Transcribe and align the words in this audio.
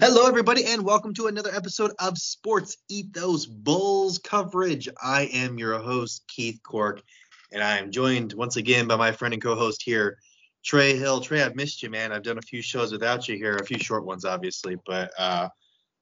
Hello, 0.00 0.28
everybody, 0.28 0.64
and 0.64 0.84
welcome 0.84 1.12
to 1.14 1.26
another 1.26 1.52
episode 1.52 1.90
of 1.98 2.16
Sports 2.16 2.76
Ethos 2.88 3.46
Bulls 3.46 4.18
coverage. 4.18 4.88
I 5.02 5.22
am 5.32 5.58
your 5.58 5.76
host, 5.80 6.22
Keith 6.28 6.60
Cork, 6.62 7.02
and 7.50 7.64
I 7.64 7.78
am 7.78 7.90
joined 7.90 8.32
once 8.34 8.54
again 8.54 8.86
by 8.86 8.94
my 8.94 9.10
friend 9.10 9.34
and 9.34 9.42
co 9.42 9.56
host 9.56 9.82
here, 9.82 10.16
Trey 10.64 10.96
Hill. 10.96 11.20
Trey, 11.20 11.42
I've 11.42 11.56
missed 11.56 11.82
you, 11.82 11.90
man. 11.90 12.12
I've 12.12 12.22
done 12.22 12.38
a 12.38 12.42
few 12.42 12.62
shows 12.62 12.92
without 12.92 13.26
you 13.26 13.34
here, 13.34 13.56
a 13.56 13.64
few 13.64 13.80
short 13.80 14.04
ones, 14.04 14.24
obviously, 14.24 14.76
but 14.86 15.10
uh, 15.18 15.48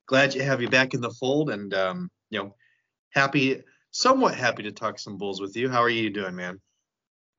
glad 0.05 0.31
to 0.33 0.45
have 0.45 0.61
you 0.61 0.69
back 0.69 0.93
in 0.93 1.01
the 1.01 1.11
fold 1.13 1.49
and, 1.49 1.73
um, 1.73 2.11
you 2.29 2.39
know, 2.39 2.55
happy, 3.15 3.63
somewhat 3.93 4.35
happy 4.35 4.63
to 4.65 4.73
talk 4.73 4.99
some 4.99 5.17
Bulls 5.17 5.41
with 5.41 5.57
you. 5.57 5.71
How 5.71 5.81
are 5.81 5.89
you 5.89 6.11
doing, 6.11 6.37
man? 6.37 6.61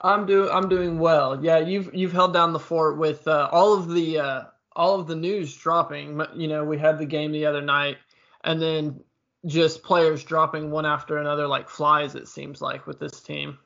I'm 0.02 0.26
doing 0.26 0.50
I'm 0.50 0.70
doing 0.70 0.98
well. 0.98 1.44
Yeah, 1.46 1.60
you've 1.60 1.94
you've 1.94 2.14
held 2.14 2.34
down 2.34 2.52
the 2.52 2.60
fort 2.60 2.98
with 2.98 3.28
uh, 3.28 3.48
all 3.52 3.76
of 3.76 3.90
the 3.90 4.20
uh, 4.20 4.44
all 4.78 5.00
of 5.00 5.08
the 5.08 5.16
news 5.16 5.54
dropping. 5.58 6.22
You 6.36 6.48
know, 6.48 6.64
we 6.64 6.78
had 6.78 6.98
the 6.98 7.06
game 7.06 7.34
the 7.34 7.48
other 7.48 7.62
night, 7.62 7.98
and 8.44 8.62
then 8.62 9.02
just 9.46 9.84
players 9.84 10.24
dropping 10.24 10.72
one 10.72 10.86
after 10.86 11.18
another 11.18 11.48
like 11.48 11.68
flies. 11.68 12.16
It 12.16 12.28
seems 12.30 12.62
like 12.62 12.88
with 12.88 13.00
this 13.00 13.20
team. 13.20 13.58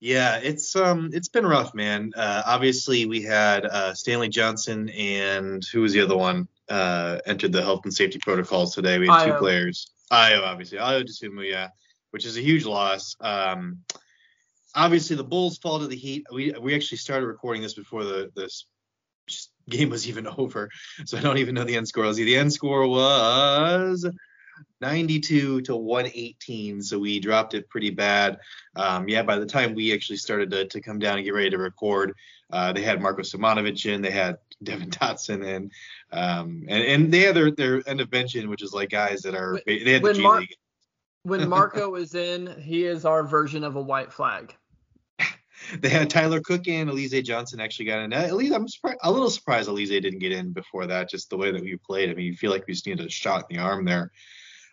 Yeah, 0.00 0.38
it's 0.42 0.76
um 0.76 1.10
it's 1.12 1.28
been 1.28 1.46
rough, 1.46 1.74
man. 1.74 2.12
Uh, 2.16 2.42
obviously, 2.46 3.06
we 3.06 3.22
had 3.22 3.66
uh, 3.66 3.94
Stanley 3.94 4.28
Johnson 4.28 4.88
and 4.90 5.64
who 5.72 5.80
was 5.80 5.92
the 5.92 6.00
other 6.00 6.16
one 6.16 6.48
uh, 6.68 7.18
entered 7.26 7.52
the 7.52 7.62
health 7.62 7.80
and 7.84 7.92
safety 7.92 8.18
protocols 8.18 8.74
today. 8.74 8.98
We 8.98 9.08
had 9.08 9.26
two 9.26 9.34
players. 9.34 9.90
Ayo, 10.12 10.42
obviously, 10.42 10.78
Ayo 10.78 11.04
Dosunmu, 11.04 11.50
yeah, 11.50 11.68
which 12.10 12.26
is 12.26 12.36
a 12.36 12.40
huge 12.40 12.66
loss. 12.66 13.16
Um, 13.20 13.78
obviously, 14.74 15.16
the 15.16 15.24
Bulls 15.24 15.58
fall 15.58 15.80
to 15.80 15.86
the 15.86 15.96
Heat. 15.96 16.26
We 16.30 16.52
we 16.60 16.74
actually 16.74 16.98
started 16.98 17.26
recording 17.26 17.62
this 17.62 17.74
before 17.74 18.04
the 18.04 18.30
this 18.36 18.66
game 19.68 19.90
was 19.90 20.08
even 20.08 20.26
over. 20.38 20.70
So 21.06 21.18
I 21.18 21.20
don't 21.20 21.38
even 21.38 21.54
know 21.54 21.64
the 21.64 21.76
end 21.76 21.88
score. 21.88 22.12
The 22.12 22.36
end 22.36 22.52
score 22.52 22.86
was 22.86 24.06
92 24.80 25.62
to 25.62 25.76
118. 25.76 26.82
So 26.82 26.98
we 26.98 27.20
dropped 27.20 27.54
it 27.54 27.68
pretty 27.68 27.90
bad. 27.90 28.38
Um, 28.76 29.08
yeah, 29.08 29.22
by 29.22 29.38
the 29.38 29.46
time 29.46 29.74
we 29.74 29.92
actually 29.94 30.18
started 30.18 30.50
to, 30.50 30.66
to 30.66 30.80
come 30.80 30.98
down 30.98 31.16
and 31.16 31.24
get 31.24 31.34
ready 31.34 31.50
to 31.50 31.58
record, 31.58 32.14
uh, 32.52 32.72
they 32.72 32.82
had 32.82 33.00
Marko 33.00 33.22
Simonovic 33.22 33.86
in, 33.86 34.02
they 34.02 34.10
had 34.10 34.38
Devon 34.62 34.90
Dotson 34.90 35.44
in, 35.44 35.70
um, 36.12 36.64
and, 36.68 36.84
and 36.84 37.12
they 37.12 37.20
had 37.20 37.34
their, 37.34 37.50
their 37.50 37.82
end 37.88 38.00
of 38.00 38.10
bench 38.10 38.34
in, 38.34 38.48
which 38.48 38.62
is 38.62 38.72
like 38.72 38.90
guys 38.90 39.22
that 39.22 39.34
are, 39.34 39.60
they 39.66 39.92
had 39.92 40.02
the 40.02 40.14
G 40.14 40.22
Mar- 40.22 40.40
League. 40.40 40.54
when 41.24 41.48
Marko 41.48 41.94
is 41.96 42.14
in, 42.14 42.54
he 42.60 42.84
is 42.84 43.04
our 43.04 43.24
version 43.24 43.64
of 43.64 43.76
a 43.76 43.82
white 43.82 44.12
flag 44.12 44.54
they 45.80 45.88
had 45.88 46.10
Tyler 46.10 46.40
Cook 46.40 46.68
in. 46.68 46.88
Alize 46.88 47.24
Johnson 47.24 47.60
actually 47.60 47.86
got 47.86 48.00
in. 48.00 48.36
Least 48.36 48.54
I'm 48.54 48.68
surprised, 48.68 48.98
a 49.02 49.10
little 49.10 49.30
surprised 49.30 49.68
Alize 49.68 49.88
didn't 49.88 50.18
get 50.18 50.32
in 50.32 50.52
before 50.52 50.86
that. 50.86 51.08
Just 51.08 51.30
the 51.30 51.36
way 51.36 51.50
that 51.50 51.62
we 51.62 51.76
played. 51.76 52.10
I 52.10 52.14
mean, 52.14 52.26
you 52.26 52.34
feel 52.34 52.50
like 52.50 52.66
we 52.66 52.74
just 52.74 52.86
needed 52.86 53.06
a 53.06 53.10
shot 53.10 53.46
in 53.50 53.56
the 53.56 53.62
arm 53.62 53.84
there. 53.84 54.10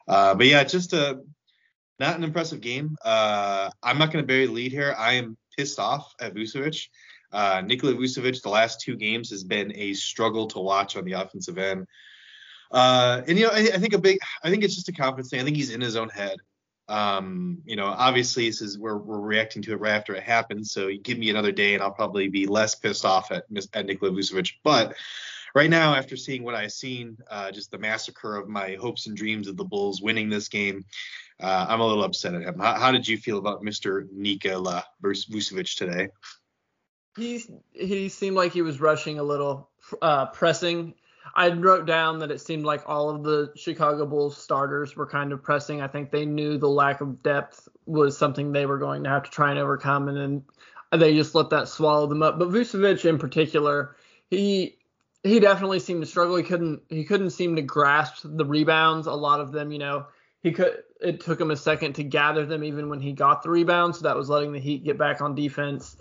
Uh, 0.07 0.35
but 0.35 0.45
yeah, 0.45 0.63
just 0.63 0.93
a 0.93 1.21
not 1.99 2.17
an 2.17 2.23
impressive 2.23 2.61
game. 2.61 2.97
Uh, 3.05 3.69
I'm 3.83 3.99
not 3.99 4.11
going 4.11 4.23
to 4.23 4.27
bury 4.27 4.47
the 4.47 4.51
lead 4.51 4.71
here. 4.71 4.95
I 4.97 5.13
am 5.13 5.37
pissed 5.57 5.79
off 5.79 6.13
at 6.19 6.33
Vucevic. 6.33 6.87
Uh, 7.31 7.61
Nikola 7.63 7.93
Vucevic, 7.93 8.41
the 8.41 8.49
last 8.49 8.81
two 8.81 8.95
games 8.95 9.29
has 9.29 9.43
been 9.43 9.71
a 9.75 9.93
struggle 9.93 10.47
to 10.47 10.59
watch 10.59 10.97
on 10.97 11.05
the 11.05 11.13
offensive 11.13 11.57
end. 11.57 11.85
Uh, 12.71 13.21
and 13.27 13.37
you 13.37 13.45
know, 13.45 13.51
I, 13.53 13.59
I, 13.59 13.77
think 13.77 13.93
a 13.93 13.99
big, 13.99 14.17
I 14.43 14.49
think 14.49 14.63
it's 14.63 14.75
just 14.75 14.89
a 14.89 14.93
confidence 14.93 15.29
thing. 15.29 15.41
I 15.41 15.43
think 15.43 15.57
he's 15.57 15.73
in 15.73 15.81
his 15.81 15.95
own 15.95 16.09
head. 16.09 16.37
Um, 16.91 17.59
you 17.63 17.77
know, 17.77 17.85
obviously 17.85 18.47
this 18.47 18.61
is 18.61 18.77
we're, 18.77 18.97
we're 18.97 19.19
reacting 19.19 19.61
to 19.61 19.71
it 19.71 19.79
right 19.79 19.93
after 19.93 20.13
it 20.13 20.23
happens. 20.23 20.73
So 20.73 20.89
give 21.01 21.17
me 21.17 21.29
another 21.29 21.53
day 21.53 21.73
and 21.73 21.81
I'll 21.81 21.91
probably 21.91 22.27
be 22.27 22.47
less 22.47 22.75
pissed 22.75 23.05
off 23.05 23.31
at, 23.31 23.45
at 23.73 23.85
Nikola 23.85 24.11
Vucevic. 24.11 24.51
But 24.61 24.95
right 25.55 25.69
now, 25.69 25.95
after 25.95 26.17
seeing 26.17 26.43
what 26.43 26.53
I've 26.53 26.73
seen, 26.73 27.17
uh, 27.29 27.49
just 27.51 27.71
the 27.71 27.77
massacre 27.77 28.35
of 28.35 28.49
my 28.49 28.75
hopes 28.75 29.07
and 29.07 29.15
dreams 29.15 29.47
of 29.47 29.55
the 29.55 29.63
Bulls 29.63 30.01
winning 30.01 30.29
this 30.29 30.49
game, 30.49 30.83
uh, 31.41 31.65
I'm 31.69 31.79
a 31.79 31.87
little 31.87 32.03
upset 32.03 32.35
at 32.35 32.41
him. 32.41 32.59
How, 32.59 32.73
how, 32.73 32.91
did 32.91 33.07
you 33.07 33.17
feel 33.17 33.37
about 33.37 33.63
Mr. 33.63 34.05
Nikola 34.11 34.83
Vucevic 35.01 35.77
today? 35.77 36.09
He 37.17 37.43
he 37.71 38.09
seemed 38.09 38.35
like 38.35 38.51
he 38.53 38.61
was 38.61 38.79
rushing 38.79 39.19
a 39.19 39.23
little, 39.23 39.69
uh, 40.01 40.27
pressing 40.27 40.93
I 41.35 41.49
wrote 41.49 41.85
down 41.85 42.19
that 42.19 42.31
it 42.31 42.41
seemed 42.41 42.65
like 42.65 42.87
all 42.87 43.09
of 43.09 43.23
the 43.23 43.51
Chicago 43.55 44.05
Bulls 44.05 44.37
starters 44.37 44.95
were 44.95 45.05
kind 45.05 45.31
of 45.31 45.41
pressing. 45.41 45.81
I 45.81 45.87
think 45.87 46.11
they 46.11 46.25
knew 46.25 46.57
the 46.57 46.67
lack 46.67 47.01
of 47.01 47.23
depth 47.23 47.69
was 47.85 48.17
something 48.17 48.51
they 48.51 48.65
were 48.65 48.77
going 48.77 49.03
to 49.03 49.09
have 49.09 49.23
to 49.23 49.31
try 49.31 49.51
and 49.51 49.59
overcome, 49.59 50.07
and 50.07 50.17
then 50.17 50.99
they 50.99 51.15
just 51.15 51.35
let 51.35 51.49
that 51.51 51.67
swallow 51.67 52.07
them 52.07 52.23
up. 52.23 52.37
But 52.37 52.49
Vucevic 52.49 53.05
in 53.05 53.17
particular, 53.17 53.95
he 54.29 54.77
he 55.23 55.39
definitely 55.39 55.79
seemed 55.79 56.01
to 56.01 56.07
struggle. 56.07 56.35
He 56.35 56.43
couldn't 56.43 56.81
he 56.89 57.03
couldn't 57.03 57.29
seem 57.31 57.55
to 57.55 57.61
grasp 57.61 58.21
the 58.23 58.45
rebounds. 58.45 59.07
A 59.07 59.13
lot 59.13 59.39
of 59.39 59.51
them, 59.51 59.71
you 59.71 59.79
know, 59.79 60.07
he 60.41 60.51
could 60.51 60.83
it 60.99 61.21
took 61.21 61.39
him 61.39 61.51
a 61.51 61.57
second 61.57 61.93
to 61.93 62.03
gather 62.03 62.45
them 62.45 62.63
even 62.63 62.89
when 62.89 62.99
he 62.99 63.13
got 63.13 63.43
the 63.43 63.49
rebound. 63.49 63.95
So 63.95 64.03
that 64.03 64.15
was 64.15 64.29
letting 64.29 64.51
the 64.51 64.59
Heat 64.59 64.83
get 64.83 64.97
back 64.97 65.21
on 65.21 65.35
defense. 65.35 65.95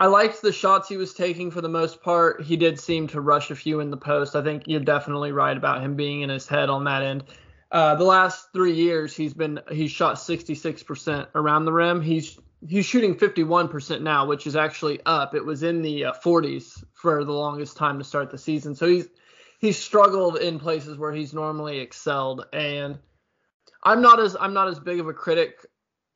I 0.00 0.06
liked 0.06 0.42
the 0.42 0.52
shots 0.52 0.88
he 0.88 0.96
was 0.96 1.12
taking 1.12 1.50
for 1.50 1.60
the 1.60 1.68
most 1.68 2.02
part. 2.02 2.42
He 2.42 2.56
did 2.56 2.78
seem 2.78 3.08
to 3.08 3.20
rush 3.20 3.50
a 3.50 3.56
few 3.56 3.80
in 3.80 3.90
the 3.90 3.96
post. 3.96 4.36
I 4.36 4.42
think 4.42 4.62
you're 4.66 4.80
definitely 4.80 5.32
right 5.32 5.56
about 5.56 5.82
him 5.82 5.96
being 5.96 6.22
in 6.22 6.30
his 6.30 6.46
head 6.46 6.70
on 6.70 6.84
that 6.84 7.02
end. 7.02 7.24
Uh, 7.72 7.96
the 7.96 8.04
last 8.04 8.48
three 8.52 8.74
years, 8.74 9.14
he's 9.14 9.34
been 9.34 9.60
he's 9.70 9.90
shot 9.90 10.16
66% 10.16 11.26
around 11.34 11.64
the 11.64 11.72
rim. 11.72 12.00
He's 12.00 12.38
he's 12.66 12.86
shooting 12.86 13.14
51% 13.14 14.00
now, 14.00 14.24
which 14.24 14.46
is 14.46 14.56
actually 14.56 15.00
up. 15.04 15.34
It 15.34 15.44
was 15.44 15.62
in 15.62 15.82
the 15.82 16.06
uh, 16.06 16.12
40s 16.24 16.82
for 16.94 17.24
the 17.24 17.32
longest 17.32 17.76
time 17.76 17.98
to 17.98 18.04
start 18.04 18.30
the 18.30 18.38
season. 18.38 18.76
So 18.76 18.86
he's 18.86 19.08
he's 19.58 19.76
struggled 19.76 20.36
in 20.36 20.60
places 20.60 20.96
where 20.96 21.12
he's 21.12 21.34
normally 21.34 21.80
excelled. 21.80 22.46
And 22.52 22.98
I'm 23.82 24.00
not 24.00 24.20
as 24.20 24.36
I'm 24.38 24.54
not 24.54 24.68
as 24.68 24.78
big 24.78 25.00
of 25.00 25.08
a 25.08 25.12
critic 25.12 25.66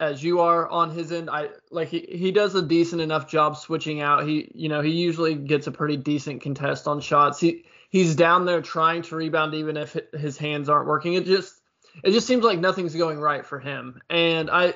as 0.02 0.22
you 0.22 0.40
are 0.40 0.68
on 0.68 0.90
his 0.90 1.12
end. 1.12 1.30
I 1.30 1.50
like 1.70 1.88
he, 1.88 2.00
he 2.00 2.32
does 2.32 2.54
a 2.56 2.62
decent 2.62 3.00
enough 3.00 3.28
job 3.28 3.56
switching 3.56 4.00
out. 4.00 4.26
He 4.26 4.50
you 4.54 4.68
know 4.68 4.80
he 4.80 4.90
usually 4.90 5.36
gets 5.36 5.68
a 5.68 5.72
pretty 5.72 5.96
decent 5.96 6.42
contest 6.42 6.88
on 6.88 7.00
shots. 7.00 7.38
He 7.38 7.64
he's 7.88 8.16
down 8.16 8.44
there 8.44 8.60
trying 8.60 9.02
to 9.02 9.16
rebound 9.16 9.54
even 9.54 9.76
if 9.76 9.96
his 10.12 10.36
hands 10.36 10.68
aren't 10.68 10.88
working. 10.88 11.14
It 11.14 11.24
just 11.24 11.54
it 12.02 12.10
just 12.10 12.26
seems 12.26 12.44
like 12.44 12.58
nothing's 12.58 12.96
going 12.96 13.20
right 13.20 13.46
for 13.46 13.60
him. 13.60 14.00
And 14.10 14.50
I 14.50 14.74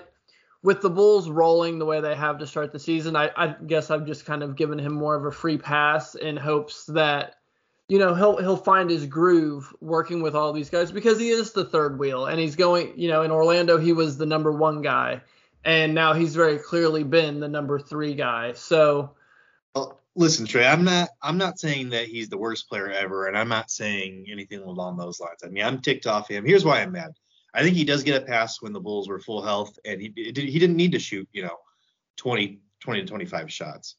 with 0.62 0.80
the 0.80 0.90
Bulls 0.90 1.28
rolling 1.28 1.78
the 1.78 1.86
way 1.86 2.00
they 2.00 2.14
have 2.14 2.38
to 2.38 2.46
start 2.46 2.72
the 2.72 2.78
season, 2.78 3.16
I, 3.16 3.30
I 3.36 3.48
guess 3.66 3.90
I've 3.90 4.06
just 4.06 4.26
kind 4.26 4.42
of 4.42 4.56
given 4.56 4.78
him 4.78 4.94
more 4.94 5.16
of 5.16 5.24
a 5.24 5.32
free 5.32 5.58
pass 5.58 6.14
in 6.14 6.36
hopes 6.36 6.86
that 6.86 7.36
you 7.88 7.98
know 7.98 8.14
he'll 8.14 8.36
he'll 8.38 8.56
find 8.56 8.90
his 8.90 9.06
groove 9.06 9.72
working 9.80 10.22
with 10.22 10.34
all 10.34 10.52
these 10.52 10.70
guys 10.70 10.90
because 10.90 11.18
he 11.18 11.30
is 11.30 11.52
the 11.52 11.64
third 11.64 11.98
wheel 11.98 12.26
and 12.26 12.40
he's 12.40 12.56
going 12.56 12.92
you 12.96 13.08
know 13.08 13.22
in 13.22 13.30
Orlando 13.30 13.78
he 13.78 13.92
was 13.92 14.16
the 14.16 14.26
number 14.26 14.52
one 14.52 14.82
guy 14.82 15.20
and 15.64 15.94
now 15.94 16.12
he's 16.12 16.34
very 16.34 16.58
clearly 16.58 17.02
been 17.02 17.40
the 17.40 17.48
number 17.48 17.78
three 17.78 18.14
guy. 18.14 18.52
So 18.54 19.14
well, 19.74 20.00
listen 20.14 20.46
Trey 20.46 20.66
I'm 20.66 20.84
not 20.84 21.10
I'm 21.22 21.38
not 21.38 21.58
saying 21.58 21.90
that 21.90 22.06
he's 22.06 22.28
the 22.28 22.38
worst 22.38 22.68
player 22.68 22.90
ever 22.90 23.26
and 23.26 23.38
I'm 23.38 23.48
not 23.48 23.70
saying 23.70 24.26
anything 24.30 24.62
along 24.62 24.96
those 24.96 25.20
lines. 25.20 25.42
I 25.44 25.48
mean 25.48 25.64
I'm 25.64 25.80
ticked 25.80 26.06
off 26.06 26.28
him. 26.28 26.44
Here's 26.44 26.64
why 26.64 26.82
I'm 26.82 26.92
mad. 26.92 27.12
I 27.54 27.62
think 27.62 27.76
he 27.76 27.84
does 27.84 28.02
get 28.02 28.20
a 28.20 28.26
pass 28.26 28.60
when 28.60 28.72
the 28.72 28.80
Bulls 28.80 29.08
were 29.08 29.20
full 29.20 29.42
health 29.42 29.78
and 29.84 30.00
he 30.00 30.12
he 30.16 30.32
didn't 30.32 30.76
need 30.76 30.92
to 30.92 30.98
shoot 30.98 31.28
you 31.32 31.42
know 31.42 31.56
20 32.16 32.58
20 32.80 33.00
to 33.00 33.06
25 33.06 33.52
shots. 33.52 33.96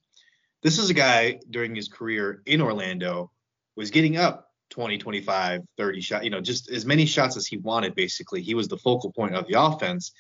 This 0.62 0.78
is 0.78 0.90
a 0.90 0.94
guy 0.94 1.40
during 1.50 1.74
his 1.74 1.88
career 1.88 2.42
in 2.46 2.62
Orlando 2.62 3.32
was 3.78 3.92
getting 3.92 4.18
up 4.18 4.52
20, 4.72 4.98
25, 4.98 5.62
30 5.78 6.02
shots, 6.02 6.24
you 6.26 6.30
know, 6.30 6.42
just 6.42 6.70
as 6.70 6.86
many 6.86 7.06
shots 7.06 7.38
as 7.38 7.48
he 7.48 7.58
wanted, 7.58 7.96
basically. 7.96 8.42
He 8.42 8.54
was 8.54 8.68
the 8.68 8.78
focal 8.78 9.12
point 9.12 9.36
of 9.36 9.48
the 9.48 9.62
offense. 9.62 10.12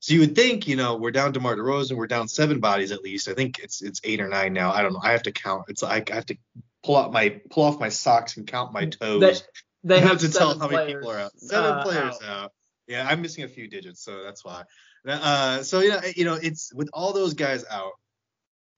So 0.00 0.14
you 0.14 0.20
would 0.20 0.34
think, 0.34 0.66
you 0.66 0.76
know, 0.76 0.96
we're 0.96 1.10
down 1.10 1.32
to 1.32 1.38
DeMar 1.38 1.56
DeRozan, 1.56 1.96
we're 1.96 2.06
down 2.06 2.28
seven 2.28 2.60
bodies 2.60 2.92
at 2.92 3.02
least. 3.02 3.28
I 3.28 3.34
think 3.34 3.58
it's 3.58 3.82
it's 3.82 4.00
eight 4.04 4.20
or 4.20 4.28
nine 4.28 4.52
now. 4.52 4.72
I 4.72 4.82
don't 4.82 4.92
know. 4.92 5.00
I 5.02 5.12
have 5.12 5.24
to 5.24 5.32
count. 5.32 5.64
It's 5.68 5.82
like 5.82 6.10
I 6.10 6.14
have 6.14 6.26
to 6.26 6.36
pull 6.84 6.96
out 6.96 7.12
my 7.12 7.40
pull 7.50 7.64
off 7.64 7.80
my 7.80 7.88
socks 7.88 8.36
and 8.36 8.46
count 8.46 8.72
my 8.72 8.86
toes. 8.86 9.20
They, 9.20 9.34
they 9.84 10.00
have, 10.00 10.10
have 10.10 10.20
to 10.20 10.32
tell 10.32 10.58
how 10.58 10.68
many 10.68 10.94
people 10.94 11.10
are 11.10 11.18
out. 11.18 11.38
Seven 11.38 11.72
uh, 11.72 11.82
players 11.82 12.18
out. 12.24 12.44
out. 12.44 12.52
Yeah, 12.86 13.06
I'm 13.08 13.22
missing 13.22 13.44
a 13.44 13.48
few 13.48 13.68
digits, 13.68 14.02
so 14.02 14.22
that's 14.22 14.44
why. 14.44 14.62
Uh, 15.06 15.62
so 15.62 15.80
you 15.80 15.90
know, 15.90 16.00
you 16.16 16.24
know, 16.24 16.34
it's 16.34 16.72
with 16.72 16.90
all 16.92 17.12
those 17.12 17.34
guys 17.34 17.64
out, 17.68 17.92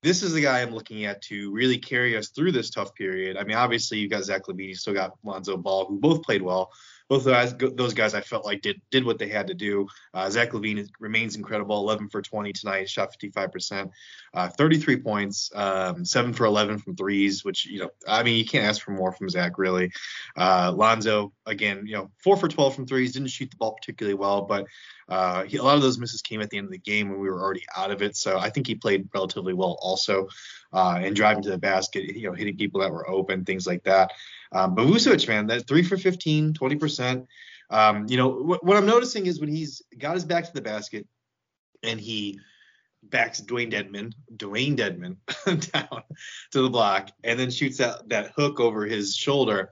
this 0.03 0.23
is 0.23 0.33
the 0.33 0.41
guy 0.41 0.61
I'm 0.61 0.73
looking 0.73 1.05
at 1.05 1.21
to 1.23 1.51
really 1.51 1.77
carry 1.77 2.17
us 2.17 2.29
through 2.29 2.53
this 2.53 2.71
tough 2.71 2.93
period. 2.95 3.37
I 3.37 3.43
mean, 3.43 3.57
obviously 3.57 3.99
you've 3.99 4.11
got 4.11 4.23
Zach 4.23 4.47
LaVine, 4.47 4.69
you 4.69 4.75
still 4.75 4.93
got 4.93 5.13
Lonzo 5.23 5.57
Ball, 5.57 5.85
who 5.85 5.99
both 5.99 6.23
played 6.23 6.41
well, 6.41 6.71
both 7.11 7.25
guys, 7.25 7.53
those 7.57 7.93
guys 7.93 8.13
I 8.13 8.21
felt 8.21 8.45
like 8.45 8.61
did 8.61 8.79
did 8.89 9.03
what 9.03 9.19
they 9.19 9.27
had 9.27 9.47
to 9.47 9.53
do. 9.53 9.85
Uh, 10.13 10.29
Zach 10.29 10.51
LaVine 10.51 10.87
remains 10.97 11.35
incredible, 11.35 11.77
11 11.79 12.07
for 12.07 12.21
20 12.21 12.53
tonight, 12.53 12.89
shot 12.89 13.13
55%, 13.21 13.91
uh, 14.33 14.47
33 14.47 15.01
points, 15.01 15.51
um, 15.53 16.05
7 16.05 16.31
for 16.31 16.45
11 16.45 16.77
from 16.77 16.95
threes, 16.95 17.43
which 17.43 17.65
you 17.65 17.79
know, 17.79 17.89
I 18.07 18.23
mean, 18.23 18.37
you 18.37 18.45
can't 18.45 18.63
ask 18.63 18.81
for 18.81 18.91
more 18.91 19.11
from 19.11 19.27
Zach 19.27 19.57
really. 19.57 19.91
Uh, 20.37 20.71
Lonzo 20.73 21.33
again, 21.45 21.83
you 21.85 21.97
know, 21.97 22.11
4 22.23 22.37
for 22.37 22.47
12 22.47 22.75
from 22.75 22.87
threes, 22.87 23.11
didn't 23.11 23.27
shoot 23.27 23.51
the 23.51 23.57
ball 23.57 23.73
particularly 23.73 24.15
well, 24.15 24.43
but 24.43 24.65
uh, 25.09 25.43
he, 25.43 25.57
a 25.57 25.63
lot 25.63 25.75
of 25.75 25.81
those 25.81 25.99
misses 25.99 26.21
came 26.21 26.39
at 26.39 26.49
the 26.49 26.57
end 26.57 26.67
of 26.67 26.71
the 26.71 26.77
game 26.77 27.09
when 27.09 27.19
we 27.19 27.29
were 27.29 27.41
already 27.41 27.65
out 27.75 27.91
of 27.91 28.01
it. 28.01 28.15
So 28.15 28.39
I 28.39 28.49
think 28.49 28.67
he 28.67 28.75
played 28.75 29.09
relatively 29.13 29.53
well 29.53 29.77
also, 29.81 30.29
uh, 30.71 31.01
and 31.01 31.13
driving 31.13 31.43
to 31.43 31.49
the 31.49 31.57
basket, 31.57 32.15
you 32.15 32.29
know, 32.29 32.33
hitting 32.33 32.55
people 32.55 32.79
that 32.79 32.91
were 32.91 33.09
open, 33.09 33.43
things 33.43 33.67
like 33.67 33.83
that. 33.83 34.13
Um, 34.51 34.75
but 34.75 34.85
Vucevic, 34.85 35.27
man, 35.27 35.47
that 35.47 35.67
three 35.67 35.83
for 35.83 35.97
15, 35.97 36.53
20 36.53 36.75
percent. 36.75 37.27
Um, 37.69 38.05
you 38.09 38.17
know 38.17 38.29
what, 38.29 38.65
what 38.65 38.77
I'm 38.77 38.85
noticing 38.85 39.25
is 39.25 39.39
when 39.39 39.49
he's 39.49 39.81
got 39.97 40.15
his 40.15 40.25
back 40.25 40.45
to 40.45 40.53
the 40.53 40.61
basket 40.61 41.07
and 41.83 41.99
he 41.99 42.39
backs 43.03 43.41
Dewayne 43.41 43.71
Dedmon, 43.71 44.13
Dewayne 44.35 44.75
Dedmon 44.75 45.15
down 45.71 46.03
to 46.51 46.61
the 46.61 46.69
block, 46.69 47.09
and 47.23 47.39
then 47.39 47.49
shoots 47.49 47.77
that 47.77 48.09
that 48.09 48.31
hook 48.35 48.59
over 48.59 48.85
his 48.85 49.15
shoulder. 49.15 49.71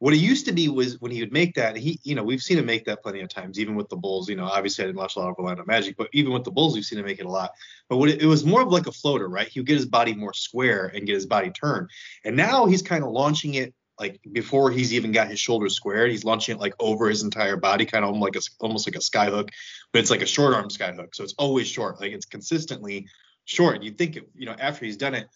What 0.00 0.14
it 0.14 0.18
used 0.18 0.46
to 0.46 0.52
be 0.52 0.68
was 0.68 1.00
when 1.00 1.10
he 1.10 1.18
would 1.20 1.32
make 1.32 1.54
that, 1.54 1.76
he, 1.76 1.98
you 2.04 2.14
know, 2.14 2.22
we've 2.22 2.40
seen 2.40 2.56
him 2.56 2.66
make 2.66 2.84
that 2.84 3.02
plenty 3.02 3.20
of 3.20 3.28
times, 3.28 3.58
even 3.58 3.74
with 3.74 3.88
the 3.88 3.96
Bulls. 3.96 4.28
You 4.28 4.36
know, 4.36 4.44
obviously 4.44 4.84
I 4.84 4.86
didn't 4.86 4.98
watch 4.98 5.16
a 5.16 5.18
lot 5.18 5.30
of 5.30 5.36
Orlando 5.36 5.64
Magic, 5.66 5.96
but 5.96 6.08
even 6.12 6.32
with 6.32 6.44
the 6.44 6.52
Bulls, 6.52 6.74
we've 6.76 6.84
seen 6.84 7.00
him 7.00 7.04
make 7.04 7.18
it 7.18 7.26
a 7.26 7.30
lot. 7.30 7.50
But 7.88 7.96
what 7.96 8.08
it, 8.08 8.22
it 8.22 8.26
was 8.26 8.44
more 8.44 8.62
of 8.62 8.68
like 8.68 8.86
a 8.86 8.92
floater, 8.92 9.28
right? 9.28 9.48
He 9.48 9.58
would 9.58 9.66
get 9.66 9.74
his 9.74 9.86
body 9.86 10.14
more 10.14 10.32
square 10.32 10.86
and 10.94 11.04
get 11.04 11.14
his 11.14 11.26
body 11.26 11.50
turned. 11.50 11.90
And 12.24 12.36
now 12.36 12.66
he's 12.66 12.82
kind 12.82 13.02
of 13.02 13.10
launching 13.10 13.54
it 13.54 13.74
like 13.98 14.20
before 14.32 14.70
he's 14.70 14.94
even 14.94 15.12
got 15.12 15.28
his 15.28 15.40
shoulders 15.40 15.74
squared, 15.74 16.10
he's 16.10 16.24
launching 16.24 16.56
it 16.56 16.60
like 16.60 16.74
over 16.78 17.08
his 17.08 17.22
entire 17.22 17.56
body, 17.56 17.84
kind 17.84 18.04
of 18.04 18.16
like 18.16 18.36
a, 18.36 18.40
almost 18.60 18.86
like 18.86 18.96
a 18.96 19.00
sky 19.00 19.26
hook, 19.26 19.50
but 19.92 20.00
it's 20.00 20.10
like 20.10 20.22
a 20.22 20.26
short 20.26 20.54
arm 20.54 20.70
sky 20.70 20.92
hook. 20.92 21.14
So 21.14 21.24
it's 21.24 21.34
always 21.38 21.66
short, 21.66 22.00
like 22.00 22.12
it's 22.12 22.26
consistently 22.26 23.06
short. 23.44 23.82
You'd 23.82 23.98
think, 23.98 24.18
you 24.34 24.46
know, 24.46 24.54
after 24.58 24.84
he's 24.84 24.96
done 24.96 25.14
it 25.14 25.28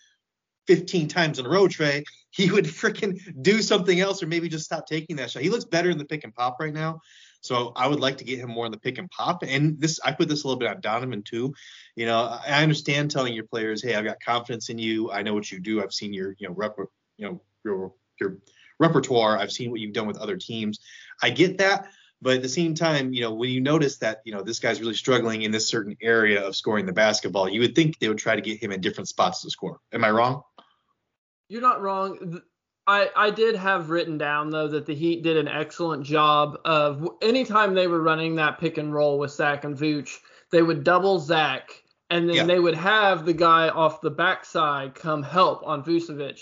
15 0.68 1.08
times 1.08 1.38
in 1.38 1.46
a 1.46 1.48
row, 1.48 1.66
Trey, 1.68 2.04
he 2.30 2.50
would 2.50 2.64
freaking 2.66 3.18
do 3.42 3.62
something 3.62 3.98
else 3.98 4.22
or 4.22 4.26
maybe 4.26 4.48
just 4.48 4.64
stop 4.64 4.86
taking 4.86 5.16
that 5.16 5.30
shot. 5.30 5.42
He 5.42 5.50
looks 5.50 5.64
better 5.64 5.90
in 5.90 5.98
the 5.98 6.04
pick 6.04 6.24
and 6.24 6.34
pop 6.34 6.58
right 6.60 6.72
now. 6.72 7.00
So 7.40 7.72
I 7.74 7.88
would 7.88 7.98
like 7.98 8.18
to 8.18 8.24
get 8.24 8.38
him 8.38 8.50
more 8.50 8.66
in 8.66 8.72
the 8.72 8.78
pick 8.78 8.98
and 8.98 9.10
pop. 9.10 9.42
And 9.42 9.80
this, 9.80 9.98
I 10.04 10.12
put 10.12 10.28
this 10.28 10.44
a 10.44 10.46
little 10.46 10.60
bit 10.60 10.68
on 10.68 10.80
Donovan 10.80 11.22
too. 11.22 11.52
You 11.96 12.06
know, 12.06 12.38
I 12.46 12.62
understand 12.62 13.10
telling 13.10 13.34
your 13.34 13.44
players, 13.44 13.82
hey, 13.82 13.96
I've 13.96 14.04
got 14.04 14.22
confidence 14.24 14.68
in 14.68 14.78
you. 14.78 15.10
I 15.10 15.22
know 15.22 15.34
what 15.34 15.50
you 15.50 15.58
do. 15.58 15.82
I've 15.82 15.92
seen 15.92 16.12
your, 16.14 16.36
you 16.38 16.48
know, 16.48 16.54
rep, 16.54 16.76
you 17.16 17.26
know, 17.26 17.42
your 17.64 17.92
your 18.20 18.38
repertoire. 18.78 19.38
I've 19.38 19.52
seen 19.52 19.70
what 19.70 19.80
you've 19.80 19.92
done 19.92 20.06
with 20.06 20.18
other 20.18 20.36
teams. 20.36 20.80
I 21.22 21.30
get 21.30 21.58
that. 21.58 21.88
But 22.20 22.36
at 22.36 22.42
the 22.42 22.48
same 22.48 22.74
time, 22.74 23.12
you 23.12 23.20
know, 23.20 23.34
when 23.34 23.50
you 23.50 23.60
notice 23.60 23.96
that, 23.98 24.20
you 24.24 24.32
know, 24.32 24.42
this 24.42 24.60
guy's 24.60 24.80
really 24.80 24.94
struggling 24.94 25.42
in 25.42 25.50
this 25.50 25.66
certain 25.66 25.96
area 26.00 26.40
of 26.46 26.54
scoring 26.54 26.86
the 26.86 26.92
basketball, 26.92 27.48
you 27.48 27.60
would 27.60 27.74
think 27.74 27.98
they 27.98 28.06
would 28.06 28.18
try 28.18 28.36
to 28.36 28.40
get 28.40 28.62
him 28.62 28.70
in 28.70 28.80
different 28.80 29.08
spots 29.08 29.42
to 29.42 29.50
score. 29.50 29.80
Am 29.92 30.04
I 30.04 30.10
wrong? 30.12 30.42
You're 31.48 31.62
not 31.62 31.82
wrong. 31.82 32.40
I, 32.86 33.10
I 33.16 33.30
did 33.30 33.56
have 33.56 33.90
written 33.90 34.18
down 34.18 34.50
though 34.50 34.68
that 34.68 34.86
the 34.86 34.94
Heat 34.94 35.22
did 35.22 35.36
an 35.36 35.48
excellent 35.48 36.04
job 36.04 36.58
of 36.64 37.08
anytime 37.20 37.74
they 37.74 37.88
were 37.88 38.00
running 38.00 38.36
that 38.36 38.58
pick 38.58 38.78
and 38.78 38.94
roll 38.94 39.18
with 39.18 39.32
Zach 39.32 39.64
and 39.64 39.76
Vooch, 39.76 40.18
they 40.50 40.62
would 40.62 40.84
double 40.84 41.18
Zach 41.18 41.82
and 42.10 42.28
then 42.28 42.36
yeah. 42.36 42.44
they 42.44 42.58
would 42.58 42.74
have 42.74 43.24
the 43.24 43.32
guy 43.32 43.68
off 43.68 44.00
the 44.00 44.10
backside 44.10 44.94
come 44.94 45.22
help 45.22 45.66
on 45.66 45.82
Vucevic. 45.82 46.40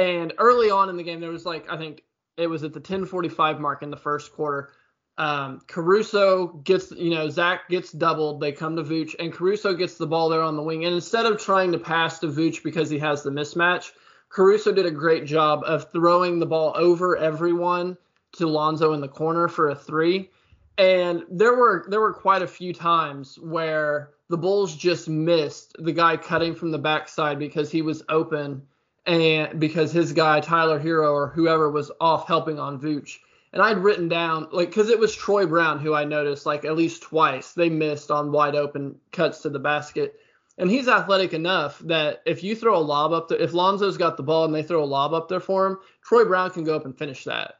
And 0.00 0.32
early 0.38 0.70
on 0.70 0.88
in 0.88 0.96
the 0.96 1.02
game, 1.02 1.20
there 1.20 1.30
was 1.30 1.44
like 1.44 1.70
I 1.70 1.76
think 1.76 2.02
it 2.38 2.46
was 2.46 2.64
at 2.64 2.72
the 2.72 2.80
10:45 2.80 3.60
mark 3.60 3.82
in 3.82 3.90
the 3.90 3.98
first 3.98 4.32
quarter. 4.32 4.70
Um, 5.18 5.60
Caruso 5.66 6.46
gets, 6.46 6.90
you 6.92 7.10
know, 7.10 7.28
Zach 7.28 7.68
gets 7.68 7.92
doubled. 7.92 8.40
They 8.40 8.52
come 8.52 8.76
to 8.76 8.82
Vooch, 8.82 9.14
and 9.18 9.30
Caruso 9.30 9.74
gets 9.74 9.98
the 9.98 10.06
ball 10.06 10.30
there 10.30 10.40
on 10.40 10.56
the 10.56 10.62
wing. 10.62 10.86
And 10.86 10.94
instead 10.94 11.26
of 11.26 11.38
trying 11.38 11.72
to 11.72 11.78
pass 11.78 12.20
to 12.20 12.28
Vooch 12.28 12.62
because 12.62 12.88
he 12.88 12.98
has 13.00 13.22
the 13.22 13.30
mismatch, 13.30 13.90
Caruso 14.30 14.72
did 14.72 14.86
a 14.86 14.90
great 14.90 15.26
job 15.26 15.64
of 15.66 15.92
throwing 15.92 16.38
the 16.38 16.46
ball 16.46 16.72
over 16.74 17.18
everyone 17.18 17.98
to 18.36 18.46
Lonzo 18.46 18.94
in 18.94 19.02
the 19.02 19.08
corner 19.08 19.48
for 19.48 19.68
a 19.68 19.74
three. 19.74 20.30
And 20.78 21.24
there 21.30 21.54
were 21.54 21.84
there 21.90 22.00
were 22.00 22.14
quite 22.14 22.40
a 22.40 22.46
few 22.46 22.72
times 22.72 23.38
where 23.38 24.12
the 24.30 24.38
Bulls 24.38 24.74
just 24.74 25.10
missed 25.10 25.76
the 25.78 25.92
guy 25.92 26.16
cutting 26.16 26.54
from 26.54 26.70
the 26.70 26.78
backside 26.78 27.38
because 27.38 27.70
he 27.70 27.82
was 27.82 28.02
open 28.08 28.62
and 29.06 29.58
because 29.58 29.92
his 29.92 30.12
guy 30.12 30.40
Tyler 30.40 30.78
Herro 30.78 31.12
or 31.12 31.28
whoever 31.28 31.70
was 31.70 31.90
off 32.00 32.26
helping 32.26 32.58
on 32.58 32.80
Vooch. 32.80 33.18
And 33.52 33.62
I'd 33.62 33.78
written 33.78 34.08
down 34.08 34.48
like 34.52 34.68
because 34.68 34.90
it 34.90 34.98
was 34.98 35.14
Troy 35.14 35.46
Brown 35.46 35.80
who 35.80 35.94
I 35.94 36.04
noticed 36.04 36.46
like 36.46 36.64
at 36.64 36.76
least 36.76 37.02
twice 37.02 37.52
they 37.52 37.68
missed 37.68 38.10
on 38.10 38.32
wide 38.32 38.54
open 38.54 38.96
cuts 39.12 39.42
to 39.42 39.50
the 39.50 39.58
basket. 39.58 40.16
And 40.58 40.70
he's 40.70 40.88
athletic 40.88 41.32
enough 41.32 41.78
that 41.80 42.22
if 42.26 42.44
you 42.44 42.54
throw 42.54 42.76
a 42.76 42.78
lob 42.78 43.12
up 43.12 43.28
there, 43.28 43.38
if 43.38 43.52
Lonzo's 43.52 43.96
got 43.96 44.16
the 44.16 44.22
ball 44.22 44.44
and 44.44 44.54
they 44.54 44.62
throw 44.62 44.82
a 44.82 44.84
lob 44.84 45.14
up 45.14 45.28
there 45.28 45.40
for 45.40 45.66
him, 45.66 45.78
Troy 46.04 46.24
Brown 46.24 46.50
can 46.50 46.64
go 46.64 46.76
up 46.76 46.84
and 46.84 46.96
finish 46.96 47.24
that. 47.24 47.54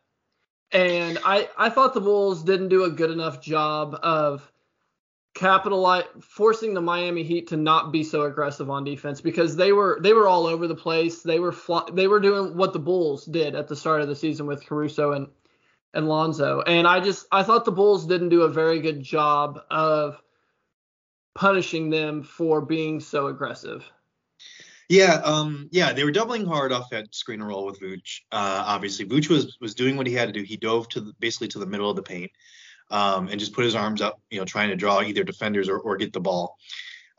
And 0.70 1.18
I 1.24 1.48
I 1.56 1.70
thought 1.70 1.94
the 1.94 2.00
Bulls 2.00 2.44
didn't 2.44 2.68
do 2.68 2.84
a 2.84 2.90
good 2.90 3.10
enough 3.10 3.40
job 3.40 3.98
of 4.02 4.50
capitalize 5.34 6.04
forcing 6.20 6.74
the 6.74 6.80
Miami 6.80 7.22
Heat 7.22 7.48
to 7.48 7.56
not 7.56 7.92
be 7.92 8.02
so 8.02 8.22
aggressive 8.22 8.68
on 8.70 8.84
defense 8.84 9.20
because 9.20 9.56
they 9.56 9.72
were 9.72 10.00
they 10.02 10.12
were 10.12 10.26
all 10.26 10.46
over 10.46 10.66
the 10.66 10.74
place. 10.74 11.22
They 11.22 11.38
were 11.38 11.54
they 11.92 12.08
were 12.08 12.20
doing 12.20 12.56
what 12.56 12.72
the 12.72 12.78
Bulls 12.78 13.24
did 13.24 13.54
at 13.54 13.68
the 13.68 13.76
start 13.76 14.02
of 14.02 14.08
the 14.08 14.16
season 14.16 14.46
with 14.46 14.66
Caruso 14.66 15.12
and 15.12 15.28
and 15.94 16.08
Lonzo. 16.08 16.62
And 16.62 16.86
I 16.86 17.00
just 17.00 17.26
I 17.30 17.42
thought 17.42 17.64
the 17.64 17.72
Bulls 17.72 18.06
didn't 18.06 18.28
do 18.30 18.42
a 18.42 18.48
very 18.48 18.80
good 18.80 19.02
job 19.02 19.60
of 19.70 20.20
punishing 21.34 21.90
them 21.90 22.22
for 22.22 22.60
being 22.60 23.00
so 23.00 23.28
aggressive. 23.28 23.84
Yeah, 24.88 25.20
um, 25.22 25.68
yeah, 25.70 25.92
they 25.92 26.02
were 26.02 26.10
doubling 26.10 26.44
hard 26.44 26.72
off 26.72 26.90
that 26.90 27.14
screen 27.14 27.38
and 27.40 27.48
roll 27.48 27.64
with 27.64 27.78
Vooch. 27.78 28.22
Uh, 28.32 28.64
obviously, 28.66 29.06
Vooch 29.06 29.28
was 29.28 29.56
was 29.60 29.76
doing 29.76 29.96
what 29.96 30.08
he 30.08 30.12
had 30.12 30.26
to 30.26 30.32
do. 30.32 30.42
He 30.42 30.56
dove 30.56 30.88
to 30.88 31.00
the, 31.00 31.12
basically 31.20 31.46
to 31.48 31.60
the 31.60 31.66
middle 31.66 31.88
of 31.88 31.94
the 31.94 32.02
paint 32.02 32.32
um, 32.90 33.28
and 33.28 33.38
just 33.38 33.52
put 33.52 33.64
his 33.64 33.74
arms 33.74 34.00
up, 34.00 34.20
you 34.30 34.38
know, 34.38 34.44
trying 34.44 34.70
to 34.70 34.76
draw 34.76 35.02
either 35.02 35.24
defenders 35.24 35.68
or, 35.68 35.78
or 35.78 35.96
get 35.96 36.12
the 36.12 36.20
ball. 36.20 36.56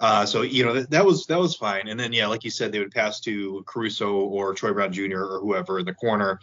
Uh, 0.02 0.26
so 0.26 0.42
you 0.42 0.66
know 0.66 0.74
that, 0.74 0.90
that, 0.90 1.06
was 1.06 1.28
that 1.28 1.38
was 1.38 1.56
fine. 1.56 1.88
And 1.88 2.00
then 2.00 2.12
yeah, 2.12 2.26
like 2.26 2.44
you 2.44 2.50
said, 2.50 2.72
they 2.72 2.80
would 2.80 2.92
pass 2.92 3.20
to 3.22 3.64
Caruso 3.68 4.16
or 4.16 4.56
Troy 4.56 4.74
Brown 4.74 4.92
Jr. 4.92 5.22
or 5.22 5.40
whoever 5.40 5.78
in 5.78 5.86
the 5.86 5.94
corner, 5.94 6.40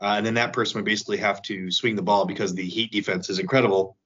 uh, 0.00 0.14
and 0.16 0.24
then 0.24 0.34
that 0.34 0.54
person 0.54 0.78
would 0.78 0.86
basically 0.86 1.18
have 1.18 1.42
to 1.42 1.70
swing 1.70 1.94
the 1.94 2.02
ball 2.02 2.24
because 2.24 2.54
the 2.54 2.64
Heat 2.64 2.90
defense 2.90 3.28
is 3.28 3.38
incredible. 3.38 3.98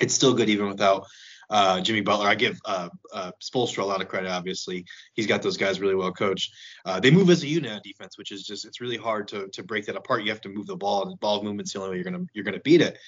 It's 0.00 0.14
still 0.14 0.32
good 0.32 0.48
even 0.48 0.68
without 0.68 1.06
uh, 1.50 1.82
Jimmy 1.82 2.00
Butler. 2.00 2.26
I 2.26 2.34
give 2.34 2.58
uh, 2.64 2.88
uh, 3.12 3.32
Spoelstra 3.42 3.82
a 3.82 3.84
lot 3.84 4.00
of 4.00 4.08
credit. 4.08 4.30
Obviously, 4.30 4.86
he's 5.12 5.26
got 5.26 5.42
those 5.42 5.58
guys 5.58 5.78
really 5.78 5.94
well 5.94 6.12
coached. 6.12 6.50
Uh, 6.86 6.98
they 6.98 7.10
move 7.10 7.28
as 7.28 7.42
a 7.42 7.46
unit 7.46 7.70
on 7.70 7.80
defense, 7.84 8.16
which 8.16 8.32
is 8.32 8.44
just 8.44 8.64
it's 8.64 8.80
really 8.80 8.96
hard 8.96 9.28
to 9.28 9.48
to 9.48 9.62
break 9.62 9.84
that 9.86 9.96
apart. 9.96 10.24
You 10.24 10.30
have 10.30 10.40
to 10.40 10.48
move 10.48 10.66
the 10.66 10.76
ball, 10.76 11.06
and 11.06 11.20
ball 11.20 11.42
movement's 11.42 11.74
the 11.74 11.80
only 11.80 11.90
way 11.90 11.96
you're 11.96 12.04
gonna 12.04 12.24
you're 12.32 12.44
gonna 12.44 12.60
beat 12.60 12.80
it. 12.80 12.98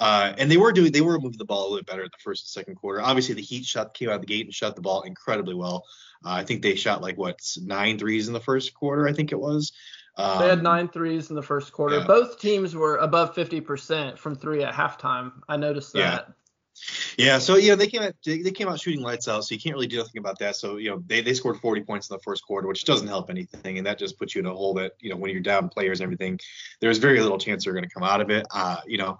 Uh, 0.00 0.32
and 0.38 0.50
they 0.50 0.56
were 0.56 0.72
doing 0.72 0.90
they 0.90 1.02
were 1.02 1.20
moving 1.20 1.36
the 1.36 1.44
ball 1.44 1.60
a 1.60 1.64
little 1.64 1.76
bit 1.76 1.86
better 1.86 2.02
in 2.02 2.08
the 2.10 2.22
first 2.22 2.44
and 2.44 2.48
second 2.48 2.74
quarter. 2.74 3.02
Obviously, 3.02 3.34
the 3.34 3.42
Heat 3.42 3.66
shot 3.66 3.92
came 3.92 4.08
out 4.08 4.14
of 4.14 4.20
the 4.22 4.26
gate 4.26 4.46
and 4.46 4.54
shot 4.54 4.74
the 4.74 4.80
ball 4.80 5.02
incredibly 5.02 5.54
well. 5.54 5.84
Uh, 6.24 6.30
I 6.30 6.44
think 6.44 6.62
they 6.62 6.74
shot 6.74 7.02
like 7.02 7.18
what 7.18 7.38
nine 7.60 7.98
threes 7.98 8.26
in 8.26 8.32
the 8.32 8.40
first 8.40 8.72
quarter. 8.72 9.06
I 9.06 9.12
think 9.12 9.30
it 9.30 9.38
was. 9.38 9.72
Um, 10.16 10.38
they 10.40 10.48
had 10.48 10.62
nine 10.62 10.88
threes 10.88 11.28
in 11.28 11.36
the 11.36 11.42
first 11.42 11.72
quarter. 11.72 11.98
Yeah. 11.98 12.06
Both 12.06 12.40
teams 12.40 12.74
were 12.74 12.96
above 12.96 13.34
50% 13.34 14.18
from 14.18 14.34
three 14.34 14.64
at 14.64 14.74
halftime. 14.74 15.32
I 15.48 15.56
noticed 15.56 15.92
that. 15.92 15.98
Yeah. 15.98 16.34
Yeah, 17.18 17.38
so 17.38 17.56
yeah, 17.56 17.74
they 17.74 17.88
came 17.88 18.00
out 18.00 18.14
they, 18.24 18.40
they, 18.40 18.52
came 18.52 18.66
out 18.66 18.80
shooting 18.80 19.02
lights 19.02 19.28
out, 19.28 19.44
so 19.44 19.54
you 19.54 19.60
can't 19.60 19.74
really 19.74 19.86
do 19.86 20.00
anything 20.00 20.18
about 20.18 20.38
that. 20.38 20.56
So 20.56 20.78
you 20.78 20.88
know 20.88 21.02
they, 21.06 21.20
they 21.20 21.34
scored 21.34 21.58
40 21.60 21.82
points 21.82 22.08
in 22.08 22.14
the 22.14 22.22
first 22.22 22.42
quarter, 22.46 22.66
which 22.68 22.84
doesn't 22.84 23.08
help 23.08 23.28
anything, 23.28 23.76
and 23.76 23.86
that 23.86 23.98
just 23.98 24.18
puts 24.18 24.34
you 24.34 24.40
in 24.40 24.46
a 24.46 24.54
hole 24.54 24.72
that 24.74 24.92
you 24.98 25.10
know 25.10 25.16
when 25.16 25.30
you're 25.30 25.42
down 25.42 25.68
players 25.68 26.00
and 26.00 26.04
everything, 26.04 26.40
there's 26.80 26.96
very 26.96 27.20
little 27.20 27.36
chance 27.36 27.64
they're 27.64 27.74
going 27.74 27.86
to 27.86 27.90
come 27.92 28.02
out 28.02 28.22
of 28.22 28.30
it. 28.30 28.46
Uh, 28.50 28.78
you 28.86 28.96
know, 28.96 29.18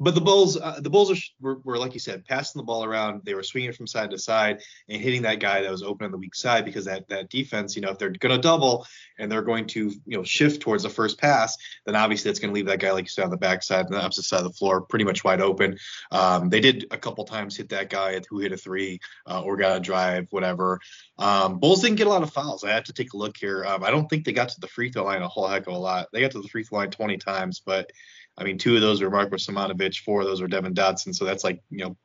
but 0.00 0.14
the 0.14 0.20
Bulls, 0.20 0.56
uh, 0.56 0.80
the 0.80 0.90
Bulls 0.90 1.10
are, 1.10 1.16
were, 1.40 1.58
were, 1.64 1.78
like 1.78 1.94
you 1.94 2.00
said, 2.00 2.24
passing 2.24 2.58
the 2.58 2.64
ball 2.64 2.84
around. 2.84 3.22
They 3.24 3.34
were 3.34 3.42
swinging 3.42 3.70
it 3.70 3.76
from 3.76 3.86
side 3.86 4.10
to 4.10 4.18
side 4.18 4.60
and 4.88 5.00
hitting 5.00 5.22
that 5.22 5.40
guy 5.40 5.62
that 5.62 5.70
was 5.70 5.82
open 5.82 6.06
on 6.06 6.10
the 6.12 6.18
weak 6.18 6.34
side 6.34 6.64
because 6.64 6.84
that 6.86 7.08
that 7.08 7.30
defense, 7.30 7.76
you 7.76 7.82
know, 7.82 7.90
if 7.90 7.98
they're 7.98 8.10
going 8.10 8.34
to 8.34 8.40
double 8.40 8.86
and 9.18 9.30
they're 9.30 9.42
going 9.42 9.66
to, 9.68 9.90
you 10.06 10.16
know, 10.16 10.22
shift 10.22 10.60
towards 10.62 10.82
the 10.82 10.88
first 10.88 11.18
pass, 11.18 11.56
then 11.86 11.96
obviously 11.96 12.28
that's 12.28 12.40
going 12.40 12.50
to 12.50 12.54
leave 12.54 12.66
that 12.66 12.80
guy 12.80 12.90
like 12.92 13.04
you 13.04 13.08
said 13.08 13.24
on 13.24 13.30
the 13.30 13.36
backside, 13.36 13.86
on 13.86 13.92
the 13.92 14.02
opposite 14.02 14.24
side 14.24 14.38
of 14.38 14.44
the 14.44 14.52
floor, 14.52 14.82
pretty 14.82 15.04
much 15.04 15.24
wide 15.24 15.40
open. 15.40 15.76
Um, 16.10 16.48
they 16.48 16.60
did 16.60 16.86
a 16.90 16.98
couple 16.98 17.24
times 17.24 17.56
hit 17.56 17.68
that 17.70 17.90
guy 17.90 18.20
who 18.28 18.38
hit 18.38 18.52
a 18.52 18.56
three 18.56 19.00
uh, 19.28 19.42
or 19.42 19.56
got 19.56 19.76
a 19.76 19.80
drive, 19.80 20.26
whatever. 20.30 20.80
Um, 21.18 21.58
Bulls 21.58 21.82
didn't 21.82 21.96
get 21.96 22.06
a 22.06 22.10
lot 22.10 22.22
of 22.22 22.32
fouls. 22.32 22.64
I 22.64 22.70
have 22.70 22.84
to 22.84 22.92
take 22.92 23.12
a 23.12 23.16
look 23.16 23.36
here. 23.36 23.64
Um, 23.64 23.84
I 23.84 23.90
don't 23.90 24.08
think 24.08 24.24
they 24.24 24.32
got 24.32 24.48
to 24.50 24.60
the 24.60 24.68
free 24.68 24.90
throw 24.90 25.04
line 25.04 25.22
a 25.22 25.28
whole 25.28 25.46
heck 25.46 25.66
of 25.66 25.74
a 25.74 25.78
lot. 25.78 26.08
They 26.12 26.20
got 26.20 26.30
to 26.32 26.40
the 26.40 26.48
free 26.48 26.64
throw 26.64 26.78
line 26.78 26.90
20 26.90 27.18
times, 27.18 27.62
but 27.64 27.90
I 28.36 28.44
mean, 28.44 28.58
two 28.58 28.74
of 28.74 28.80
those 28.80 29.02
were 29.02 29.10
Marko 29.10 29.36
Simonovic, 29.36 29.98
four 29.98 30.22
of 30.22 30.26
those 30.26 30.40
were 30.40 30.48
Devon 30.48 30.74
Dotson. 30.74 31.14
So 31.14 31.24
that's 31.24 31.44
like, 31.44 31.62
you 31.70 31.84
know, 31.84 31.96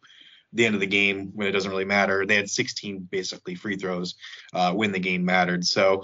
the 0.54 0.66
end 0.66 0.76
of 0.76 0.82
the 0.82 0.88
game 0.88 1.32
when 1.34 1.48
it 1.48 1.52
doesn't 1.52 1.72
really 1.72 1.86
matter. 1.86 2.26
They 2.26 2.36
had 2.36 2.50
16 2.50 3.08
basically 3.12 3.56
free 3.56 3.78
throws 3.78 4.16
uh, 4.54 4.74
when 4.74 4.92
the 4.92 5.00
game 5.00 5.26
mattered. 5.26 5.66
So 5.66 6.04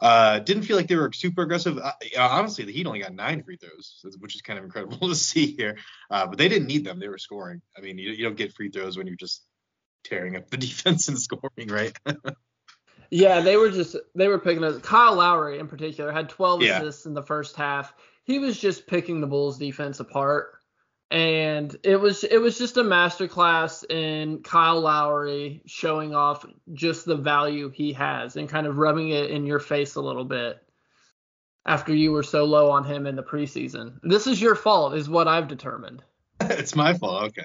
uh, 0.00 0.40
didn't 0.40 0.64
feel 0.64 0.76
like 0.76 0.88
they 0.88 0.96
were 0.96 1.10
super 1.12 1.42
aggressive. 1.42 1.78
Uh, 1.78 1.92
honestly, 2.18 2.64
the 2.64 2.72
Heat 2.72 2.86
only 2.86 3.00
got 3.00 3.14
nine 3.14 3.42
free 3.42 3.56
throws, 3.56 4.04
which 4.18 4.34
is 4.34 4.42
kind 4.42 4.58
of 4.58 4.64
incredible 4.64 4.98
to 5.08 5.14
see 5.14 5.54
here. 5.56 5.78
Uh, 6.10 6.26
but 6.26 6.38
they 6.38 6.48
didn't 6.48 6.66
need 6.66 6.84
them; 6.84 6.98
they 6.98 7.08
were 7.08 7.18
scoring. 7.18 7.62
I 7.76 7.80
mean, 7.80 7.98
you, 7.98 8.10
you 8.10 8.24
don't 8.24 8.36
get 8.36 8.52
free 8.52 8.70
throws 8.70 8.96
when 8.96 9.06
you're 9.06 9.16
just 9.16 9.42
tearing 10.04 10.36
up 10.36 10.50
the 10.50 10.56
defense 10.58 11.08
and 11.08 11.18
scoring, 11.18 11.68
right? 11.68 11.96
yeah, 13.10 13.40
they 13.40 13.56
were 13.56 13.70
just 13.70 13.96
they 14.14 14.28
were 14.28 14.38
picking 14.38 14.64
up. 14.64 14.82
Kyle 14.82 15.14
Lowry 15.14 15.58
in 15.58 15.68
particular 15.68 16.12
had 16.12 16.28
12 16.28 16.62
yeah. 16.62 16.78
assists 16.78 17.06
in 17.06 17.14
the 17.14 17.22
first 17.22 17.56
half 17.56 17.94
he 18.24 18.38
was 18.38 18.58
just 18.60 18.86
picking 18.86 19.20
the 19.20 19.26
Bulls 19.26 19.58
defense 19.58 20.00
apart. 20.00 20.52
And 21.10 21.76
it 21.84 21.96
was 21.96 22.24
it 22.24 22.38
was 22.38 22.58
just 22.58 22.76
a 22.78 22.82
masterclass 22.82 23.88
in 23.90 24.42
Kyle 24.42 24.80
Lowry 24.80 25.62
showing 25.66 26.14
off 26.14 26.44
just 26.72 27.04
the 27.06 27.16
value 27.16 27.70
he 27.70 27.92
has 27.92 28.36
and 28.36 28.48
kind 28.48 28.66
of 28.66 28.78
rubbing 28.78 29.10
it 29.10 29.30
in 29.30 29.46
your 29.46 29.60
face 29.60 29.94
a 29.96 30.00
little 30.00 30.24
bit. 30.24 30.60
after 31.66 31.94
you 31.94 32.12
were 32.12 32.22
so 32.22 32.44
low 32.44 32.70
on 32.70 32.84
him 32.84 33.06
in 33.06 33.16
the 33.16 33.22
preseason. 33.22 33.98
This 34.02 34.26
is 34.26 34.40
your 34.40 34.54
fault, 34.54 34.94
is 34.94 35.08
what 35.08 35.28
I've 35.28 35.48
determined. 35.48 36.02
it's 36.40 36.74
my 36.76 36.94
fault. 36.94 37.24
Okay, 37.24 37.44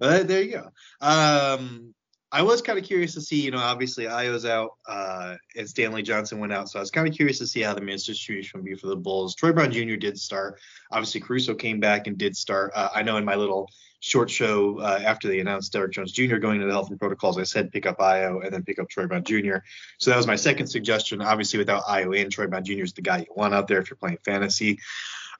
well, 0.00 0.24
there 0.24 0.42
you 0.42 0.52
go. 0.52 0.70
Um, 1.00 1.94
I 2.30 2.42
was 2.42 2.60
kind 2.60 2.78
of 2.78 2.84
curious 2.84 3.14
to 3.14 3.22
see, 3.22 3.40
you 3.40 3.50
know, 3.50 3.58
obviously 3.58 4.04
Ayo's 4.04 4.44
out 4.44 4.72
uh, 4.86 5.36
and 5.56 5.68
Stanley 5.68 6.02
Johnson 6.02 6.38
went 6.38 6.52
out, 6.52 6.68
so 6.68 6.78
I 6.78 6.82
was 6.82 6.90
kind 6.90 7.08
of 7.08 7.14
curious 7.14 7.38
to 7.38 7.46
see 7.46 7.62
how 7.62 7.72
the 7.72 7.80
minutes 7.80 8.04
distribution 8.04 8.60
would 8.60 8.66
be 8.66 8.74
for 8.74 8.88
the 8.88 8.96
Bulls. 8.96 9.34
Troy 9.34 9.52
Brown 9.52 9.72
Jr. 9.72 9.96
did 9.96 10.18
start. 10.18 10.60
Obviously, 10.92 11.22
Caruso 11.22 11.54
came 11.54 11.80
back 11.80 12.06
and 12.06 12.18
did 12.18 12.36
start. 12.36 12.72
Uh, 12.74 12.90
I 12.94 13.02
know 13.02 13.16
in 13.16 13.24
my 13.24 13.34
little 13.34 13.70
short 14.00 14.28
show 14.28 14.78
uh, 14.78 15.00
after 15.02 15.26
they 15.26 15.40
announced 15.40 15.72
Derrick 15.72 15.92
Jones 15.92 16.12
Jr. 16.12 16.36
going 16.36 16.60
to 16.60 16.66
the 16.66 16.72
health 16.72 16.90
and 16.90 17.00
protocols, 17.00 17.38
I 17.38 17.44
said 17.44 17.72
pick 17.72 17.86
up 17.86 17.96
Ayo 17.98 18.44
and 18.44 18.52
then 18.52 18.62
pick 18.62 18.78
up 18.78 18.90
Troy 18.90 19.06
Brown 19.06 19.24
Jr. 19.24 19.56
So 19.98 20.10
that 20.10 20.16
was 20.18 20.26
my 20.26 20.36
second 20.36 20.66
suggestion. 20.66 21.22
Obviously, 21.22 21.58
without 21.58 21.84
Ayo 21.84 22.20
and 22.20 22.30
Troy 22.30 22.46
Brown 22.46 22.62
Jr. 22.62 22.82
is 22.82 22.92
the 22.92 23.00
guy 23.00 23.18
you 23.18 23.34
want 23.34 23.54
out 23.54 23.68
there 23.68 23.80
if 23.80 23.88
you're 23.88 23.96
playing 23.96 24.18
fantasy. 24.22 24.80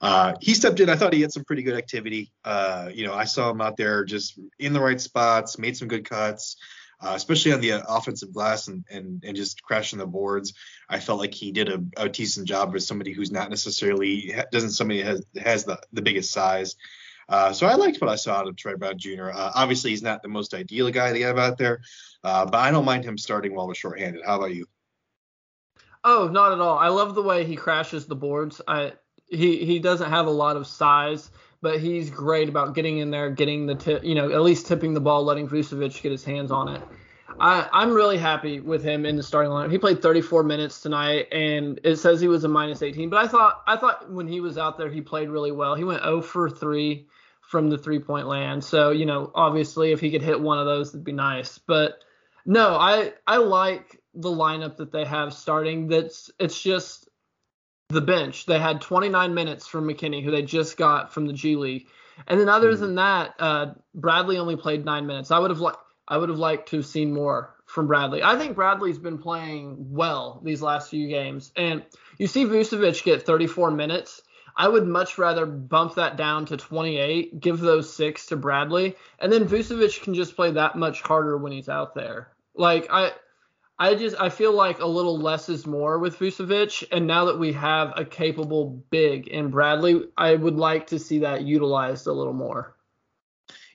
Uh, 0.01 0.33
he 0.41 0.55
stepped 0.55 0.79
in. 0.79 0.89
I 0.89 0.95
thought 0.95 1.13
he 1.13 1.21
had 1.21 1.31
some 1.31 1.43
pretty 1.43 1.61
good 1.61 1.77
activity. 1.77 2.31
Uh, 2.43 2.89
you 2.91 3.05
know, 3.05 3.13
I 3.13 3.25
saw 3.25 3.51
him 3.51 3.61
out 3.61 3.77
there 3.77 4.05
just 4.05 4.39
in 4.57 4.73
the 4.73 4.79
right 4.79 4.99
spots, 4.99 5.59
made 5.59 5.77
some 5.77 5.87
good 5.87 6.09
cuts 6.09 6.55
uh, 7.01 7.13
especially 7.15 7.53
on 7.53 7.61
the 7.61 7.73
uh, 7.73 7.81
offensive 7.87 8.33
glass 8.33 8.67
and, 8.67 8.85
and 8.89 9.23
and 9.25 9.35
just 9.35 9.63
crashing 9.63 9.99
the 9.99 10.05
boards. 10.05 10.53
I 10.89 10.99
felt 10.99 11.19
like 11.19 11.33
he 11.33 11.51
did 11.51 11.69
a, 11.69 11.83
a 11.97 12.09
decent 12.09 12.47
job 12.47 12.73
with 12.73 12.83
somebody 12.83 13.13
who's 13.13 13.31
not 13.31 13.49
necessarily 13.49 14.33
doesn't 14.51 14.71
somebody 14.71 15.01
has 15.01 15.25
has 15.41 15.65
the 15.65 15.79
the 15.93 16.01
biggest 16.01 16.31
size. 16.31 16.75
Uh, 17.29 17.53
so 17.53 17.67
I 17.67 17.75
liked 17.75 18.01
what 18.01 18.09
I 18.09 18.15
saw 18.15 18.35
out 18.35 18.47
of 18.47 18.55
Troy 18.55 18.75
Brown 18.75 18.97
Jr. 18.97 19.29
Uh, 19.29 19.51
obviously, 19.53 19.91
he's 19.91 20.01
not 20.01 20.23
the 20.23 20.29
most 20.29 20.53
ideal 20.53 20.89
guy 20.89 21.13
to 21.13 21.21
have 21.21 21.37
out 21.37 21.59
there, 21.59 21.81
uh, 22.23 22.45
but 22.45 22.57
I 22.57 22.71
don't 22.71 22.85
mind 22.85 23.05
him 23.05 23.19
starting 23.19 23.53
while 23.53 23.67
we're 23.67 23.75
shorthanded. 23.75 24.23
How 24.25 24.37
about 24.37 24.55
you? 24.55 24.65
Oh, 26.03 26.27
not 26.27 26.53
at 26.53 26.59
all. 26.59 26.77
I 26.77 26.87
love 26.87 27.13
the 27.13 27.21
way 27.21 27.45
he 27.45 27.55
crashes 27.55 28.07
the 28.07 28.15
boards. 28.15 28.61
I 28.67 28.93
he 29.29 29.63
he 29.63 29.79
doesn't 29.79 30.09
have 30.09 30.27
a 30.27 30.31
lot 30.31 30.57
of 30.57 30.65
size 30.65 31.29
but 31.61 31.79
he's 31.79 32.09
great 32.09 32.49
about 32.49 32.75
getting 32.75 32.99
in 32.99 33.11
there, 33.11 33.29
getting 33.29 33.65
the 33.65 33.75
tip, 33.75 34.03
you 34.03 34.15
know, 34.15 34.31
at 34.31 34.41
least 34.41 34.67
tipping 34.67 34.93
the 34.93 35.01
ball, 35.01 35.23
letting 35.23 35.47
Vucevic 35.47 36.01
get 36.01 36.11
his 36.11 36.23
hands 36.23 36.51
on 36.51 36.69
it. 36.69 36.81
I, 37.39 37.69
I'm 37.71 37.91
really 37.93 38.17
happy 38.17 38.59
with 38.59 38.83
him 38.83 39.05
in 39.05 39.15
the 39.15 39.23
starting 39.23 39.51
lineup. 39.51 39.71
He 39.71 39.77
played 39.77 40.01
34 40.01 40.43
minutes 40.43 40.81
tonight, 40.81 41.27
and 41.31 41.79
it 41.83 41.95
says 41.97 42.19
he 42.19 42.27
was 42.27 42.43
a 42.43 42.49
minus 42.49 42.81
18. 42.81 43.09
But 43.09 43.23
I 43.23 43.27
thought 43.27 43.63
I 43.67 43.77
thought 43.77 44.11
when 44.11 44.27
he 44.27 44.41
was 44.41 44.57
out 44.57 44.77
there, 44.77 44.89
he 44.89 45.01
played 45.01 45.29
really 45.29 45.51
well. 45.51 45.75
He 45.75 45.83
went 45.83 46.03
0 46.03 46.21
for 46.21 46.49
3 46.49 47.07
from 47.41 47.69
the 47.69 47.77
three 47.77 47.99
point 47.99 48.27
land. 48.27 48.63
So 48.63 48.91
you 48.91 49.05
know, 49.05 49.31
obviously, 49.33 49.91
if 49.91 49.99
he 49.99 50.11
could 50.11 50.21
hit 50.21 50.39
one 50.39 50.59
of 50.59 50.65
those, 50.65 50.89
it'd 50.89 51.03
be 51.03 51.11
nice. 51.11 51.57
But 51.57 51.99
no, 52.45 52.75
I 52.75 53.13
I 53.25 53.37
like 53.37 54.01
the 54.13 54.29
lineup 54.29 54.77
that 54.77 54.91
they 54.91 55.05
have 55.05 55.33
starting. 55.33 55.87
That's 55.87 56.29
it's 56.39 56.61
just 56.61 56.98
the 57.89 58.01
bench. 58.01 58.45
They 58.45 58.59
had 58.59 58.81
29 58.81 59.33
minutes 59.33 59.67
from 59.67 59.87
McKinnie, 59.87 60.23
who 60.23 60.31
they 60.31 60.43
just 60.43 60.77
got 60.77 61.11
from 61.11 61.25
the 61.25 61.33
G 61.33 61.55
League. 61.55 61.87
And 62.27 62.39
then 62.39 62.47
other 62.47 62.73
mm. 62.73 62.79
than 62.79 62.95
that, 62.95 63.33
uh, 63.39 63.73
Bradley 63.95 64.37
only 64.37 64.55
played 64.55 64.85
nine 64.85 65.07
minutes. 65.07 65.31
I 65.31 65.39
would 65.39 65.51
have 65.51 65.59
liked 65.59 65.79
I 66.07 66.17
would 66.17 66.29
have 66.29 66.39
liked 66.39 66.69
to 66.69 66.77
have 66.77 66.87
seen 66.87 67.13
more 67.13 67.55
from 67.65 67.85
Bradley. 67.85 68.23
I 68.23 68.35
think 68.35 68.55
Bradley's 68.55 68.97
been 68.97 69.19
playing 69.19 69.75
well 69.91 70.41
these 70.43 70.59
last 70.59 70.89
few 70.89 71.07
games. 71.07 71.51
And 71.55 71.83
you 72.17 72.25
see 72.25 72.45
Vucevic 72.45 73.03
get 73.03 73.27
34 73.27 73.69
minutes. 73.69 74.23
I 74.57 74.67
would 74.67 74.87
much 74.87 75.19
rather 75.19 75.45
bump 75.45 75.95
that 75.95 76.17
down 76.17 76.47
to 76.47 76.57
28, 76.57 77.39
give 77.39 77.59
those 77.59 77.93
six 77.93 78.25
to 78.27 78.37
Bradley, 78.37 78.95
and 79.19 79.31
then 79.31 79.47
Vucevic 79.47 80.01
can 80.01 80.15
just 80.15 80.35
play 80.35 80.51
that 80.51 80.75
much 80.75 81.01
harder 81.01 81.37
when 81.37 81.51
he's 81.51 81.69
out 81.69 81.93
there. 81.93 82.29
Like 82.55 82.87
I 82.89 83.11
I 83.79 83.95
just 83.95 84.17
I 84.19 84.27
feel 84.27 84.51
like 84.51 84.79
a 84.79 84.85
little 84.85 85.17
less 85.17 85.47
is 85.47 85.65
more 85.65 85.99
with 85.99 86.19
Vucevic, 86.19 86.83
and 86.91 87.07
now 87.07 87.25
that 87.25 87.39
we 87.39 87.53
have 87.53 87.93
a 87.95 88.03
capable 88.03 88.83
big 88.89 89.29
in 89.29 89.49
Bradley, 89.49 90.03
I 90.17 90.35
would 90.35 90.55
like 90.55 90.87
to 90.87 90.99
see 90.99 91.19
that 91.19 91.43
utilized 91.43 92.05
a 92.05 92.11
little 92.11 92.33
more. 92.33 92.75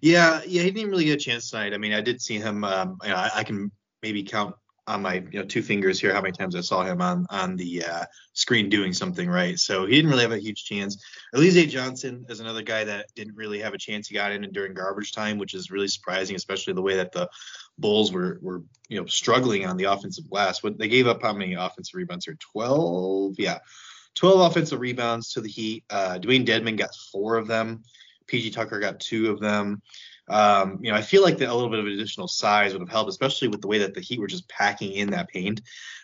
Yeah, 0.02 0.42
yeah, 0.46 0.62
he 0.62 0.70
didn't 0.70 0.90
really 0.90 1.06
get 1.06 1.14
a 1.14 1.24
chance 1.24 1.48
tonight. 1.48 1.72
I 1.72 1.78
mean, 1.78 1.94
I 1.94 2.02
did 2.02 2.20
see 2.20 2.38
him. 2.38 2.64
Um, 2.64 2.98
you 3.02 3.08
know, 3.08 3.16
I, 3.16 3.30
I 3.36 3.44
can 3.44 3.72
maybe 4.02 4.22
count 4.22 4.54
on 4.86 5.00
my 5.00 5.14
you 5.30 5.38
know 5.38 5.44
two 5.44 5.62
fingers 5.62 5.98
here 5.98 6.12
how 6.12 6.20
many 6.20 6.32
times 6.32 6.54
I 6.54 6.60
saw 6.60 6.82
him 6.82 7.00
on 7.00 7.26
on 7.30 7.56
the 7.56 7.84
uh, 7.84 8.04
screen 8.34 8.68
doing 8.68 8.92
something 8.92 9.28
right. 9.28 9.58
So 9.58 9.86
he 9.86 9.94
didn't 9.96 10.10
really 10.10 10.22
have 10.22 10.32
a 10.32 10.38
huge 10.38 10.64
chance. 10.64 11.02
Alize 11.34 11.68
Johnson 11.68 12.26
is 12.28 12.40
another 12.40 12.62
guy 12.62 12.84
that 12.84 13.06
didn't 13.14 13.36
really 13.36 13.60
have 13.60 13.72
a 13.72 13.78
chance. 13.78 14.08
He 14.08 14.14
got 14.14 14.32
in 14.32 14.42
during 14.52 14.74
garbage 14.74 15.12
time, 15.12 15.38
which 15.38 15.54
is 15.54 15.70
really 15.70 15.88
surprising, 15.88 16.36
especially 16.36 16.74
the 16.74 16.82
way 16.82 16.96
that 16.96 17.12
the 17.12 17.28
Bulls 17.78 18.12
were 18.12 18.38
were 18.40 18.62
you 18.88 19.00
know 19.00 19.06
struggling 19.06 19.66
on 19.66 19.76
the 19.76 19.84
offensive 19.84 20.28
glass. 20.28 20.62
What 20.62 20.78
they 20.78 20.88
gave 20.88 21.06
up 21.06 21.22
how 21.22 21.32
many 21.32 21.54
offensive 21.54 21.94
rebounds 21.94 22.24
here? 22.24 22.36
Twelve, 22.38 23.34
yeah, 23.38 23.58
twelve 24.14 24.40
offensive 24.40 24.80
rebounds 24.80 25.32
to 25.32 25.40
the 25.40 25.50
Heat. 25.50 25.84
Uh, 25.90 26.18
Dewayne 26.18 26.46
Dedmon 26.46 26.76
got 26.76 26.94
four 27.12 27.36
of 27.36 27.46
them. 27.46 27.82
PJ 28.26 28.52
Tucker 28.52 28.80
got 28.80 29.00
two 29.00 29.30
of 29.30 29.40
them. 29.40 29.82
Um, 30.28 30.78
you 30.82 30.90
know, 30.90 30.96
I 30.96 31.02
feel 31.02 31.22
like 31.22 31.34
a 31.34 31.38
little 31.38 31.68
bit 31.68 31.80
of 31.80 31.86
additional 31.86 32.28
size 32.28 32.72
would 32.72 32.80
have 32.80 32.88
helped, 32.88 33.10
especially 33.10 33.48
with 33.48 33.60
the 33.60 33.68
way 33.68 33.78
that 33.78 33.94
the 33.94 34.00
Heat 34.00 34.20
were 34.20 34.26
just 34.26 34.48
packing 34.48 34.92
in 34.92 35.10
that 35.10 35.28
paint. 35.28 35.60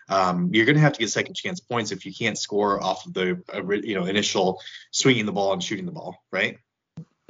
Um, 0.09 0.51
you're 0.53 0.67
going 0.67 0.77
to 0.77 0.83
have 0.83 0.93
to 0.93 0.99
get 0.99 1.09
second 1.09 1.35
chance 1.35 1.61
points 1.61 1.93
if 1.93 2.05
you 2.05 2.13
can't 2.13 2.37
score 2.37 2.83
off 2.83 3.07
of 3.07 3.15
the 3.15 3.43
uh, 3.53 3.63
you 3.83 3.95
know 3.95 4.05
initial 4.05 4.61
swinging 4.91 5.27
the 5.27 5.33
ball 5.33 5.53
and 5.53 5.63
shooting 5.63 5.87
the 5.87 5.93
ball, 5.93 6.17
right? 6.31 6.59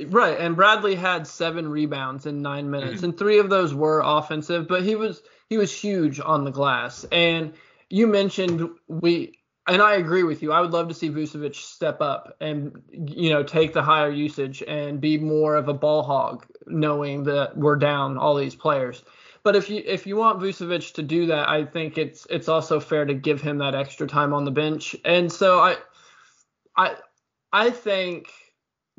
Right, 0.08 0.38
and 0.38 0.56
Bradley 0.56 0.94
had 0.94 1.26
seven 1.26 1.68
rebounds 1.68 2.26
in 2.26 2.42
nine 2.42 2.70
minutes, 2.70 2.96
mm-hmm. 2.96 3.06
and 3.06 3.18
three 3.18 3.38
of 3.38 3.50
those 3.50 3.74
were 3.74 4.02
offensive. 4.04 4.68
But 4.68 4.82
he 4.82 4.94
was 4.94 5.22
he 5.50 5.58
was 5.58 5.72
huge 5.72 6.20
on 6.20 6.44
the 6.44 6.50
glass. 6.50 7.04
And 7.10 7.52
you 7.90 8.06
mentioned 8.06 8.70
we, 8.86 9.34
and 9.66 9.82
I 9.82 9.94
agree 9.94 10.22
with 10.22 10.42
you. 10.42 10.52
I 10.52 10.60
would 10.60 10.70
love 10.70 10.88
to 10.88 10.94
see 10.94 11.10
Vucevic 11.10 11.56
step 11.56 12.00
up 12.00 12.36
and 12.40 12.80
you 12.90 13.30
know 13.30 13.42
take 13.42 13.72
the 13.72 13.82
higher 13.82 14.10
usage 14.10 14.62
and 14.66 15.00
be 15.00 15.18
more 15.18 15.56
of 15.56 15.68
a 15.68 15.74
ball 15.74 16.02
hog, 16.02 16.46
knowing 16.66 17.24
that 17.24 17.56
we're 17.56 17.76
down 17.76 18.16
all 18.16 18.36
these 18.36 18.54
players. 18.54 19.04
But 19.42 19.56
if 19.56 19.68
you 19.68 19.82
if 19.84 20.06
you 20.06 20.16
want 20.16 20.40
Vucevic 20.40 20.94
to 20.94 21.02
do 21.02 21.26
that, 21.26 21.48
I 21.48 21.64
think 21.64 21.98
it's 21.98 22.26
it's 22.30 22.48
also 22.48 22.78
fair 22.78 23.04
to 23.04 23.14
give 23.14 23.42
him 23.42 23.58
that 23.58 23.74
extra 23.74 24.06
time 24.06 24.32
on 24.32 24.44
the 24.44 24.50
bench. 24.50 24.94
And 25.04 25.32
so 25.32 25.58
I 25.58 25.76
I 26.76 26.96
I 27.52 27.70
think 27.70 28.28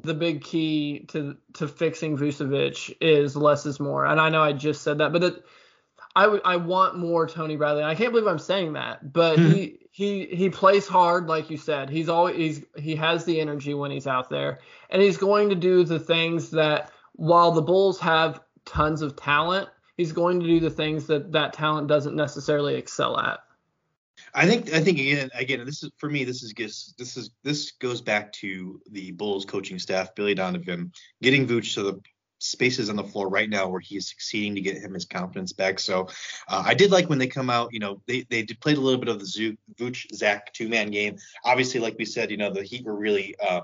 the 0.03 0.13
big 0.13 0.43
key 0.43 1.05
to 1.09 1.37
to 1.53 1.67
fixing 1.67 2.17
Vucevic 2.17 2.95
is 3.01 3.35
less 3.35 3.65
is 3.65 3.79
more. 3.79 4.05
And 4.05 4.19
I 4.19 4.29
know 4.29 4.41
I 4.41 4.53
just 4.53 4.81
said 4.81 4.99
that, 4.99 5.13
but 5.13 5.23
it, 5.23 5.45
I 6.15 6.25
I 6.25 6.55
want 6.57 6.97
more 6.97 7.27
Tony 7.27 7.55
Bradley. 7.55 7.83
I 7.83 7.95
can't 7.95 8.11
believe 8.11 8.27
I'm 8.27 8.39
saying 8.39 8.73
that, 8.73 9.13
but 9.13 9.37
mm-hmm. 9.37 9.51
he 9.51 9.79
he 9.91 10.25
he 10.25 10.49
plays 10.49 10.87
hard, 10.87 11.27
like 11.27 11.49
you 11.49 11.57
said. 11.57 11.89
He's 11.89 12.09
always 12.09 12.35
he's, 12.35 12.65
he 12.77 12.95
has 12.95 13.25
the 13.25 13.39
energy 13.39 13.73
when 13.73 13.91
he's 13.91 14.07
out 14.07 14.29
there, 14.29 14.59
and 14.89 15.01
he's 15.01 15.17
going 15.17 15.49
to 15.49 15.55
do 15.55 15.83
the 15.83 15.99
things 15.99 16.51
that 16.51 16.91
while 17.13 17.51
the 17.51 17.61
Bulls 17.61 17.99
have 17.99 18.41
tons 18.65 19.01
of 19.01 19.15
talent, 19.15 19.69
he's 19.97 20.11
going 20.11 20.39
to 20.39 20.45
do 20.45 20.59
the 20.59 20.69
things 20.69 21.07
that 21.07 21.31
that 21.33 21.53
talent 21.53 21.87
doesn't 21.87 22.15
necessarily 22.15 22.75
excel 22.75 23.19
at. 23.19 23.39
I 24.33 24.47
think 24.47 24.73
I 24.73 24.79
think 24.81 24.99
again 24.99 25.29
again 25.35 25.65
this 25.65 25.83
is 25.83 25.91
for 25.97 26.09
me 26.09 26.23
this 26.23 26.43
is 26.43 26.53
this 26.97 27.17
is 27.17 27.31
this 27.43 27.71
goes 27.71 28.01
back 28.01 28.31
to 28.33 28.81
the 28.91 29.11
Bulls 29.11 29.45
coaching 29.45 29.79
staff 29.79 30.15
Billy 30.15 30.33
Donovan 30.33 30.91
getting 31.21 31.47
Vooch 31.47 31.73
to 31.75 31.83
the 31.83 32.01
spaces 32.41 32.89
on 32.89 32.95
the 32.95 33.03
floor 33.03 33.29
right 33.29 33.49
now 33.49 33.69
where 33.69 33.79
he 33.79 33.95
is 33.97 34.09
succeeding 34.09 34.55
to 34.55 34.61
get 34.61 34.77
him 34.77 34.93
his 34.93 35.05
confidence 35.05 35.53
back. 35.53 35.79
So 35.79 36.07
uh, 36.47 36.63
I 36.65 36.73
did 36.73 36.91
like 36.91 37.07
when 37.07 37.19
they 37.19 37.27
come 37.27 37.49
out, 37.49 37.69
you 37.71 37.79
know, 37.79 38.01
they 38.07 38.25
they 38.29 38.43
played 38.43 38.77
a 38.77 38.81
little 38.81 38.99
bit 38.99 39.09
of 39.09 39.19
the 39.19 39.25
Zoo, 39.25 39.55
Vooch 39.75 40.13
Zach 40.13 40.51
two 40.53 40.67
man 40.67 40.89
game. 40.89 41.17
Obviously, 41.45 41.79
like 41.79 41.97
we 41.97 42.05
said, 42.05 42.31
you 42.31 42.37
know, 42.37 42.51
the 42.51 42.63
Heat 42.63 42.85
were 42.85 42.95
really 42.95 43.35
uh, 43.39 43.61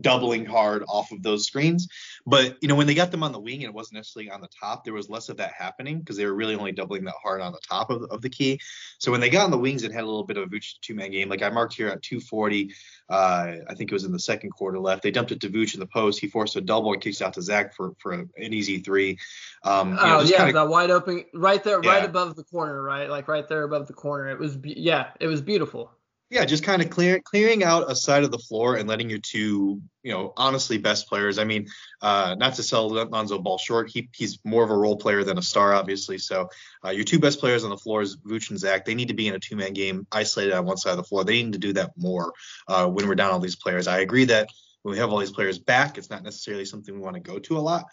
doubling 0.00 0.44
hard 0.44 0.84
off 0.88 1.10
of 1.12 1.22
those 1.22 1.46
screens. 1.46 1.88
But 2.26 2.56
you 2.60 2.68
know, 2.68 2.74
when 2.74 2.86
they 2.86 2.94
got 2.94 3.10
them 3.10 3.22
on 3.22 3.32
the 3.32 3.40
wing 3.40 3.56
and 3.64 3.70
it 3.70 3.74
wasn't 3.74 3.96
necessarily 3.96 4.30
on 4.30 4.40
the 4.40 4.48
top, 4.48 4.84
there 4.84 4.94
was 4.94 5.08
less 5.08 5.28
of 5.28 5.36
that 5.38 5.52
happening 5.52 5.98
because 5.98 6.16
they 6.16 6.26
were 6.26 6.34
really 6.34 6.54
only 6.54 6.72
doubling 6.72 7.04
that 7.04 7.14
hard 7.22 7.40
on 7.40 7.52
the 7.52 7.60
top 7.66 7.90
of, 7.90 8.02
of 8.04 8.22
the 8.22 8.30
key. 8.30 8.60
So 8.98 9.10
when 9.10 9.20
they 9.20 9.30
got 9.30 9.44
on 9.44 9.50
the 9.50 9.58
wings, 9.58 9.82
it 9.82 9.92
had 9.92 10.04
a 10.04 10.06
little 10.06 10.24
bit 10.24 10.36
of 10.36 10.44
a 10.44 10.46
Vooch 10.46 10.74
two-man 10.80 11.10
game. 11.10 11.28
Like 11.28 11.42
I 11.42 11.50
marked 11.50 11.74
here 11.74 11.88
at 11.88 12.02
240, 12.02 12.74
uh, 13.08 13.54
I 13.68 13.74
think 13.74 13.90
it 13.90 13.94
was 13.94 14.04
in 14.04 14.12
the 14.12 14.18
second 14.18 14.50
quarter 14.50 14.78
left. 14.78 15.02
They 15.02 15.10
dumped 15.10 15.32
it 15.32 15.40
to 15.40 15.48
Vooch 15.48 15.74
in 15.74 15.80
the 15.80 15.86
post. 15.86 16.20
He 16.20 16.28
forced 16.28 16.56
a 16.56 16.60
double 16.60 16.92
and 16.92 17.02
kicks 17.02 17.22
out 17.22 17.34
to 17.34 17.42
Zach 17.42 17.74
for 17.74 17.92
for 17.98 18.12
an 18.12 18.30
easy 18.36 18.78
three. 18.78 19.18
Um, 19.64 19.96
oh 20.00 20.06
know, 20.06 20.20
yeah, 20.20 20.36
kinda, 20.38 20.52
the 20.52 20.66
wide 20.66 20.90
open 20.90 21.24
right 21.34 21.62
there, 21.62 21.80
yeah. 21.82 21.90
right 21.90 22.04
above 22.04 22.36
the 22.36 22.44
corner, 22.44 22.82
right, 22.82 23.10
like 23.10 23.28
right 23.28 23.46
there 23.48 23.64
above 23.64 23.86
the 23.86 23.92
corner. 23.92 24.28
It 24.28 24.38
was 24.38 24.58
yeah, 24.62 25.08
it 25.20 25.26
was 25.26 25.40
beautiful. 25.40 25.90
Yeah, 26.30 26.44
just 26.44 26.62
kind 26.62 26.80
of 26.80 26.90
clear, 26.90 27.18
clearing 27.18 27.64
out 27.64 27.90
a 27.90 27.96
side 27.96 28.22
of 28.22 28.30
the 28.30 28.38
floor 28.38 28.76
and 28.76 28.88
letting 28.88 29.10
your 29.10 29.18
two, 29.18 29.82
you 30.04 30.12
know, 30.12 30.32
honestly 30.36 30.78
best 30.78 31.08
players. 31.08 31.38
I 31.38 31.44
mean, 31.44 31.66
uh, 32.00 32.36
not 32.38 32.54
to 32.54 32.62
sell 32.62 32.88
Lonzo 32.88 33.40
Ball 33.40 33.58
short, 33.58 33.90
he, 33.90 34.08
he's 34.14 34.38
more 34.44 34.62
of 34.62 34.70
a 34.70 34.76
role 34.76 34.96
player 34.96 35.24
than 35.24 35.38
a 35.38 35.42
star, 35.42 35.74
obviously. 35.74 36.18
So 36.18 36.48
uh, 36.84 36.90
your 36.90 37.02
two 37.02 37.18
best 37.18 37.40
players 37.40 37.64
on 37.64 37.70
the 37.70 37.76
floor 37.76 38.00
is 38.02 38.16
Vooch 38.16 38.50
and 38.50 38.58
Zach. 38.60 38.84
They 38.84 38.94
need 38.94 39.08
to 39.08 39.14
be 39.14 39.26
in 39.26 39.34
a 39.34 39.40
two-man 39.40 39.72
game, 39.72 40.06
isolated 40.12 40.52
on 40.52 40.66
one 40.66 40.76
side 40.76 40.92
of 40.92 40.98
the 40.98 41.02
floor. 41.02 41.24
They 41.24 41.42
need 41.42 41.54
to 41.54 41.58
do 41.58 41.72
that 41.72 41.90
more 41.96 42.32
uh, 42.68 42.86
when 42.86 43.08
we're 43.08 43.16
down 43.16 43.32
all 43.32 43.40
these 43.40 43.56
players. 43.56 43.88
I 43.88 43.98
agree 43.98 44.26
that 44.26 44.48
when 44.82 44.92
we 44.92 44.98
have 44.98 45.10
all 45.10 45.18
these 45.18 45.32
players 45.32 45.58
back, 45.58 45.98
it's 45.98 46.10
not 46.10 46.22
necessarily 46.22 46.64
something 46.64 46.94
we 46.94 47.00
want 47.00 47.16
to 47.16 47.20
go 47.20 47.40
to 47.40 47.58
a 47.58 47.60
lot. 47.60 47.86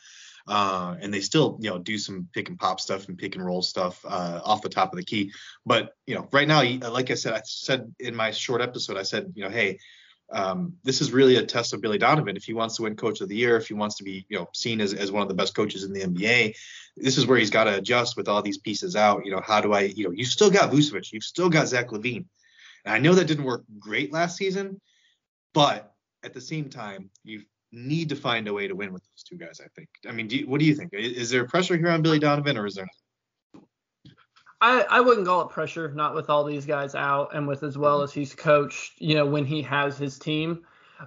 Uh, 0.48 0.96
and 1.02 1.14
they 1.14 1.20
still 1.20 1.58
you 1.60 1.70
know 1.70 1.78
do 1.78 1.98
some 1.98 2.28
pick 2.34 2.48
and 2.50 2.58
pop 2.58 2.80
stuff 2.80 3.08
and 3.08 3.18
pick 3.18 3.36
and 3.36 3.46
roll 3.46 3.62
stuff 3.62 4.04
uh, 4.08 4.40
off 4.44 4.62
the 4.62 4.70
top 4.70 4.94
of 4.94 4.98
the 4.98 5.06
key. 5.06 5.32
But 5.66 5.92
you 6.06 6.16
know, 6.16 6.28
right 6.32 6.48
now, 6.48 6.64
like 6.90 7.12
I 7.12 7.16
said, 7.16 7.34
I 7.34 7.42
said 7.44 7.94
in 8.00 8.16
my 8.16 8.32
short 8.32 8.62
episode, 8.62 8.98
I 8.98 9.04
said, 9.04 9.34
you 9.36 9.44
know, 9.44 9.50
hey, 9.50 9.80
um, 10.32 10.74
this 10.84 11.02
is 11.02 11.12
really 11.12 11.38
a 11.38 11.46
test 11.46 11.74
of 11.74 11.82
Billy 11.82 11.98
Donovan. 11.98 12.36
If 12.36 12.44
he 12.44 12.54
wants 12.54 12.76
to 12.76 12.84
win 12.84 12.96
Coach 12.96 13.22
of 13.22 13.30
the 13.30 13.36
Year, 13.36 13.58
if 13.58 13.68
he 13.68 13.74
wants 13.74 13.96
to 13.98 14.04
be, 14.04 14.26
you 14.30 14.38
know, 14.38 14.50
seen 14.54 14.82
as, 14.82 14.94
as 14.94 15.12
one 15.12 15.22
of 15.22 15.30
the 15.30 15.36
best 15.36 15.56
coaches 15.56 15.84
in 15.84 15.94
the 15.94 16.02
NBA, 16.02 16.56
this 16.98 17.18
is 17.18 17.26
where 17.26 17.38
he's 17.38 17.50
got 17.50 17.66
to 17.66 17.76
adjust 17.76 18.18
with 18.18 18.28
all 18.28 18.42
these 18.42 18.58
pieces 18.58 18.96
out. 18.96 19.26
You 19.26 19.32
know, 19.32 19.42
how 19.42 19.62
do 19.62 19.74
I, 19.74 19.82
you 19.82 20.06
know, 20.06 20.12
you 20.12 20.26
still 20.26 20.52
got 20.52 20.72
Vucevic, 20.72 21.14
you've 21.14 21.24
still 21.24 21.50
got 21.50 21.68
Zach 21.68 21.90
LaVine, 21.90 22.26
and 22.86 22.94
I 22.94 23.00
know 23.00 23.14
that 23.16 23.26
didn't 23.26 23.46
work 23.46 23.64
great 23.80 24.12
last 24.12 24.38
season, 24.38 24.82
but 25.54 25.94
at 26.24 26.34
the 26.34 26.42
same 26.42 26.70
time, 26.70 27.10
you 27.24 27.44
need 27.72 28.10
to 28.10 28.16
find 28.16 28.48
a 28.48 28.54
way 28.54 28.68
to 28.68 28.76
win 28.76 28.94
with 28.94 29.04
those 29.04 29.24
two 29.24 29.38
guys. 29.38 29.62
I 29.64 29.68
think. 29.76 29.90
I 30.08 30.12
mean, 30.12 30.28
do 30.28 30.38
you, 30.38 30.48
what 30.48 30.60
do 30.60 30.66
you 30.66 30.76
think? 30.76 30.92
Is, 30.94 31.30
there 31.30 31.46
pressure 31.48 31.78
here 31.78 31.90
on 31.90 32.02
Billy 32.02 32.20
Donovan, 32.20 32.58
or 32.58 32.66
is 32.66 32.76
there? 32.76 32.88
I, 34.60 34.86
I 34.90 35.00
wouldn't 35.02 35.28
call 35.28 35.42
it 35.42 35.50
pressure, 35.50 35.92
not 35.94 36.16
with 36.16 36.30
all 36.30 36.44
these 36.44 36.66
guys 36.66 36.96
out 36.96 37.36
and 37.36 37.48
with 37.48 37.62
as 37.64 37.78
well 37.78 38.02
as 38.02 38.12
he's 38.12 38.34
coached, 38.34 38.94
you 39.00 39.14
know, 39.14 39.26
when 39.26 39.46
he 39.46 39.62
has 39.62 39.98
his 39.98 40.18
team. 40.18 40.64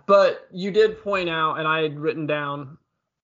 But 0.07 0.47
you 0.53 0.71
did 0.71 1.03
point 1.03 1.29
out, 1.29 1.59
and 1.59 1.67
I 1.67 1.83
had 1.83 1.99
written 1.99 2.27
down 2.27 2.79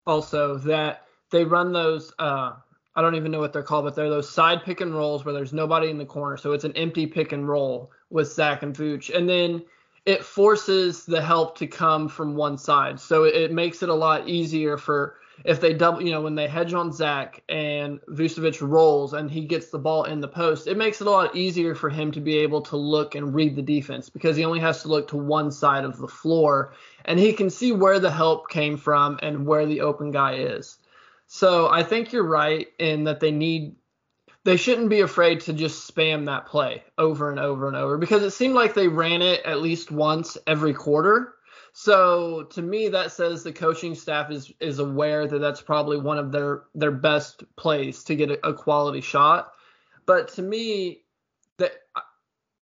also 0.05 0.59
that 0.59 1.05
they 1.31 1.45
run 1.45 1.73
those 1.73 2.13
uh, 2.19 2.55
I 2.97 3.03
don't 3.03 3.15
even 3.15 3.31
know 3.31 3.41
what 3.41 3.53
they're 3.53 3.63
called, 3.63 3.85
but 3.85 3.95
they're 3.95 4.09
those 4.09 4.29
side 4.29 4.65
pick 4.65 4.81
and 4.81 4.95
rolls 4.95 5.25
where 5.25 5.35
there's 5.35 5.53
nobody 5.53 5.91
in 5.91 5.99
the 5.99 6.07
corner. 6.07 6.39
So 6.39 6.53
it's 6.53 6.65
an 6.65 6.73
empty 6.73 7.07
pick 7.07 7.33
and 7.33 7.47
roll 7.47 7.91
with 8.09 8.33
Zach 8.33 8.63
and 8.63 8.75
Vooch. 8.75 9.15
And 9.15 9.29
then 9.29 9.63
it 10.07 10.25
forces 10.25 11.05
the 11.05 11.21
help 11.21 11.59
to 11.59 11.67
come 11.67 12.09
from 12.09 12.37
one 12.37 12.57
side. 12.57 12.99
So 13.01 13.25
it, 13.25 13.35
it 13.35 13.53
makes 13.53 13.83
it 13.83 13.89
a 13.89 13.95
lot 13.95 14.29
easier 14.29 14.79
for 14.79 15.17
if 15.45 15.61
they 15.61 15.75
double, 15.75 16.01
you 16.01 16.13
know, 16.13 16.23
when 16.23 16.35
they 16.35 16.49
hedge 16.49 16.73
on 16.73 16.93
Zach 16.93 17.43
and 17.49 18.01
Vucevic 18.07 18.67
rolls 18.67 19.13
and 19.13 19.31
he 19.31 19.45
gets 19.45 19.69
the 19.69 19.79
ball 19.79 20.05
in 20.05 20.21
the 20.21 20.29
post, 20.29 20.67
it 20.67 20.79
makes 20.79 21.01
it 21.01 21.07
a 21.07 21.11
lot 21.11 21.37
easier 21.37 21.75
for 21.75 21.91
him 21.91 22.11
to 22.13 22.21
be 22.21 22.39
able 22.39 22.63
to 22.63 22.77
look 22.77 23.15
and 23.15 23.35
read 23.35 23.55
the 23.55 23.63
defense 23.63 24.09
because 24.09 24.37
he 24.37 24.45
only 24.45 24.61
has 24.61 24.81
to 24.83 24.89
look 24.89 25.09
to 25.09 25.17
one 25.17 25.51
side 25.51 25.85
of 25.85 25.99
the 25.99 26.09
floor 26.09 26.73
and 27.05 27.19
he 27.19 27.33
can 27.33 27.51
see 27.51 27.73
where 27.73 28.01
the 28.01 28.11
help 28.11 28.49
came 28.49 28.77
from 28.77 29.19
and 29.23 29.47
where 29.47 29.67
the 29.67 29.83
open 29.83 30.11
guy 30.11 30.35
is. 30.37 30.79
So 31.27 31.69
I 31.69 31.83
think 31.83 32.13
you're 32.13 32.23
right 32.23 32.69
in 32.79 33.05
that 33.05 33.21
they 33.21 33.33
need 33.33 33.75
they 34.47 34.57
shouldn't 34.57 34.89
be 34.89 35.01
afraid 35.01 35.41
to 35.41 35.53
just 35.53 35.93
spam 35.93 36.25
that 36.25 36.47
play 36.47 36.83
over 36.97 37.31
and 37.31 37.39
over 37.39 37.69
and 37.69 37.77
over 37.77 37.99
because 37.99 38.23
it 38.23 38.31
seemed 38.31 38.55
like 38.55 38.73
they 38.73 38.89
ran 38.89 39.21
it 39.21 39.45
at 39.45 39.61
least 39.61 39.91
once 39.91 40.39
every 40.47 40.73
quarter 40.73 41.35
so 41.79 42.45
to 42.53 42.63
me, 42.63 42.89
that 42.89 43.13
says 43.13 43.43
the 43.43 43.53
coaching 43.53 43.95
staff 43.95 44.31
is 44.31 44.51
is 44.61 44.79
aware 44.79 45.27
that 45.27 45.41
that's 45.41 45.61
probably 45.61 45.99
one 45.99 46.17
of 46.17 46.33
their 46.33 46.63
their 46.75 46.91
best 46.91 47.45
plays 47.57 48.03
to 48.05 48.17
get 48.17 48.31
a, 48.31 48.49
a 48.49 48.55
quality 48.55 49.03
shot. 49.03 49.53
But 50.07 50.29
to 50.29 50.43
me, 50.43 51.03
that 51.59 51.73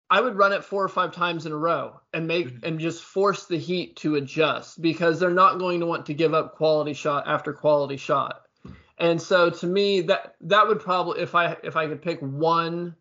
I 0.09 0.23
would 0.23 0.37
run 0.37 0.55
it 0.55 0.65
four 0.65 0.83
or 0.83 0.89
five 0.89 1.13
times 1.13 1.45
in 1.45 1.53
a 1.53 1.57
row 1.57 2.01
and 2.15 2.27
make 2.27 2.47
mm-hmm. 2.47 2.65
and 2.65 2.81
just 2.81 3.03
force 3.03 3.45
the 3.45 3.59
Heat 3.59 3.97
to 3.97 4.15
adjust 4.15 4.81
because 4.81 5.21
they're 5.21 5.29
not 5.29 5.59
going 5.59 5.81
to 5.81 5.87
want 5.87 6.07
to 6.07 6.15
give 6.15 6.33
up 6.33 6.55
quality 6.55 6.95
shot 6.95 7.25
after 7.27 7.53
quality 7.53 7.99
shot. 7.99 8.44
And 8.99 9.21
so 9.21 9.51
to 9.51 9.67
me, 9.67 10.03
that 10.03 10.37
that 10.43 10.69
would 10.69 10.81
probably 10.81 11.21
if 11.21 11.35
I 11.35 11.57
if 11.63 11.77
I 11.77 11.87
could 11.87 12.03
pick 12.03 12.21
one 12.21 12.95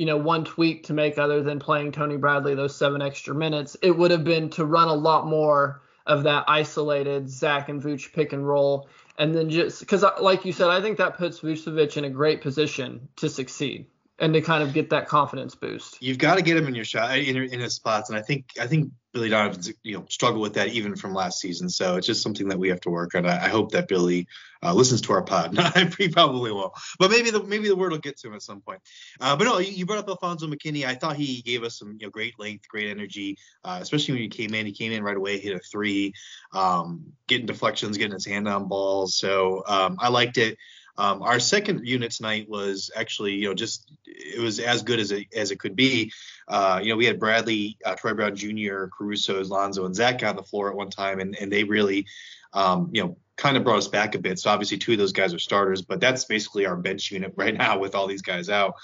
you 0.00 0.06
know, 0.06 0.16
one 0.16 0.44
tweak 0.44 0.84
to 0.84 0.94
make 0.94 1.18
other 1.18 1.42
than 1.42 1.58
playing 1.58 1.92
Tony 1.92 2.16
Bradley 2.16 2.54
those 2.54 2.74
seven 2.74 3.02
extra 3.02 3.34
minutes, 3.34 3.76
it 3.82 3.90
would 3.90 4.10
have 4.10 4.24
been 4.24 4.48
to 4.48 4.64
run 4.64 4.88
a 4.88 4.94
lot 4.94 5.26
more 5.26 5.82
of 6.06 6.22
that 6.22 6.44
isolated 6.48 7.28
Zach 7.28 7.68
and 7.68 7.82
Vooch 7.82 8.10
pick 8.14 8.32
and 8.32 8.48
roll. 8.48 8.88
And 9.18 9.34
then 9.34 9.50
just 9.50 9.80
because, 9.80 10.02
like 10.18 10.46
you 10.46 10.52
said, 10.52 10.70
I 10.70 10.80
think 10.80 10.96
that 10.96 11.18
puts 11.18 11.40
Vucevic 11.40 11.98
in 11.98 12.06
a 12.06 12.10
great 12.10 12.40
position 12.40 13.10
to 13.16 13.28
succeed 13.28 13.84
and 14.20 14.34
to 14.34 14.42
kind 14.42 14.62
of 14.62 14.74
get 14.74 14.90
that 14.90 15.08
confidence 15.08 15.54
boost. 15.54 16.00
You've 16.02 16.18
got 16.18 16.36
to 16.36 16.42
get 16.42 16.56
him 16.56 16.68
in 16.68 16.74
your 16.74 16.84
shot 16.84 17.18
in, 17.18 17.36
in 17.36 17.58
his 17.58 17.74
spots, 17.74 18.10
and 18.10 18.18
I 18.18 18.22
think 18.22 18.52
I 18.60 18.66
think 18.66 18.92
Billy 19.12 19.30
Donovan's 19.30 19.72
you 19.82 19.96
know 19.96 20.04
struggled 20.08 20.42
with 20.42 20.54
that 20.54 20.68
even 20.68 20.94
from 20.94 21.14
last 21.14 21.40
season. 21.40 21.70
So 21.70 21.96
it's 21.96 22.06
just 22.06 22.22
something 22.22 22.48
that 22.48 22.58
we 22.58 22.68
have 22.68 22.80
to 22.82 22.90
work 22.90 23.14
on. 23.14 23.26
I, 23.26 23.46
I 23.46 23.48
hope 23.48 23.72
that 23.72 23.88
Billy 23.88 24.28
uh, 24.62 24.74
listens 24.74 25.00
to 25.02 25.14
our 25.14 25.22
pod. 25.22 25.58
he 25.98 26.08
probably 26.08 26.52
will, 26.52 26.74
but 26.98 27.10
maybe 27.10 27.30
the 27.30 27.42
maybe 27.42 27.68
the 27.68 27.76
word 27.76 27.92
will 27.92 27.98
get 27.98 28.18
to 28.18 28.28
him 28.28 28.34
at 28.34 28.42
some 28.42 28.60
point. 28.60 28.80
Uh, 29.20 29.34
but 29.36 29.44
no, 29.44 29.58
you 29.58 29.86
brought 29.86 29.98
up 29.98 30.08
Alfonzo 30.08 30.46
McKinnie. 30.46 30.84
I 30.84 30.94
thought 30.94 31.16
he 31.16 31.40
gave 31.40 31.64
us 31.64 31.78
some 31.78 31.96
you 31.98 32.06
know 32.06 32.10
great 32.10 32.38
length, 32.38 32.68
great 32.68 32.90
energy, 32.90 33.38
uh, 33.64 33.78
especially 33.80 34.14
when 34.14 34.22
he 34.22 34.28
came 34.28 34.52
in. 34.54 34.66
He 34.66 34.72
came 34.72 34.92
in 34.92 35.02
right 35.02 35.16
away, 35.16 35.38
hit 35.38 35.56
a 35.56 35.60
three, 35.60 36.12
um, 36.52 37.14
getting 37.26 37.46
deflections, 37.46 37.96
getting 37.96 38.12
his 38.12 38.26
hand 38.26 38.46
on 38.46 38.68
balls. 38.68 39.14
So 39.14 39.62
um, 39.66 39.96
I 39.98 40.08
liked 40.08 40.36
it. 40.36 40.58
Um, 41.00 41.22
our 41.22 41.40
second 41.40 41.86
unit 41.86 42.10
tonight 42.10 42.46
was 42.46 42.90
actually, 42.94 43.32
you 43.32 43.48
know, 43.48 43.54
just 43.54 43.90
it 44.04 44.38
was 44.38 44.60
as 44.60 44.82
good 44.82 45.00
as 45.00 45.12
it 45.12 45.28
as 45.34 45.50
it 45.50 45.58
could 45.58 45.74
be. 45.74 46.12
Uh, 46.46 46.78
you 46.82 46.90
know, 46.90 46.96
we 46.96 47.06
had 47.06 47.18
Bradley, 47.18 47.78
uh, 47.86 47.94
Troy 47.94 48.12
Brown 48.12 48.36
Jr., 48.36 48.84
Caruso, 48.86 49.42
Lonzo, 49.42 49.86
and 49.86 49.94
Zach 49.94 50.22
on 50.22 50.36
the 50.36 50.42
floor 50.42 50.68
at 50.68 50.76
one 50.76 50.90
time, 50.90 51.18
and 51.18 51.34
and 51.40 51.50
they 51.50 51.64
really, 51.64 52.06
um, 52.52 52.90
you 52.92 53.02
know, 53.02 53.16
kind 53.38 53.56
of 53.56 53.64
brought 53.64 53.78
us 53.78 53.88
back 53.88 54.14
a 54.14 54.18
bit. 54.18 54.38
So 54.38 54.50
obviously, 54.50 54.76
two 54.76 54.92
of 54.92 54.98
those 54.98 55.12
guys 55.12 55.32
are 55.32 55.38
starters, 55.38 55.80
but 55.80 56.00
that's 56.00 56.26
basically 56.26 56.66
our 56.66 56.76
bench 56.76 57.10
unit 57.10 57.32
right 57.36 57.56
now 57.56 57.78
with 57.78 57.94
all 57.94 58.06
these 58.06 58.22
guys 58.22 58.50
out. 58.50 58.74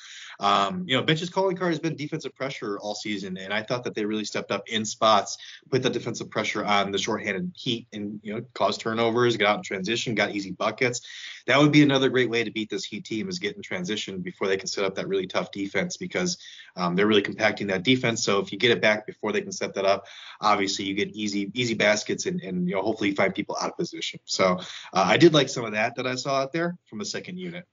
Um, 0.40 0.84
you 0.86 0.96
know, 0.96 1.02
bench's 1.02 1.30
calling 1.30 1.56
card 1.56 1.70
has 1.70 1.78
been 1.78 1.96
defensive 1.96 2.34
pressure 2.34 2.78
all 2.78 2.94
season, 2.94 3.36
and 3.36 3.52
I 3.52 3.62
thought 3.62 3.84
that 3.84 3.94
they 3.94 4.04
really 4.04 4.24
stepped 4.24 4.50
up 4.50 4.68
in 4.68 4.84
spots, 4.84 5.38
put 5.70 5.82
the 5.82 5.90
defensive 5.90 6.30
pressure 6.30 6.64
on 6.64 6.90
the 6.90 6.98
shorthanded 6.98 7.52
Heat, 7.54 7.88
and 7.92 8.20
you 8.22 8.34
know, 8.34 8.42
caused 8.54 8.80
turnovers, 8.80 9.36
got 9.36 9.48
out 9.48 9.56
in 9.58 9.62
transition, 9.62 10.14
got 10.14 10.34
easy 10.34 10.52
buckets. 10.52 11.00
That 11.46 11.58
would 11.58 11.72
be 11.72 11.82
another 11.82 12.08
great 12.08 12.28
way 12.28 12.44
to 12.44 12.50
beat 12.50 12.70
this 12.70 12.84
Heat 12.84 13.04
team 13.04 13.28
is 13.28 13.38
get 13.38 13.56
in 13.56 13.62
transition 13.62 14.20
before 14.20 14.48
they 14.48 14.56
can 14.56 14.66
set 14.66 14.84
up 14.84 14.94
that 14.96 15.08
really 15.08 15.26
tough 15.26 15.50
defense 15.52 15.96
because 15.96 16.38
um, 16.76 16.96
they're 16.96 17.06
really 17.06 17.22
compacting 17.22 17.68
that 17.68 17.82
defense. 17.82 18.24
So 18.24 18.40
if 18.40 18.52
you 18.52 18.58
get 18.58 18.72
it 18.72 18.82
back 18.82 19.06
before 19.06 19.32
they 19.32 19.40
can 19.40 19.52
set 19.52 19.74
that 19.74 19.84
up, 19.84 20.06
obviously 20.40 20.84
you 20.84 20.94
get 20.94 21.10
easy 21.10 21.50
easy 21.54 21.74
baskets 21.74 22.26
and, 22.26 22.40
and 22.42 22.68
you 22.68 22.74
know 22.74 22.82
hopefully 22.82 23.12
find 23.12 23.34
people 23.34 23.56
out 23.60 23.70
of 23.70 23.76
position. 23.76 24.20
So 24.24 24.58
uh, 24.92 25.04
I 25.06 25.16
did 25.16 25.34
like 25.34 25.48
some 25.48 25.64
of 25.64 25.72
that 25.72 25.96
that 25.96 26.06
I 26.06 26.16
saw 26.16 26.40
out 26.42 26.52
there 26.52 26.76
from 26.86 26.98
the 26.98 27.04
second 27.04 27.38
unit. 27.38 27.64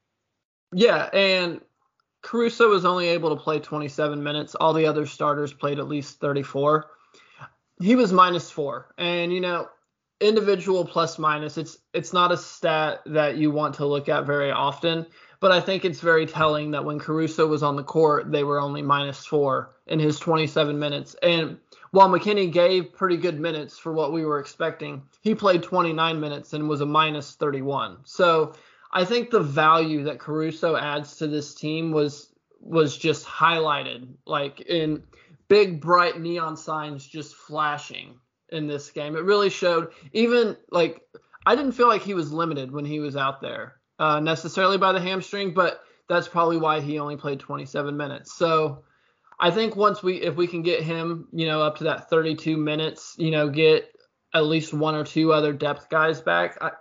Yeah, 0.73 1.09
and 1.13 1.61
Caruso 2.23 2.69
was 2.69 2.85
only 2.85 3.07
able 3.09 3.35
to 3.35 3.41
play 3.41 3.59
27 3.59 4.23
minutes. 4.23 4.55
All 4.55 4.73
the 4.73 4.87
other 4.87 5.05
starters 5.05 5.53
played 5.53 5.77
at 5.77 5.87
least 5.87 6.19
34. 6.19 6.89
He 7.81 7.95
was 7.95 8.11
minus 8.13 8.49
four, 8.49 8.93
and 8.97 9.31
you 9.31 9.41
know, 9.41 9.67
individual 10.21 10.85
plus 10.85 11.19
minus. 11.19 11.57
It's 11.57 11.77
it's 11.93 12.13
not 12.13 12.31
a 12.31 12.37
stat 12.37 13.01
that 13.05 13.37
you 13.37 13.51
want 13.51 13.75
to 13.75 13.85
look 13.85 14.09
at 14.09 14.25
very 14.25 14.51
often, 14.51 15.05
but 15.41 15.51
I 15.51 15.59
think 15.59 15.83
it's 15.83 15.99
very 15.99 16.25
telling 16.25 16.71
that 16.71 16.85
when 16.85 16.97
Caruso 16.97 17.45
was 17.45 17.61
on 17.61 17.75
the 17.75 17.83
court, 17.83 18.31
they 18.31 18.43
were 18.43 18.61
only 18.61 18.81
minus 18.81 19.25
four 19.25 19.75
in 19.87 19.99
his 19.99 20.17
27 20.17 20.79
minutes. 20.79 21.15
And 21.21 21.57
while 21.91 22.09
McKinnie 22.09 22.51
gave 22.51 22.93
pretty 22.93 23.17
good 23.17 23.39
minutes 23.39 23.77
for 23.77 23.91
what 23.91 24.13
we 24.13 24.23
were 24.25 24.39
expecting, 24.39 25.03
he 25.21 25.35
played 25.35 25.61
29 25.61 26.19
minutes 26.19 26.53
and 26.53 26.69
was 26.69 26.79
a 26.81 26.85
minus 26.85 27.35
31. 27.35 27.97
So 28.05 28.53
I 28.93 29.05
think 29.05 29.31
the 29.31 29.39
value 29.39 30.03
that 30.03 30.19
Caruso 30.19 30.75
adds 30.75 31.17
to 31.17 31.27
this 31.27 31.55
team 31.55 31.91
was 31.91 32.29
was 32.59 32.95
just 32.95 33.25
highlighted, 33.25 34.07
like 34.25 34.61
in 34.61 35.03
big 35.49 35.81
bright 35.81 36.21
neon 36.21 36.55
signs 36.55 37.05
just 37.05 37.35
flashing 37.35 38.19
in 38.49 38.67
this 38.67 38.91
game. 38.91 39.15
It 39.15 39.23
really 39.23 39.49
showed. 39.49 39.91
Even 40.13 40.55
like 40.71 41.01
I 41.45 41.55
didn't 41.55 41.73
feel 41.73 41.87
like 41.87 42.03
he 42.03 42.13
was 42.13 42.31
limited 42.31 42.71
when 42.71 42.85
he 42.85 42.99
was 42.99 43.17
out 43.17 43.41
there 43.41 43.75
uh, 43.99 44.19
necessarily 44.19 44.77
by 44.77 44.91
the 44.91 45.01
hamstring, 45.01 45.53
but 45.53 45.81
that's 46.07 46.27
probably 46.27 46.57
why 46.57 46.79
he 46.79 46.99
only 46.99 47.17
played 47.17 47.39
27 47.39 47.97
minutes. 47.97 48.33
So 48.33 48.83
I 49.39 49.49
think 49.49 49.75
once 49.75 50.03
we 50.03 50.21
if 50.21 50.35
we 50.35 50.45
can 50.45 50.61
get 50.61 50.83
him, 50.83 51.27
you 51.33 51.47
know, 51.47 51.63
up 51.63 51.77
to 51.77 51.85
that 51.85 52.11
32 52.11 52.57
minutes, 52.57 53.15
you 53.17 53.31
know, 53.31 53.49
get 53.49 53.89
at 54.35 54.45
least 54.45 54.71
one 54.71 54.95
or 54.95 55.03
two 55.03 55.33
other 55.33 55.51
depth 55.51 55.89
guys 55.89 56.21
back, 56.21 56.57
I, 56.61 56.71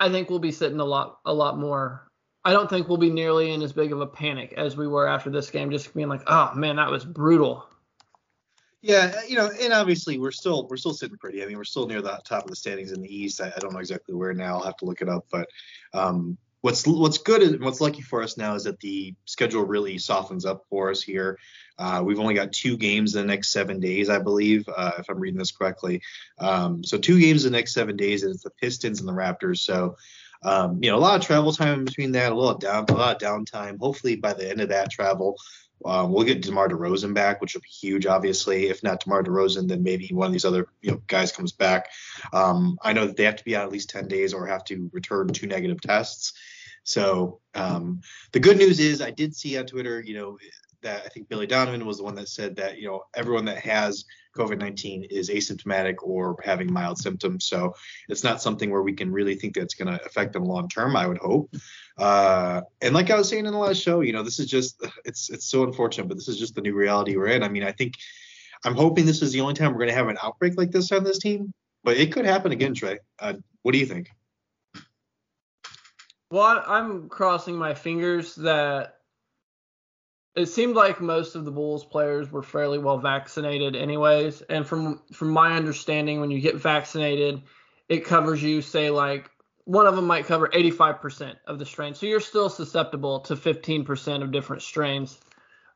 I 0.00 0.10
think 0.10 0.30
we'll 0.30 0.38
be 0.38 0.52
sitting 0.52 0.80
a 0.80 0.84
lot 0.84 1.18
a 1.24 1.32
lot 1.32 1.58
more. 1.58 2.08
I 2.44 2.52
don't 2.52 2.70
think 2.70 2.88
we'll 2.88 2.98
be 2.98 3.10
nearly 3.10 3.52
in 3.52 3.62
as 3.62 3.72
big 3.72 3.92
of 3.92 4.00
a 4.00 4.06
panic 4.06 4.54
as 4.56 4.76
we 4.76 4.86
were 4.86 5.06
after 5.06 5.28
this 5.28 5.50
game, 5.50 5.70
just 5.70 5.92
being 5.94 6.08
like, 6.08 6.22
oh 6.26 6.52
man, 6.54 6.76
that 6.76 6.90
was 6.90 7.04
brutal. 7.04 7.68
Yeah, 8.80 9.20
you 9.26 9.36
know, 9.36 9.50
and 9.60 9.72
obviously 9.72 10.18
we're 10.18 10.30
still 10.30 10.68
we're 10.68 10.76
still 10.76 10.94
sitting 10.94 11.18
pretty. 11.18 11.42
I 11.42 11.46
mean, 11.46 11.56
we're 11.56 11.64
still 11.64 11.86
near 11.86 12.00
the 12.00 12.20
top 12.24 12.44
of 12.44 12.50
the 12.50 12.56
standings 12.56 12.92
in 12.92 13.02
the 13.02 13.14
East. 13.14 13.40
I, 13.40 13.52
I 13.54 13.58
don't 13.58 13.72
know 13.72 13.80
exactly 13.80 14.14
where 14.14 14.32
now. 14.32 14.58
I'll 14.58 14.64
have 14.64 14.76
to 14.78 14.84
look 14.84 15.02
it 15.02 15.08
up, 15.08 15.26
but 15.30 15.48
um, 15.92 16.38
what's 16.60 16.86
what's 16.86 17.18
good 17.18 17.42
and 17.42 17.64
what's 17.64 17.80
lucky 17.80 18.02
for 18.02 18.22
us 18.22 18.36
now 18.36 18.54
is 18.54 18.64
that 18.64 18.80
the 18.80 19.14
schedule 19.24 19.64
really 19.64 19.98
softens 19.98 20.44
up 20.44 20.64
for 20.70 20.90
us 20.90 21.02
here. 21.02 21.38
Uh, 21.78 22.02
we've 22.04 22.18
only 22.18 22.34
got 22.34 22.52
two 22.52 22.76
games 22.76 23.14
in 23.14 23.20
the 23.20 23.26
next 23.26 23.52
seven 23.52 23.78
days, 23.78 24.08
I 24.10 24.18
believe, 24.18 24.68
uh, 24.68 24.92
if 24.98 25.08
I'm 25.08 25.20
reading 25.20 25.38
this 25.38 25.52
correctly. 25.52 26.02
Um, 26.38 26.82
so 26.82 26.98
two 26.98 27.20
games 27.20 27.44
in 27.44 27.52
the 27.52 27.58
next 27.58 27.72
seven 27.72 27.96
days, 27.96 28.24
and 28.24 28.34
it's 28.34 28.42
the 28.42 28.50
Pistons 28.50 29.00
and 29.00 29.08
the 29.08 29.12
Raptors. 29.12 29.58
So 29.58 29.96
um, 30.42 30.78
you 30.82 30.90
know, 30.90 30.96
a 30.96 31.00
lot 31.00 31.18
of 31.18 31.26
travel 31.26 31.52
time 31.52 31.80
in 31.80 31.84
between 31.84 32.12
that, 32.12 32.32
a 32.32 32.34
lot 32.34 32.56
of 32.56 32.60
down, 32.60 32.84
a 32.88 32.94
lot 32.94 33.22
of 33.22 33.28
downtime. 33.28 33.78
Hopefully, 33.78 34.16
by 34.16 34.32
the 34.32 34.48
end 34.48 34.60
of 34.60 34.68
that 34.68 34.90
travel, 34.90 35.36
Um, 35.84 36.12
we'll 36.12 36.24
get 36.24 36.42
DeMar 36.42 36.68
DeRozan 36.68 37.14
back, 37.14 37.40
which 37.40 37.54
will 37.54 37.60
be 37.60 37.68
huge, 37.68 38.06
obviously. 38.06 38.66
If 38.66 38.82
not 38.82 39.00
DeMar 39.00 39.22
DeRozan, 39.22 39.68
then 39.68 39.82
maybe 39.82 40.08
one 40.12 40.26
of 40.26 40.32
these 40.32 40.44
other 40.44 40.68
you 40.80 40.90
know 40.90 41.02
guys 41.06 41.32
comes 41.32 41.52
back. 41.52 41.90
Um, 42.32 42.78
I 42.82 42.92
know 42.92 43.06
that 43.06 43.16
they 43.16 43.24
have 43.24 43.36
to 43.36 43.44
be 43.44 43.56
out 43.56 43.64
at 43.64 43.72
least 43.72 43.90
10 43.90 44.08
days 44.08 44.34
or 44.34 44.46
have 44.46 44.64
to 44.64 44.90
return 44.92 45.28
two 45.28 45.46
negative 45.46 45.80
tests. 45.80 46.34
So 46.82 47.40
um, 47.54 48.00
the 48.32 48.40
good 48.40 48.56
news 48.56 48.80
is 48.80 49.02
I 49.02 49.10
did 49.10 49.36
see 49.36 49.58
on 49.58 49.66
Twitter, 49.66 50.00
you 50.00 50.14
know, 50.14 50.38
that 50.82 51.02
I 51.04 51.08
think 51.08 51.28
Billy 51.28 51.46
Donovan 51.46 51.84
was 51.86 51.98
the 51.98 52.04
one 52.04 52.14
that 52.16 52.28
said 52.28 52.56
that 52.56 52.78
you 52.78 52.88
know 52.88 53.04
everyone 53.14 53.44
that 53.46 53.58
has 53.58 54.04
COVID-19 54.36 55.08
is 55.10 55.30
asymptomatic 55.30 55.96
or 56.02 56.36
having 56.44 56.72
mild 56.72 56.98
symptoms. 56.98 57.46
So 57.46 57.74
it's 58.08 58.22
not 58.22 58.40
something 58.40 58.70
where 58.70 58.82
we 58.82 58.92
can 58.92 59.10
really 59.10 59.34
think 59.34 59.54
that's 59.54 59.74
going 59.74 59.92
to 59.92 60.04
affect 60.04 60.32
them 60.32 60.44
long 60.44 60.68
term. 60.68 60.96
I 60.96 61.06
would 61.06 61.18
hope. 61.18 61.54
Uh, 61.96 62.62
and 62.80 62.94
like 62.94 63.10
I 63.10 63.16
was 63.16 63.28
saying 63.28 63.46
in 63.46 63.52
the 63.52 63.58
last 63.58 63.82
show, 63.82 64.00
you 64.00 64.12
know, 64.12 64.22
this 64.22 64.38
is 64.38 64.46
just 64.46 64.84
it's 65.04 65.30
it's 65.30 65.46
so 65.46 65.64
unfortunate, 65.64 66.08
but 66.08 66.16
this 66.16 66.28
is 66.28 66.38
just 66.38 66.54
the 66.54 66.60
new 66.60 66.74
reality 66.74 67.16
we're 67.16 67.28
in. 67.28 67.42
I 67.42 67.48
mean, 67.48 67.64
I 67.64 67.72
think 67.72 67.94
I'm 68.64 68.74
hoping 68.74 69.06
this 69.06 69.22
is 69.22 69.32
the 69.32 69.40
only 69.40 69.54
time 69.54 69.72
we're 69.72 69.78
going 69.78 69.88
to 69.88 69.94
have 69.94 70.08
an 70.08 70.18
outbreak 70.22 70.56
like 70.56 70.70
this 70.70 70.92
on 70.92 71.04
this 71.04 71.18
team, 71.18 71.52
but 71.84 71.96
it 71.96 72.12
could 72.12 72.24
happen 72.24 72.52
again, 72.52 72.74
Trey. 72.74 72.98
Uh, 73.18 73.34
what 73.62 73.72
do 73.72 73.78
you 73.78 73.86
think? 73.86 74.10
Well, 76.30 76.62
I'm 76.66 77.08
crossing 77.08 77.56
my 77.56 77.72
fingers 77.72 78.34
that 78.36 78.97
it 80.38 80.46
seemed 80.46 80.76
like 80.76 81.00
most 81.00 81.34
of 81.34 81.44
the 81.44 81.50
Bulls 81.50 81.84
players 81.84 82.30
were 82.30 82.42
fairly 82.42 82.78
well 82.78 82.98
vaccinated 82.98 83.74
anyways. 83.74 84.40
And 84.42 84.64
from 84.64 85.02
from 85.12 85.30
my 85.30 85.56
understanding, 85.56 86.20
when 86.20 86.30
you 86.30 86.40
get 86.40 86.56
vaccinated, 86.56 87.42
it 87.88 88.04
covers 88.04 88.42
you, 88.42 88.62
say 88.62 88.90
like 88.90 89.30
one 89.64 89.86
of 89.86 89.96
them 89.96 90.06
might 90.06 90.26
cover 90.26 90.48
85% 90.48 91.34
of 91.46 91.58
the 91.58 91.66
strain. 91.66 91.92
So 91.92 92.06
you're 92.06 92.20
still 92.20 92.48
susceptible 92.48 93.20
to 93.20 93.36
15% 93.36 94.22
of 94.22 94.32
different 94.32 94.62
strains. 94.62 95.18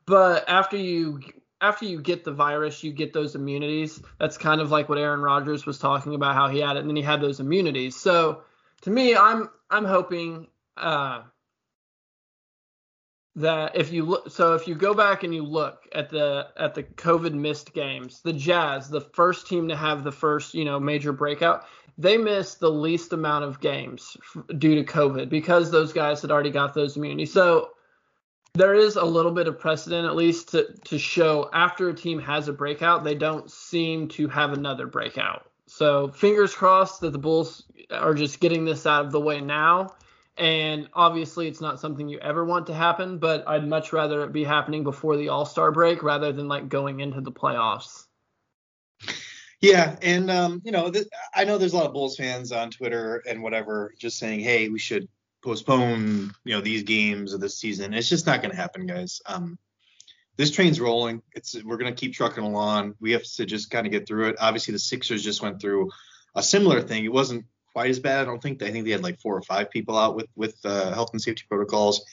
But 0.07 0.49
after 0.49 0.77
you 0.77 1.21
after 1.61 1.85
you 1.85 2.01
get 2.01 2.25
the 2.25 2.33
virus, 2.33 2.85
you 2.85 2.93
get 2.93 3.13
those 3.13 3.35
immunities. 3.35 4.01
That's 4.21 4.39
kind 4.39 4.61
of 4.61 4.71
like 4.71 4.89
what 4.89 4.99
Aaron 4.99 5.21
Rodgers 5.21 5.67
was 5.67 5.79
talking 5.79 6.15
about 6.15 6.35
how 6.37 6.49
he 6.49 6.61
had 6.61 6.77
it, 6.77 6.81
and 6.81 6.89
then 6.89 6.97
he 6.97 7.03
had 7.03 7.21
those 7.21 7.41
immunities. 7.41 7.97
So 7.97 8.43
to 8.83 8.91
me, 8.91 9.17
I'm 9.17 9.51
I'm 9.71 9.85
hoping 9.85 10.47
uh, 10.77 11.23
that 13.35 13.75
if 13.75 13.91
you 13.93 14.05
look 14.05 14.31
so 14.31 14.55
if 14.55 14.69
you 14.69 14.75
go 14.75 14.93
back 14.93 15.23
and 15.23 15.35
you 15.35 15.43
look 15.43 15.89
at 15.93 16.11
the 16.11 16.49
at 16.59 16.75
the 16.75 16.83
covid 16.83 17.33
missed 17.33 17.73
games 17.73 18.21
the 18.21 18.33
jazz 18.33 18.91
the 18.91 19.01
first 19.01 19.47
team 19.47 19.69
to 19.69 19.77
have 19.77 20.05
the 20.05 20.13
first 20.13 20.53
you 20.53 20.67
know 20.67 20.79
major 20.79 21.13
breakout 21.13 21.65
they 21.97 22.19
missed 22.19 22.61
the 22.61 22.71
least 22.71 23.13
amount 23.15 23.43
of 23.43 23.59
games 23.61 24.19
due 24.59 24.75
to 24.75 24.85
covid 24.85 25.31
because 25.31 25.71
those 25.71 25.95
guys 25.95 26.21
had 26.21 26.31
already 26.31 26.51
got 26.51 26.75
those 26.75 26.97
immunities 26.99 27.33
so 27.33 27.71
there 28.55 28.75
is 28.75 28.97
a 28.97 29.05
little 29.05 29.33
bit 29.33 29.49
of 29.49 29.59
precedent 29.59 30.07
at 30.07 30.15
least 30.15 30.51
to 30.51 30.73
to 30.85 30.99
show 30.99 31.49
after 31.53 31.89
a 31.89 31.95
team 31.95 32.19
has 32.19 32.49
a 32.49 32.53
breakout 32.53 33.03
they 33.03 33.15
don't 33.15 33.51
seem 33.51 34.09
to 34.09 34.29
have 34.29 34.53
another 34.53 34.87
breakout. 34.87 35.47
So 35.67 36.09
fingers 36.09 36.55
crossed 36.55 37.01
that 37.01 37.13
the 37.13 37.19
bulls 37.19 37.65
are 37.91 38.13
just 38.13 38.41
getting 38.41 38.65
this 38.65 38.85
out 38.85 39.07
of 39.07 39.13
the 39.13 39.21
way 39.21 39.41
now 39.41 39.95
and 40.37 40.89
obviously, 40.95 41.47
it's 41.47 41.61
not 41.61 41.81
something 41.81 42.09
you 42.09 42.19
ever 42.19 42.45
want 42.45 42.67
to 42.69 42.75
happen, 42.75 43.19
but 43.19 43.47
I'd 43.47 43.69
much 43.69 43.93
rather 43.93 44.23
it 44.25 44.33
be 44.33 44.45
happening 44.45 44.83
before 44.83 45.17
the 45.17 45.29
All 45.29 45.45
Star 45.45 45.73
break 45.73 46.03
rather 46.03 46.33
than 46.33 46.49
like 46.49 46.69
going 46.69 47.01
into 47.01 47.21
the 47.21 47.33
playoffs. 47.33 48.07
Yeah, 49.61 49.97
and 50.03 50.31
um, 50.31 50.61
you 50.65 50.73
know, 50.73 50.91
th- 50.91 51.07
I 51.35 51.45
know 51.45 51.57
there's 51.57 51.73
a 51.73 51.77
lot 51.77 51.87
of 51.87 51.93
Bulls 51.93 52.17
fans 52.17 52.51
on 52.51 52.71
Twitter 52.71 53.23
and 53.29 53.43
whatever 53.43 53.95
just 53.99 54.19
saying, 54.19 54.41
"Hey, 54.41 54.69
we 54.69 54.79
should 54.79 55.07
postpone, 55.45 56.33
you 56.45 56.55
know, 56.55 56.61
these 56.61 56.83
games 56.83 57.33
of 57.33 57.41
this 57.41 57.59
season." 57.59 57.95
It's 57.95 58.09
just 58.09 58.27
not 58.27 58.43
going 58.43 58.51
to 58.51 58.61
happen, 58.61 58.87
guys. 58.87 59.21
Um, 59.27 59.59
this 60.37 60.51
train's 60.51 60.81
rolling. 60.81 61.23
It's 61.35 61.63
we're 61.63 61.77
going 61.77 61.95
to 61.95 62.01
keep 62.01 62.15
trucking 62.15 62.43
along. 62.43 62.95
We 63.01 63.13
have 63.13 63.23
to 63.23 63.47
just 63.47 63.71
kind 63.71 63.87
of 63.87 63.93
get 63.93 64.09
through 64.09 64.31
it. 64.31 64.37
Obviously, 64.41 64.73
the 64.73 64.79
Sixers 64.79 65.23
just 65.23 65.43
went 65.43 65.61
through 65.61 65.91
a 66.35 66.43
similar 66.43 66.81
thing. 66.81 67.05
It 67.05 67.13
wasn't 67.13 67.45
quite 67.73 67.91
as 67.91 67.99
bad. 67.99 68.23
I 68.23 68.25
don't 68.25 68.43
think. 68.43 68.63
I 68.63 68.71
think 68.71 68.85
they 68.85 68.91
had 68.93 69.03
like 69.03 69.21
four 69.21 69.37
or 69.37 69.43
five 69.43 69.71
people 69.71 69.99
out 69.99 70.17
with 70.17 70.29
with 70.37 70.57
uh, 70.65 70.93
health 70.93 71.11
and 71.13 71.23
safety 71.23 71.45
protocols. 71.49 72.05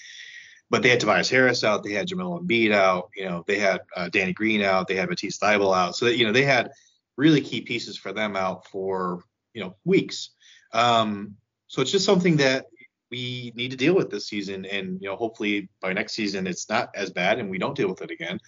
But 0.70 0.84
they 0.84 0.90
had 0.90 1.00
Tobias 1.00 1.30
Harris 1.30 1.64
out. 1.64 1.84
They 1.84 1.94
had 1.94 2.08
Joel 2.08 2.42
Embiid 2.42 2.72
out. 2.72 3.10
You 3.16 3.26
know, 3.26 3.44
they 3.48 3.58
had 3.58 3.82
uh, 3.96 4.10
Danny 4.10 4.34
Green 4.34 4.62
out. 4.62 4.88
They 4.88 4.96
had 4.96 5.10
Matisse 5.10 5.40
Thybulle 5.40 5.76
out. 5.76 5.96
So 5.96 6.06
that, 6.06 6.18
you 6.18 6.26
know, 6.26 6.32
they 6.32 6.44
had 6.44 6.72
really 7.18 7.42
key 7.42 7.62
pieces 7.62 7.98
for 7.98 8.14
them 8.14 8.36
out 8.36 8.68
for 8.68 9.24
you 9.54 9.62
know 9.62 9.76
weeks. 9.86 10.32
Um, 10.74 11.36
so 11.68 11.82
it's 11.82 11.92
just 11.92 12.06
something 12.06 12.38
that 12.38 12.68
we 13.12 13.52
need 13.56 13.72
to 13.72 13.78
deal 13.78 13.96
with 13.96 14.10
this 14.10 14.28
season, 14.28 14.66
and 14.66 15.02
you 15.02 15.10
know, 15.10 15.16
hopefully 15.16 15.70
by 15.82 15.94
next 15.94 16.14
season 16.14 16.48
it's 16.48 16.70
not 16.70 16.90
as 16.96 17.10
bad 17.10 17.40
and 17.40 17.50
we 17.50 17.58
don't 17.58 17.76
deal 17.76 17.90
with 17.90 18.02
it 18.02 18.12
again. 18.12 18.40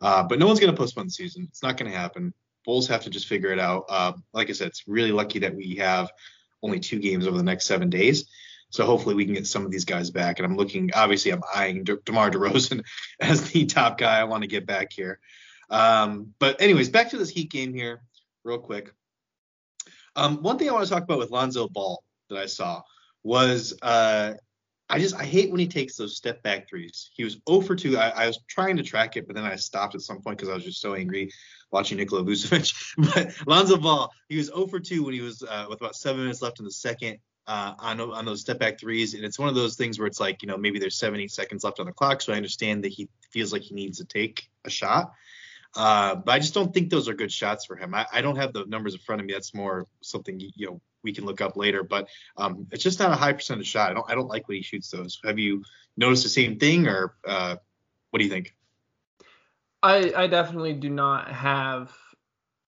Uh, 0.00 0.22
but 0.22 0.38
no 0.38 0.46
one's 0.46 0.60
going 0.60 0.72
to 0.72 0.76
postpone 0.76 1.06
the 1.06 1.10
season. 1.10 1.46
It's 1.48 1.62
not 1.62 1.76
going 1.76 1.90
to 1.90 1.96
happen. 1.96 2.34
Bulls 2.64 2.88
have 2.88 3.02
to 3.04 3.10
just 3.10 3.28
figure 3.28 3.50
it 3.50 3.60
out. 3.60 3.84
Uh, 3.88 4.12
like 4.34 4.50
I 4.50 4.52
said, 4.52 4.68
it's 4.68 4.84
really 4.86 5.12
lucky 5.12 5.38
that 5.38 5.54
we 5.54 5.76
have 5.76 6.10
only 6.62 6.80
two 6.80 6.98
games 6.98 7.26
over 7.26 7.36
the 7.36 7.42
next 7.42 7.66
seven 7.66 7.90
days. 7.90 8.28
So 8.70 8.84
hopefully 8.84 9.14
we 9.14 9.24
can 9.24 9.34
get 9.34 9.46
some 9.46 9.64
of 9.64 9.70
these 9.70 9.84
guys 9.84 10.10
back. 10.10 10.38
And 10.38 10.46
I'm 10.46 10.56
looking, 10.56 10.90
obviously, 10.94 11.30
I'm 11.30 11.42
eyeing 11.54 11.84
De- 11.84 11.98
DeMar 12.04 12.30
DeRozan 12.30 12.84
as 13.20 13.50
the 13.50 13.66
top 13.66 13.98
guy 13.98 14.18
I 14.18 14.24
want 14.24 14.42
to 14.42 14.48
get 14.48 14.66
back 14.66 14.92
here. 14.92 15.20
Um, 15.70 16.34
but 16.38 16.60
anyways, 16.60 16.88
back 16.88 17.10
to 17.10 17.18
this 17.18 17.30
Heat 17.30 17.50
game 17.50 17.74
here, 17.74 18.02
real 18.44 18.58
quick. 18.58 18.92
Um, 20.14 20.42
one 20.42 20.58
thing 20.58 20.68
I 20.68 20.72
want 20.72 20.84
to 20.86 20.90
talk 20.90 21.02
about 21.02 21.18
with 21.18 21.30
Lonzo 21.30 21.68
Ball 21.68 22.02
that 22.30 22.38
I 22.38 22.46
saw 22.46 22.82
was 23.22 23.76
uh, 23.82 24.34
I 24.88 24.98
just 25.00 25.16
I 25.16 25.24
hate 25.24 25.50
when 25.50 25.58
he 25.58 25.66
takes 25.66 25.96
those 25.96 26.16
step 26.16 26.42
back 26.42 26.68
threes. 26.68 27.10
He 27.12 27.24
was 27.24 27.38
0 27.48 27.60
for 27.62 27.74
2. 27.74 27.98
I, 27.98 28.08
I 28.10 28.26
was 28.26 28.38
trying 28.46 28.76
to 28.76 28.82
track 28.82 29.16
it, 29.16 29.26
but 29.26 29.34
then 29.34 29.44
I 29.44 29.56
stopped 29.56 29.94
at 29.94 30.02
some 30.02 30.20
point 30.20 30.38
because 30.38 30.48
I 30.48 30.54
was 30.54 30.64
just 30.64 30.80
so 30.80 30.94
angry 30.94 31.30
watching 31.72 31.98
Nikola 31.98 32.22
Vucevic. 32.22 32.94
but 33.14 33.34
Lonzo 33.46 33.78
Ball, 33.78 34.12
he 34.28 34.36
was 34.36 34.46
0 34.46 34.68
for 34.68 34.78
2 34.78 35.04
when 35.04 35.14
he 35.14 35.20
was 35.20 35.42
uh, 35.42 35.66
with 35.68 35.80
about 35.80 35.96
seven 35.96 36.22
minutes 36.22 36.40
left 36.40 36.60
in 36.60 36.64
the 36.64 36.70
second 36.70 37.18
uh, 37.46 37.74
on 37.78 38.00
on 38.00 38.24
those 38.24 38.40
step 38.40 38.58
back 38.58 38.78
threes, 38.78 39.14
and 39.14 39.24
it's 39.24 39.38
one 39.38 39.48
of 39.48 39.54
those 39.54 39.76
things 39.76 39.98
where 39.98 40.06
it's 40.06 40.20
like 40.20 40.42
you 40.42 40.48
know 40.48 40.56
maybe 40.56 40.78
there's 40.78 40.98
seven 40.98 41.20
eight 41.20 41.30
seconds 41.30 41.64
left 41.64 41.80
on 41.80 41.86
the 41.86 41.92
clock, 41.92 42.20
so 42.20 42.32
I 42.32 42.36
understand 42.36 42.84
that 42.84 42.92
he 42.92 43.08
feels 43.30 43.52
like 43.52 43.62
he 43.62 43.74
needs 43.74 43.98
to 43.98 44.04
take 44.04 44.48
a 44.64 44.70
shot. 44.70 45.12
Uh, 45.76 46.16
but 46.16 46.32
I 46.32 46.38
just 46.38 46.54
don't 46.54 46.72
think 46.72 46.90
those 46.90 47.08
are 47.08 47.14
good 47.14 47.30
shots 47.30 47.66
for 47.66 47.76
him. 47.76 47.94
I, 47.94 48.06
I, 48.10 48.22
don't 48.22 48.36
have 48.36 48.54
the 48.54 48.64
numbers 48.64 48.94
in 48.94 49.00
front 49.00 49.20
of 49.20 49.26
me. 49.26 49.34
That's 49.34 49.52
more 49.52 49.86
something 50.00 50.40
you 50.40 50.66
know 50.66 50.80
we 51.06 51.14
can 51.14 51.24
look 51.24 51.40
up 51.40 51.56
later. 51.56 51.82
But 51.82 52.08
um, 52.36 52.66
it's 52.70 52.82
just 52.82 52.98
not 52.98 53.12
a 53.12 53.16
high 53.16 53.32
percentage 53.32 53.68
shot. 53.68 53.90
I 53.90 53.94
don't 53.94 54.10
I 54.10 54.14
don't 54.14 54.28
like 54.28 54.46
when 54.48 54.58
he 54.58 54.62
shoots 54.62 54.90
those. 54.90 55.18
Have 55.24 55.38
you 55.38 55.64
noticed 55.96 56.24
the 56.24 56.28
same 56.28 56.58
thing, 56.58 56.86
or 56.86 57.14
uh, 57.26 57.56
what 58.10 58.18
do 58.18 58.24
you 58.24 58.30
think? 58.30 58.54
I, 59.82 60.12
I 60.16 60.26
definitely 60.26 60.74
do 60.74 60.90
not 60.90 61.30
have 61.30 61.92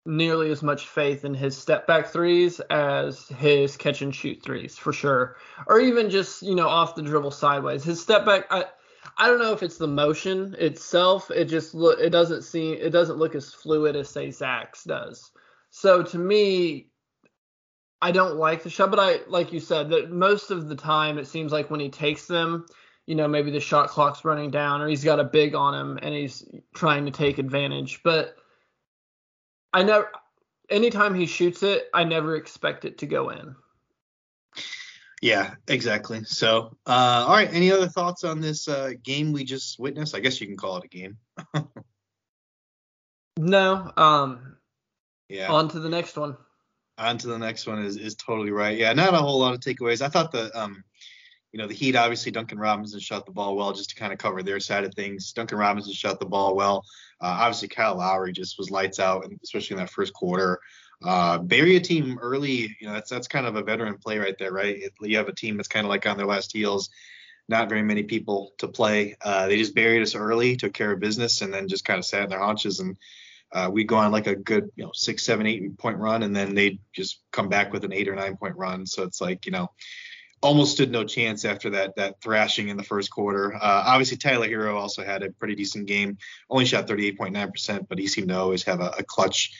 nearly 0.06 0.50
as 0.50 0.62
much 0.62 0.86
faith 0.86 1.24
in 1.24 1.34
his 1.34 1.56
step 1.56 1.86
back 1.86 2.06
threes 2.06 2.60
as 2.70 3.28
his 3.28 3.76
catch 3.76 4.00
and 4.00 4.14
shoot 4.14 4.42
threes 4.42 4.78
for 4.78 4.92
sure, 4.92 5.36
or 5.66 5.80
even 5.80 6.08
just 6.08 6.42
you 6.42 6.54
know 6.54 6.68
off 6.68 6.94
the 6.94 7.02
dribble 7.02 7.32
sideways. 7.32 7.84
His 7.84 8.00
step 8.00 8.24
back, 8.24 8.46
I 8.50 8.64
I 9.18 9.26
don't 9.26 9.40
know 9.40 9.52
if 9.52 9.62
it's 9.62 9.78
the 9.78 9.88
motion 9.88 10.54
itself. 10.58 11.30
It 11.30 11.46
just 11.46 11.74
look 11.74 11.98
it 12.00 12.10
doesn't 12.10 12.42
seem 12.42 12.74
it 12.74 12.90
doesn't 12.90 13.18
look 13.18 13.34
as 13.34 13.52
fluid 13.52 13.96
as 13.96 14.08
say 14.08 14.30
Zach's 14.30 14.84
does. 14.84 15.30
So 15.70 16.02
to 16.02 16.18
me, 16.18 16.90
I 18.00 18.12
don't 18.12 18.36
like 18.36 18.62
the 18.62 18.70
shot, 18.70 18.90
but 18.90 19.00
I 19.00 19.20
like 19.28 19.52
you 19.52 19.60
said 19.60 19.90
that 19.90 20.10
most 20.10 20.50
of 20.50 20.68
the 20.68 20.76
time 20.76 21.18
it 21.18 21.26
seems 21.26 21.52
like 21.52 21.70
when 21.70 21.80
he 21.80 21.88
takes 21.88 22.26
them 22.26 22.66
you 23.08 23.14
know, 23.14 23.26
maybe 23.26 23.50
the 23.50 23.58
shot 23.58 23.88
clock's 23.88 24.22
running 24.22 24.50
down 24.50 24.82
or 24.82 24.86
he's 24.86 25.02
got 25.02 25.18
a 25.18 25.24
big 25.24 25.54
on 25.54 25.74
him 25.74 25.98
and 26.02 26.14
he's 26.14 26.44
trying 26.74 27.06
to 27.06 27.10
take 27.10 27.38
advantage. 27.38 28.02
But 28.04 28.36
I 29.72 29.82
never, 29.82 30.10
anytime 30.68 31.14
he 31.14 31.24
shoots 31.24 31.62
it, 31.62 31.88
I 31.94 32.04
never 32.04 32.36
expect 32.36 32.84
it 32.84 32.98
to 32.98 33.06
go 33.06 33.30
in. 33.30 33.56
Yeah, 35.22 35.54
exactly. 35.68 36.22
So, 36.24 36.76
uh, 36.86 37.24
all 37.26 37.34
right. 37.34 37.48
Any 37.50 37.72
other 37.72 37.88
thoughts 37.88 38.24
on 38.24 38.42
this 38.42 38.68
uh, 38.68 38.90
game 39.02 39.32
we 39.32 39.42
just 39.42 39.80
witnessed? 39.80 40.14
I 40.14 40.20
guess 40.20 40.38
you 40.38 40.46
can 40.46 40.58
call 40.58 40.76
it 40.76 40.84
a 40.84 40.88
game. 40.88 41.16
no. 43.38 43.90
Um. 43.96 44.58
Yeah. 45.30 45.50
On 45.50 45.66
to 45.70 45.80
the 45.80 45.88
next 45.88 46.18
one. 46.18 46.36
On 46.98 47.16
to 47.16 47.28
the 47.28 47.38
next 47.38 47.66
one 47.66 47.84
is 47.84 47.96
is 47.96 48.16
totally 48.16 48.50
right. 48.50 48.76
Yeah, 48.76 48.92
not 48.92 49.14
a 49.14 49.18
whole 49.18 49.38
lot 49.38 49.54
of 49.54 49.60
takeaways. 49.60 50.02
I 50.02 50.08
thought 50.08 50.32
the 50.32 50.50
um 50.58 50.82
you 51.52 51.58
know, 51.58 51.66
the 51.66 51.74
Heat 51.74 51.96
obviously 51.96 52.30
Duncan 52.30 52.58
Robinson 52.58 53.00
shot 53.00 53.24
the 53.24 53.32
ball 53.32 53.56
well 53.56 53.72
just 53.72 53.90
to 53.90 53.96
kind 53.96 54.12
of 54.12 54.18
cover 54.18 54.42
their 54.42 54.60
side 54.60 54.84
of 54.84 54.92
things. 54.94 55.32
Duncan 55.32 55.58
Robinson 55.58 55.92
shot 55.94 56.20
the 56.20 56.26
ball 56.26 56.54
well. 56.54 56.84
Uh, 57.20 57.38
obviously 57.40 57.68
Kyle 57.68 57.96
Lowry 57.96 58.32
just 58.32 58.58
was 58.58 58.70
lights 58.70 59.00
out, 59.00 59.24
especially 59.42 59.74
in 59.74 59.80
that 59.80 59.90
first 59.90 60.12
quarter. 60.12 60.60
Uh, 61.02 61.38
bury 61.38 61.76
a 61.76 61.80
team 61.80 62.18
early, 62.20 62.76
you 62.80 62.86
know, 62.86 62.92
that's 62.92 63.08
that's 63.08 63.28
kind 63.28 63.46
of 63.46 63.56
a 63.56 63.62
veteran 63.62 63.96
play 63.96 64.18
right 64.18 64.36
there, 64.38 64.52
right? 64.52 64.76
It, 64.76 64.92
you 65.00 65.16
have 65.16 65.28
a 65.28 65.34
team 65.34 65.56
that's 65.56 65.68
kind 65.68 65.86
of 65.86 65.90
like 65.90 66.06
on 66.06 66.16
their 66.16 66.26
last 66.26 66.52
heels, 66.52 66.90
not 67.48 67.68
very 67.68 67.82
many 67.82 68.02
people 68.02 68.52
to 68.58 68.68
play. 68.68 69.16
Uh, 69.22 69.46
they 69.46 69.56
just 69.56 69.74
buried 69.74 70.02
us 70.02 70.16
early, 70.16 70.56
took 70.56 70.74
care 70.74 70.92
of 70.92 71.00
business, 71.00 71.40
and 71.40 71.54
then 71.54 71.68
just 71.68 71.84
kind 71.84 71.98
of 71.98 72.04
sat 72.04 72.24
in 72.24 72.30
their 72.30 72.40
haunches 72.40 72.80
and. 72.80 72.96
Uh, 73.52 73.70
we 73.72 73.84
go 73.84 73.96
on 73.96 74.12
like 74.12 74.26
a 74.26 74.36
good, 74.36 74.70
you 74.76 74.84
know, 74.84 74.90
six, 74.94 75.24
seven, 75.24 75.46
eight 75.46 75.78
point 75.78 75.98
run, 75.98 76.22
and 76.22 76.34
then 76.34 76.54
they'd 76.54 76.80
just 76.92 77.20
come 77.32 77.48
back 77.48 77.72
with 77.72 77.84
an 77.84 77.92
eight 77.92 78.08
or 78.08 78.14
nine 78.14 78.36
point 78.36 78.56
run. 78.56 78.86
So 78.86 79.02
it's 79.04 79.20
like, 79.20 79.46
you 79.46 79.52
know, 79.52 79.70
almost 80.42 80.72
stood 80.72 80.90
no 80.90 81.04
chance 81.04 81.44
after 81.44 81.70
that 81.70 81.96
that 81.96 82.20
thrashing 82.20 82.68
in 82.68 82.76
the 82.76 82.82
first 82.82 83.10
quarter. 83.10 83.54
Uh, 83.54 83.82
obviously, 83.86 84.16
Tyler 84.16 84.48
Herro 84.48 84.76
also 84.76 85.04
had 85.04 85.22
a 85.22 85.30
pretty 85.32 85.54
decent 85.54 85.86
game. 85.86 86.18
Only 86.50 86.64
shot 86.64 86.86
38.9%, 86.86 87.88
but 87.88 87.98
he 87.98 88.06
seemed 88.06 88.28
to 88.28 88.38
always 88.38 88.64
have 88.64 88.80
a, 88.80 88.92
a 88.98 89.02
clutch 89.02 89.50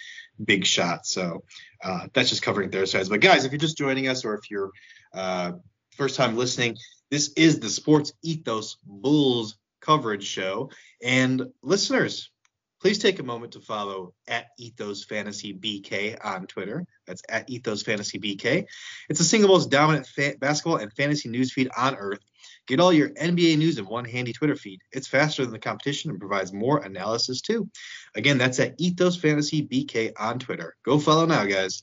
big 0.43 0.65
shot. 0.65 1.07
So 1.07 1.45
uh, 1.83 2.09
that's 2.13 2.29
just 2.29 2.43
covering 2.43 2.71
their 2.71 2.87
sides. 2.87 3.09
But 3.09 3.21
guys, 3.21 3.45
if 3.45 3.53
you're 3.53 3.59
just 3.59 3.79
joining 3.79 4.09
us 4.09 4.25
or 4.25 4.35
if 4.35 4.51
you're 4.51 4.71
uh, 5.13 5.53
first 5.97 6.17
time 6.17 6.37
listening, 6.37 6.77
this 7.11 7.33
is 7.37 7.59
the 7.59 7.71
Sports 7.71 8.13
Ethos 8.23 8.77
Bulls 8.85 9.57
coverage 9.81 10.27
show. 10.27 10.71
And 11.03 11.47
listeners, 11.63 12.31
Please 12.81 12.99
take 12.99 13.19
a 13.19 13.25
moment 13.25 13.53
to 13.53 13.61
follow 13.61 14.15
at 14.29 14.47
Ethos 14.57 15.05
Fantasy 15.05 15.53
BK 15.53 16.17
on 16.25 16.47
Twitter. 16.47 16.87
That's 17.07 17.23
at 17.29 17.51
Ethos 17.51 17.83
Fantasy 17.83 18.19
BK. 18.19 18.67
It's 19.09 19.19
the 19.19 19.25
single 19.25 19.51
most 19.51 19.71
dominant 19.71 20.07
fa- 20.07 20.37
basketball 20.39 20.77
and 20.77 20.93
fantasy 20.93 21.29
news 21.29 21.53
feed 21.53 21.71
on 21.77 21.97
earth. 21.97 22.21
Get 22.69 22.81
all 22.81 22.93
your 22.93 23.09
NBA 23.09 23.59
news 23.59 23.79
in 23.79 23.87
one 23.87 24.05
handy 24.05 24.33
Twitter 24.33 24.55
feed. 24.55 24.81
It's 24.93 25.09
faster 25.09 25.43
than 25.43 25.53
the 25.53 25.59
competition 25.59 26.11
and 26.11 26.21
provides 26.21 26.53
more 26.53 26.79
analysis 26.79 27.41
too. 27.41 27.69
Again, 28.15 28.39
that's 28.39 28.61
at 28.61 28.75
Ethos 28.79 29.17
Fantasy 29.17 29.67
BK 29.67 30.13
on 30.19 30.39
Twitter. 30.39 30.77
Go 30.85 31.01
follow 31.01 31.27
now, 31.27 31.47
guys. 31.47 31.83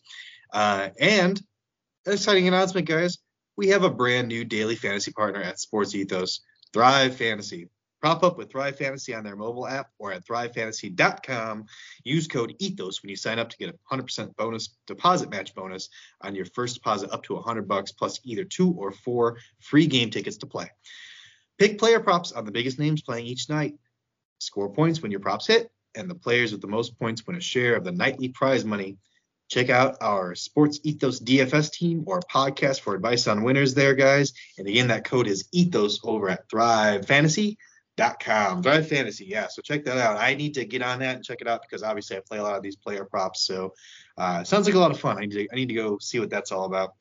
Uh, 0.54 0.90
and 1.00 1.42
an 2.06 2.14
exciting 2.14 2.48
announcement, 2.48 2.88
guys. 2.88 3.18
We 3.58 3.70
have 3.70 3.84
a 3.84 3.90
brand 3.90 4.28
new 4.28 4.46
daily 4.46 4.76
fantasy 4.76 5.12
partner 5.12 5.42
at 5.42 5.60
Sports 5.60 5.96
Ethos, 5.96 6.42
Thrive 6.72 7.16
Fantasy. 7.16 7.68
Prop 8.06 8.22
up 8.22 8.38
with 8.38 8.52
Thrive 8.52 8.78
Fantasy 8.78 9.16
on 9.16 9.24
their 9.24 9.36
mobile 9.36 9.66
app 9.66 9.90
or 9.98 10.14
at 10.14 10.28
thrivefantasy.com. 10.28 11.66
Use 12.04 12.28
code 12.28 12.54
ETHOS 12.60 13.02
when 13.02 13.10
you 13.10 13.16
sign 13.16 13.40
up 13.40 13.50
to 13.50 13.58
get 13.58 13.70
a 13.74 13.96
100% 13.96 14.36
bonus 14.36 14.78
deposit 14.86 15.32
match 15.32 15.56
bonus 15.56 15.90
on 16.22 16.36
your 16.36 16.46
first 16.46 16.76
deposit 16.76 17.12
up 17.12 17.24
to 17.24 17.34
100 17.34 17.68
bucks 17.68 17.92
plus 17.92 18.20
either 18.24 18.44
two 18.44 18.72
or 18.78 18.92
four 18.92 19.38
free 19.60 19.88
game 19.88 20.12
tickets 20.12 20.38
to 20.38 20.46
play. 20.46 20.70
Pick 21.58 21.80
player 21.80 22.00
props 22.00 22.32
on 22.32 22.46
the 22.46 22.52
biggest 22.52 22.78
names 22.78 23.02
playing 23.02 23.26
each 23.26 23.50
night. 23.50 23.74
Score 24.38 24.72
points 24.72 25.02
when 25.02 25.10
your 25.10 25.20
props 25.20 25.48
hit, 25.48 25.72
and 25.96 26.08
the 26.08 26.14
players 26.14 26.52
with 26.52 26.62
the 26.62 26.68
most 26.68 27.00
points 27.00 27.26
win 27.26 27.38
a 27.38 27.42
share 27.42 27.76
of 27.76 27.84
the 27.84 27.92
nightly 27.92 28.30
prize 28.30 28.64
money. 28.64 29.00
Check 29.50 29.72
out 29.72 29.98
our 30.02 30.36
Sports 30.36 30.80
Ethos 30.84 31.20
DFS 31.22 31.72
team 31.72 32.04
or 32.06 32.20
podcast 32.20 32.82
for 32.82 32.94
advice 32.94 33.26
on 33.26 33.42
winners 33.42 33.74
there, 33.74 33.96
guys. 33.96 34.34
And 34.60 34.68
again, 34.68 34.90
that 34.90 35.06
code 35.06 35.26
is 35.26 35.50
ETHOS 35.52 36.02
over 36.04 36.30
at 36.30 36.48
Thrive 36.52 37.08
Fantasy 37.08 37.58
dot 37.98 38.20
com 38.20 38.62
Thrive 38.62 38.88
Fantasy. 38.88 39.26
Yeah, 39.26 39.48
so 39.48 39.62
check 39.62 39.86
that 39.86 39.98
out. 39.98 40.18
I 40.18 40.36
need 40.36 40.54
to 40.56 40.66
get 40.66 40.82
on 40.82 41.00
that 41.00 41.16
and 41.16 41.26
check 41.26 41.42
it 41.42 41.48
out 41.48 41.62
because 41.62 41.84
obviously 41.84 42.18
I 42.18 42.22
play 42.22 42.38
a 42.38 42.44
lot 42.44 42.56
of 42.56 42.64
these 42.64 42.76
player 42.76 43.06
props. 43.06 43.42
So 43.42 43.74
uh, 44.18 44.44
sounds 44.44 44.66
like 44.68 44.76
a 44.76 44.80
lot 44.80 44.92
of 44.92 45.00
fun. 45.00 45.18
I 45.18 45.22
need 45.22 45.32
to 45.32 45.48
I 45.52 45.56
need 45.56 45.70
to 45.70 45.76
go 45.76 45.98
see 46.00 46.20
what 46.20 46.30
that's 46.30 46.52
all 46.52 46.66
about. 46.66 46.96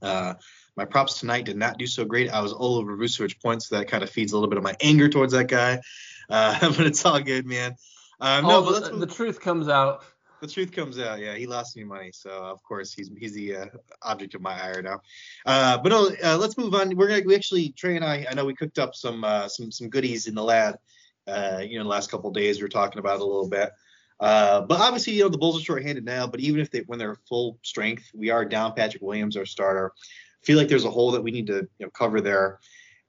Uh, 0.00 0.34
my 0.76 0.84
props 0.84 1.20
tonight 1.20 1.44
did 1.44 1.56
not 1.56 1.78
do 1.78 1.86
so 1.86 2.04
great. 2.04 2.30
I 2.30 2.40
was 2.40 2.52
all 2.52 2.76
over 2.76 2.96
Vucevic 2.96 3.40
points, 3.40 3.68
so 3.68 3.78
that 3.78 3.88
kind 3.88 4.02
of 4.02 4.10
feeds 4.10 4.32
a 4.32 4.36
little 4.36 4.48
bit 4.48 4.58
of 4.58 4.64
my 4.64 4.74
anger 4.80 5.08
towards 5.08 5.32
that 5.32 5.48
guy. 5.48 5.80
Uh, 6.28 6.58
but 6.76 6.86
it's 6.86 7.04
all 7.04 7.20
good, 7.20 7.46
man. 7.46 7.76
Um, 8.20 8.44
no, 8.44 8.72
the, 8.72 8.96
the 8.96 9.06
truth 9.06 9.40
comes 9.40 9.68
out 9.68 10.04
the 10.46 10.52
truth 10.52 10.72
comes 10.72 10.98
out. 10.98 11.20
Yeah, 11.20 11.34
he 11.34 11.46
lost 11.46 11.76
me 11.76 11.84
money, 11.84 12.10
so 12.12 12.30
of 12.30 12.62
course 12.62 12.92
he's 12.92 13.10
he's 13.18 13.32
the 13.32 13.56
uh, 13.56 13.66
object 14.02 14.34
of 14.34 14.42
my 14.42 14.60
ire 14.62 14.82
now. 14.82 15.00
Uh, 15.46 15.78
but 15.78 15.88
no, 15.88 16.10
uh, 16.22 16.36
let's 16.36 16.58
move 16.58 16.74
on. 16.74 16.94
We're 16.94 17.08
gonna 17.08 17.22
we 17.24 17.34
actually 17.34 17.70
Trey 17.70 17.96
and 17.96 18.04
I 18.04 18.26
I 18.30 18.34
know 18.34 18.44
we 18.44 18.54
cooked 18.54 18.78
up 18.78 18.94
some 18.94 19.24
uh, 19.24 19.48
some 19.48 19.72
some 19.72 19.88
goodies 19.88 20.26
in 20.26 20.34
the 20.34 20.44
lab. 20.44 20.76
Uh, 21.26 21.62
you 21.66 21.78
know, 21.78 21.84
the 21.84 21.88
last 21.88 22.10
couple 22.10 22.30
days 22.30 22.58
we 22.58 22.62
were 22.62 22.68
talking 22.68 22.98
about 22.98 23.20
a 23.20 23.24
little 23.24 23.48
bit. 23.48 23.70
Uh, 24.20 24.60
but 24.60 24.80
obviously, 24.80 25.14
you 25.14 25.22
know, 25.22 25.28
the 25.28 25.38
Bulls 25.38 25.58
are 25.60 25.64
short-handed 25.64 26.04
now. 26.04 26.26
But 26.26 26.40
even 26.40 26.60
if 26.60 26.70
they 26.70 26.80
when 26.80 26.98
they're 26.98 27.18
full 27.28 27.58
strength, 27.62 28.10
we 28.14 28.30
are 28.30 28.44
down 28.44 28.74
Patrick 28.74 29.02
Williams, 29.02 29.36
our 29.36 29.46
starter. 29.46 29.92
I 29.96 30.46
feel 30.46 30.58
like 30.58 30.68
there's 30.68 30.84
a 30.84 30.90
hole 30.90 31.12
that 31.12 31.22
we 31.22 31.30
need 31.30 31.46
to 31.46 31.66
you 31.78 31.86
know, 31.86 31.90
cover 31.90 32.20
there. 32.20 32.60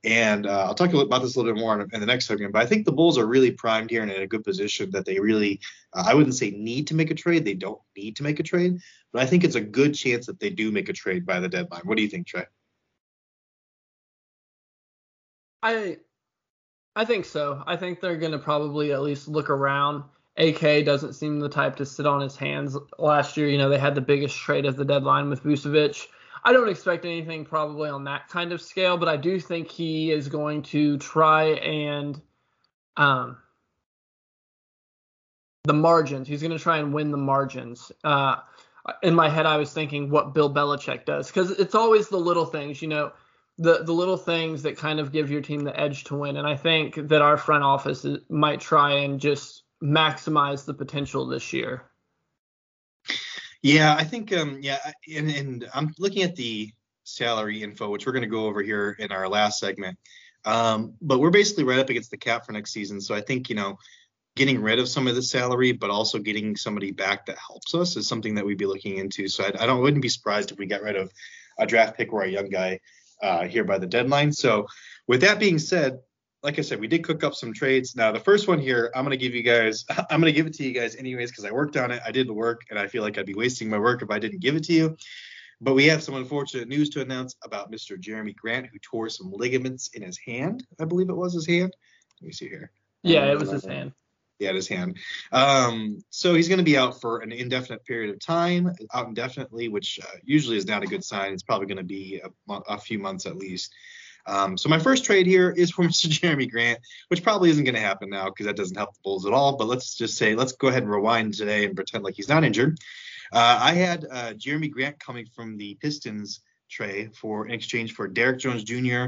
And 0.06 0.46
uh, 0.46 0.66
I'll 0.66 0.76
talk 0.76 0.94
about 0.94 1.24
this 1.24 1.36
a 1.36 1.40
little 1.40 1.54
bit 1.54 1.60
more 1.60 1.82
in, 1.82 1.90
in, 1.92 2.00
the 2.00 2.06
next 2.06 2.28
segment. 2.28 2.54
But 2.54 2.62
I 2.62 2.68
think 2.68 2.86
the 2.86 2.92
Bulls 2.92 3.18
are 3.18 3.26
really 3.26 3.50
primed 3.50 3.90
here 3.90 4.04
and 4.04 4.12
in 4.12 4.22
a 4.22 4.28
good 4.28 4.44
position 4.44 4.92
that 4.92 5.04
they 5.04 5.20
really, 5.20 5.60
uh, 5.94 6.04
I 6.06 6.14
wouldn't 6.14 6.36
say 6.36 6.52
need 6.52 6.86
to 6.88 6.96
make 6.96 7.10
a 7.10 7.16
trade. 7.16 7.44
They 7.44 7.56
don't 7.56 7.82
need 7.98 8.16
to 8.18 8.24
make 8.24 8.40
a 8.40 8.44
trade, 8.44 8.80
but 9.12 9.24
I 9.24 9.26
think 9.26 9.44
it's 9.44 9.56
a 9.56 9.62
good 9.62 9.96
chance 9.96 10.28
that 10.28 10.40
they 10.40 10.52
do 10.52 10.72
make 10.72 10.90
a 10.90 10.94
trade 10.94 11.26
by 11.26 11.40
the 11.40 11.50
deadline. 11.50 11.82
What 11.86 11.98
do 11.98 12.04
you 12.04 12.10
think, 12.10 12.28
Trey? 12.28 12.46
I, 15.64 15.98
I 16.96 17.04
think 17.04 17.26
so. 17.26 17.64
I 17.66 17.76
think 17.76 18.00
they're 18.00 18.18
going 18.18 18.32
to 18.32 18.38
probably 18.38 18.94
at 18.94 19.02
least 19.02 19.28
look 19.28 19.50
around. 19.50 20.04
AK 20.38 20.86
doesn't 20.86 21.14
seem 21.14 21.40
the 21.40 21.50
type 21.50 21.76
to 21.78 21.86
sit 21.86 22.06
on 22.06 22.22
his 22.22 22.36
hands. 22.36 22.78
Last 23.00 23.38
year, 23.38 23.48
you 23.48 23.58
know, 23.58 23.70
they 23.70 23.80
had 23.80 23.96
the 23.96 24.02
biggest 24.02 24.38
trade 24.38 24.68
at 24.68 24.78
the 24.78 24.86
deadline 24.86 25.30
with 25.30 25.44
Vucevic. 25.44 26.08
I 26.46 26.54
don't 26.54 26.70
expect 26.70 27.06
anything 27.06 27.44
probably 27.44 27.90
on 27.90 28.04
that 28.04 28.28
kind 28.30 28.52
of 28.52 28.62
scale, 28.62 28.98
but 28.98 29.10
I 29.10 29.18
do 29.18 29.40
think 29.40 29.70
he 29.70 30.12
is 30.12 30.30
going 30.30 30.62
to 30.64 31.00
try 31.00 31.46
and 31.56 32.22
um, 32.98 33.38
the 35.64 35.74
margins. 35.74 36.28
He's 36.28 36.42
going 36.42 36.52
to 36.52 36.60
try 36.60 36.78
and 36.78 36.94
win 36.94 37.10
the 37.10 37.18
margins. 37.18 37.92
Uh, 38.04 38.36
in 39.02 39.16
my 39.16 39.28
head, 39.28 39.48
I 39.48 39.58
was 39.58 39.74
thinking 39.74 40.12
what 40.12 40.36
Bill 40.36 40.54
Belichick 40.54 41.06
does 41.06 41.28
because 41.28 41.50
it's 41.50 41.74
always 41.74 42.10
the 42.10 42.20
little 42.20 42.46
things, 42.46 42.80
you 42.80 42.88
know, 42.88 43.12
the 43.58 43.84
the 43.84 43.94
little 43.94 44.18
things 44.18 44.62
that 44.64 44.78
kind 44.78 45.00
of 45.00 45.12
give 45.12 45.32
your 45.32 45.42
team 45.42 45.62
the 45.62 45.78
edge 45.80 46.04
to 46.06 46.16
win. 46.16 46.38
And 46.38 46.46
I 46.46 46.56
think 46.56 47.08
that 47.08 47.24
our 47.24 47.38
front 47.38 47.64
office 47.64 48.06
might 48.30 48.62
try 48.62 48.92
and 48.92 49.20
just 49.20 49.64
maximize 49.82 50.66
the 50.66 50.76
potential 50.76 51.26
this 51.26 51.52
year. 51.52 51.86
Yeah, 53.62 53.96
I 53.96 54.04
think 54.04 54.34
um 54.34 54.60
yeah, 54.62 54.80
and, 55.16 55.30
and 55.30 55.70
I'm 55.74 55.94
looking 55.98 56.24
at 56.24 56.36
the 56.36 56.72
salary 57.04 57.64
info, 57.64 57.90
which 57.90 58.06
we're 58.06 58.14
going 58.14 58.24
to 58.24 58.28
go 58.28 58.46
over 58.46 58.62
here 58.62 58.96
in 59.00 59.12
our 59.12 59.28
last 59.28 59.60
segment. 59.60 59.98
Um, 60.44 60.94
but 61.02 61.20
we're 61.20 61.32
basically 61.32 61.64
right 61.64 61.80
up 61.80 61.90
against 61.90 62.12
the 62.12 62.18
cap 62.18 62.46
for 62.46 62.52
next 62.52 62.72
season, 62.72 63.02
so 63.02 63.16
I 63.16 63.22
think 63.22 63.50
you 63.50 63.56
know 63.56 63.78
getting 64.36 64.62
rid 64.62 64.80
of 64.80 64.90
some 64.90 65.08
of 65.08 65.16
the 65.16 65.22
salary, 65.22 65.72
but 65.72 65.90
also 65.90 66.20
getting 66.20 66.56
somebody 66.58 66.92
back 66.92 67.26
that 67.26 67.38
helps 67.38 67.74
us 67.74 67.96
is 67.96 68.08
something 68.08 68.36
that 68.36 68.46
we'd 68.46 68.58
be 68.58 68.66
looking 68.66 68.98
into. 68.98 69.28
So 69.28 69.46
I, 69.46 69.64
I 69.64 69.66
don't 69.66 69.82
wouldn't 69.82 70.02
be 70.02 70.10
surprised 70.10 70.52
if 70.52 70.58
we 70.58 70.66
got 70.66 70.82
rid 70.82 70.98
of 70.98 71.12
a 71.58 71.66
draft 71.66 71.98
pick 71.98 72.12
or 72.12 72.24
a 72.24 72.30
young 72.30 72.50
guy 72.50 72.80
uh, 73.24 73.46
here 73.46 73.64
by 73.64 73.78
the 73.78 73.88
deadline. 73.88 74.32
So 74.32 74.68
with 75.08 75.22
that 75.22 75.40
being 75.40 75.58
said, 75.58 76.00
like 76.46 76.60
I 76.60 76.62
said, 76.62 76.80
we 76.80 76.88
did 76.88 77.04
cook 77.04 77.24
up 77.24 77.34
some 77.34 77.52
trades. 77.52 77.96
Now, 77.96 78.12
the 78.12 78.20
first 78.20 78.48
one 78.48 78.60
here, 78.60 78.92
I'm 78.96 79.04
going 79.04 79.18
to 79.18 79.24
give 79.24 79.34
you 79.34 79.42
guys, 79.42 79.84
I'm 80.12 80.22
going 80.22 80.32
to 80.32 80.32
give 80.32 80.46
it 80.46 80.54
to 80.54 80.64
you 80.64 80.74
guys 80.74 80.96
anyways 80.96 81.32
because 81.32 81.44
I 81.44 81.52
worked 81.52 81.76
on 81.76 81.90
it. 81.90 82.02
I 82.06 82.12
did 82.12 82.28
the 82.28 82.34
work, 82.34 82.62
and 82.70 82.78
I 82.78 82.88
feel 82.88 83.02
like 83.02 83.18
I'd 83.18 83.26
be 83.26 83.34
wasting 83.34 83.68
my 83.68 83.80
work 83.80 84.04
if 84.04 84.12
I 84.12 84.20
didn't 84.20 84.42
give 84.42 84.56
it 84.56 84.64
to 84.66 84.74
you. 84.74 84.96
But 85.60 85.74
we 85.74 85.86
have 85.88 86.04
some 86.04 86.16
unfortunate 86.16 86.68
news 86.68 86.92
to 86.92 87.02
announce 87.02 87.36
about 87.44 87.72
Mr. 87.72 88.00
Jerami 88.00 88.36
Grant, 88.36 88.68
who 88.68 88.78
tore 88.80 89.10
some 89.10 89.32
ligaments 89.32 89.90
in 89.96 90.04
his 90.04 90.20
hand. 90.20 90.66
I 90.80 90.86
believe 90.86 91.10
it 91.10 91.16
was 91.16 91.34
his 91.34 91.48
hand. 91.48 91.76
Let 92.22 92.28
me 92.28 92.32
see 92.32 92.48
here. 92.48 92.72
Yeah, 93.02 93.26
it 93.32 93.40
was 93.40 93.50
his 93.50 93.66
hand. 93.66 93.94
Yeah, 94.38 94.52
his 94.52 94.68
hand. 94.68 94.98
Um, 95.32 95.98
so 96.12 96.36
he's 96.36 96.50
going 96.50 96.60
to 96.60 96.64
be 96.66 96.78
out 96.78 97.02
for 97.02 97.20
an 97.20 97.32
indefinite 97.32 97.86
period 97.86 98.14
of 98.14 98.20
time, 98.20 98.72
out 98.94 99.08
indefinitely, 99.08 99.70
which 99.70 100.00
uh, 100.04 100.18
usually 100.24 100.58
is 100.58 100.68
not 100.68 100.84
a 100.84 100.88
good 100.88 101.04
sign. 101.04 101.34
It's 101.34 101.42
probably 101.42 101.68
going 101.68 101.78
to 101.78 101.84
be 101.84 102.22
a, 102.22 102.54
a 102.68 102.78
few 102.78 103.00
months 103.00 103.26
at 103.26 103.38
least. 103.38 103.74
Um, 104.28 104.58
so 104.58 104.70
my 104.70 104.80
first 104.80 105.06
trade 105.06 105.28
here 105.28 105.52
is 105.52 105.72
for 105.72 105.84
Mr. 105.86 106.08
Jerami 106.08 106.50
Grant, 106.50 106.80
which 107.10 107.24
probably 107.24 107.50
isn't 107.50 107.64
going 107.64 107.76
to 107.76 107.82
happen 107.82 108.10
now 108.10 108.26
because 108.26 108.46
that 108.46 108.58
doesn't 108.58 108.78
help 108.78 108.94
the 108.94 109.00
Bulls 109.04 109.26
at 109.26 109.34
all. 109.34 109.58
But 109.58 109.68
let's 109.68 109.96
just 109.96 110.18
say, 110.18 110.36
let's 110.36 110.54
go 110.54 110.68
ahead 110.68 110.84
and 110.84 110.92
rewind 110.92 111.34
today 111.34 111.66
and 111.66 111.76
pretend 111.76 112.04
like 112.04 112.16
he's 112.16 112.30
not 112.30 112.44
injured. 112.44 112.78
Uh, 113.32 113.60
I 113.62 113.74
had 113.74 114.06
uh, 114.10 114.34
Jerami 114.34 114.72
Grant 114.72 115.00
coming 115.00 115.26
from 115.36 115.58
the 115.58 115.76
Pistons 115.76 116.42
trade 116.70 117.16
for 117.16 117.48
in 117.48 117.54
exchange 117.54 117.94
for 117.94 118.08
Derrick 118.08 118.40
Jones 118.40 118.64
Jr., 118.64 119.08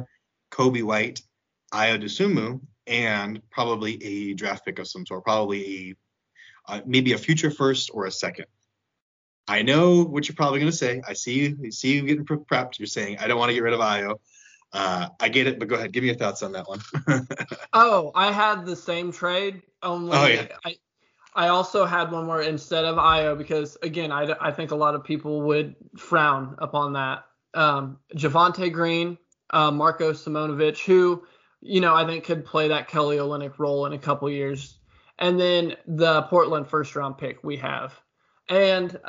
Coby 0.51 0.83
White, 0.83 1.21
Ayo 1.73 2.01
Dosunmu, 2.01 2.61
and 2.85 3.41
probably 3.49 4.03
a 4.03 4.33
draft 4.33 4.65
pick 4.65 4.79
of 4.79 4.87
some 4.87 5.05
sort, 5.05 5.23
probably 5.23 5.89
a 5.89 5.95
uh, 6.69 6.81
maybe 6.85 7.13
a 7.13 7.17
future 7.17 7.49
first 7.49 7.91
or 7.93 8.05
a 8.05 8.11
second. 8.11 8.45
I 9.47 9.61
know 9.61 10.03
what 10.03 10.27
you're 10.27 10.35
probably 10.35 10.59
going 10.59 10.71
to 10.71 10.77
say. 10.77 11.01
I 11.07 11.13
see 11.13 11.39
you, 11.39 11.57
I 11.65 11.69
see 11.69 11.93
you 11.93 12.01
getting 12.01 12.25
prepped. 12.25 12.79
You're 12.79 12.87
saying 12.87 13.17
I 13.19 13.27
don't 13.27 13.39
want 13.39 13.49
to 13.49 13.53
get 13.53 13.63
rid 13.63 13.73
of 13.73 13.79
Ayo. 13.79 14.19
Uh, 14.73 15.09
I 15.19 15.29
get 15.29 15.47
it, 15.47 15.59
but 15.59 15.67
go 15.67 15.75
ahead. 15.75 15.91
Give 15.91 16.03
me 16.03 16.07
your 16.09 16.17
thoughts 16.17 16.43
on 16.43 16.51
that 16.51 16.67
one. 16.67 16.81
oh, 17.73 18.11
I 18.15 18.31
had 18.31 18.65
the 18.65 18.75
same 18.75 19.11
trade. 19.11 19.61
Only 19.81 20.17
oh, 20.17 20.25
yeah. 20.27 20.47
I, 20.65 20.75
I 21.33 21.47
also 21.49 21.85
had 21.85 22.11
one 22.11 22.27
where 22.27 22.41
instead 22.41 22.83
of 22.83 22.97
Ayo, 22.97 23.37
because 23.37 23.77
again, 23.81 24.11
I, 24.11 24.35
I 24.41 24.51
think 24.51 24.71
a 24.71 24.75
lot 24.75 24.95
of 24.95 25.03
people 25.03 25.43
would 25.43 25.75
frown 25.97 26.55
upon 26.57 26.93
that. 26.93 27.25
Um, 27.53 27.99
Javonte 28.15 28.71
Green, 28.71 29.17
uh, 29.51 29.71
Marko 29.71 30.11
Simonovic, 30.11 30.83
who, 30.83 31.23
you 31.61 31.79
know, 31.79 31.95
I 31.95 32.05
think 32.05 32.25
could 32.25 32.45
play 32.45 32.67
that 32.67 32.87
Kelly 32.87 33.17
Olynyk 33.17 33.57
role 33.59 33.85
in 33.85 33.93
a 33.93 33.97
couple 33.99 34.29
years. 34.29 34.79
And 35.19 35.39
then 35.39 35.75
the 35.87 36.23
Portland 36.23 36.67
first 36.67 36.95
round 36.95 37.17
pick 37.17 37.43
we 37.43 37.57
have. 37.57 37.99
And 38.49 38.99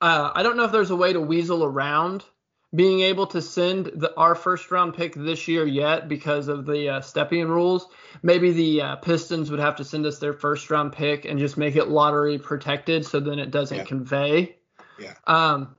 uh, 0.00 0.30
I 0.34 0.42
don't 0.42 0.56
know 0.56 0.64
if 0.64 0.72
there's 0.72 0.90
a 0.90 0.96
way 0.96 1.12
to 1.12 1.20
weasel 1.20 1.64
around 1.64 2.24
being 2.74 3.00
able 3.00 3.26
to 3.26 3.40
send 3.40 3.86
the, 3.86 4.14
our 4.16 4.34
first 4.34 4.70
round 4.70 4.94
pick 4.94 5.14
this 5.14 5.48
year 5.48 5.66
yet 5.66 6.08
because 6.08 6.48
of 6.48 6.66
the 6.66 6.88
uh, 6.88 7.00
Stepien 7.00 7.48
rules. 7.48 7.88
Maybe 8.22 8.52
the 8.52 8.82
uh, 8.82 8.96
Pistons 8.96 9.50
would 9.50 9.60
have 9.60 9.76
to 9.76 9.84
send 9.84 10.04
us 10.04 10.18
their 10.18 10.34
first 10.34 10.70
round 10.70 10.92
pick 10.92 11.24
and 11.24 11.38
just 11.38 11.56
make 11.56 11.76
it 11.76 11.88
lottery 11.88 12.38
protected 12.38 13.06
so 13.06 13.20
then 13.20 13.38
it 13.38 13.50
doesn't 13.50 13.78
yeah. 13.78 13.84
convey. 13.84 14.56
Yeah. 14.98 15.14
Um, 15.26 15.76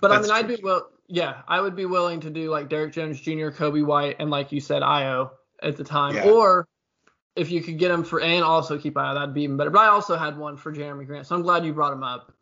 but 0.00 0.08
That's 0.08 0.30
I 0.30 0.42
mean, 0.42 0.44
I'd 0.44 0.56
be 0.56 0.62
well. 0.62 0.90
Yeah, 1.06 1.42
I 1.46 1.60
would 1.60 1.76
be 1.76 1.84
willing 1.84 2.20
to 2.20 2.30
do 2.30 2.50
like 2.50 2.70
Derrick 2.70 2.94
Jones 2.94 3.20
Jr., 3.20 3.50
Coby 3.50 3.84
White, 3.84 4.16
and 4.18 4.30
like 4.30 4.52
you 4.52 4.60
said, 4.60 4.80
Ayo 4.80 5.30
at 5.62 5.76
the 5.76 5.84
time. 5.84 6.14
Yeah. 6.14 6.30
Or 6.30 6.66
if 7.36 7.50
you 7.50 7.62
could 7.62 7.78
get 7.78 7.90
him 7.90 8.04
for 8.04 8.22
and 8.22 8.42
also 8.42 8.78
keep 8.78 8.94
Ayo, 8.94 9.14
that'd 9.14 9.34
be 9.34 9.42
even 9.42 9.58
better. 9.58 9.70
But 9.70 9.80
I 9.80 9.88
also 9.88 10.16
had 10.16 10.38
one 10.38 10.56
for 10.56 10.72
Jerami 10.72 11.06
Grant, 11.06 11.26
so 11.26 11.36
I'm 11.36 11.42
glad 11.42 11.66
you 11.66 11.74
brought 11.74 11.92
him 11.92 12.02
up. 12.02 12.32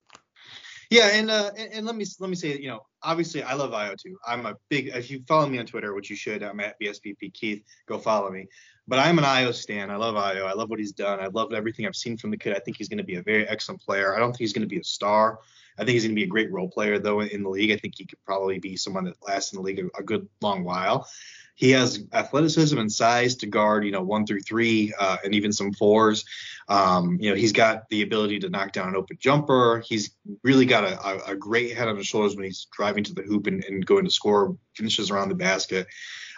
Yeah, 0.90 1.08
and 1.08 1.30
uh, 1.30 1.50
and, 1.56 1.72
and 1.72 1.86
let 1.86 1.96
me 1.96 2.04
let 2.20 2.30
me 2.30 2.36
say, 2.36 2.56
you 2.56 2.68
know, 2.68 2.86
obviously 3.02 3.42
I 3.42 3.54
love 3.54 3.70
Ayo 3.70 3.96
too. 3.96 4.16
I'm 4.26 4.46
a 4.46 4.56
big. 4.68 4.88
If 4.88 5.10
you 5.10 5.22
follow 5.26 5.48
me 5.48 5.58
on 5.58 5.66
Twitter, 5.66 5.94
which 5.94 6.10
you 6.10 6.16
should, 6.16 6.42
I'm 6.42 6.60
at 6.60 6.80
BSBP 6.80 7.32
Keith. 7.32 7.64
Go 7.86 7.98
follow 7.98 8.30
me. 8.30 8.48
But 8.88 8.98
I'm 8.98 9.18
an 9.18 9.24
Ayo 9.24 9.54
stan. 9.54 9.90
I 9.90 9.96
love 9.96 10.14
Ayo. 10.14 10.46
I 10.46 10.52
love 10.54 10.70
what 10.70 10.78
he's 10.78 10.92
done. 10.92 11.20
I 11.20 11.26
love 11.26 11.52
everything 11.52 11.86
I've 11.86 11.96
seen 11.96 12.16
from 12.16 12.30
the 12.30 12.36
kid. 12.36 12.56
I 12.56 12.58
think 12.58 12.76
he's 12.76 12.88
going 12.88 12.98
to 12.98 13.04
be 13.04 13.16
a 13.16 13.22
very 13.22 13.46
excellent 13.46 13.80
player. 13.80 14.14
I 14.14 14.18
don't 14.18 14.32
think 14.32 14.40
he's 14.40 14.52
going 14.52 14.68
to 14.68 14.68
be 14.68 14.80
a 14.80 14.84
star. 14.84 15.38
I 15.78 15.84
think 15.84 15.94
he's 15.94 16.02
going 16.04 16.14
to 16.14 16.20
be 16.20 16.24
a 16.24 16.28
great 16.28 16.52
role 16.52 16.68
player 16.68 16.98
though 16.98 17.20
in 17.20 17.42
the 17.42 17.48
league. 17.48 17.70
I 17.70 17.76
think 17.76 17.94
he 17.96 18.04
could 18.04 18.22
probably 18.24 18.58
be 18.58 18.76
someone 18.76 19.04
that 19.04 19.14
lasts 19.26 19.52
in 19.52 19.56
the 19.56 19.62
league 19.62 19.78
a, 19.78 20.00
a 20.00 20.02
good 20.02 20.28
long 20.40 20.64
while. 20.64 21.08
He 21.54 21.70
has 21.72 22.04
athleticism 22.12 22.76
and 22.78 22.90
size 22.90 23.36
to 23.36 23.46
guard, 23.46 23.84
you 23.84 23.92
know, 23.92 24.02
one 24.02 24.26
through 24.26 24.40
three, 24.40 24.92
uh, 24.98 25.18
and 25.22 25.34
even 25.34 25.52
some 25.52 25.72
fours. 25.72 26.24
Um, 26.68 27.18
you 27.20 27.30
know, 27.30 27.36
he's 27.36 27.52
got 27.52 27.88
the 27.88 28.02
ability 28.02 28.40
to 28.40 28.48
knock 28.48 28.72
down 28.72 28.88
an 28.88 28.96
open 28.96 29.18
jumper. 29.20 29.82
He's 29.86 30.10
really 30.42 30.66
got 30.66 30.84
a, 30.84 31.00
a, 31.06 31.32
a 31.32 31.36
great 31.36 31.76
head 31.76 31.88
on 31.88 31.96
his 31.96 32.06
shoulders 32.06 32.36
when 32.36 32.44
he's 32.44 32.66
driving 32.72 33.04
to 33.04 33.14
the 33.14 33.22
hoop 33.22 33.46
and, 33.46 33.64
and 33.64 33.84
going 33.84 34.04
to 34.04 34.10
score, 34.10 34.56
finishes 34.74 35.10
around 35.10 35.28
the 35.28 35.34
basket. 35.34 35.86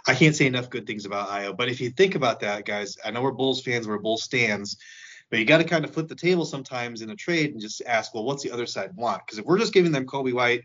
I 0.06 0.14
can't 0.14 0.36
say 0.36 0.46
enough 0.46 0.70
good 0.70 0.86
things 0.86 1.06
about 1.06 1.28
Ayo. 1.28 1.56
But 1.56 1.68
if 1.68 1.80
you 1.80 1.90
think 1.90 2.14
about 2.14 2.40
that, 2.40 2.66
guys, 2.66 2.96
I 3.04 3.10
know 3.10 3.22
we're 3.22 3.32
Bulls 3.32 3.62
fans, 3.62 3.88
we're 3.88 3.98
Bulls 3.98 4.22
stands, 4.22 4.76
but 5.30 5.38
you 5.38 5.44
got 5.46 5.58
to 5.58 5.64
kind 5.64 5.84
of 5.84 5.92
flip 5.92 6.08
the 6.08 6.14
table 6.14 6.44
sometimes 6.44 7.00
in 7.00 7.10
a 7.10 7.16
trade 7.16 7.52
and 7.52 7.60
just 7.60 7.82
ask, 7.86 8.14
well, 8.14 8.24
what's 8.24 8.42
the 8.42 8.50
other 8.50 8.66
side 8.66 8.94
want? 8.94 9.24
Because 9.24 9.38
if 9.38 9.46
we're 9.46 9.58
just 9.58 9.72
giving 9.72 9.92
them 9.92 10.06
Coby 10.06 10.32
White 10.32 10.64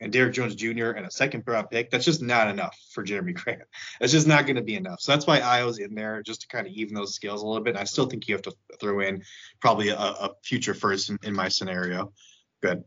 and 0.00 0.12
Derrick 0.12 0.32
Jones 0.32 0.54
Jr. 0.54 0.90
and 0.90 1.06
a 1.06 1.10
second 1.10 1.44
round 1.46 1.70
pick, 1.70 1.90
that's 1.90 2.04
just 2.04 2.22
not 2.22 2.48
enough 2.48 2.78
for 2.92 3.04
Jerami 3.04 3.34
Grant. 3.44 3.62
That's 4.00 4.12
just 4.12 4.26
not 4.26 4.46
going 4.46 4.56
to 4.56 4.62
be 4.62 4.74
enough. 4.74 5.00
So 5.00 5.12
that's 5.12 5.26
why 5.26 5.40
Ayo's 5.40 5.78
in 5.78 5.94
there 5.94 6.22
just 6.22 6.42
to 6.42 6.48
kind 6.48 6.66
of 6.66 6.72
even 6.72 6.94
those 6.94 7.14
scales 7.14 7.42
a 7.42 7.46
little 7.46 7.62
bit. 7.62 7.70
And 7.70 7.78
I 7.78 7.84
still 7.84 8.06
think 8.06 8.26
you 8.26 8.34
have 8.34 8.42
to 8.42 8.54
throw 8.80 9.00
in 9.00 9.22
probably 9.60 9.88
a, 9.88 9.96
a 9.96 10.30
future 10.42 10.74
first 10.74 11.10
in, 11.10 11.18
in 11.22 11.34
my 11.34 11.48
scenario. 11.48 12.12
Good. 12.62 12.84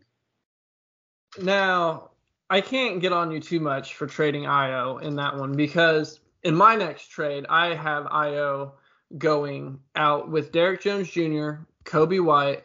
Now, 1.39 2.11
I 2.49 2.61
can't 2.61 2.99
get 2.99 3.13
on 3.13 3.31
you 3.31 3.39
too 3.39 3.59
much 3.59 3.95
for 3.95 4.07
trading 4.07 4.43
Ayo 4.43 5.01
in 5.01 5.15
that 5.15 5.37
one 5.37 5.55
because 5.55 6.19
in 6.43 6.55
my 6.55 6.75
next 6.75 7.07
trade, 7.07 7.45
I 7.49 7.75
have 7.75 8.05
Ayo 8.05 8.73
going 9.17 9.79
out 9.95 10.29
with 10.29 10.51
Derrick 10.51 10.81
Jones 10.81 11.09
Jr., 11.09 11.63
Coby 11.85 12.23
White, 12.23 12.63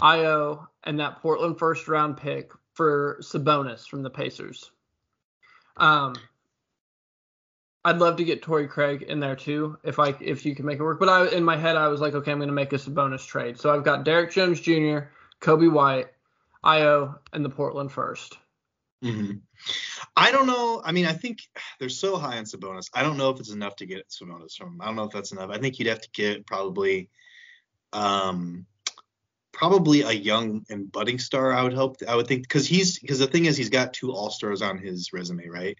Ayo, 0.00 0.66
and 0.84 0.98
that 1.00 1.20
Portland 1.20 1.58
first 1.58 1.88
round 1.88 2.16
pick 2.16 2.50
for 2.74 3.18
Sabonis 3.20 3.86
from 3.86 4.02
the 4.02 4.10
Pacers. 4.10 4.70
Um, 5.76 6.14
I'd 7.84 7.98
love 7.98 8.16
to 8.16 8.24
get 8.24 8.42
Torrey 8.42 8.68
Craig 8.68 9.02
in 9.02 9.18
there 9.18 9.36
too, 9.36 9.76
if 9.82 9.98
I 9.98 10.14
if 10.20 10.46
you 10.46 10.54
can 10.54 10.66
make 10.66 10.78
it 10.78 10.82
work. 10.82 11.00
But 11.00 11.08
I 11.08 11.28
in 11.28 11.44
my 11.44 11.56
head 11.56 11.76
I 11.76 11.88
was 11.88 12.00
like, 12.00 12.14
okay, 12.14 12.30
I'm 12.30 12.38
gonna 12.38 12.52
make 12.52 12.72
a 12.72 12.76
Sabonis 12.76 13.26
trade. 13.26 13.58
So 13.58 13.74
I've 13.74 13.84
got 13.84 14.04
Derrick 14.04 14.30
Jones 14.30 14.60
Jr., 14.60 15.08
Coby 15.40 15.70
White, 15.70 16.08
Ayo, 16.64 17.18
and 17.32 17.44
the 17.44 17.50
Portland 17.50 17.90
first. 17.90 18.38
Mm-hmm. 19.02 19.38
I 20.16 20.30
don't 20.30 20.46
know. 20.46 20.80
I 20.84 20.92
mean, 20.92 21.06
I 21.06 21.12
think 21.12 21.40
they're 21.80 21.88
so 21.88 22.16
high 22.16 22.38
on 22.38 22.44
Sabonis. 22.44 22.88
I 22.94 23.02
don't 23.02 23.16
know 23.16 23.30
if 23.30 23.40
it's 23.40 23.50
enough 23.50 23.74
to 23.76 23.86
get 23.86 24.08
Sabonis 24.08 24.56
from. 24.56 24.80
I 24.80 24.86
don't 24.86 24.96
know 24.96 25.04
if 25.04 25.12
that's 25.12 25.32
enough. 25.32 25.50
I 25.50 25.58
think 25.58 25.78
you'd 25.78 25.88
have 25.88 26.00
to 26.02 26.10
get 26.12 26.46
probably, 26.46 27.10
um, 27.92 28.66
probably 29.62 30.02
a 30.02 30.10
young 30.10 30.66
and 30.70 30.90
budding 30.90 31.20
star. 31.20 31.52
I 31.52 31.62
would 31.62 31.72
hope. 31.72 31.98
I 32.08 32.16
would 32.16 32.26
think 32.26 32.42
because 32.42 32.66
he's 32.66 32.98
because 32.98 33.20
the 33.20 33.28
thing 33.28 33.44
is 33.44 33.56
he's 33.56 33.70
got 33.70 33.92
two 33.92 34.12
All 34.12 34.28
Stars 34.28 34.60
on 34.60 34.76
his 34.76 35.12
resume, 35.12 35.46
right? 35.46 35.78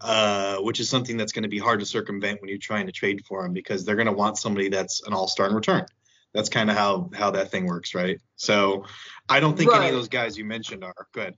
Uh, 0.00 0.56
which 0.56 0.80
is 0.80 0.88
something 0.88 1.16
that's 1.16 1.30
going 1.30 1.44
to 1.44 1.48
be 1.48 1.60
hard 1.60 1.78
to 1.78 1.86
circumvent 1.86 2.40
when 2.40 2.48
you're 2.48 2.58
trying 2.58 2.86
to 2.86 2.90
trade 2.90 3.24
for 3.24 3.46
him 3.46 3.52
because 3.52 3.84
they're 3.84 3.94
going 3.94 4.08
to 4.08 4.12
want 4.12 4.38
somebody 4.38 4.68
that's 4.68 5.06
an 5.06 5.12
All 5.12 5.28
Star 5.28 5.46
in 5.46 5.54
return. 5.54 5.86
That's 6.34 6.48
kind 6.48 6.68
of 6.68 6.76
how 6.76 7.10
how 7.14 7.30
that 7.30 7.52
thing 7.52 7.66
works, 7.66 7.94
right? 7.94 8.20
So 8.34 8.86
I 9.28 9.38
don't 9.38 9.56
think 9.56 9.70
right. 9.70 9.82
any 9.82 9.90
of 9.90 9.94
those 9.94 10.08
guys 10.08 10.36
you 10.36 10.44
mentioned 10.44 10.82
are 10.82 11.06
good. 11.12 11.36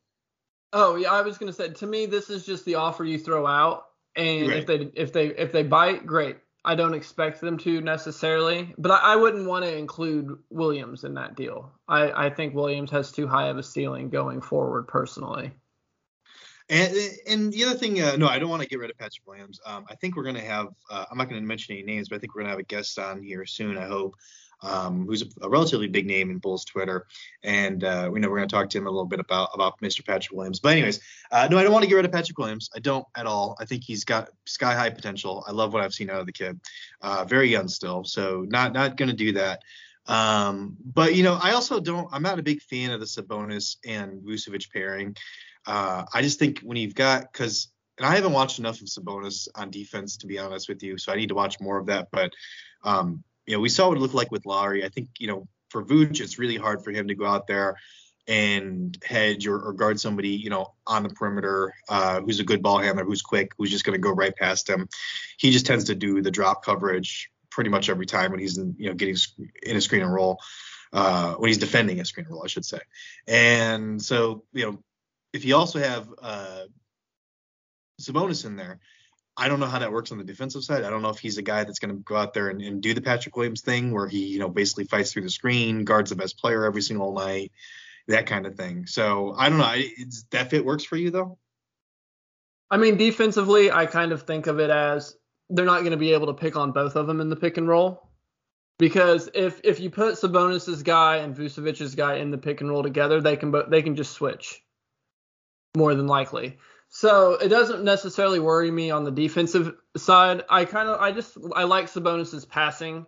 Oh 0.73 0.97
yeah, 0.97 1.13
I 1.13 1.21
was 1.21 1.37
gonna 1.37 1.53
say 1.53 1.69
to 1.69 1.87
me 1.87 2.07
this 2.07 2.31
is 2.31 2.47
just 2.47 2.65
the 2.65 2.77
offer 2.77 3.05
you 3.05 3.19
throw 3.19 3.47
out, 3.47 3.85
and 4.17 4.49
right. 4.49 4.57
if 4.57 4.67
they 4.67 4.91
if 4.95 5.13
they 5.13 5.27
if 5.27 5.53
they 5.53 5.65
bite, 5.65 6.07
great. 6.07 6.39
I 6.65 6.75
don't 6.75 6.95
expect 6.95 7.41
them 7.41 7.59
to 7.59 7.81
necessarily, 7.81 8.75
but 8.79 8.91
I, 8.91 9.13
I 9.13 9.17
wouldn't 9.17 9.47
want 9.47 9.65
to 9.65 9.77
include 9.77 10.39
Williams 10.51 11.05
in 11.05 11.15
that 11.15 11.37
deal. 11.37 11.71
I, 11.89 12.27
I 12.27 12.31
think 12.31 12.55
Williams 12.55 12.91
has 12.91 13.13
too 13.13 13.27
high 13.27 13.49
of 13.49 13.59
a 13.59 13.63
ceiling 13.63 14.09
going 14.09 14.41
forward, 14.41 14.89
personally. 14.89 15.53
And 16.71 16.97
and 17.27 17.53
the 17.53 17.65
other 17.65 17.79
thing, 17.79 18.01
uh, 18.01 18.17
no, 18.17 18.27
I 18.27 18.39
don't 18.39 18.49
want 18.49 18.63
to 18.63 18.69
get 18.69 18.79
rid 18.79 18.91
of 18.91 18.97
Patrick 18.97 19.27
Williams. 19.27 19.61
Um, 19.67 19.85
I 19.91 19.97
think 19.97 20.17
we're 20.17 20.25
gonna 20.25 20.41
have. 20.41 20.69
Uh, 20.89 21.05
I'm 21.11 21.19
not 21.19 21.29
gonna 21.29 21.43
mention 21.43 21.75
any 21.75 21.85
names, 21.85 22.09
but 22.09 22.17
I 22.17 22.19
think 22.21 22.35
we're 22.35 22.41
gonna 22.41 22.53
have 22.53 22.59
a 22.59 22.65
guest 22.65 22.99
on 22.99 23.23
here 23.23 23.45
soon. 23.45 23.77
I 23.77 23.87
hope 23.87 24.15
um, 24.65 25.07
who's 25.07 25.23
a, 25.41 25.49
relatively 25.49 25.89
big 25.89 26.07
name 26.07 26.31
in 26.31 26.39
Bulls 26.39 26.65
Twitter, 26.65 27.07
and 27.43 27.85
uh, 27.85 28.09
we 28.11 28.19
know 28.19 28.29
we're 28.29 28.39
going 28.39 28.49
to 28.49 28.55
talk 28.55 28.71
to 28.71 28.79
him 28.79 28.87
a 28.87 28.91
little 28.91 29.07
bit 29.07 29.21
about 29.21 29.51
about 29.55 29.81
Mr. 29.81 30.05
Patrick 30.05 30.37
Williams. 30.37 30.61
But 30.61 30.73
anyways, 30.73 31.01
uh, 31.31 31.49
no, 31.51 31.59
I 31.59 31.63
don't 31.63 31.73
want 31.73 31.83
to 31.83 31.89
get 31.89 31.97
rid 31.97 32.05
of 32.05 32.13
Patrick 32.13 32.39
Williams. 32.39 32.71
I 32.75 32.81
don't 32.81 33.07
at 33.17 33.27
all. 33.27 33.57
I 33.61 33.65
think 33.65 33.85
he's 33.85 34.05
got 34.05 34.31
sky 34.47 34.75
high 34.75 34.91
potential. 34.91 35.45
I 35.47 35.53
love 35.53 35.73
what 35.73 35.83
I've 35.83 35.95
seen 35.95 36.11
out 36.11 36.21
of 36.21 36.27
the 36.27 36.33
kid. 36.33 36.59
Uh, 37.01 37.25
very 37.25 37.51
young 37.51 37.69
still, 37.69 38.05
so 38.05 38.47
not 38.49 38.73
not 38.73 38.97
going 38.97 39.11
to 39.11 39.17
do 39.17 39.33
that. 39.33 39.61
Um, 40.07 40.77
but 40.85 41.15
you 41.15 41.23
know, 41.23 41.39
I 41.41 41.53
also 41.53 41.81
don't. 41.81 42.09
I'm 42.13 42.23
not 42.23 42.39
a 42.39 42.43
big 42.43 42.63
fan 42.63 42.91
of 42.91 43.01
the 43.01 43.07
Sabonis 43.07 43.77
and 43.87 44.23
Vucevic 44.23 44.71
pairing. 44.73 45.17
Uh, 45.67 46.05
I 46.13 46.23
just 46.23 46.39
think 46.39 46.61
when 46.61 46.77
you've 46.77 46.95
got 46.95 47.33
because 47.33 47.69
and 47.99 48.07
I 48.07 48.15
haven't 48.17 48.33
watched 48.33 48.59
enough 48.59 48.81
of 48.81 48.89
Sabonis 48.89 49.49
on 49.55 49.71
defense 49.71 50.17
to 50.19 50.27
be 50.27 50.39
honest 50.39 50.69
with 50.69 50.83
you, 50.83 50.99
so 50.99 51.13
I 51.13 51.17
need 51.17 51.29
to 51.29 51.35
watch 51.35 51.61
more 51.61 51.79
of 51.79 51.87
that. 51.87 52.09
But 52.11 52.33
um, 52.83 53.23
you 53.47 53.55
know, 53.55 53.61
we 53.61 53.69
saw 53.69 53.89
what 53.89 53.99
it 53.99 54.01
looked 54.01 54.15
like 54.15 54.31
with 54.31 54.47
Lauri. 54.47 54.85
I 54.85 54.89
think, 54.89 55.09
you 55.19 55.27
know, 55.27 55.49
for 55.71 55.85
Vooch, 55.85 56.21
it's 56.21 56.39
really 56.39 56.57
hard 56.57 56.83
for 56.83 56.91
him 56.91 57.09
to 57.09 57.15
go 57.15 57.27
out 57.27 57.47
there 57.47 57.77
and 58.27 58.97
hedge 59.05 59.47
or, 59.47 59.59
or 59.61 59.73
guard 59.73 60.01
somebody, 60.01 60.31
you 60.31 60.49
know, 60.49 60.73
on 60.87 61.03
the 61.03 61.11
perimeter 61.11 61.75
uh, 61.89 62.21
who's 62.21 62.41
a 62.41 62.45
good 62.45 62.63
ball 62.63 62.79
handler, 62.79 63.05
who's 63.05 63.23
quick, 63.23 63.53
who's 63.59 63.71
just 63.71 63.85
going 63.85 63.95
to 63.95 64.01
go 64.01 64.11
right 64.11 64.35
past 64.35 64.69
him. 64.69 64.89
He 65.37 65.51
just 65.51 65.67
tends 65.67 65.85
to 65.85 65.95
do 65.95 66.23
the 66.23 66.31
drop 66.31 66.65
coverage 66.65 67.31
pretty 67.51 67.71
much 67.71 67.89
every 67.89 68.07
time 68.07 68.31
when 68.31 68.41
he's 68.41 68.57
in, 68.57 68.75
you 68.79 68.89
know, 68.89 68.95
getting 68.95 69.17
in 69.63 69.77
a 69.77 69.81
screen 69.81 70.03
and 70.03 70.13
roll, 70.13 70.39
uh, 70.93 71.35
when 71.35 71.49
he's 71.49 71.59
defending 71.59 72.01
a 72.01 72.05
screen 72.05 72.27
and 72.27 72.33
roll, 72.33 72.45
I 72.45 72.49
should 72.49 72.65
say. 72.65 72.81
And 73.27 74.01
so, 74.01 74.45
you 74.53 74.65
know, 74.65 74.79
if 75.33 75.45
you 75.45 75.57
also 75.57 75.79
have 75.79 76.09
uh, 76.23 76.63
Sabonis 78.01 78.47
in 78.47 78.57
there, 78.57 78.81
I 79.37 79.49
don't 79.49 79.59
know 79.59 79.67
how 79.67 79.81
that 79.81 79.91
works 79.91 80.13
on 80.13 80.19
the 80.19 80.25
defensive 80.25 80.63
side. 80.63 80.85
I 80.85 80.91
don't 80.91 81.03
know 81.03 81.09
if 81.09 81.19
he's 81.19 81.39
a 81.39 81.43
guy 81.43 81.65
that's 81.65 81.81
going 81.81 81.95
to 81.95 82.01
go 82.03 82.17
out 82.17 82.35
there 82.35 82.51
and, 82.51 82.63
and, 82.63 82.81
do 82.81 82.95
the 82.95 83.01
Patrick 83.01 83.37
Williams 83.37 83.63
thing 83.63 83.93
where 83.93 84.07
he, 84.07 84.27
you 84.27 84.39
know, 84.39 84.49
basically 84.49 84.85
fights 84.85 85.13
through 85.13 85.23
the 85.23 85.31
screen, 85.31 85.85
guards 85.85 86.11
the 86.11 86.17
best 86.17 86.39
player 86.39 86.65
every 86.65 86.83
single 86.83 87.13
night, 87.13 87.51
that 88.07 88.27
kind 88.27 88.47
of 88.47 88.55
thing. 88.55 88.87
So 88.87 89.35
I 89.37 89.49
don't 89.49 89.59
know. 89.59 89.73
It's, 89.75 90.25
that 90.31 90.51
fit 90.51 90.65
works 90.65 90.85
for 90.85 90.97
you 90.97 91.11
though. 91.11 91.39
I 92.71 92.77
mean, 92.77 92.97
defensively, 92.97 93.71
I 93.71 93.87
kind 93.87 94.13
of 94.13 94.23
think 94.23 94.47
of 94.47 94.61
it 94.61 94.71
as 94.71 95.17
they're 95.51 95.65
not 95.65 95.81
going 95.81 95.93
to 95.93 95.97
be 95.97 96.13
able 96.13 96.27
to 96.29 96.35
pick 96.35 96.57
on 96.57 96.73
both 96.73 96.97
of 96.97 97.07
them 97.07 97.21
in 97.21 97.29
the 97.29 97.37
pick 97.37 97.57
and 97.57 97.69
roll. 97.69 98.09
Because 98.79 99.29
if 99.35 99.61
if 99.63 99.79
you 99.79 99.91
put 99.91 100.19
Sabonis's 100.19 100.83
guy 100.83 101.19
and 101.19 101.37
Vucevic's 101.37 101.95
guy 101.95 102.17
in 102.17 102.33
the 102.33 102.39
pick 102.39 102.61
and 102.61 102.69
roll 102.69 102.83
together, 102.83 103.21
they 103.21 103.37
can 103.37 103.55
they 103.69 103.83
can 103.83 103.95
just 103.95 104.13
switch 104.13 104.63
more 105.77 105.95
than 105.95 106.09
likely. 106.09 106.59
So 106.97 107.33
it 107.33 107.49
doesn't 107.49 107.83
necessarily 107.83 108.39
worry 108.39 108.71
me 108.71 108.93
on 108.93 109.03
the 109.03 109.11
defensive 109.11 109.75
side. 109.97 110.45
I 110.49 110.65
kind 110.65 110.89
of 110.89 111.01
I 111.01 111.11
just 111.11 111.37
I 111.57 111.65
like 111.65 111.87
Sabonis's 111.87 112.45
passing. 112.45 113.05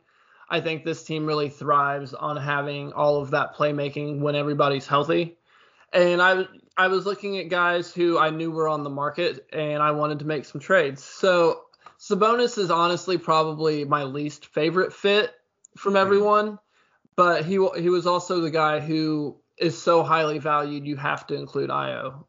I 0.50 0.60
think 0.60 0.84
this 0.84 1.04
team 1.04 1.24
really 1.24 1.50
thrives 1.50 2.12
on 2.12 2.36
having 2.36 2.92
all 2.92 3.22
of 3.22 3.30
that 3.30 3.54
playmaking 3.54 4.18
when 4.18 4.34
everybody's 4.34 4.88
healthy. 4.88 5.38
And 5.92 6.20
I 6.20 6.46
I 6.76 6.88
was 6.88 7.06
looking 7.06 7.38
at 7.38 7.48
guys 7.48 7.94
who 7.94 8.18
I 8.18 8.30
knew 8.30 8.50
were 8.50 8.66
on 8.66 8.82
the 8.82 8.90
market 8.90 9.46
and 9.52 9.80
I 9.80 9.92
wanted 9.92 10.18
to 10.18 10.24
make 10.24 10.46
some 10.46 10.60
trades. 10.60 11.04
So 11.04 11.60
Sabonis 12.00 12.58
is 12.58 12.72
honestly 12.72 13.18
probably 13.18 13.84
my 13.84 14.02
least 14.02 14.46
favorite 14.46 14.92
fit 14.94 15.32
from 15.76 15.92
mm-hmm. 15.92 16.02
everyone, 16.02 16.58
but 17.14 17.44
he 17.44 17.64
he 17.78 17.88
was 17.88 18.04
also 18.04 18.40
the 18.40 18.50
guy 18.50 18.80
who 18.80 19.36
is 19.56 19.80
so 19.80 20.02
highly 20.02 20.40
valued 20.40 20.88
you 20.88 20.96
have 20.96 21.24
to 21.28 21.36
include 21.36 21.70
Ayo 21.70 22.24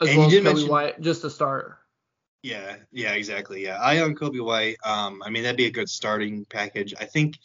as 0.00 0.08
and 0.08 0.18
well 0.18 0.26
as 0.26 0.32
Coby 0.32 0.42
mention, 0.42 0.68
White, 0.68 1.00
just 1.00 1.24
a 1.24 1.30
starter. 1.30 1.78
Yeah, 2.42 2.76
yeah, 2.92 3.12
exactly. 3.12 3.64
Yeah, 3.64 3.78
I 3.78 3.98
own 3.98 4.14
Coby 4.14 4.44
White. 4.44 4.76
Um, 4.84 5.22
I 5.24 5.30
mean 5.30 5.42
that'd 5.42 5.56
be 5.56 5.66
a 5.66 5.70
good 5.70 5.88
starting 5.88 6.44
package. 6.46 6.94
I 6.98 7.04
think. 7.04 7.38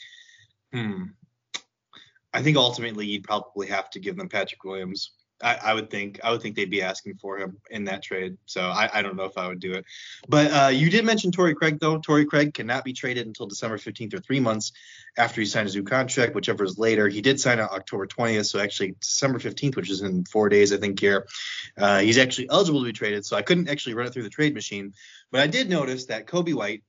Hmm. 0.72 1.04
I 2.36 2.42
think 2.42 2.58
ultimately 2.58 3.06
you'd 3.06 3.24
probably 3.24 3.68
have 3.68 3.92
to 3.92 4.00
give 4.00 4.18
them 4.18 4.28
Patrick 4.28 4.64
Williams. 4.64 5.12
I, 5.44 5.60
I, 5.62 5.74
would 5.74 5.90
think 5.90 6.20
I 6.24 6.32
would 6.32 6.42
think 6.42 6.56
they'd 6.56 6.70
be 6.70 6.82
asking 6.82 7.16
for 7.16 7.38
him 7.38 7.58
in 7.70 7.86
that 7.86 8.02
trade. 8.02 8.38
So 8.46 8.62
I, 8.62 8.90
I 8.94 9.02
don't 9.02 9.16
know 9.16 9.26
if 9.26 9.38
I 9.38 9.48
would 9.48 9.60
do 9.60 9.74
it. 9.74 9.86
But 10.28 10.52
uh, 10.52 10.68
you 10.70 10.90
did 10.90 11.06
mention 11.06 11.32
Torrey 11.32 11.54
Craig 11.54 11.80
though. 11.80 12.00
Torrey 12.00 12.26
Craig 12.26 12.54
cannot 12.54 12.84
be 12.84 12.94
traded 12.94 13.28
until 13.28 13.48
December 13.48 13.78
15th 13.78 14.14
or 14.14 14.20
three 14.20 14.40
months 14.40 14.72
after 15.18 15.42
he 15.42 15.46
signs 15.46 15.68
his 15.68 15.76
new 15.76 15.84
contract, 15.84 16.34
whichever 16.34 16.64
is 16.64 16.78
later. 16.78 17.08
He 17.08 17.22
did 17.22 17.40
sign 17.40 17.60
on 17.60 17.70
October 17.72 18.08
20th, 18.08 18.46
so 18.46 18.60
actually 18.60 18.96
December 19.02 19.40
15th, 19.40 19.76
which 19.76 19.90
is 19.90 20.02
in 20.02 20.24
four 20.26 20.50
days, 20.50 20.74
I 20.74 20.78
think 20.78 21.00
here. 21.00 21.28
Uh, 21.78 22.00
he's 22.00 22.18
actually 22.18 22.50
eligible 22.50 22.80
to 22.80 22.86
be 22.86 22.94
traded. 22.94 23.26
So 23.26 23.36
I 23.36 23.42
couldn't 23.42 23.70
actually 23.70 23.96
run 23.96 24.08
it 24.08 24.14
through 24.14 24.24
the 24.24 24.30
trade 24.30 24.54
machine, 24.54 24.94
but 25.32 25.42
I 25.42 25.48
did 25.48 25.70
notice 25.70 26.06
that 26.06 26.26
Coby 26.26 26.54
White 26.54 26.84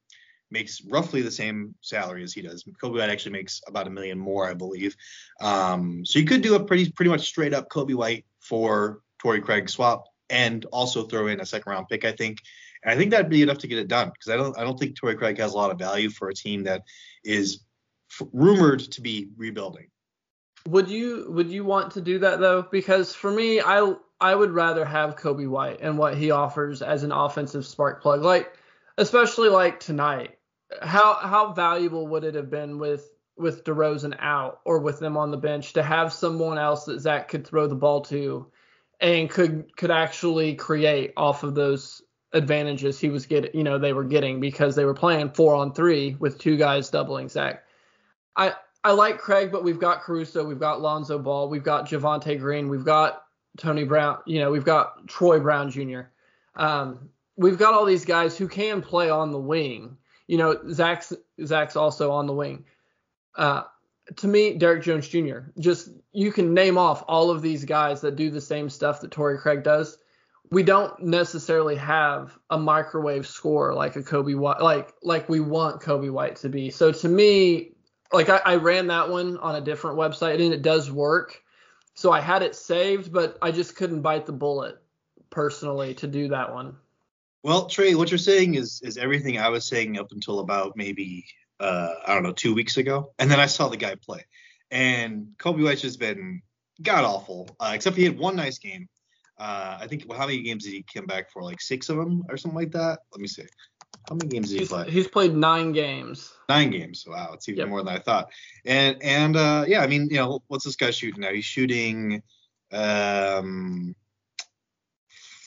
makes 0.50 0.82
roughly 0.84 1.20
the 1.20 1.30
same 1.30 1.74
salary 1.80 2.22
as 2.22 2.32
he 2.32 2.40
does. 2.42 2.64
Coby 2.82 2.98
White 2.98 3.10
actually 3.10 3.32
makes 3.32 3.60
about 3.66 3.86
a 3.86 3.90
million 3.90 4.18
more, 4.18 4.48
I 4.48 4.54
believe. 4.54 4.96
Um, 5.40 6.04
so 6.06 6.18
you 6.18 6.24
could 6.24 6.42
do 6.42 6.54
a 6.54 6.64
pretty 6.64 6.90
pretty 6.90 7.10
much 7.10 7.26
straight 7.26 7.52
up 7.52 7.68
Coby 7.68 7.94
White 7.94 8.24
for 8.44 9.00
Torrey 9.20 9.40
Craig 9.40 9.68
swap 9.68 10.04
and 10.30 10.64
also 10.66 11.04
throw 11.04 11.26
in 11.26 11.40
a 11.40 11.46
second 11.46 11.70
round 11.70 11.88
pick, 11.88 12.04
I 12.04 12.12
think. 12.12 12.38
And 12.82 12.92
I 12.92 12.96
think 12.96 13.10
that'd 13.10 13.30
be 13.30 13.42
enough 13.42 13.58
to 13.58 13.66
get 13.66 13.78
it 13.78 13.88
done 13.88 14.10
because 14.10 14.32
I 14.32 14.36
don't 14.36 14.56
I 14.58 14.62
don't 14.62 14.78
think 14.78 14.96
Torrey 14.96 15.16
Craig 15.16 15.38
has 15.38 15.52
a 15.52 15.56
lot 15.56 15.70
of 15.70 15.78
value 15.78 16.10
for 16.10 16.28
a 16.28 16.34
team 16.34 16.64
that 16.64 16.82
is 17.24 17.60
f- 18.20 18.28
rumored 18.32 18.80
to 18.80 19.00
be 19.00 19.28
rebuilding. 19.36 19.88
Would 20.68 20.88
you 20.88 21.26
would 21.30 21.50
you 21.50 21.64
want 21.64 21.92
to 21.92 22.00
do 22.00 22.18
that 22.20 22.40
though? 22.40 22.62
Because 22.62 23.14
for 23.14 23.30
me, 23.30 23.60
I 23.60 23.94
I 24.20 24.34
would 24.34 24.50
rather 24.50 24.84
have 24.84 25.16
Coby 25.16 25.48
White 25.48 25.80
and 25.80 25.98
what 25.98 26.16
he 26.16 26.30
offers 26.30 26.82
as 26.82 27.02
an 27.02 27.12
offensive 27.12 27.66
spark 27.66 28.02
plug. 28.02 28.22
Like 28.22 28.52
especially 28.98 29.48
like 29.48 29.80
tonight. 29.80 30.38
How 30.82 31.14
how 31.14 31.52
valuable 31.52 32.06
would 32.08 32.24
it 32.24 32.34
have 32.34 32.50
been 32.50 32.78
with 32.78 33.10
with 33.36 33.64
DeRozan 33.64 34.16
out 34.20 34.60
or 34.64 34.78
with 34.78 35.00
them 35.00 35.16
on 35.16 35.30
the 35.30 35.36
bench 35.36 35.72
to 35.72 35.82
have 35.82 36.12
someone 36.12 36.58
else 36.58 36.84
that 36.84 37.00
Zach 37.00 37.28
could 37.28 37.46
throw 37.46 37.66
the 37.66 37.74
ball 37.74 38.00
to 38.02 38.46
and 39.00 39.28
could 39.28 39.76
could 39.76 39.90
actually 39.90 40.54
create 40.54 41.12
off 41.16 41.42
of 41.42 41.54
those 41.54 42.02
advantages 42.32 42.98
he 42.98 43.10
was 43.10 43.26
getting, 43.26 43.50
you 43.54 43.64
know, 43.64 43.78
they 43.78 43.92
were 43.92 44.04
getting 44.04 44.40
because 44.40 44.74
they 44.74 44.84
were 44.84 44.94
playing 44.94 45.30
four 45.30 45.54
on 45.54 45.72
three 45.72 46.16
with 46.18 46.38
two 46.38 46.56
guys 46.56 46.90
doubling 46.90 47.28
Zach. 47.28 47.64
I 48.36 48.54
I 48.82 48.92
like 48.92 49.18
Craig, 49.18 49.50
but 49.50 49.64
we've 49.64 49.78
got 49.78 50.02
Caruso, 50.02 50.44
we've 50.44 50.60
got 50.60 50.80
Lonzo 50.80 51.18
Ball, 51.18 51.48
we've 51.48 51.64
got 51.64 51.88
Javonte 51.88 52.38
Green, 52.38 52.68
we've 52.68 52.84
got 52.84 53.24
Tony 53.56 53.84
Brown, 53.84 54.18
you 54.26 54.40
know, 54.40 54.50
we've 54.50 54.64
got 54.64 55.06
Troy 55.06 55.40
Brown 55.40 55.70
Jr. 55.70 56.02
Um, 56.56 57.08
we've 57.36 57.58
got 57.58 57.74
all 57.74 57.84
these 57.84 58.04
guys 58.04 58.36
who 58.36 58.48
can 58.48 58.82
play 58.82 59.10
on 59.10 59.30
the 59.30 59.38
wing. 59.38 59.96
You 60.26 60.38
know, 60.38 60.58
Zach's 60.70 61.12
Zach's 61.44 61.76
also 61.76 62.10
on 62.10 62.26
the 62.26 62.32
wing. 62.32 62.64
Uh, 63.36 63.62
to 64.16 64.26
me, 64.26 64.54
Derrick 64.54 64.82
Jones 64.82 65.08
Jr. 65.08 65.38
Just 65.58 65.88
you 66.12 66.30
can 66.30 66.52
name 66.54 66.76
off 66.76 67.04
all 67.08 67.30
of 67.30 67.42
these 67.42 67.64
guys 67.64 68.00
that 68.02 68.16
do 68.16 68.30
the 68.30 68.40
same 68.40 68.68
stuff 68.68 69.00
that 69.00 69.10
Torrey 69.10 69.38
Craig 69.38 69.62
does. 69.62 69.98
We 70.50 70.62
don't 70.62 70.98
necessarily 71.02 71.74
have 71.76 72.38
a 72.50 72.58
microwave 72.58 73.26
score 73.26 73.74
like 73.74 73.96
a 73.96 74.02
Coby 74.02 74.36
White, 74.36 74.60
like 74.60 74.92
like 75.02 75.28
we 75.28 75.40
want 75.40 75.80
Coby 75.80 76.10
White 76.10 76.36
to 76.36 76.48
be. 76.48 76.70
So 76.70 76.92
to 76.92 77.08
me, 77.08 77.72
like 78.12 78.28
I, 78.28 78.40
I 78.44 78.56
ran 78.56 78.86
that 78.88 79.08
one 79.08 79.38
on 79.38 79.56
a 79.56 79.60
different 79.60 79.96
website 79.96 80.42
and 80.44 80.52
it 80.52 80.62
does 80.62 80.90
work. 80.92 81.40
So 81.94 82.12
I 82.12 82.20
had 82.20 82.42
it 82.42 82.54
saved, 82.54 83.12
but 83.12 83.38
I 83.40 83.50
just 83.50 83.76
couldn't 83.76 84.02
bite 84.02 84.26
the 84.26 84.32
bullet 84.32 84.82
personally 85.30 85.94
to 85.94 86.06
do 86.06 86.28
that 86.28 86.52
one. 86.52 86.76
Well, 87.42 87.66
Trey, 87.66 87.94
what 87.94 88.10
you're 88.10 88.18
saying 88.18 88.54
is 88.54 88.80
is 88.82 88.96
everything 88.96 89.38
I 89.38 89.48
was 89.48 89.64
saying 89.64 89.98
up 89.98 90.12
until 90.12 90.40
about 90.40 90.76
maybe 90.76 91.24
uh, 91.60 91.94
I 92.06 92.14
don't 92.14 92.22
know 92.22 92.32
two 92.32 92.54
weeks 92.54 92.76
ago, 92.76 93.12
and 93.18 93.30
then 93.30 93.40
I 93.40 93.46
saw 93.46 93.68
the 93.68 93.76
guy 93.76 93.94
play, 93.94 94.24
and 94.70 95.28
Coby 95.38 95.64
White's 95.64 95.82
just 95.82 96.00
been 96.00 96.42
god 96.82 97.04
awful. 97.04 97.48
Uh, 97.60 97.72
except 97.74 97.96
he 97.96 98.04
had 98.04 98.18
one 98.18 98.36
nice 98.36 98.58
game. 98.58 98.88
Uh, 99.38 99.78
I 99.80 99.86
think 99.86 100.04
well, 100.06 100.18
how 100.18 100.26
many 100.26 100.42
games 100.42 100.64
did 100.64 100.72
he 100.72 100.84
come 100.94 101.06
back 101.06 101.30
for? 101.30 101.42
Like 101.42 101.60
six 101.60 101.88
of 101.88 101.96
them 101.96 102.24
or 102.28 102.36
something 102.36 102.58
like 102.58 102.72
that. 102.72 103.00
Let 103.12 103.20
me 103.20 103.26
see. 103.26 103.44
How 104.08 104.14
many 104.16 104.28
games 104.28 104.50
did 104.50 104.60
he's, 104.60 104.68
he 104.68 104.74
play? 104.74 104.90
He's 104.90 105.08
played 105.08 105.34
nine 105.34 105.72
games. 105.72 106.32
Nine 106.48 106.70
games. 106.70 107.04
Wow, 107.06 107.30
it's 107.34 107.48
even 107.48 107.60
yep. 107.60 107.68
more 107.68 107.82
than 107.82 107.94
I 107.94 107.98
thought. 107.98 108.30
And 108.64 109.02
and 109.02 109.36
uh, 109.36 109.64
yeah, 109.66 109.80
I 109.80 109.86
mean, 109.86 110.08
you 110.10 110.16
know, 110.16 110.42
what's 110.48 110.64
this 110.64 110.76
guy 110.76 110.90
shooting 110.90 111.20
now? 111.20 111.32
He's 111.32 111.44
shooting 111.44 112.22
um 112.72 113.94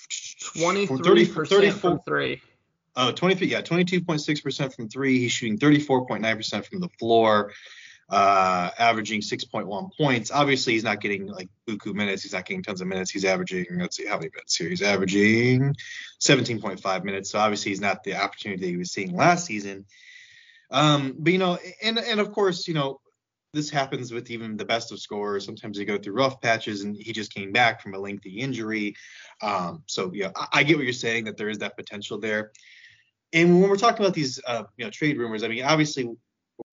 23% 0.10 1.74
from 1.74 2.00
three. 2.00 2.42
Oh, 3.00 3.12
23, 3.12 3.48
yeah, 3.48 3.62
22.6% 3.62 4.76
from 4.76 4.90
three. 4.90 5.20
He's 5.20 5.32
shooting 5.32 5.60
34.9% 5.60 6.66
from 6.66 6.80
the 6.80 6.90
floor, 6.98 7.54
uh, 8.10 8.72
averaging 8.80 9.22
6.1 9.22 9.96
points. 9.96 10.32
Obviously, 10.32 10.74
he's 10.74 10.84
not 10.84 11.00
getting 11.00 11.28
like 11.28 11.48
buku 11.70 11.94
minutes. 11.94 12.24
He's 12.24 12.34
not 12.34 12.48
getting 12.48 12.64
tons 12.64 12.82
of 12.82 12.88
minutes. 12.88 13.12
He's 13.12 13.24
averaging, 13.24 13.68
let's 13.78 13.98
see, 13.98 14.08
how 14.08 14.16
many 14.18 14.32
minutes 14.34 14.56
here? 14.56 14.70
He's 14.70 14.82
averaging 14.82 15.76
17.5 16.22 17.04
minutes. 17.04 17.30
So 17.30 17.38
obviously, 17.38 17.70
he's 17.70 17.82
not 17.82 18.04
the 18.04 18.16
opportunity 18.16 18.62
that 18.62 18.68
he 18.68 18.78
was 18.78 18.92
seeing 18.92 19.16
last 19.16 19.46
season. 19.46 19.86
Um, 20.72 21.14
but 21.20 21.32
you 21.32 21.40
know, 21.40 21.60
and 21.84 22.00
and 22.00 22.20
of 22.20 22.32
course, 22.32 22.68
you 22.68 22.74
know, 22.74 23.00
this 23.54 23.70
happens 23.70 24.12
with 24.12 24.32
even 24.32 24.58
the 24.58 24.66
best 24.66 24.92
of 24.92 25.00
scorers. 25.00 25.46
Sometimes 25.46 25.78
they 25.78 25.86
go 25.86 25.98
through 25.98 26.16
rough 26.16 26.42
patches, 26.42 26.84
and 26.84 26.96
he 26.98 27.14
just 27.14 27.34
came 27.34 27.52
back 27.52 27.82
from 27.82 27.94
a 27.94 28.00
lengthy 28.00 28.40
injury. 28.40 28.96
Um, 29.42 29.84
so 29.86 30.12
yeah, 30.14 30.32
I, 30.36 30.48
I, 30.54 30.64
get 30.64 30.78
what 30.78 30.84
you're 30.84 30.94
saying 30.94 31.26
that 31.26 31.38
there 31.38 31.50
is 31.50 31.60
that 31.60 31.78
potential 31.78 32.20
there. 32.20 32.52
And 33.34 33.60
when 33.60 33.70
we're 33.70 33.78
talking 33.78 34.06
about 34.06 34.16
these, 34.16 34.40
uh, 34.46 34.64
you 34.78 34.86
know, 34.86 34.92
trade 34.92 35.18
rumors, 35.18 35.44
I 35.44 35.48
mean, 35.48 35.64
obviously, 35.64 36.06
what 36.06 36.18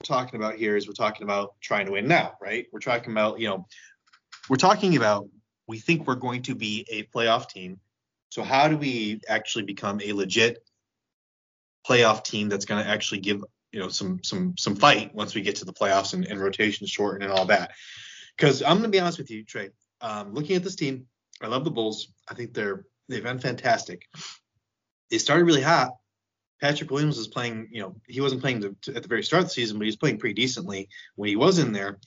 we're 0.01 0.17
talking 0.17 0.39
about 0.39 0.55
here 0.55 0.77
is 0.77 0.87
we're 0.87 0.95
talking 0.95 1.25
about 1.25 1.55
trying 1.61 1.87
to 1.87 1.93
win 1.93 2.07
now, 2.07 2.35
right? 2.41 2.67
We're 2.73 2.81
talking 2.81 3.13
about, 3.13 3.41
you 3.41 3.49
know, 3.49 3.67
we're 4.49 4.57
talking 4.57 4.97
about 4.97 5.29
we 5.67 5.79
think 5.79 6.07
we're 6.07 6.15
going 6.15 6.43
to 6.43 6.55
be 6.55 6.87
a 6.91 7.05
playoff 7.05 7.49
team. 7.49 7.81
So 8.31 8.43
how 8.43 8.69
do 8.69 8.77
we 8.77 9.21
actually 9.29 9.65
become 9.65 10.01
a 10.03 10.13
legit 10.13 10.59
playoff 11.89 12.25
team 12.25 12.49
that's 12.49 12.65
going 12.65 12.83
to 12.83 12.89
actually 12.89 13.21
give 13.21 13.43
you 13.75 13.81
know 13.81 13.89
some 13.89 14.23
some 14.23 14.57
some 14.57 14.77
fight 14.77 15.13
once 15.15 15.35
we 15.35 15.43
get 15.43 15.57
to 15.57 15.65
the 15.65 15.73
playoffs 15.73 16.15
and, 16.15 16.25
and 16.27 16.41
rotation 16.41 16.87
shorten 16.87 17.23
and 17.23 17.33
all 17.33 17.47
that. 17.47 17.73
Because 18.37 18.63
I'm 18.63 18.77
gonna 18.77 18.89
be 18.89 19.01
honest 19.01 19.19
with 19.19 19.33
you, 19.33 19.45
Trey. 19.45 19.71
Um, 20.01 20.33
looking 20.33 20.55
at 20.55 20.63
this 20.63 20.77
team, 20.77 21.07
I 21.43 21.49
love 21.49 21.65
the 21.65 21.73
Bulls. 21.73 22.09
I 22.29 22.35
think 22.35 22.55
they're 22.55 22.87
they've 23.09 23.23
been 23.23 23.41
fantastic. 23.41 24.07
They 25.11 25.19
started 25.19 25.45
really 25.45 25.61
hot. 25.61 25.91
Patrick 26.65 26.91
Williams 26.91 27.19
was 27.19 27.29
playing, 27.29 27.69
you 27.73 27.83
know, 27.83 27.95
he 28.09 28.23
wasn't 28.23 28.41
playing 28.41 28.62
to, 28.62 28.97
at 28.97 29.03
the 29.03 29.09
very 29.09 29.23
start 29.23 29.43
of 29.43 29.49
the 29.49 29.53
season, 29.53 29.77
but 29.77 29.85
he 29.85 29.89
was 29.89 29.97
playing 29.97 30.17
pretty 30.17 30.33
decently 30.33 30.89
when 31.15 31.29
he 31.29 31.37
was 31.37 31.59
in 31.59 31.73
there. 31.73 31.99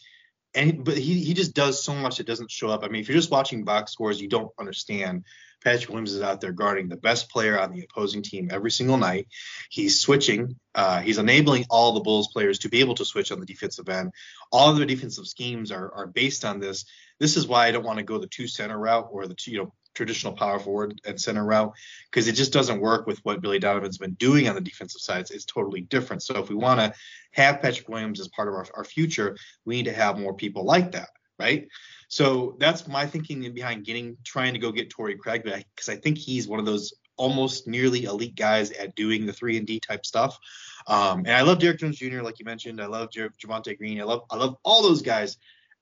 And 0.55 0.83
but 0.83 0.97
he 0.97 1.23
he 1.23 1.35
just 1.35 1.53
does 1.53 1.83
so 1.83 1.93
much 1.93 2.17
that 2.17 2.25
doesn't 2.25 2.49
show 2.49 2.69
up. 2.69 2.83
I 2.83 2.87
mean, 2.87 3.01
if 3.01 3.07
you're 3.07 3.19
just 3.19 3.29
watching 3.29 3.65
box 3.65 3.91
scores, 3.91 4.19
you 4.19 4.27
don't 4.27 4.51
understand 4.59 5.25
Patrick 5.63 5.89
Williams 5.89 6.13
is 6.13 6.23
out 6.23 6.41
there 6.41 6.53
guarding 6.53 6.89
the 6.89 6.97
best 6.97 7.29
player 7.29 7.59
on 7.59 7.71
the 7.71 7.83
opposing 7.83 8.23
team 8.23 8.49
every 8.51 8.71
single 8.71 8.97
night. 8.97 9.27
He's 9.69 10.01
switching. 10.01 10.55
Uh, 10.73 11.01
he's 11.01 11.19
enabling 11.19 11.65
all 11.69 11.91
the 11.91 11.99
Bulls 11.99 12.29
players 12.33 12.57
to 12.59 12.69
be 12.69 12.79
able 12.79 12.95
to 12.95 13.05
switch 13.05 13.31
on 13.31 13.39
the 13.39 13.45
defensive 13.45 13.89
end. 13.89 14.11
All 14.51 14.71
of 14.71 14.77
their 14.77 14.87
defensive 14.87 15.27
schemes 15.27 15.71
are, 15.71 15.93
are 15.93 16.07
based 16.07 16.45
on 16.45 16.59
this. 16.59 16.85
This 17.19 17.37
is 17.37 17.45
why 17.45 17.67
I 17.67 17.71
don't 17.71 17.85
want 17.85 17.99
to 17.99 18.03
go 18.03 18.17
the 18.17 18.25
two 18.25 18.47
center 18.47 18.77
route 18.77 19.09
or 19.11 19.27
the 19.27 19.35
two, 19.35 19.51
you 19.51 19.57
know, 19.59 19.73
traditional 19.97 20.33
power 20.33 20.59
forward 20.59 21.01
and 21.05 21.19
center 21.19 21.43
route 21.43 21.73
because 22.09 22.27
it 22.27 22.33
just 22.33 22.53
doesn't 22.53 22.79
work 22.79 23.07
with 23.07 23.19
what 23.25 23.41
Billy 23.41 23.57
Donovan's 23.57 23.97
been 23.97 24.13
doing 24.13 24.47
on 24.47 24.55
the 24.55 24.61
defensive 24.61 25.01
side. 25.01 25.21
It's, 25.21 25.31
it's 25.31 25.45
totally 25.45 25.81
different. 25.81 26.21
So 26.21 26.37
if 26.37 26.49
we 26.49 26.55
want 26.55 26.79
to 26.79 26.93
have 27.31 27.61
Patrick 27.61 27.89
Williams 27.89 28.19
as 28.19 28.27
part 28.29 28.47
of 28.47 28.53
our, 28.53 28.65
our 28.75 28.83
future, 28.83 29.35
we 29.65 29.77
need 29.77 29.85
to 29.85 29.93
have 29.93 30.19
more 30.19 30.35
people 30.35 30.63
like 30.63 30.91
that, 30.91 31.09
right? 31.39 31.67
So 32.09 32.55
that's 32.59 32.87
my 32.87 33.07
thinking 33.07 33.51
behind 33.53 33.85
getting 33.85 34.17
trying 34.23 34.53
to 34.53 34.59
go 34.59 34.71
get 34.71 34.91
Torrey 34.91 35.17
Craig 35.17 35.43
back 35.43 35.65
because 35.75 35.89
I 35.89 35.95
think 35.95 36.17
he's 36.17 36.47
one 36.47 36.59
of 36.59 36.65
those 36.65 36.93
almost 37.17 37.67
nearly 37.67 38.03
elite 38.03 38.35
guys 38.35 38.71
at 38.71 38.95
doing 38.95 39.25
the 39.25 39.33
three 39.33 39.57
and 39.57 39.65
D 39.65 39.79
type 39.79 40.05
stuff. 40.05 40.37
Um, 40.85 41.19
and 41.19 41.31
I 41.31 41.41
love 41.41 41.59
Derrick 41.59 41.79
Jones 41.79 41.97
Jr. 41.97 42.21
like 42.21 42.37
you 42.39 42.45
mentioned. 42.45 42.79
I 42.79 42.85
love 42.85 43.09
J- 43.11 43.29
Javonte 43.43 43.77
Green. 43.77 43.99
I 43.99 44.03
love 44.03 44.21
I 44.29 44.35
love 44.37 44.57
all 44.63 44.83
those 44.83 45.01
guys 45.01 45.37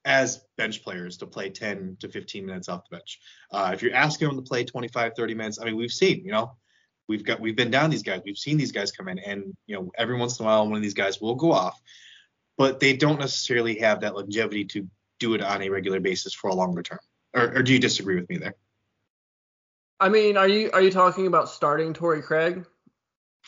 as 0.05 0.41
bench 0.55 0.83
players 0.83 1.17
to 1.17 1.25
play 1.25 1.49
10 1.49 1.97
to 1.99 2.07
15 2.07 2.45
minutes 2.45 2.69
off 2.69 2.83
the 2.89 2.95
bench. 2.95 3.19
Uh, 3.51 3.71
if 3.73 3.81
you're 3.81 3.93
asking 3.93 4.27
them 4.27 4.37
to 4.37 4.43
play 4.43 4.63
25, 4.63 5.13
30 5.17 5.33
minutes, 5.33 5.59
I 5.59 5.65
mean, 5.65 5.75
we've 5.75 5.91
seen, 5.91 6.23
you 6.23 6.31
know, 6.31 6.55
we've 7.07 7.25
got 7.25 7.39
we've 7.39 7.55
been 7.55 7.71
down 7.71 7.89
these 7.89 8.03
guys. 8.03 8.21
We've 8.23 8.37
seen 8.37 8.57
these 8.57 8.71
guys 8.71 8.91
come 8.91 9.07
in, 9.07 9.19
and 9.19 9.55
you 9.65 9.75
know, 9.75 9.91
every 9.97 10.17
once 10.17 10.39
in 10.39 10.45
a 10.45 10.47
while, 10.47 10.65
one 10.67 10.77
of 10.77 10.83
these 10.83 10.93
guys 10.93 11.19
will 11.19 11.35
go 11.35 11.51
off, 11.51 11.79
but 12.57 12.79
they 12.79 12.95
don't 12.95 13.19
necessarily 13.19 13.79
have 13.79 14.01
that 14.01 14.15
longevity 14.15 14.65
to 14.65 14.87
do 15.19 15.33
it 15.33 15.41
on 15.41 15.61
a 15.61 15.69
regular 15.69 15.99
basis 15.99 16.33
for 16.33 16.49
a 16.49 16.55
longer 16.55 16.83
term. 16.83 16.99
Or, 17.33 17.57
or 17.57 17.63
do 17.63 17.73
you 17.73 17.79
disagree 17.79 18.15
with 18.15 18.29
me 18.29 18.37
there? 18.37 18.55
I 19.99 20.09
mean, 20.09 20.37
are 20.37 20.47
you 20.47 20.69
are 20.71 20.81
you 20.81 20.91
talking 20.91 21.27
about 21.27 21.49
starting 21.49 21.93
Torrey 21.93 22.21
Craig? 22.21 22.65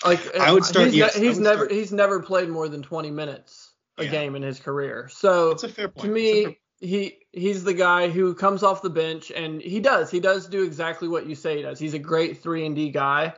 Like 0.05 0.35
I 0.35 0.51
would 0.51 0.65
start. 0.65 0.87
He's, 0.87 0.95
yes, 0.95 1.17
ne- 1.17 1.27
he's 1.27 1.35
would 1.35 1.43
never 1.43 1.65
start. 1.65 1.71
he's 1.71 1.91
never 1.91 2.19
played 2.21 2.49
more 2.49 2.67
than 2.67 2.81
20 2.81 3.11
minutes 3.11 3.66
a 3.97 4.05
Yeah. 4.05 4.11
game 4.11 4.35
in 4.35 4.41
his 4.43 4.59
career. 4.59 5.09
So 5.11 5.49
That's 5.49 5.63
a 5.63 5.69
fair 5.69 5.87
point. 5.87 6.05
to 6.05 6.11
a 6.11 6.13
fair- 6.43 6.49
me, 6.49 6.59
he 6.79 7.17
he's 7.33 7.63
the 7.63 7.73
guy 7.73 8.09
who 8.09 8.33
comes 8.35 8.61
off 8.63 8.81
the 8.83 8.89
bench 8.89 9.31
and 9.31 9.59
he 9.61 9.79
does 9.79 10.11
he 10.11 10.19
does 10.19 10.47
do 10.47 10.63
exactly 10.63 11.07
what 11.07 11.25
you 11.25 11.33
say 11.35 11.57
he 11.57 11.61
does. 11.63 11.79
He's 11.79 11.95
a 11.95 11.99
great 11.99 12.41
three 12.43 12.65
and 12.67 12.75
D 12.75 12.89
guy, 12.91 13.33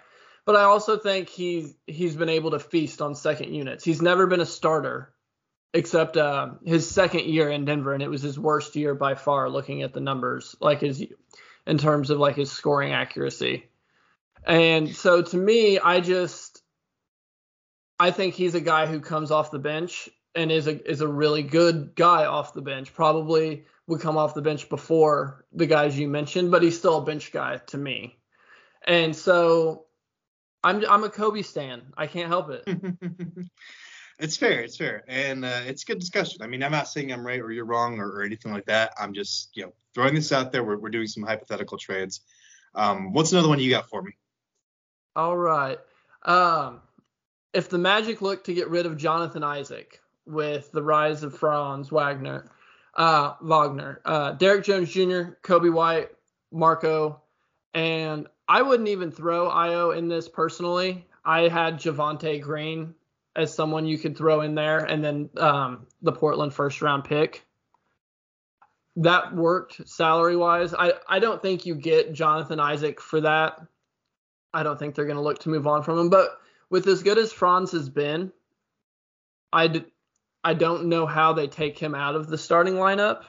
but 0.46 0.56
I 0.58 0.64
also 0.64 0.98
think 0.98 1.30
he's 1.30 1.74
he's 1.88 2.16
been 2.18 2.28
able 2.30 2.52
to 2.52 2.60
feast 2.60 3.02
on 3.02 3.16
second 3.16 3.54
units. 3.54 3.84
He's 3.86 4.02
never 4.02 4.28
been 4.28 4.42
a 4.42 4.46
starter 4.46 5.14
except 5.74 6.18
uh, 6.18 6.50
his 6.66 6.90
second 6.90 7.26
year 7.26 7.50
in 7.50 7.64
Denver, 7.64 7.94
and 7.94 8.02
it 8.04 8.10
was 8.10 8.22
his 8.24 8.38
worst 8.40 8.76
year 8.76 8.94
by 8.96 9.16
far. 9.16 9.50
Looking 9.50 9.84
at 9.84 9.94
the 9.94 10.02
numbers, 10.02 10.56
like 10.60 10.82
his 10.82 11.02
in 11.66 11.78
terms 11.78 12.10
of 12.10 12.18
like 12.20 12.36
his 12.36 12.52
scoring 12.52 12.92
accuracy. 12.92 13.70
And 14.46 14.94
so 14.96 15.22
to 15.22 15.38
me, 15.38 15.80
I 15.80 16.02
just 16.02 16.62
I 18.00 18.12
think 18.12 18.34
he's 18.34 18.56
a 18.56 18.62
guy 18.62 18.86
who 18.86 19.00
comes 19.00 19.32
off 19.32 19.52
the 19.52 19.60
bench 19.60 20.10
and 20.36 20.52
is 20.52 20.68
a 20.68 20.90
is 20.90 21.02
a 21.02 21.08
really 21.08 21.44
good 21.44 21.94
guy 21.96 22.26
off 22.26 22.54
the 22.54 22.62
bench. 22.62 22.94
Probably 22.94 23.66
would 23.88 24.02
come 24.02 24.18
off 24.18 24.34
the 24.34 24.42
bench 24.42 24.70
before 24.70 25.46
the 25.52 25.66
guys 25.66 25.98
you 25.98 26.08
mentioned, 26.08 26.52
but 26.52 26.62
he's 26.62 26.78
still 26.78 27.00
a 27.00 27.06
bench 27.06 27.32
guy 27.32 27.58
to 27.68 27.78
me. 27.78 28.18
And 28.88 29.16
so 29.16 29.86
I'm 30.64 30.84
I'm 30.90 31.04
a 31.04 31.10
Coby 31.10 31.44
stan. 31.44 31.82
I 31.98 32.08
can't 32.08 32.28
help 32.28 32.50
it. 32.50 32.64
it's 34.20 34.38
fair. 34.38 34.62
It's 34.62 34.78
fair, 34.78 35.04
and 35.08 35.44
uh, 35.44 35.62
it's 35.66 35.84
good 35.84 36.00
discussion. 36.00 36.42
I 36.42 36.48
mean, 36.48 36.64
I'm 36.64 36.72
not 36.72 36.88
saying 36.88 37.12
I'm 37.12 37.26
right 37.26 37.40
or 37.40 37.52
you're 37.52 37.66
wrong 37.66 38.00
or, 38.00 38.10
or, 38.10 38.24
anything 38.24 38.54
like 38.54 38.66
that. 38.66 38.94
I'm 39.00 39.14
just 39.14 39.50
you 39.56 39.64
know 39.64 39.74
throwing 39.96 40.16
this 40.16 40.32
out 40.32 40.52
there. 40.52 40.64
We're 40.64 40.78
we're 40.78 40.90
doing 40.90 41.08
some 41.08 41.24
hypothetical 41.24 41.78
trades. 41.78 42.22
Um, 42.76 43.14
what's 43.14 43.32
another 43.32 43.50
one 43.50 43.60
you 43.60 43.70
got 43.70 43.90
for 43.90 44.02
me? 44.02 44.12
All 45.16 45.38
right. 45.38 45.80
Um, 46.24 46.82
if 47.54 47.70
the 47.70 47.78
Magic 47.78 48.22
look 48.22 48.44
to 48.44 48.54
get 48.54 48.70
rid 48.70 48.86
of 48.86 48.98
Jonathan 48.98 49.44
Isaac 49.44 50.00
with 50.30 50.72
the 50.72 50.84
rise 50.84 51.24
of 51.24 51.38
Franz 51.38 51.92
Wagner, 51.92 52.50
uh, 52.96 53.34
Wagner, 53.42 54.02
uh, 54.06 54.32
Derrick 54.34 54.64
Jones 54.64 54.92
Jr., 54.92 55.34
Coby 55.44 55.72
White, 55.72 56.10
Marko, 56.52 57.22
and 57.74 58.28
I 58.48 58.62
wouldn't 58.62 58.90
even 58.90 59.12
throw 59.12 59.50
Ayo 59.50 59.96
in 59.96 60.08
this 60.08 60.28
personally. 60.28 61.06
I 61.24 61.48
had 61.50 61.80
Javonte 61.80 62.42
Green 62.42 62.96
as 63.36 63.54
someone 63.54 63.86
you 63.86 63.98
could 63.98 64.18
throw 64.18 64.42
in 64.42 64.56
there, 64.56 64.80
and 64.80 65.04
then 65.04 65.30
um, 65.38 65.88
the 66.02 66.12
Portland 66.12 66.54
first 66.54 66.82
round 66.82 67.04
pick. 67.04 67.46
That 68.96 69.34
worked 69.36 69.88
salary 69.88 70.36
wise. 70.36 70.74
I, 70.74 70.94
I 71.08 71.20
don't 71.20 71.42
think 71.42 71.66
you 71.66 71.76
get 71.76 72.14
Jonathan 72.14 72.60
Isaac 72.60 73.00
for 73.00 73.22
that. 73.22 73.62
I 74.54 74.64
don't 74.64 74.78
think 74.78 74.96
they're 74.96 75.06
going 75.06 75.16
to 75.16 75.24
look 75.24 75.40
to 75.40 75.50
move 75.50 75.68
on 75.68 75.84
from 75.84 76.00
him. 76.00 76.10
But 76.10 76.40
with 76.70 76.88
as 76.88 77.04
good 77.04 77.18
as 77.18 77.32
Franz 77.32 77.72
has 77.72 77.88
been, 77.88 78.32
I, 79.54 79.68
d- 79.68 79.86
I 80.44 80.54
don't 80.54 80.86
know 80.86 81.06
how 81.06 81.34
they 81.34 81.48
take 81.48 81.78
him 81.78 81.96
out 81.96 82.16
of 82.16 82.28
the 82.28 82.38
starting 82.38 82.76
lineup. 82.76 83.24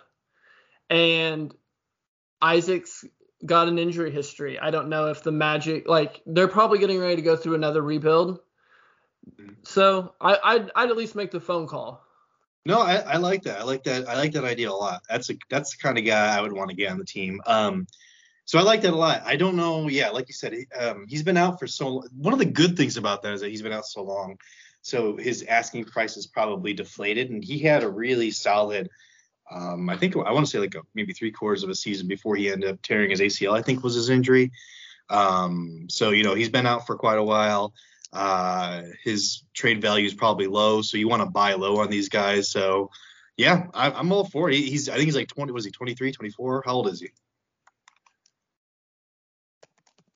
And 0.88 1.54
Isaac's 2.40 3.04
got 3.44 3.68
an 3.68 3.78
injury 3.78 4.11
history. 4.11 4.58
I 4.58 4.70
don't 4.70 4.88
know 4.88 5.06
if 5.06 5.22
the 5.22 5.32
Magic 5.32 5.88
like 5.88 6.22
they're 6.26 6.48
probably 6.48 6.78
getting 6.78 7.00
ready 7.00 7.16
to 7.16 7.22
go 7.22 7.36
through 7.36 7.54
another 7.54 7.82
rebuild. 7.82 8.40
So 9.62 10.14
I, 10.20 10.38
I'd, 10.42 10.70
I'd 10.74 10.90
at 10.90 10.96
least 10.96 11.14
make 11.14 11.30
the 11.30 11.40
phone 11.40 11.66
call. 11.66 12.04
No, 12.66 12.80
I, 12.80 12.96
I 12.96 13.16
like 13.16 13.42
that. 13.44 13.61
I 13.61 13.64
like 13.64 13.84
that. 13.84 14.08
I 14.08 14.16
like 14.16 14.32
that 14.32 14.44
idea 14.44 14.70
a 14.70 14.72
lot. 14.72 15.02
That's 15.08 15.30
a 15.30 15.34
that's 15.48 15.76
the 15.76 15.82
kind 15.82 15.98
of 15.98 16.04
guy 16.04 16.36
I 16.36 16.40
would 16.40 16.52
want 16.52 16.70
to 16.70 16.76
get 16.76 16.90
on 16.90 16.98
the 16.98 17.04
team. 17.04 17.40
Um, 17.46 17.86
so 18.44 18.58
I 18.58 18.62
like 18.62 18.82
that 18.82 18.92
a 18.92 18.96
lot. 18.96 19.22
I 19.24 19.36
don't 19.36 19.56
know. 19.56 19.88
Yeah, 19.88 20.11
like 20.11 20.28
you 20.28 20.34
said, 20.34 20.54
um, 20.78 21.06
he's 21.08 21.22
been 21.22 21.36
out 21.36 21.58
for 21.58 21.66
so. 21.66 22.02
One 22.16 22.32
of 22.32 22.38
the 22.38 22.44
good 22.44 22.76
things 22.76 22.96
about 22.96 23.22
that 23.22 23.32
is 23.32 23.40
that 23.40 23.48
he's 23.48 23.62
been 23.62 23.72
out 23.72 23.86
so 23.86 24.02
long. 24.02 24.36
So 24.82 25.16
his 25.16 25.42
asking 25.42 25.84
price 25.84 26.16
is 26.16 26.26
probably 26.26 26.72
deflated, 26.72 27.30
and 27.30 27.44
he 27.44 27.58
had 27.58 27.82
a 27.82 27.90
really 27.90 28.30
solid. 28.30 28.88
Um, 29.50 29.90
I 29.90 29.96
think 29.96 30.16
I 30.16 30.32
want 30.32 30.46
to 30.46 30.50
say 30.50 30.58
like 30.58 30.74
a, 30.74 30.82
maybe 30.94 31.12
three 31.12 31.32
quarters 31.32 31.62
of 31.62 31.70
a 31.70 31.74
season 31.74 32.08
before 32.08 32.36
he 32.36 32.50
ended 32.50 32.70
up 32.70 32.82
tearing 32.82 33.10
his 33.10 33.20
ACL. 33.20 33.56
I 33.56 33.62
think 33.62 33.82
was 33.82 33.94
his 33.94 34.08
injury. 34.08 34.52
Um, 35.10 35.86
so 35.90 36.10
you 36.10 36.22
know 36.22 36.34
he's 36.34 36.48
been 36.48 36.66
out 36.66 36.86
for 36.86 36.96
quite 36.96 37.18
a 37.18 37.24
while. 37.24 37.74
Uh, 38.12 38.82
his 39.04 39.44
trade 39.54 39.82
value 39.82 40.06
is 40.06 40.14
probably 40.14 40.46
low, 40.46 40.82
so 40.82 40.96
you 40.96 41.08
want 41.08 41.22
to 41.22 41.30
buy 41.30 41.54
low 41.54 41.80
on 41.80 41.90
these 41.90 42.08
guys. 42.08 42.50
So 42.50 42.90
yeah, 43.36 43.66
I, 43.74 43.98
am 43.98 44.12
all 44.12 44.24
for 44.24 44.50
it. 44.50 44.56
He's 44.56 44.88
I 44.88 44.94
think 44.94 45.06
he's 45.06 45.16
like 45.16 45.28
20. 45.28 45.52
Was 45.52 45.64
he 45.64 45.70
23, 45.70 46.12
24? 46.12 46.62
How 46.64 46.72
old 46.72 46.88
is 46.88 47.00
he? 47.00 47.10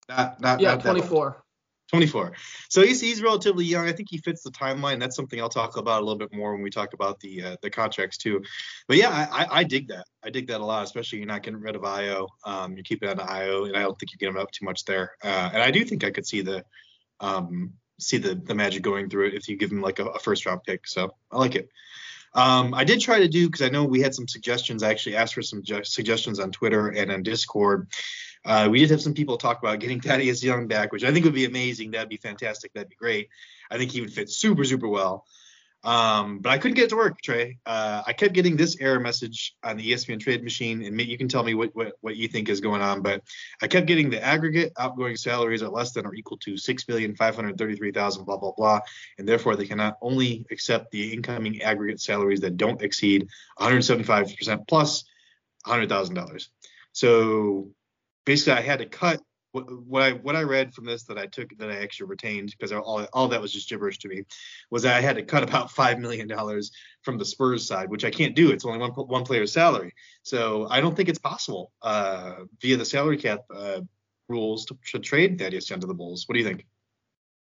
Not 0.09 0.41
not 0.41 0.61
yeah, 0.61 0.75
not 0.75 0.83
24. 0.83 1.44
24. 1.91 2.33
So 2.69 2.83
he's 2.83 3.01
he's 3.01 3.23
relatively 3.23 3.65
young. 3.65 3.87
I 3.87 3.93
think 3.93 4.09
he 4.11 4.19
fits 4.19 4.43
the 4.43 4.51
timeline. 4.51 4.99
That's 4.99 5.17
something 5.17 5.41
I'll 5.41 5.49
talk 5.49 5.77
about 5.77 6.01
a 6.01 6.05
little 6.05 6.19
bit 6.19 6.35
more 6.35 6.53
when 6.53 6.63
we 6.63 6.71
talk 6.71 6.95
about 6.95 7.21
the 7.21 7.43
uh, 7.43 7.57
the 7.63 7.71
contracts 7.71 8.17
too. 8.17 8.43
But 8.89 8.97
yeah, 8.97 9.11
I, 9.11 9.43
I, 9.43 9.59
I 9.59 9.65
dig 9.65 9.89
that. 9.89 10.07
I 10.25 10.31
dig 10.31 10.49
that 10.49 10.61
a 10.61 10.65
lot. 10.65 10.85
Especially 10.85 11.19
you're 11.19 11.29
not 11.29 11.43
getting 11.43 11.61
rid 11.61 11.77
of 11.77 11.83
Ayo. 11.83 12.29
Um, 12.45 12.75
you're 12.75 12.85
keeping 12.85 13.09
on 13.09 13.19
Ayo, 13.19 13.67
and 13.69 13.77
I 13.77 13.83
don't 13.83 13.99
think 13.99 14.13
you're 14.13 14.31
getting 14.31 14.41
up 14.41 14.51
too 14.51 14.65
much 14.65 14.85
there. 14.85 15.13
Uh, 15.23 15.51
and 15.53 15.63
I 15.63 15.71
do 15.71 15.85
think 15.85 16.05
I 16.05 16.11
could 16.11 16.27
see 16.27 16.41
the 16.41 16.65
um, 17.21 17.75
see 18.01 18.19
the 18.19 18.35
the 18.35 18.55
magic 18.55 18.83
going 18.83 19.11
through 19.11 19.29
it 19.29 19.35
if 19.35 19.49
you 19.49 19.57
give 19.57 19.71
him 19.71 19.83
like 19.83 19.99
a, 19.99 20.07
a 20.07 20.19
first 20.19 20.47
round 20.47 20.63
pick. 20.65 20.87
So 20.87 21.15
I 21.31 21.39
like 21.39 21.55
it. 21.55 21.69
Um, 22.35 22.75
I 22.75 22.83
did 22.83 23.01
try 23.01 23.21
to 23.21 23.29
do 23.29 23.47
because 23.47 23.63
I 23.63 23.69
know 23.69 23.85
we 23.85 24.01
had 24.01 24.15
some 24.15 24.27
suggestions. 24.27 24.83
I 24.83 24.91
actually 24.91 25.17
asked 25.17 25.35
for 25.35 25.43
some 25.43 25.63
ju- 25.63 25.85
suggestions 25.85 26.41
on 26.41 26.51
Twitter 26.51 26.89
and 26.89 27.13
on 27.13 27.23
Discord. 27.23 27.89
Uh, 28.45 28.69
we 28.71 28.81
did 28.81 28.91
have 28.91 29.01
some 29.01 29.15
people 29.15 29.37
talk 29.37 29.63
about 29.63 29.81
getting 29.81 30.01
Thaddeus 30.03 30.43
Young 30.43 30.67
back, 30.67 30.93
which 30.93 31.05
I 31.05 31.13
think 31.13 31.25
would 31.25 31.35
be 31.35 31.45
amazing. 31.45 31.93
That'd 31.93 32.09
be 32.09 32.17
fantastic. 32.17 32.73
That'd 32.73 32.91
be 32.91 32.97
great. 32.97 33.29
I 33.71 33.79
think 33.79 33.91
he 33.91 34.01
would 34.01 34.13
fit 34.13 34.31
super, 34.31 34.65
super 34.65 34.89
well. 34.89 35.25
Um, 35.85 36.39
but 36.39 36.51
I 36.51 36.57
couldn't 36.57 36.77
get 36.77 36.85
it 36.85 36.91
to 36.91 36.97
work, 36.97 37.21
Trey. 37.21 37.59
Uh, 37.67 38.03
I 38.07 38.15
kept 38.15 38.33
getting 38.33 38.57
this 38.57 38.79
error 38.81 38.99
message 38.99 39.55
on 39.63 39.77
the 39.77 39.93
ESPN 39.93 40.19
trade 40.19 40.43
machine, 40.43 40.83
and 40.83 40.99
you 40.99 41.19
can 41.19 41.29
tell 41.29 41.43
me 41.45 41.53
what, 41.53 41.77
what, 41.77 41.93
what 42.01 42.17
you 42.17 42.27
think 42.27 42.49
is 42.49 42.63
going 42.63 42.81
on. 42.81 43.03
But 43.03 43.23
I 43.61 43.67
kept 43.67 43.87
getting 43.87 44.09
the 44.09 44.25
aggregate 44.25 44.73
outgoing 44.79 45.17
salaries 45.17 45.63
are 45.63 45.69
less 45.69 45.93
than 45.93 46.07
or 46.07 46.15
equal 46.15 46.39
to 46.39 46.57
six 46.57 46.89
million 46.89 47.15
five 47.15 47.37
hundred 47.37 47.59
thirty-three 47.59 47.93
thousand, 47.93 48.25
blah 48.25 48.39
blah 48.39 48.53
blah, 48.53 48.81
and 49.19 49.29
therefore 49.29 49.57
they 49.57 49.67
cannot 49.67 49.99
only 50.01 50.47
accept 50.51 50.91
the 50.91 51.13
incoming 51.13 51.61
aggregate 51.61 52.01
salaries 52.01 52.41
that 52.41 52.57
don't 52.57 52.81
exceed 52.81 53.29
175 53.59 54.35
percent 54.39 54.67
plus 54.67 55.05
$100,000. 55.67 56.49
So 56.93 57.69
basically, 58.25 58.59
I 58.59 58.63
had 58.63 58.79
to 58.81 58.87
cut 58.87 59.21
what, 59.55 59.87
what 59.87 60.03
I 60.03 60.13
what 60.13 60.37
I 60.37 60.43
read 60.43 60.75
from 60.75 60.85
this 60.85 61.05
that 61.05 61.17
I 61.17 61.27
took 61.27 61.57
that 61.59 61.71
I 61.71 61.77
actually 61.77 62.09
retained 62.09 62.51
because 62.51 62.73
all 62.73 63.07
all 63.13 63.29
that 63.29 63.41
was 63.41 63.53
just 63.53 63.69
gibberish 63.69 63.99
to 63.99 64.09
me 64.09 64.25
was 64.71 64.83
that 64.83 64.97
I 64.97 65.01
had 65.01 65.17
to 65.17 65.23
cut 65.23 65.45
about 65.45 65.71
five 65.71 66.01
million 66.01 66.27
dollars 66.27 66.73
from 67.03 67.19
the 67.19 67.25
Spurs 67.25 67.67
side, 67.67 67.89
which 67.89 68.05
I 68.05 68.11
can't 68.11 68.35
do. 68.35 68.51
It's 68.51 68.65
only 68.65 68.79
one 68.79 68.91
one 68.91 69.25
player's 69.25 69.53
salary, 69.53 69.95
so 70.25 70.67
I 70.71 70.81
don't 70.81 70.97
think 70.97 71.09
it's 71.09 71.21
possible 71.21 71.73
uh, 71.83 72.35
via 72.61 72.77
the 72.77 72.85
salary 72.85 73.17
cap 73.17 73.41
uh, 73.55 73.81
rules 74.29 74.65
to, 74.67 74.79
to 74.93 74.99
trade 74.99 75.39
Thaddeus 75.39 75.71
Young 75.71 75.81
to 75.81 75.87
the 75.87 75.95
Bulls. 75.95 76.25
What 76.27 76.35
do 76.35 76.41
you 76.41 76.47
think? 76.47 76.67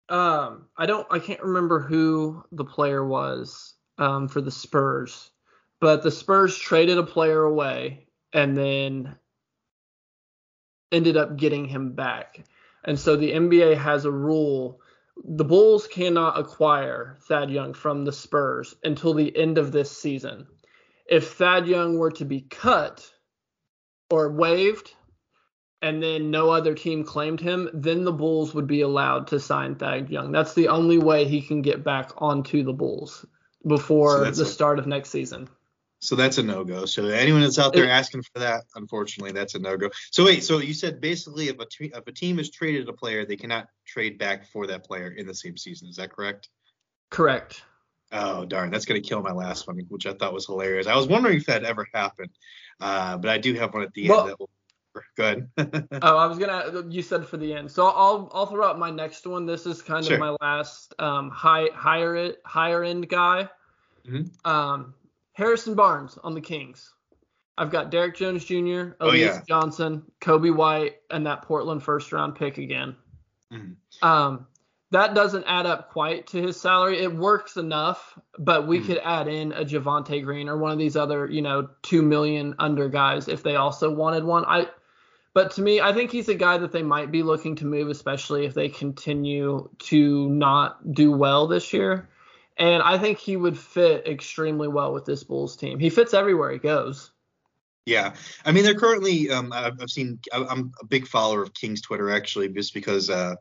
Um, 0.09 0.67
I 0.77 0.85
don't. 0.85 1.07
I 1.09 1.17
can't 1.17 1.41
remember 1.41 1.79
who 1.79 2.43
the 2.51 2.65
player 2.65 3.05
was 3.05 3.73
um, 3.97 4.27
for 4.27 4.39
the 4.41 4.51
Spurs, 4.51 5.31
but 5.79 6.03
the 6.03 6.11
Spurs 6.11 6.55
traded 6.57 6.99
a 6.99 7.03
player 7.03 7.43
away 7.43 8.07
and 8.33 8.55
then 8.55 9.15
ended 10.91 11.17
up 11.17 11.37
getting 11.37 11.65
him 11.65 11.93
back. 11.93 12.43
And 12.83 12.99
so 12.99 13.15
the 13.15 13.31
NBA 13.31 13.77
has 13.77 14.05
a 14.05 14.11
rule 14.11 14.79
the 15.25 15.45
Bulls 15.45 15.87
cannot 15.87 16.39
acquire 16.39 17.17
Thad 17.21 17.49
Young 17.49 17.73
from 17.73 18.05
the 18.05 18.11
Spurs 18.11 18.75
until 18.83 19.13
the 19.13 19.35
end 19.35 19.57
of 19.57 19.71
this 19.71 19.91
season. 19.91 20.47
If 21.09 21.33
Thad 21.33 21.67
Young 21.67 21.97
were 21.97 22.11
to 22.11 22.25
be 22.25 22.41
cut 22.41 23.09
or 24.09 24.31
waived 24.31 24.93
and 25.81 26.01
then 26.01 26.31
no 26.31 26.49
other 26.49 26.73
team 26.73 27.03
claimed 27.03 27.39
him, 27.39 27.69
then 27.73 28.03
the 28.03 28.11
Bulls 28.11 28.53
would 28.53 28.67
be 28.67 28.81
allowed 28.81 29.27
to 29.27 29.39
sign 29.39 29.75
Thad 29.75 30.09
Young. 30.09 30.31
That's 30.31 30.53
the 30.53 30.69
only 30.69 30.97
way 30.97 31.25
he 31.25 31.41
can 31.41 31.61
get 31.61 31.83
back 31.83 32.11
onto 32.17 32.63
the 32.63 32.73
Bulls 32.73 33.25
before 33.65 34.25
so 34.25 34.31
the 34.31 34.45
start 34.45 34.79
of 34.79 34.87
next 34.87 35.09
season. 35.09 35.49
So 35.99 36.15
that's 36.15 36.37
a 36.37 36.43
no 36.43 36.63
go. 36.63 36.85
So 36.85 37.05
anyone 37.07 37.41
that's 37.41 37.57
out 37.57 37.73
there 37.73 37.89
asking 37.89 38.21
for 38.21 38.39
that, 38.39 38.63
unfortunately, 38.75 39.31
that's 39.31 39.55
a 39.55 39.59
no 39.59 39.77
go. 39.77 39.89
So 40.11 40.25
wait, 40.25 40.43
so 40.43 40.59
you 40.59 40.73
said 40.73 41.01
basically 41.01 41.47
if 41.47 41.59
a 41.59 41.65
t- 41.65 41.91
if 41.93 42.05
a 42.05 42.11
team 42.11 42.37
has 42.37 42.51
traded 42.51 42.87
a 42.87 42.93
player, 42.93 43.25
they 43.25 43.35
cannot 43.35 43.67
trade 43.85 44.19
back 44.19 44.47
for 44.51 44.67
that 44.67 44.85
player 44.85 45.09
in 45.09 45.25
the 45.25 45.33
same 45.33 45.57
season. 45.57 45.87
Is 45.87 45.95
that 45.95 46.11
correct? 46.11 46.49
Correct. 47.09 47.63
Oh 48.11 48.45
darn, 48.45 48.69
that's 48.69 48.85
gonna 48.85 49.01
kill 49.01 49.21
my 49.21 49.31
last 49.31 49.67
one, 49.67 49.79
which 49.89 50.05
I 50.05 50.13
thought 50.13 50.33
was 50.33 50.45
hilarious. 50.45 50.87
I 50.87 50.95
was 50.95 51.07
wondering 51.07 51.37
if 51.37 51.45
that 51.47 51.63
ever 51.63 51.87
happened, 51.93 52.31
uh, 52.79 53.17
but 53.17 53.31
I 53.31 53.37
do 53.37 53.55
have 53.55 53.73
one 53.73 53.83
at 53.83 53.93
the 53.93 54.07
well, 54.07 54.21
end 54.21 54.29
that 54.29 54.39
will. 54.39 54.49
Good. 55.15 55.49
oh, 56.01 56.17
I 56.17 56.25
was 56.25 56.37
gonna. 56.37 56.85
You 56.89 57.01
said 57.01 57.25
for 57.25 57.37
the 57.37 57.53
end, 57.53 57.71
so 57.71 57.87
I'll 57.87 58.31
I'll 58.33 58.45
throw 58.45 58.67
out 58.67 58.79
my 58.79 58.89
next 58.89 59.27
one. 59.27 59.45
This 59.45 59.65
is 59.65 59.81
kind 59.81 60.05
sure. 60.05 60.15
of 60.15 60.19
my 60.19 60.35
last 60.41 60.93
um 60.99 61.29
high 61.29 61.69
higher 61.73 62.15
it 62.15 62.41
higher 62.45 62.83
end 62.83 63.09
guy. 63.09 63.49
Mm-hmm. 64.07 64.49
Um, 64.49 64.93
Harrison 65.37 65.75
Barnes 65.75 66.17
on 66.23 66.33
the 66.33 66.41
Kings. 66.41 66.91
I've 67.59 67.69
got 67.69 67.91
Derrick 67.91 68.15
Jones 68.15 68.43
Jr., 68.43 68.55
Alize 68.55 68.95
oh, 69.01 69.11
yeah. 69.11 69.41
Johnson, 69.47 70.01
Coby 70.19 70.53
White, 70.53 70.95
and 71.11 71.27
that 71.27 71.43
Portland 71.43 71.83
first 71.83 72.11
round 72.11 72.33
pick 72.33 72.57
again. 72.57 72.95
Mm-hmm. 73.53 74.07
Um, 74.07 74.47
that 74.89 75.13
doesn't 75.13 75.43
add 75.45 75.67
up 75.67 75.91
quite 75.91 76.25
to 76.27 76.41
his 76.41 76.59
salary. 76.59 77.03
It 77.03 77.13
works 77.13 77.55
enough, 77.55 78.17
but 78.39 78.65
we 78.65 78.79
mm-hmm. 78.79 78.87
could 78.87 78.97
add 79.03 79.27
in 79.27 79.51
a 79.51 79.63
Javonte 79.63 80.23
Green 80.23 80.49
or 80.49 80.57
one 80.57 80.71
of 80.71 80.79
these 80.79 80.95
other, 80.95 81.27
you 81.27 81.43
know, 81.43 81.69
two 81.83 82.01
million 82.01 82.55
under 82.57 82.89
guys 82.89 83.27
if 83.27 83.43
they 83.43 83.57
also 83.57 83.93
wanted 83.93 84.23
one. 84.23 84.43
I, 84.43 84.67
but 85.35 85.51
to 85.51 85.61
me, 85.61 85.81
I 85.81 85.93
think 85.93 86.11
he's 86.11 86.29
a 86.29 86.35
guy 86.35 86.57
that 86.57 86.71
they 86.71 86.81
might 86.81 87.11
be 87.11 87.21
looking 87.21 87.57
to 87.57 87.65
move, 87.65 87.89
especially 87.89 88.47
if 88.47 88.55
they 88.55 88.69
continue 88.69 89.69
to 89.79 90.29
not 90.29 90.93
do 90.93 91.11
well 91.11 91.45
this 91.45 91.73
year. 91.73 92.09
And 92.59 92.81
I 92.81 92.97
think 92.97 93.19
he 93.19 93.37
would 93.37 93.57
fit 93.57 94.07
extremely 94.07 94.67
well 94.67 94.93
with 94.93 95.05
this 95.05 95.23
Bulls 95.23 95.55
team. 95.55 95.79
He 95.79 95.89
fits 95.89 96.13
everywhere 96.13 96.51
he 96.51 96.57
goes. 96.57 97.11
Yeah, 97.85 98.15
I 98.43 98.51
mean 98.51 98.65
they're 98.65 98.75
currently. 98.75 99.29
Um, 99.29 99.53
I've, 99.53 99.79
seen. 99.89 100.19
I'm 100.33 100.73
a 100.81 100.85
big 100.85 101.07
follower 101.07 101.41
of 101.41 101.53
King's 101.53 101.81
Twitter 101.81 102.11
actually, 102.11 102.49
just 102.49 102.73
because. 102.73 103.09
Uh, 103.09 103.35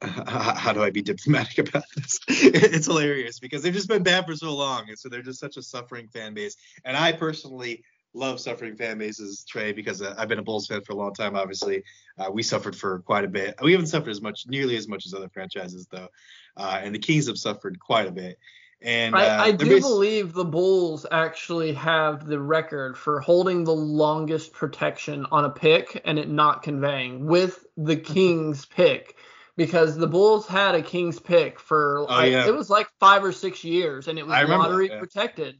how 0.02 0.72
do 0.72 0.82
I 0.82 0.90
be 0.90 1.02
diplomatic 1.02 1.68
about 1.68 1.84
this? 1.96 2.20
it's 2.28 2.86
hilarious 2.86 3.38
because 3.38 3.62
they've 3.62 3.72
just 3.72 3.88
been 3.88 4.02
bad 4.02 4.26
for 4.26 4.34
so 4.34 4.54
long, 4.54 4.88
and 4.88 4.98
so 4.98 5.08
they're 5.08 5.22
just 5.22 5.40
such 5.40 5.56
a 5.56 5.62
suffering 5.62 6.08
fan 6.08 6.34
base. 6.34 6.56
And 6.84 6.96
I 6.96 7.12
personally 7.12 7.84
love 8.14 8.40
suffering 8.40 8.76
fan 8.76 8.98
bases, 8.98 9.44
Trey, 9.44 9.72
because 9.72 10.00
uh, 10.00 10.14
I've 10.16 10.28
been 10.28 10.38
a 10.38 10.42
Bulls 10.42 10.66
fan 10.66 10.82
for 10.82 10.92
a 10.92 10.96
long 10.96 11.12
time. 11.12 11.36
Obviously, 11.36 11.82
uh, 12.18 12.30
we 12.32 12.42
suffered 12.42 12.76
for 12.76 13.00
quite 13.00 13.24
a 13.24 13.28
bit. 13.28 13.56
We 13.62 13.72
haven't 13.72 13.88
suffered 13.88 14.10
as 14.10 14.22
much, 14.22 14.46
nearly 14.46 14.76
as 14.76 14.88
much 14.88 15.06
as 15.06 15.14
other 15.14 15.28
franchises, 15.28 15.86
though. 15.90 16.08
Uh, 16.56 16.80
and 16.82 16.94
the 16.94 16.98
Kings 16.98 17.26
have 17.26 17.38
suffered 17.38 17.78
quite 17.78 18.06
a 18.06 18.12
bit. 18.12 18.38
And 18.84 19.16
I, 19.16 19.26
uh, 19.26 19.44
I 19.44 19.50
do 19.52 19.80
believe 19.80 20.34
the 20.34 20.44
Bulls 20.44 21.06
actually 21.10 21.72
have 21.72 22.26
the 22.26 22.38
record 22.38 22.98
for 22.98 23.20
holding 23.20 23.64
the 23.64 23.74
longest 23.74 24.52
protection 24.52 25.26
on 25.32 25.46
a 25.46 25.50
pick 25.50 26.02
and 26.04 26.18
it 26.18 26.28
not 26.28 26.62
conveying 26.62 27.26
with 27.26 27.64
the 27.76 27.96
Kings 28.14 28.66
pick 28.66 29.16
because 29.56 29.96
the 29.96 30.06
Bulls 30.06 30.46
had 30.46 30.74
a 30.74 30.82
Kings 30.82 31.18
pick 31.18 31.58
for 31.58 32.04
oh, 32.08 32.22
yeah. 32.24 32.46
it 32.46 32.54
was 32.54 32.68
like 32.68 32.88
five 33.00 33.24
or 33.24 33.32
six 33.32 33.64
years 33.64 34.08
and 34.08 34.18
it 34.18 34.26
was 34.26 34.48
lottery 34.48 34.88
that, 34.88 34.94
yeah. 34.94 35.00
protected. 35.00 35.58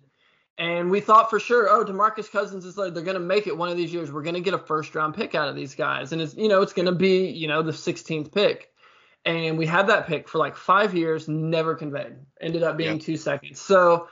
And 0.57 0.91
we 0.91 1.01
thought 1.01 1.31
for 1.31 1.41
sure, 1.41 1.69
oh, 1.69 1.85
DeMarcus 1.85 2.31
Cousins 2.31 2.65
is 2.65 2.79
like 2.79 2.95
they're 2.95 3.03
gonna 3.03 3.19
make 3.19 3.47
it 3.47 3.57
one 3.57 3.71
of 3.71 3.77
these 3.77 3.93
years. 3.93 4.13
We're 4.13 4.23
gonna 4.23 4.41
get 4.41 4.55
a 4.55 4.59
first 4.59 4.95
round 4.95 5.15
pick 5.15 5.35
out 5.35 5.49
of 5.49 5.57
these 5.57 5.75
guys, 5.75 6.13
and 6.13 6.23
it's 6.23 6.35
you 6.35 6.49
know 6.49 6.63
it's 6.63 6.73
gonna 6.73 6.93
be 6.93 7.27
you 7.29 7.49
know 7.49 7.63
the 7.63 7.73
16th 7.73 8.33
pick 8.33 8.71
and 9.25 9.57
we 9.57 9.67
had 9.67 9.87
that 9.87 10.07
pick 10.07 10.29
for 10.29 10.39
like 10.39 10.57
five 10.57 10.95
years, 10.95 11.29
never 11.29 11.75
conveyed. 11.75 12.17
Ended 12.41 12.63
up 12.63 12.77
being 12.77 12.99
two 12.99 13.17
seconds. 13.17 13.61
So 13.61 14.09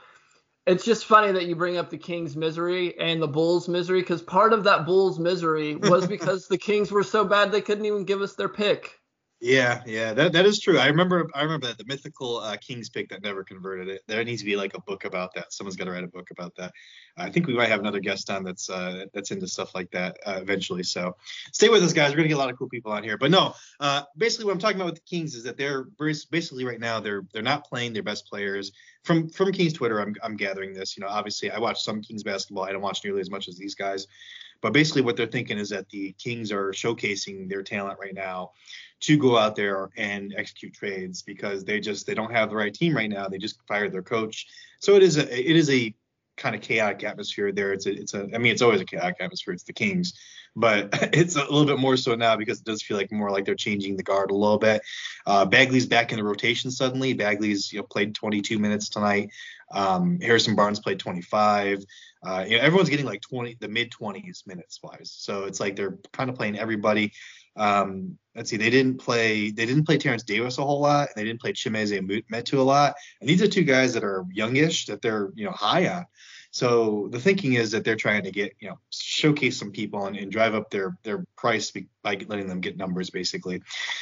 it's 0.65 0.83
just 0.83 1.05
funny 1.05 1.31
that 1.31 1.45
you 1.45 1.55
bring 1.55 1.77
up 1.77 1.89
the 1.89 1.97
Kings' 1.97 2.35
misery 2.35 2.97
and 2.99 3.21
the 3.21 3.27
Bulls' 3.27 3.67
misery 3.67 4.01
because 4.01 4.21
part 4.21 4.53
of 4.53 4.63
that 4.63 4.85
Bulls' 4.85 5.19
misery 5.19 5.75
was 5.75 6.07
because 6.15 6.47
the 6.47 6.57
Kings 6.57 6.91
were 6.91 7.03
so 7.03 7.23
bad 7.25 7.51
they 7.51 7.61
couldn't 7.61 7.85
even 7.85 8.05
give 8.05 8.21
us 8.21 8.33
their 8.33 8.49
pick. 8.49 8.99
Yeah, 9.43 9.83
yeah, 9.85 10.13
that, 10.13 10.31
that 10.31 10.45
is 10.45 10.57
true. 10.57 10.79
I 10.79 10.87
remember 10.87 11.29
I 11.35 11.43
remember 11.43 11.67
that 11.67 11.77
the 11.77 11.83
mythical 11.83 12.37
uh, 12.37 12.55
Kings 12.55 12.89
pick 12.89 13.09
that 13.09 13.21
never 13.23 13.43
converted 13.43 13.89
it. 13.89 14.01
There 14.07 14.23
needs 14.23 14.41
to 14.41 14.45
be 14.45 14.55
like 14.55 14.73
a 14.73 14.79
book 14.79 15.03
about 15.03 15.33
that. 15.33 15.51
Someone's 15.51 15.75
got 15.75 15.83
to 15.83 15.91
write 15.91 16.05
a 16.05 16.07
book 16.07 16.31
about 16.31 16.55
that. 16.55 16.71
I 17.17 17.29
think 17.29 17.47
we 17.47 17.53
might 17.53 17.67
have 17.67 17.81
another 17.81 17.99
guest 17.99 18.29
on 18.29 18.45
that's 18.45 18.69
uh, 18.69 19.03
that's 19.13 19.31
into 19.31 19.45
stuff 19.49 19.75
like 19.75 19.91
that 19.91 20.15
uh, 20.25 20.39
eventually. 20.41 20.81
So 20.81 21.17
stay 21.51 21.67
with 21.67 21.83
us, 21.83 21.91
guys. 21.91 22.11
We're 22.11 22.17
gonna 22.19 22.29
get 22.29 22.35
a 22.35 22.37
lot 22.37 22.51
of 22.51 22.57
cool 22.57 22.69
people 22.69 22.93
on 22.93 23.03
here. 23.03 23.17
But 23.17 23.31
no, 23.31 23.53
uh, 23.81 24.03
basically 24.17 24.45
what 24.45 24.53
I'm 24.53 24.59
talking 24.59 24.77
about 24.77 24.93
with 24.93 25.03
the 25.03 25.09
Kings 25.09 25.35
is 25.35 25.43
that 25.43 25.57
they're 25.57 25.87
basically 25.99 26.63
right 26.63 26.79
now 26.79 27.01
they're 27.01 27.23
they're 27.33 27.41
not 27.41 27.67
playing 27.67 27.91
their 27.91 28.01
best 28.01 28.25
players. 28.25 28.71
From 29.03 29.27
from 29.27 29.51
Kings 29.51 29.73
Twitter, 29.73 29.99
I'm 29.99 30.15
I'm 30.23 30.37
gathering 30.37 30.71
this. 30.71 30.95
You 30.95 31.01
know, 31.01 31.09
obviously 31.09 31.51
I 31.51 31.59
watch 31.59 31.83
some 31.83 32.01
Kings 32.01 32.23
basketball. 32.23 32.63
I 32.63 32.71
don't 32.71 32.81
watch 32.81 33.03
nearly 33.03 33.19
as 33.19 33.29
much 33.29 33.49
as 33.49 33.57
these 33.57 33.75
guys. 33.75 34.07
But 34.63 34.71
basically, 34.71 35.01
what 35.01 35.17
they're 35.17 35.27
thinking 35.27 35.59
is 35.59 35.69
that 35.69 35.89
the 35.89 36.13
Kings 36.13 36.49
are 36.49 36.71
showcasing 36.71 37.49
their 37.49 37.63
talent 37.63 37.99
right 37.99 38.15
now 38.15 38.51
to 39.01 39.17
go 39.17 39.37
out 39.37 39.57
there 39.57 39.89
and 39.97 40.33
execute 40.37 40.73
trades 40.73 41.21
because 41.21 41.65
they 41.65 41.81
just 41.81 42.07
they 42.07 42.13
don't 42.13 42.31
have 42.31 42.49
the 42.49 42.55
right 42.55 42.73
team 42.73 42.95
right 42.95 43.09
now. 43.09 43.27
They 43.27 43.37
just 43.37 43.59
fired 43.67 43.91
their 43.91 44.01
coach, 44.01 44.47
so 44.79 44.95
it 44.95 45.03
is 45.03 45.17
a 45.17 45.49
it 45.49 45.57
is 45.57 45.69
a 45.69 45.93
kind 46.37 46.55
of 46.55 46.61
chaotic 46.61 47.03
atmosphere 47.03 47.51
there. 47.51 47.73
It's 47.73 47.85
a 47.85 47.91
it's 47.91 48.13
a 48.13 48.27
I 48.33 48.37
mean 48.37 48.51
it's 48.51 48.61
always 48.61 48.81
a 48.81 48.85
chaotic 48.85 49.17
atmosphere. 49.19 49.53
It's 49.53 49.63
the 49.63 49.73
Kings, 49.73 50.13
but 50.55 50.89
it's 51.13 51.35
a 51.35 51.41
little 51.41 51.65
bit 51.65 51.79
more 51.79 51.97
so 51.97 52.15
now 52.15 52.35
because 52.35 52.59
it 52.59 52.65
does 52.65 52.81
feel 52.81 52.97
like 52.97 53.11
more 53.11 53.31
like 53.31 53.45
they're 53.45 53.55
changing 53.55 53.97
the 53.97 54.03
guard 54.03 54.31
a 54.31 54.35
little 54.35 54.57
bit. 54.57 54.81
Uh, 55.25 55.45
Bagley's 55.45 55.85
back 55.85 56.11
in 56.11 56.17
the 56.17 56.23
rotation 56.23 56.71
suddenly. 56.71 57.13
Bagley's 57.13 57.71
you 57.71 57.79
know 57.79 57.83
played 57.83 58.15
22 58.15 58.59
minutes 58.59 58.89
tonight. 58.89 59.29
Um, 59.71 60.19
Harrison 60.21 60.55
Barnes 60.55 60.79
played 60.79 60.99
25. 60.99 61.83
Uh, 62.25 62.45
you 62.47 62.57
know 62.57 62.63
everyone's 62.63 62.89
getting 62.89 63.05
like 63.05 63.21
20 63.21 63.57
the 63.59 63.67
mid 63.67 63.91
20s 63.91 64.47
minutes 64.47 64.79
wise. 64.81 65.13
So 65.15 65.45
it's 65.45 65.59
like 65.59 65.75
they're 65.75 65.97
kind 66.11 66.29
of 66.29 66.35
playing 66.35 66.57
everybody. 66.57 67.13
Um, 67.55 68.17
let's 68.35 68.49
see, 68.49 68.57
they 68.57 68.69
didn't 68.69 68.99
play 68.99 69.51
they 69.51 69.65
didn't 69.65 69.85
play 69.85 69.97
Terence 69.97 70.23
Davis 70.23 70.57
a 70.57 70.63
whole 70.63 70.81
lot, 70.81 71.09
and 71.09 71.15
they 71.15 71.23
didn't 71.23 71.41
play 71.41 71.53
Chimezie 71.53 72.23
Metu 72.31 72.57
a 72.57 72.61
lot. 72.61 72.95
And 73.21 73.29
these 73.29 73.41
are 73.41 73.47
two 73.47 73.63
guys 73.63 73.93
that 73.93 74.03
are 74.03 74.25
youngish 74.31 74.87
that 74.87 75.01
they're 75.01 75.31
you 75.35 75.45
know 75.45 75.51
high 75.51 75.87
on. 75.87 76.05
So 76.51 77.07
the 77.11 77.19
thinking 77.19 77.53
is 77.53 77.71
that 77.71 77.83
they're 77.83 77.95
trying 77.95 78.23
to 78.23 78.31
get 78.31 78.53
you 78.59 78.69
know 78.69 78.79
showcase 78.91 79.57
some 79.57 79.71
people 79.71 80.05
and, 80.05 80.15
and 80.15 80.31
drive 80.31 80.55
up 80.55 80.69
their 80.69 80.97
their 81.03 81.25
price 81.35 81.71
by 82.01 82.17
letting 82.27 82.47
them 82.47 82.61
get 82.61 82.77
numbers 82.77 83.09
basically. 83.09 83.61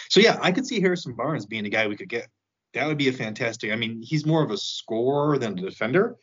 So 0.10 0.20
yeah, 0.20 0.38
I 0.42 0.52
could 0.52 0.68
see 0.68 0.82
Harrison 0.82 1.16
Barnes 1.16 1.46
being 1.46 1.66
a 1.66 1.70
guy 1.70 1.88
we 1.88 1.98
could 1.98 2.10
get. 2.10 2.28
That 2.74 2.88
would 2.88 2.98
be 2.98 3.10
a 3.10 3.14
fantastic. 3.14 3.72
I 3.72 3.76
mean, 3.76 4.02
he's 4.02 4.26
more 4.26 4.44
of 4.44 4.52
a 4.52 4.58
scorer 4.58 5.38
than 5.38 5.60
a 5.60 5.62
defender 5.62 6.18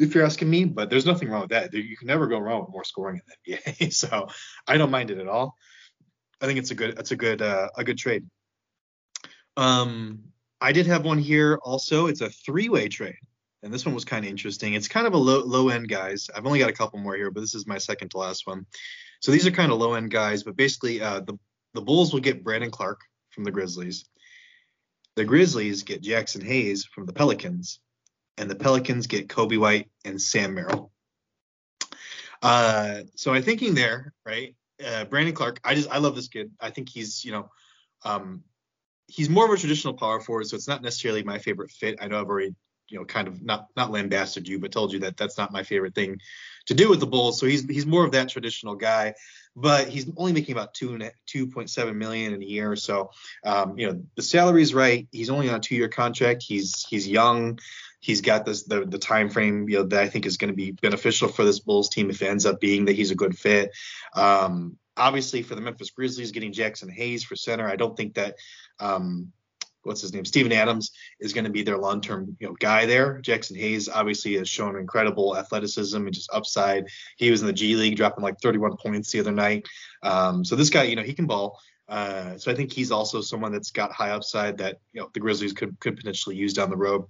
if 0.00 0.14
you're 0.14 0.24
asking 0.24 0.50
me, 0.50 0.64
but 0.64 0.90
there's 0.90 1.06
nothing 1.06 1.28
wrong 1.28 1.42
with 1.42 1.50
that. 1.50 1.72
You 1.72 1.96
can 1.96 2.06
never 2.06 2.26
go 2.26 2.38
wrong 2.38 2.60
with 2.60 2.70
more 2.70 2.84
scoring 2.84 3.20
in 3.46 3.52
the 3.52 3.58
NBA. 3.58 3.92
So 3.92 4.28
I 4.66 4.76
don't 4.76 4.90
mind 4.90 5.10
it 5.10 5.18
at 5.18 5.28
all. 5.28 5.56
I 6.40 6.46
think 6.46 6.58
it's 6.58 6.70
a 6.70 6.74
good 6.74 6.98
it's 6.98 7.10
a 7.10 7.16
good 7.16 7.42
uh, 7.42 7.68
a 7.76 7.84
good 7.84 7.98
trade. 7.98 8.24
Um, 9.56 10.24
I 10.60 10.72
did 10.72 10.86
have 10.86 11.04
one 11.04 11.18
here 11.18 11.58
also. 11.62 12.06
It's 12.06 12.20
a 12.20 12.30
three-way 12.30 12.88
trade, 12.88 13.18
and 13.62 13.72
this 13.72 13.84
one 13.84 13.94
was 13.94 14.04
kind 14.04 14.24
of 14.24 14.30
interesting. 14.30 14.74
It's 14.74 14.88
kind 14.88 15.06
of 15.06 15.14
a 15.14 15.18
low 15.18 15.40
low 15.40 15.68
end 15.68 15.88
guys. 15.88 16.30
I've 16.34 16.46
only 16.46 16.58
got 16.58 16.70
a 16.70 16.74
couple 16.74 16.98
more 17.00 17.16
here, 17.16 17.30
but 17.30 17.40
this 17.40 17.54
is 17.54 17.66
my 17.66 17.78
second 17.78 18.10
to 18.10 18.18
last 18.18 18.46
one. 18.46 18.66
So 19.20 19.32
these 19.32 19.46
are 19.46 19.50
kind 19.50 19.72
of 19.72 19.78
low 19.78 19.94
end 19.94 20.10
guys, 20.10 20.42
but 20.44 20.56
basically 20.56 21.00
uh, 21.00 21.20
the 21.20 21.38
the 21.74 21.82
Bulls 21.82 22.12
will 22.12 22.20
get 22.20 22.44
Brandon 22.44 22.70
Clarke 22.70 23.02
from 23.30 23.44
the 23.44 23.50
Grizzlies. 23.50 24.04
The 25.16 25.24
Grizzlies 25.24 25.82
get 25.82 26.02
Jaxson 26.02 26.44
Hayes 26.44 26.84
from 26.84 27.06
the 27.06 27.12
Pelicans, 27.12 27.80
and 28.36 28.48
the 28.48 28.54
Pelicans 28.54 29.08
get 29.08 29.28
Coby 29.28 29.58
White 29.58 29.90
and 30.04 30.20
Sam 30.20 30.54
Merrill. 30.54 30.92
Uh, 32.40 33.02
so 33.16 33.34
I'm 33.34 33.42
thinking 33.42 33.74
there, 33.74 34.12
right? 34.24 34.54
Uh, 34.84 35.04
Brandon 35.04 35.34
Clarke, 35.34 35.60
I 35.64 35.74
just 35.74 35.90
I 35.90 35.98
love 35.98 36.14
this 36.14 36.28
kid. 36.28 36.50
I 36.60 36.70
think 36.70 36.88
he's 36.88 37.24
you 37.24 37.32
know, 37.32 37.50
um, 38.04 38.44
he's 39.06 39.28
more 39.28 39.44
of 39.44 39.50
a 39.50 39.56
traditional 39.56 39.94
power 39.94 40.20
forward, 40.20 40.46
so 40.46 40.56
it's 40.56 40.68
not 40.68 40.82
necessarily 40.82 41.22
my 41.22 41.38
favorite 41.38 41.70
fit. 41.70 41.98
I 42.00 42.08
know 42.08 42.20
I've 42.20 42.28
already 42.28 42.54
you 42.88 42.98
know 42.98 43.04
kind 43.04 43.28
of 43.28 43.42
not 43.42 43.68
not 43.76 43.90
lambasted 43.90 44.48
you, 44.48 44.58
but 44.58 44.72
told 44.72 44.92
you 44.92 45.00
that 45.00 45.16
that's 45.16 45.38
not 45.38 45.52
my 45.52 45.62
favorite 45.62 45.94
thing 45.94 46.20
to 46.66 46.74
do 46.74 46.88
with 46.88 47.00
the 47.00 47.06
Bulls. 47.06 47.38
So 47.38 47.46
he's 47.46 47.64
he's 47.64 47.86
more 47.86 48.04
of 48.04 48.12
that 48.12 48.28
traditional 48.28 48.74
guy, 48.74 49.14
but 49.56 49.88
he's 49.88 50.10
only 50.16 50.32
making 50.32 50.52
about 50.52 50.74
two 50.74 50.98
two 51.26 51.46
point 51.48 51.70
seven 51.70 51.98
million 51.98 52.34
in 52.34 52.42
a 52.42 52.46
year. 52.46 52.76
So 52.76 53.10
um, 53.44 53.78
you 53.78 53.88
know 53.88 54.02
the 54.16 54.22
salary's 54.22 54.74
right. 54.74 55.08
He's 55.12 55.30
only 55.30 55.48
on 55.48 55.56
a 55.56 55.60
two 55.60 55.76
year 55.76 55.88
contract. 55.88 56.42
He's 56.42 56.86
he's 56.88 57.06
young. 57.06 57.58
He's 58.00 58.20
got 58.20 58.44
this 58.44 58.64
the 58.64 58.84
the 58.84 58.98
time 58.98 59.28
frame 59.28 59.68
you 59.68 59.78
know 59.78 59.84
that 59.84 60.02
I 60.02 60.08
think 60.08 60.26
is 60.26 60.36
going 60.36 60.50
to 60.50 60.56
be 60.56 60.70
beneficial 60.70 61.28
for 61.28 61.44
this 61.44 61.58
Bulls 61.58 61.88
team 61.88 62.10
if 62.10 62.22
it 62.22 62.26
ends 62.26 62.46
up 62.46 62.60
being 62.60 62.84
that 62.86 62.96
he's 62.96 63.10
a 63.10 63.16
good 63.16 63.36
fit. 63.36 63.72
Um, 64.14 64.78
obviously 64.96 65.42
for 65.42 65.54
the 65.54 65.60
Memphis 65.60 65.90
Grizzlies, 65.90 66.32
getting 66.32 66.52
Jaxson 66.52 66.90
Hayes 66.90 67.24
for 67.24 67.36
center, 67.36 67.68
I 67.68 67.76
don't 67.76 67.96
think 67.96 68.14
that 68.14 68.36
um, 68.80 69.32
what's 69.82 70.02
his 70.02 70.12
name, 70.12 70.24
Steven 70.24 70.52
Adams 70.52 70.92
is 71.20 71.32
going 71.32 71.44
to 71.44 71.50
be 71.50 71.62
their 71.62 71.78
long-term 71.78 72.36
you 72.38 72.46
know 72.46 72.54
guy 72.58 72.86
there. 72.86 73.20
Jaxson 73.22 73.56
Hayes 73.56 73.88
obviously 73.88 74.36
has 74.36 74.48
shown 74.48 74.76
incredible 74.76 75.36
athleticism 75.36 75.96
and 75.96 76.14
just 76.14 76.30
upside. 76.32 76.86
He 77.16 77.30
was 77.30 77.40
in 77.40 77.46
the 77.46 77.52
G 77.52 77.76
League, 77.76 77.96
dropping 77.96 78.22
like 78.22 78.40
31 78.40 78.76
points 78.76 79.10
the 79.10 79.20
other 79.20 79.32
night. 79.32 79.66
Um, 80.02 80.44
so 80.44 80.56
this 80.56 80.70
guy, 80.70 80.84
you 80.84 80.96
know, 80.96 81.02
he 81.02 81.14
can 81.14 81.26
ball. 81.26 81.58
Uh, 81.88 82.36
so 82.36 82.50
I 82.50 82.54
think 82.54 82.70
he's 82.70 82.90
also 82.90 83.20
someone 83.20 83.52
that's 83.52 83.70
got 83.70 83.92
high 83.92 84.10
upside 84.10 84.58
that 84.58 84.78
you 84.92 85.00
know 85.00 85.10
the 85.14 85.20
Grizzlies 85.20 85.52
could 85.52 85.78
could 85.80 85.96
potentially 85.96 86.36
use 86.36 86.52
down 86.52 86.70
the 86.70 86.76
road. 86.76 87.04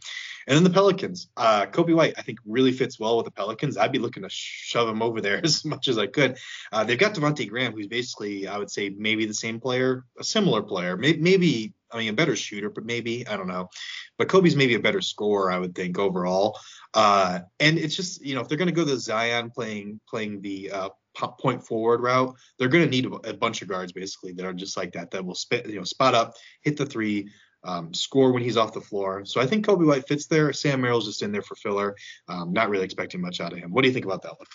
And 0.46 0.56
then 0.56 0.64
the 0.64 0.70
Pelicans, 0.70 1.28
uh, 1.36 1.66
Coby 1.66 1.94
White, 1.94 2.14
I 2.16 2.22
think 2.22 2.38
really 2.46 2.72
fits 2.72 2.98
well 2.98 3.16
with 3.16 3.26
the 3.26 3.30
Pelicans. 3.32 3.76
I'd 3.76 3.92
be 3.92 3.98
looking 3.98 4.22
to 4.22 4.30
shove 4.30 4.88
him 4.88 5.02
over 5.02 5.20
there 5.20 5.40
as 5.44 5.64
much 5.64 5.88
as 5.88 5.98
I 5.98 6.06
could. 6.06 6.38
Uh, 6.72 6.84
they've 6.84 6.98
got 6.98 7.14
Devonte 7.14 7.48
Graham, 7.48 7.72
who's 7.72 7.88
basically 7.88 8.46
I 8.46 8.56
would 8.56 8.70
say 8.70 8.90
maybe 8.90 9.26
the 9.26 9.34
same 9.34 9.60
player, 9.60 10.04
a 10.18 10.24
similar 10.24 10.62
player, 10.62 10.96
maybe, 10.96 11.20
maybe 11.20 11.74
I 11.90 11.98
mean 11.98 12.10
a 12.10 12.14
better 12.14 12.36
shooter, 12.36 12.70
but 12.70 12.84
maybe 12.84 13.26
I 13.26 13.36
don't 13.36 13.48
know. 13.48 13.68
But 14.16 14.28
Coby's 14.28 14.56
maybe 14.56 14.74
a 14.74 14.80
better 14.80 15.00
scorer, 15.00 15.50
I 15.50 15.58
would 15.58 15.74
think 15.74 15.98
overall. 15.98 16.58
Uh, 16.94 17.40
and 17.60 17.78
it's 17.78 17.96
just 17.96 18.24
you 18.24 18.34
know 18.34 18.40
if 18.40 18.48
they're 18.48 18.58
going 18.58 18.68
to 18.68 18.74
go 18.74 18.84
the 18.84 18.98
Zion 18.98 19.50
playing 19.50 20.00
playing 20.08 20.40
the 20.40 20.70
uh, 20.70 20.88
point 21.26 21.64
forward 21.64 22.00
route, 22.00 22.34
they're 22.58 22.68
going 22.68 22.84
to 22.84 22.90
need 22.90 23.06
a, 23.24 23.34
bunch 23.34 23.62
of 23.62 23.68
guards 23.68 23.92
basically 23.92 24.32
that 24.32 24.46
are 24.46 24.52
just 24.52 24.76
like 24.76 24.92
that 24.92 25.10
that 25.10 25.24
will 25.24 25.34
spit 25.34 25.66
you 25.66 25.76
know 25.76 25.84
spot 25.84 26.14
up, 26.14 26.34
hit 26.62 26.76
the 26.76 26.86
three, 26.86 27.28
um, 27.64 27.92
score 27.92 28.32
when 28.32 28.42
he's 28.42 28.56
off 28.56 28.72
the 28.72 28.80
floor. 28.80 29.24
So 29.24 29.40
I 29.40 29.46
think 29.46 29.66
Coby 29.66 29.86
White 29.86 30.06
fits 30.06 30.26
there. 30.26 30.52
Sam 30.52 30.80
Merrill's 30.80 31.06
just 31.06 31.22
in 31.22 31.32
there 31.32 31.42
for 31.42 31.56
filler. 31.56 31.96
Um, 32.28 32.52
not 32.52 32.70
really 32.70 32.84
expecting 32.84 33.20
much 33.20 33.40
out 33.40 33.52
of 33.52 33.58
him. 33.58 33.72
What 33.72 33.82
do 33.82 33.88
you 33.88 33.94
think 33.94 34.06
about 34.06 34.22
that 34.22 34.38
one? 34.38 34.46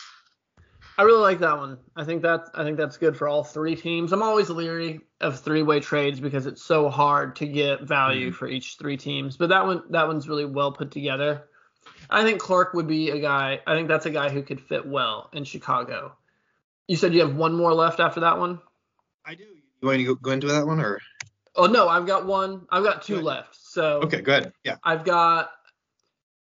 I 0.98 1.04
really 1.04 1.22
like 1.22 1.40
that 1.40 1.58
one. 1.58 1.80
I 1.96 2.04
think 2.04 2.22
that 2.22 2.50
I 2.54 2.64
think 2.64 2.78
that's 2.78 2.98
good 2.98 3.18
for 3.18 3.28
all 3.28 3.44
three 3.44 3.76
teams. 3.76 4.14
I'm 4.14 4.22
always 4.22 4.50
leery 4.50 5.02
of 5.22 5.40
three-way 5.40 5.80
trades 5.80 6.20
because 6.20 6.46
it's 6.46 6.64
so 6.64 6.88
hard 6.88 7.36
to 7.38 7.48
get 7.48 7.82
value 7.82 8.28
mm-hmm. 8.28 8.36
for 8.36 8.48
each 8.48 8.78
three 8.78 8.96
teams. 8.96 9.36
But 9.36 9.50
that 9.50 9.66
one 9.66 9.84
that 9.90 10.08
one's 10.08 10.30
really 10.30 10.46
well 10.46 10.72
put 10.72 10.92
together. 10.92 11.46
I 12.10 12.24
think 12.24 12.40
Clarke 12.40 12.74
would 12.74 12.88
be 12.88 13.10
a 13.10 13.20
guy. 13.20 13.60
I 13.66 13.76
think 13.76 13.88
that's 13.88 14.06
a 14.06 14.12
guy 14.12 14.30
who 14.30 14.44
could 14.44 14.62
fit 14.62 14.86
well 14.86 15.30
in 15.34 15.44
Chicago. 15.44 16.16
You 16.88 16.96
said 16.96 17.14
you 17.14 17.22
have 17.22 17.36
one 17.36 17.54
more 17.54 17.74
left 17.74 18.00
after 18.00 18.22
that 18.22 18.38
one. 18.38 18.60
I 19.26 19.36
do. 19.36 19.44
You 19.44 19.88
want 19.88 20.00
to 20.00 20.16
go, 20.16 20.32
into 20.32 20.48
that 20.48 20.66
one 20.66 20.80
or? 20.80 21.00
Oh 21.56 21.66
no, 21.66 21.88
I've 21.88 22.06
got 22.06 22.26
one. 22.26 22.66
I've 22.70 22.84
got 22.84 23.04
two 23.04 23.22
left. 23.22 23.56
So 23.56 24.02
okay, 24.04 24.22
good. 24.22 24.54
Yeah. 24.64 24.78
I've 24.84 25.04
got 25.04 25.52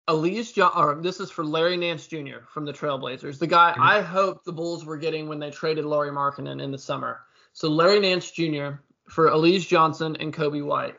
Alize 0.08 0.52
John, 0.52 0.72
or 0.74 1.00
this 1.00 1.20
is 1.20 1.30
for 1.30 1.44
Larry 1.44 1.76
Nance 1.76 2.06
Jr. 2.06 2.40
from 2.52 2.64
the 2.64 2.72
Trailblazers, 2.72 3.38
the 3.38 3.46
guy 3.46 3.72
Mm-hmm. 3.72 3.82
I 3.82 4.00
hoped 4.00 4.44
the 4.44 4.52
Bulls 4.52 4.84
were 4.84 4.96
getting 4.96 5.28
when 5.28 5.38
they 5.38 5.50
traded 5.50 5.84
Lauri 5.84 6.10
Markkanen 6.10 6.62
in 6.62 6.70
the 6.70 6.78
summer. 6.78 7.20
So 7.52 7.68
Larry 7.68 8.00
Nance 8.00 8.30
Jr. 8.30 8.80
for 9.08 9.30
Alize 9.30 9.66
Johnson 9.66 10.16
and 10.18 10.32
Coby 10.32 10.64
White. 10.64 10.96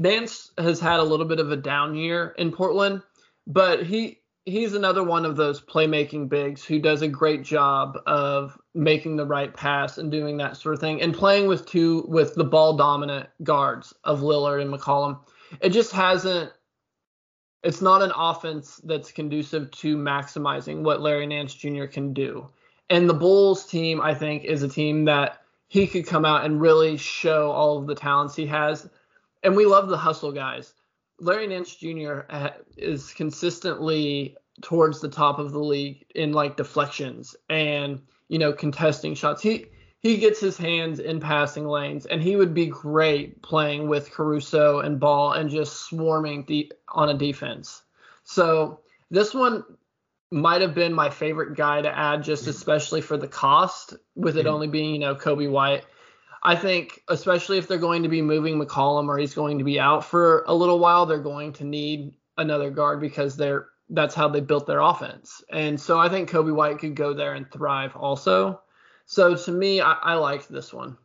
Nance 0.00 0.50
has 0.58 0.80
had 0.80 1.00
a 1.00 1.04
little 1.04 1.26
bit 1.26 1.40
of 1.40 1.52
a 1.52 1.56
down 1.56 1.94
year 1.94 2.34
in 2.36 2.52
Portland, 2.52 3.02
but 3.46 3.84
he 3.84 4.18
he's 4.46 4.74
another 4.74 5.02
one 5.02 5.24
of 5.24 5.36
those 5.36 5.60
playmaking 5.60 6.28
bigs 6.28 6.64
who 6.64 6.78
does 6.78 7.02
a 7.02 7.08
great 7.08 7.42
job 7.42 7.98
of 8.06 8.58
making 8.74 9.16
the 9.16 9.26
right 9.26 9.54
pass 9.54 9.98
and 9.98 10.10
doing 10.10 10.36
that 10.36 10.56
sort 10.56 10.74
of 10.74 10.80
thing 10.80 11.00
and 11.00 11.14
playing 11.14 11.46
with 11.46 11.66
two 11.66 12.04
with 12.08 12.34
the 12.34 12.44
ball 12.44 12.76
dominant 12.76 13.28
guards 13.42 13.94
of 14.04 14.20
Lillard 14.20 14.60
and 14.60 14.72
McCollum. 14.72 15.18
It 15.60 15.70
just 15.70 15.92
hasn't 15.92 16.52
it's 17.62 17.80
not 17.80 18.02
an 18.02 18.12
offense 18.14 18.78
that's 18.84 19.10
conducive 19.10 19.70
to 19.70 19.96
maximizing 19.96 20.82
what 20.82 21.00
Larry 21.00 21.26
Nance 21.26 21.54
Jr. 21.54 21.86
can 21.86 22.12
do. 22.12 22.46
And 22.90 23.08
the 23.08 23.14
Bulls 23.14 23.64
team, 23.64 24.02
I 24.02 24.14
think, 24.14 24.44
is 24.44 24.62
a 24.62 24.68
team 24.68 25.06
that 25.06 25.40
he 25.68 25.86
could 25.86 26.06
come 26.06 26.26
out 26.26 26.44
and 26.44 26.60
really 26.60 26.98
show 26.98 27.50
all 27.50 27.78
of 27.78 27.86
the 27.86 27.94
talents 27.94 28.36
he 28.36 28.46
has. 28.46 28.86
And 29.42 29.56
we 29.56 29.64
love 29.64 29.88
the 29.88 29.96
hustle 29.96 30.30
guys. 30.30 30.73
Larry 31.20 31.46
Nance 31.46 31.74
Jr. 31.76 32.20
is 32.76 33.12
consistently 33.12 34.36
towards 34.62 35.00
the 35.00 35.08
top 35.08 35.38
of 35.38 35.52
the 35.52 35.58
league 35.58 36.04
in 36.14 36.32
like 36.32 36.56
deflections 36.56 37.34
and 37.48 38.00
you 38.28 38.38
know 38.38 38.52
contesting 38.52 39.14
shots. 39.14 39.42
He 39.42 39.66
he 39.98 40.18
gets 40.18 40.38
his 40.38 40.56
hands 40.58 40.98
in 40.98 41.18
passing 41.20 41.66
lanes, 41.66 42.04
and 42.06 42.22
he 42.22 42.36
would 42.36 42.52
be 42.52 42.66
great 42.66 43.40
playing 43.42 43.88
with 43.88 44.10
Caruso 44.10 44.80
and 44.80 45.00
Ball 45.00 45.32
and 45.32 45.48
just 45.48 45.84
swarming 45.84 46.44
de- 46.44 46.70
on 46.88 47.08
a 47.08 47.14
defense. 47.14 47.82
So 48.24 48.80
this 49.10 49.32
one 49.32 49.64
might 50.30 50.60
have 50.60 50.74
been 50.74 50.92
my 50.92 51.08
favorite 51.10 51.56
guy 51.56 51.80
to 51.80 51.96
add, 51.96 52.22
just 52.22 52.46
especially 52.48 53.00
for 53.00 53.16
the 53.16 53.28
cost, 53.28 53.94
with 54.14 54.36
it 54.36 54.46
Mhm. 54.46 54.50
only 54.50 54.66
being 54.66 54.92
you 54.94 54.98
know 54.98 55.14
Coby 55.14 55.50
White. 55.50 55.84
I 56.44 56.56
think, 56.56 57.00
especially 57.08 57.56
if 57.58 57.66
they're 57.66 57.78
going 57.78 58.02
to 58.02 58.08
be 58.08 58.20
moving 58.20 58.60
McCollum 58.60 59.08
or 59.08 59.16
he's 59.16 59.34
going 59.34 59.58
to 59.58 59.64
be 59.64 59.80
out 59.80 60.04
for 60.04 60.44
a 60.46 60.54
little 60.54 60.78
while, 60.78 61.06
they're 61.06 61.18
going 61.18 61.54
to 61.54 61.64
need 61.64 62.14
another 62.36 62.70
guard 62.70 63.00
because 63.00 63.36
they're 63.36 63.68
that's 63.90 64.14
how 64.14 64.28
they 64.28 64.40
built 64.40 64.66
their 64.66 64.80
offense. 64.80 65.42
And 65.50 65.78
so 65.78 65.98
I 65.98 66.08
think 66.08 66.30
Coby 66.30 66.54
White 66.54 66.78
could 66.78 66.96
go 66.96 67.12
there 67.12 67.34
and 67.34 67.50
thrive 67.50 67.94
also. 67.96 68.62
So 69.06 69.36
to 69.36 69.52
me, 69.52 69.80
I, 69.80 69.92
I 69.92 70.14
liked 70.14 70.50
this 70.50 70.72
one. 70.72 70.96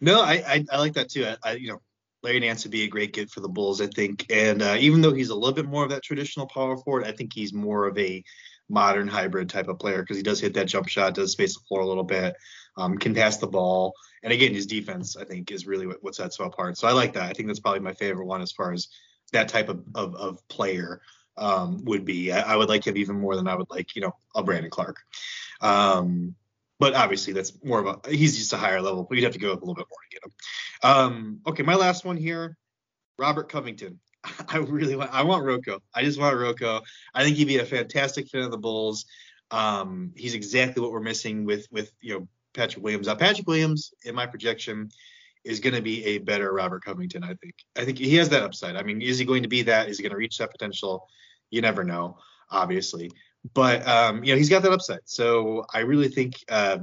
No, 0.00 0.20
I, 0.22 0.42
I 0.46 0.64
I 0.70 0.78
like 0.78 0.94
that 0.94 1.10
too. 1.10 1.26
I, 1.26 1.36
I 1.42 1.52
you 1.54 1.68
know 1.68 1.80
Larry 2.22 2.40
Nance 2.40 2.64
would 2.64 2.72
be 2.72 2.84
a 2.84 2.88
great 2.88 3.12
get 3.12 3.30
for 3.30 3.40
the 3.40 3.48
Bulls, 3.48 3.80
I 3.80 3.86
think. 3.86 4.26
And 4.30 4.62
uh, 4.62 4.76
even 4.78 5.00
though 5.00 5.12
he's 5.12 5.30
a 5.30 5.34
little 5.34 5.54
bit 5.54 5.66
more 5.66 5.84
of 5.84 5.90
that 5.90 6.02
traditional 6.02 6.46
power 6.46 6.76
forward, 6.76 7.04
I 7.04 7.12
think 7.12 7.32
he's 7.32 7.52
more 7.52 7.86
of 7.86 7.96
a 7.98 8.22
modern 8.68 9.08
hybrid 9.08 9.48
type 9.48 9.68
of 9.68 9.78
player 9.78 10.02
because 10.02 10.16
he 10.16 10.22
does 10.22 10.40
hit 10.40 10.54
that 10.54 10.66
jump 10.66 10.88
shot, 10.88 11.14
does 11.14 11.32
space 11.32 11.54
the 11.54 11.64
floor 11.68 11.80
a 11.80 11.86
little 11.86 12.04
bit, 12.04 12.36
um, 12.76 12.98
can 12.98 13.14
pass 13.14 13.38
the 13.38 13.46
ball, 13.46 13.94
and 14.22 14.32
again, 14.32 14.54
his 14.54 14.66
defense 14.66 15.16
I 15.16 15.24
think 15.24 15.50
is 15.50 15.66
really 15.66 15.86
what, 15.86 16.02
what 16.02 16.14
sets 16.14 16.38
him 16.38 16.46
apart. 16.46 16.76
So 16.78 16.88
I 16.88 16.92
like 16.92 17.12
that. 17.14 17.30
I 17.30 17.32
think 17.32 17.48
that's 17.48 17.60
probably 17.60 17.80
my 17.80 17.92
favorite 17.92 18.26
one 18.26 18.42
as 18.42 18.52
far 18.52 18.72
as 18.72 18.88
that 19.32 19.48
type 19.48 19.68
of 19.68 19.84
of, 19.94 20.14
of 20.16 20.48
player 20.48 21.00
um, 21.36 21.84
would 21.84 22.04
be. 22.04 22.32
I, 22.32 22.54
I 22.54 22.56
would 22.56 22.68
like 22.68 22.86
him 22.86 22.96
even 22.96 23.20
more 23.20 23.36
than 23.36 23.48
I 23.48 23.54
would 23.54 23.70
like 23.70 23.94
you 23.94 24.02
know 24.02 24.16
a 24.34 24.42
Brandon 24.42 24.70
Clarke. 24.70 25.00
Um, 25.60 26.34
but 26.78 26.94
obviously 26.94 27.32
that's 27.32 27.52
more 27.64 27.80
of 27.80 28.00
a 28.04 28.10
he's 28.10 28.36
just 28.36 28.52
a 28.52 28.56
higher 28.56 28.80
level. 28.80 29.04
But 29.04 29.16
you'd 29.16 29.24
have 29.24 29.32
to 29.32 29.38
go 29.38 29.52
up 29.52 29.62
a 29.62 29.64
little 29.64 29.74
bit 29.74 29.86
more 29.90 29.98
to 30.02 30.14
get 30.14 30.24
him. 30.24 30.32
Um, 30.82 31.40
okay, 31.46 31.62
my 31.62 31.74
last 31.74 32.04
one 32.04 32.16
here, 32.16 32.56
Robert 33.18 33.48
Covington. 33.48 34.00
I 34.48 34.58
really 34.58 34.96
want 34.96 35.12
I 35.12 35.22
want 35.22 35.44
Rocco. 35.44 35.80
I 35.94 36.02
just 36.02 36.18
want 36.18 36.36
Rocco. 36.36 36.82
I 37.14 37.24
think 37.24 37.36
he'd 37.36 37.46
be 37.46 37.58
a 37.58 37.64
fantastic 37.64 38.28
fit 38.28 38.44
of 38.44 38.50
the 38.50 38.58
Bulls. 38.58 39.06
Um, 39.50 40.12
he's 40.16 40.34
exactly 40.34 40.82
what 40.82 40.92
we're 40.92 41.00
missing 41.00 41.44
with 41.44 41.66
with 41.70 41.92
you 42.00 42.14
know 42.14 42.28
Patrick 42.54 42.84
Williams. 42.84 43.06
Now 43.06 43.14
Patrick 43.14 43.46
Williams, 43.46 43.92
in 44.04 44.14
my 44.14 44.26
projection, 44.26 44.90
is 45.44 45.60
going 45.60 45.74
to 45.74 45.82
be 45.82 46.04
a 46.04 46.18
better 46.18 46.52
Robert 46.52 46.84
Covington. 46.84 47.24
I 47.24 47.34
think. 47.34 47.54
I 47.76 47.84
think 47.84 47.98
he 47.98 48.16
has 48.16 48.28
that 48.30 48.42
upside. 48.42 48.76
I 48.76 48.82
mean, 48.82 49.00
is 49.02 49.18
he 49.18 49.24
going 49.24 49.42
to 49.42 49.48
be 49.48 49.62
that? 49.62 49.88
Is 49.88 49.98
he 49.98 50.02
going 50.02 50.12
to 50.12 50.18
reach 50.18 50.38
that 50.38 50.50
potential? 50.50 51.06
You 51.50 51.60
never 51.60 51.84
know, 51.84 52.18
obviously. 52.50 53.10
But 53.54 53.86
um, 53.86 54.24
you 54.24 54.32
know, 54.32 54.38
he's 54.38 54.50
got 54.50 54.62
that 54.62 54.72
upside. 54.72 55.00
So 55.04 55.64
I 55.72 55.80
really 55.80 56.08
think 56.08 56.34
uh, 56.48 56.78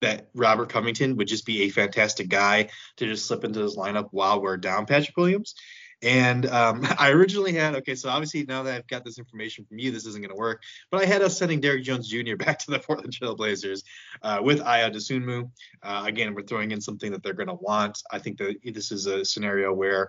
that 0.00 0.28
Robert 0.34 0.68
Covington 0.68 1.16
would 1.16 1.28
just 1.28 1.46
be 1.46 1.62
a 1.62 1.70
fantastic 1.70 2.28
guy 2.28 2.68
to 2.96 3.06
just 3.06 3.26
slip 3.26 3.44
into 3.44 3.60
this 3.60 3.76
lineup 3.76 4.08
while 4.10 4.40
we're 4.40 4.56
down 4.56 4.86
Patrick 4.86 5.16
Williams. 5.16 5.54
And 6.02 6.46
um, 6.46 6.86
I 6.98 7.10
originally 7.10 7.52
had 7.52 7.74
okay, 7.76 7.94
so 7.94 8.08
obviously 8.08 8.44
now 8.44 8.62
that 8.62 8.74
I've 8.74 8.86
got 8.86 9.04
this 9.04 9.18
information 9.18 9.64
from 9.64 9.78
you, 9.78 9.90
this 9.90 10.06
isn't 10.06 10.20
going 10.20 10.34
to 10.34 10.38
work. 10.40 10.62
But 10.90 11.02
I 11.02 11.06
had 11.06 11.22
us 11.22 11.38
sending 11.38 11.60
Derrick 11.60 11.84
Jones 11.84 12.08
Jr. 12.08 12.36
back 12.38 12.58
to 12.60 12.70
the 12.70 12.78
Portland 12.78 13.12
Trail 13.12 13.34
Blazers 13.34 13.84
uh, 14.22 14.40
with 14.42 14.60
Ayo 14.60 14.92
Dosunmu. 14.92 15.50
Uh, 15.82 16.04
again, 16.06 16.34
we're 16.34 16.42
throwing 16.42 16.70
in 16.70 16.80
something 16.80 17.12
that 17.12 17.22
they're 17.22 17.34
going 17.34 17.48
to 17.48 17.54
want. 17.54 18.02
I 18.10 18.18
think 18.18 18.38
that 18.38 18.56
this 18.64 18.92
is 18.92 19.06
a 19.06 19.24
scenario 19.24 19.72
where 19.72 20.08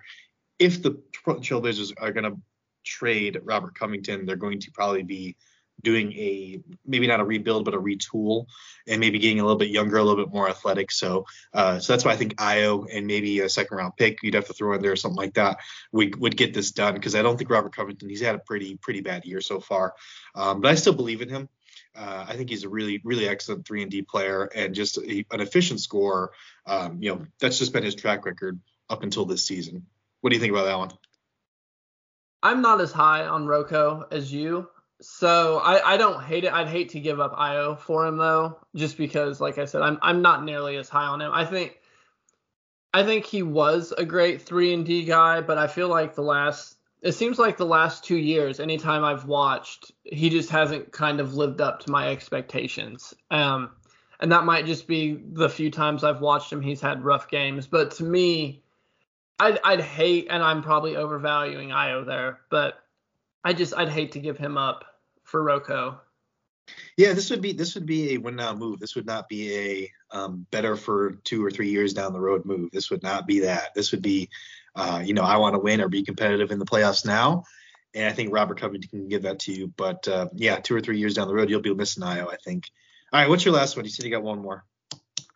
if 0.60 0.82
the 0.82 1.02
Portland 1.24 1.46
Trail 1.46 1.62
Blazers 1.62 1.94
are 1.98 2.12
going 2.12 2.32
to 2.32 2.38
trade 2.86 3.40
Robert 3.44 3.78
Covington, 3.78 4.26
they're 4.26 4.36
going 4.36 4.60
to 4.60 4.72
probably 4.72 5.04
be 5.04 5.36
doing 5.84 6.12
a 6.14 6.62
maybe 6.86 7.08
not 7.08 7.20
a 7.20 7.24
rebuild 7.24 7.66
but 7.66 7.74
a 7.74 7.80
retool 7.80 8.46
and 8.88 9.00
maybe 9.00 9.20
getting 9.20 9.40
a 9.40 9.44
little 9.44 9.58
bit 9.58 9.70
younger 9.70 9.98
a 9.98 10.04
little 10.04 10.24
bit 10.24 10.34
more 10.34 10.50
athletic 10.50 10.92
so 10.92 11.26
uh, 11.54 11.80
so 11.80 11.94
that's 11.94 12.06
why 12.06 12.12
i 12.12 12.16
think 12.16 12.36
Ayo 12.36 12.88
and 12.92 13.08
maybe 13.08 13.40
a 13.40 13.50
second 13.50 13.78
round 13.78 13.96
pick 13.98 14.24
you'd 14.24 14.34
have 14.34 14.48
to 14.48 14.54
throw 14.54 14.74
in 14.74 14.82
there 14.82 14.92
or 14.92 14.96
something 14.96 15.18
like 15.18 15.34
that 15.36 15.58
we 15.92 16.14
would 16.18 16.38
get 16.38 16.54
this 16.54 16.72
done 16.72 16.94
because 16.94 17.16
i 17.16 17.22
don't 17.22 17.38
think 17.38 17.50
robert 17.50 17.76
covington 17.76 18.10
he's 18.10 18.22
had 18.22 18.36
a 18.36 18.40
pretty 18.40 18.76
pretty 18.78 19.02
bad 19.02 19.26
year 19.26 19.42
so 19.42 19.60
far 19.60 19.94
um, 20.36 20.62
but 20.62 20.72
i 20.72 20.76
still 20.76 20.94
believe 20.94 21.22
in 21.22 21.30
him 21.30 21.50
uh, 21.96 22.26
I 22.28 22.36
think 22.38 22.50
he's 22.50 22.64
a 22.64 22.70
really, 22.70 23.02
really 23.04 23.28
excellent 23.28 23.68
three 23.68 23.82
and 23.82 23.92
D 23.92 24.02
player 24.02 24.46
and 24.56 24.74
just 24.74 24.98
a, 24.98 25.26
an 25.32 25.42
efficient 25.42 25.82
scorer. 25.82 26.32
Um, 26.66 27.02
you 27.02 27.14
know, 27.14 27.26
that's 27.40 27.60
just 27.60 27.74
been 27.74 27.84
his 27.84 27.96
track 27.96 28.26
record 28.26 28.60
up 28.90 29.04
until 29.04 29.26
this 29.26 29.46
season. 29.46 29.86
What 30.22 30.30
do 30.30 30.36
you 30.36 30.40
think 30.40 30.54
about 30.54 30.66
that 30.66 30.78
one? 30.78 30.92
I'm 32.44 32.62
not 32.62 32.82
as 32.82 32.92
high 32.92 33.26
on 33.26 33.46
Rocco 33.46 34.08
as 34.12 34.32
you. 34.32 34.68
So 35.02 35.58
I, 35.58 35.94
I 35.94 35.98
don't 35.98 36.24
hate 36.24 36.44
it. 36.44 36.54
I'd 36.54 36.68
hate 36.68 36.90
to 36.90 37.00
give 37.00 37.20
up 37.20 37.36
Ayo 37.36 37.78
for 37.80 38.06
him 38.06 38.18
though, 38.18 38.60
just 38.76 38.98
because, 38.98 39.42
like 39.42 39.58
I 39.58 39.66
said, 39.66 39.82
I'm 39.82 39.98
I'm 40.02 40.22
not 40.22 40.44
nearly 40.44 40.78
as 40.78 40.90
high 40.90 41.08
on 41.08 41.22
him. 41.22 41.32
I 41.34 41.46
think 41.46 41.80
I 42.94 43.04
think 43.04 43.26
he 43.26 43.42
was 43.42 43.94
a 43.98 44.06
great 44.06 44.42
three 44.42 44.74
and 44.74 44.86
D 44.86 45.04
guy, 45.04 45.42
but 45.42 45.58
I 45.58 45.68
feel 45.68 45.88
like 45.88 46.14
the 46.14 46.22
last 46.22 46.78
it 47.02 47.14
seems 47.14 47.40
like 47.40 47.58
the 47.58 47.66
last 47.66 48.04
two 48.04 48.18
years, 48.18 48.60
anytime 48.60 49.04
I've 49.04 49.26
watched, 49.26 49.92
he 50.04 50.30
just 50.30 50.52
hasn't 50.52 50.92
kind 50.92 51.20
of 51.20 51.34
lived 51.34 51.60
up 51.60 51.80
to 51.82 51.92
my 51.92 52.10
expectations. 52.10 53.14
Um, 53.32 53.72
and 54.20 54.32
that 54.32 54.46
might 54.46 54.68
just 54.68 54.88
be 54.88 55.20
the 55.34 55.50
few 55.50 55.72
times 55.72 56.04
I've 56.04 56.22
watched 56.22 56.54
him, 56.54 56.62
he's 56.62 56.80
had 56.80 57.04
rough 57.04 57.28
games. 57.28 57.66
But 57.66 57.90
to 57.92 58.04
me, 58.04 58.62
I'd, 59.40 59.60
I'd 59.64 59.82
hate, 59.82 60.28
and 60.30 60.44
I'm 60.44 60.62
probably 60.62 60.96
overvaluing 60.96 61.70
Ayo 61.70 62.06
there, 62.06 62.42
but 62.52 62.84
I 63.44 63.54
just 63.54 63.76
I'd 63.76 63.90
hate 63.90 64.12
to 64.12 64.20
give 64.20 64.38
him 64.38 64.60
up 64.60 64.86
for 65.32 65.42
Rocco. 65.42 66.00
Yeah, 66.98 67.14
this 67.14 67.30
would 67.30 67.42
be 67.42 67.54
this 67.54 67.74
would 67.76 67.86
be 67.86 68.14
a 68.14 68.18
win 68.18 68.36
now 68.36 68.54
move. 68.54 68.80
This 68.80 68.96
would 68.96 69.06
not 69.06 69.28
be 69.28 69.56
a 69.56 69.92
um, 70.12 70.46
better 70.52 70.76
for 70.76 71.14
two 71.24 71.44
or 71.44 71.50
three 71.50 71.70
years 71.70 71.94
down 71.94 72.14
the 72.14 72.20
road 72.20 72.46
move. 72.46 72.70
This 72.72 72.92
would 72.92 73.02
not 73.02 73.26
be 73.26 73.40
that. 73.40 73.70
This 73.76 73.92
would 73.92 74.02
be, 74.02 74.30
uh, 74.76 75.02
you 75.04 75.14
know, 75.14 75.24
I 75.24 75.38
want 75.38 75.56
to 75.56 75.60
win 75.60 75.82
or 75.82 75.88
be 75.88 76.04
competitive 76.04 76.52
in 76.52 76.60
the 76.60 76.66
playoffs 76.66 77.06
now. 77.06 77.44
And 77.94 78.06
I 78.06 78.12
think 78.12 78.34
Robert 78.34 78.60
Covington 78.60 78.90
can 78.90 79.08
give 79.10 79.24
that 79.24 79.40
to 79.40 79.54
you. 79.54 79.74
But 79.76 80.08
uh, 80.08 80.28
yeah, 80.36 80.58
two 80.58 80.76
or 80.76 80.82
three 80.82 81.00
years 81.00 81.16
down 81.16 81.28
the 81.28 81.34
road, 81.34 81.50
you'll 81.50 81.62
be 81.62 81.74
missing 81.74 82.04
Ayo, 82.04 82.32
I 82.32 82.38
think. 82.38 82.70
All 83.12 83.20
right, 83.20 83.30
what's 83.30 83.44
your 83.44 83.54
last 83.54 83.76
one? 83.76 83.86
You 83.86 83.92
said 83.92 84.06
you 84.06 84.12
got 84.12 84.24
one 84.24 84.42
more. 84.42 84.64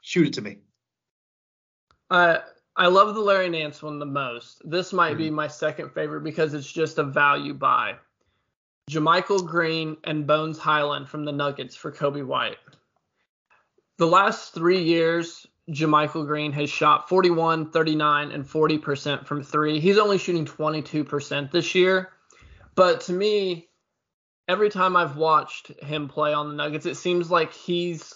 Shoot 0.01 0.27
it 0.27 0.33
to 0.33 0.41
me. 0.41 0.59
Uh, 2.09 2.37
I 2.77 2.87
love 2.87 3.13
the 3.15 3.21
Larry 3.21 3.49
Nance 3.49 3.81
one 3.81 3.99
the 3.99 4.05
most. 4.05 4.61
This 4.69 4.93
might 4.93 5.17
be 5.17 5.29
my 5.29 5.47
second 5.47 5.91
favorite 5.91 6.23
because 6.23 6.53
it's 6.53 6.71
just 6.71 6.97
a 6.97 7.03
value 7.03 7.53
buy. 7.53 7.95
JaMychal 8.89 9.47
Green 9.47 9.97
and 10.03 10.27
Bones 10.27 10.59
Hyland 10.59 11.09
from 11.09 11.25
the 11.25 11.31
Nuggets 11.31 11.75
for 11.75 11.91
Coby 11.91 12.25
White. 12.25 12.57
The 13.97 14.05
last 14.05 14.53
three 14.53 14.83
years, 14.83 15.47
JaMychal 15.69 16.27
Green 16.27 16.51
has 16.51 16.69
shot 16.69 17.09
41, 17.09 17.71
39, 17.71 18.31
and 18.31 18.45
40% 18.45 19.25
from 19.25 19.41
three. 19.41 19.79
He's 19.79 19.97
only 19.97 20.19
shooting 20.19 20.45
22% 20.45 21.51
this 21.51 21.73
year. 21.73 22.09
But 22.75 23.01
to 23.01 23.13
me, 23.13 23.69
every 24.47 24.69
time 24.69 24.95
I've 24.95 25.17
watched 25.17 25.67
him 25.81 26.07
play 26.07 26.33
on 26.33 26.49
the 26.49 26.55
Nuggets, 26.55 26.85
it 26.85 26.95
seems 26.95 27.31
like 27.31 27.53
he's 27.53 28.13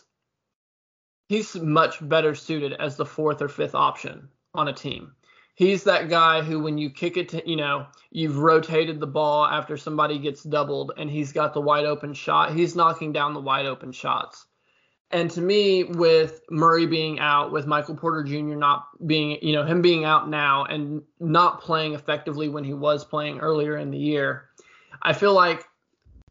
he's 1.29 1.55
much 1.55 1.97
better 2.07 2.35
suited 2.35 2.73
as 2.73 2.95
the 2.95 3.05
fourth 3.05 3.41
or 3.41 3.47
fifth 3.47 3.75
option 3.75 4.29
on 4.53 4.67
a 4.67 4.73
team. 4.73 5.13
He's 5.59 5.83
that 5.83 6.07
guy 6.07 6.41
who, 6.41 6.61
when 6.61 6.77
you 6.77 6.89
kick 6.89 7.17
it 7.17 7.27
to, 7.29 7.45
you 7.45 7.57
know, 7.57 7.87
you've 8.11 8.37
rotated 8.37 9.01
the 9.01 9.07
ball 9.07 9.43
after 9.43 9.75
somebody 9.75 10.17
gets 10.17 10.41
doubled 10.41 10.93
and 10.95 11.11
he's 11.11 11.33
got 11.33 11.53
the 11.53 11.59
wide 11.59 11.83
open 11.83 12.13
shot, 12.13 12.53
he's 12.53 12.77
knocking 12.77 13.11
down 13.11 13.33
the 13.33 13.41
wide 13.41 13.65
open 13.65 13.91
shots. 13.91 14.45
And 15.11 15.29
to 15.31 15.41
me, 15.41 15.83
with 15.83 16.39
Murray 16.49 16.85
being 16.85 17.19
out, 17.19 17.51
with 17.51 17.67
Michael 17.67 17.97
Porter 17.97 18.23
Jr. 18.23 18.55
not 18.55 18.87
being, 19.05 19.37
you 19.41 19.51
know, 19.51 19.65
him 19.65 19.81
being 19.81 20.05
out 20.05 20.29
now 20.29 20.63
and 20.63 21.01
not 21.19 21.59
playing 21.59 21.93
effectively 21.93 22.47
when 22.47 22.63
he 22.63 22.73
was 22.73 23.03
playing 23.03 23.39
earlier 23.39 23.75
in 23.75 23.91
the 23.91 23.97
year, 23.97 24.45
I 25.01 25.11
feel 25.11 25.33
like 25.33 25.65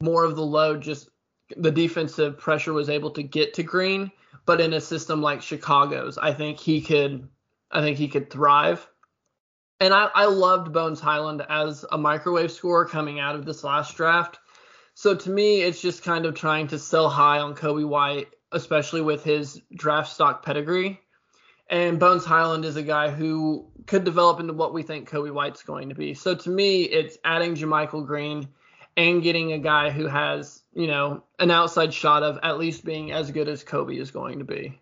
more 0.01 0.24
of 0.24 0.37
the 0.37 0.43
load 0.43 0.81
just 0.81 1.11
the 1.55 1.70
defensive 1.70 2.39
pressure 2.39 2.72
was 2.72 2.89
able 2.89 3.11
to 3.11 3.22
get 3.22 3.53
to 3.55 3.62
Green, 3.62 4.11
but 4.47 4.62
in 4.62 4.72
a 4.72 4.81
system 4.81 5.20
like 5.20 5.43
Chicago's, 5.43 6.16
I 6.16 6.33
think 6.33 6.59
he 6.59 6.81
could 6.81 7.29
I 7.70 7.83
think 7.83 7.99
he 7.99 8.09
could 8.09 8.31
thrive. 8.31 8.89
And 9.81 9.95
I, 9.95 10.11
I 10.14 10.24
loved 10.26 10.72
Bones 10.72 11.01
Hyland 11.01 11.45
as 11.49 11.85
a 11.93 11.99
microwave 11.99 12.51
scorer 12.51 12.85
coming 12.85 13.20
out 13.20 13.37
of 13.37 13.45
this 13.45 13.62
last 13.62 13.97
draft. 13.97 14.39
So 14.95 15.14
to 15.14 15.31
me, 15.31 15.62
it's 15.62 15.81
just 15.81 16.03
kind 16.03 16.26
of 16.26 16.35
trying 16.35 16.66
to 16.68 16.79
sell 16.79 17.09
high 17.09 17.39
on 17.39 17.55
Coby 17.55 17.87
White, 17.87 18.29
especially 18.51 19.01
with 19.01 19.22
his 19.22 19.61
draft 19.74 20.11
stock 20.11 20.45
pedigree. 20.45 21.01
And 21.70 22.01
Bones 22.01 22.24
Hyland 22.24 22.64
is 22.64 22.76
a 22.76 22.83
guy 22.83 23.11
who 23.11 23.70
could 23.87 24.03
develop 24.03 24.41
into 24.41 24.55
what 24.55 24.74
we 24.74 24.83
think 24.83 25.09
Coby 25.09 25.33
White's 25.33 25.62
going 25.62 25.91
to 25.91 25.95
be. 25.95 26.14
So 26.14 26.35
to 26.35 26.51
me, 26.51 26.83
it's 26.83 27.18
adding 27.24 27.55
JaMychal 27.55 28.07
Green 28.07 28.49
and 28.97 29.22
getting 29.22 29.53
a 29.53 29.59
guy 29.59 29.91
who 29.91 30.07
has, 30.09 30.62
you 30.74 30.89
know, 30.89 31.22
an 31.39 31.53
outside 31.53 31.95
shot 31.95 32.24
of 32.24 32.41
at 32.43 32.59
least 32.59 32.85
being 32.85 33.12
as 33.12 33.31
good 33.31 33.49
as 33.49 33.62
Coby 33.62 34.01
is 34.01 34.11
going 34.11 34.41
to 34.41 34.45
be. 34.45 34.81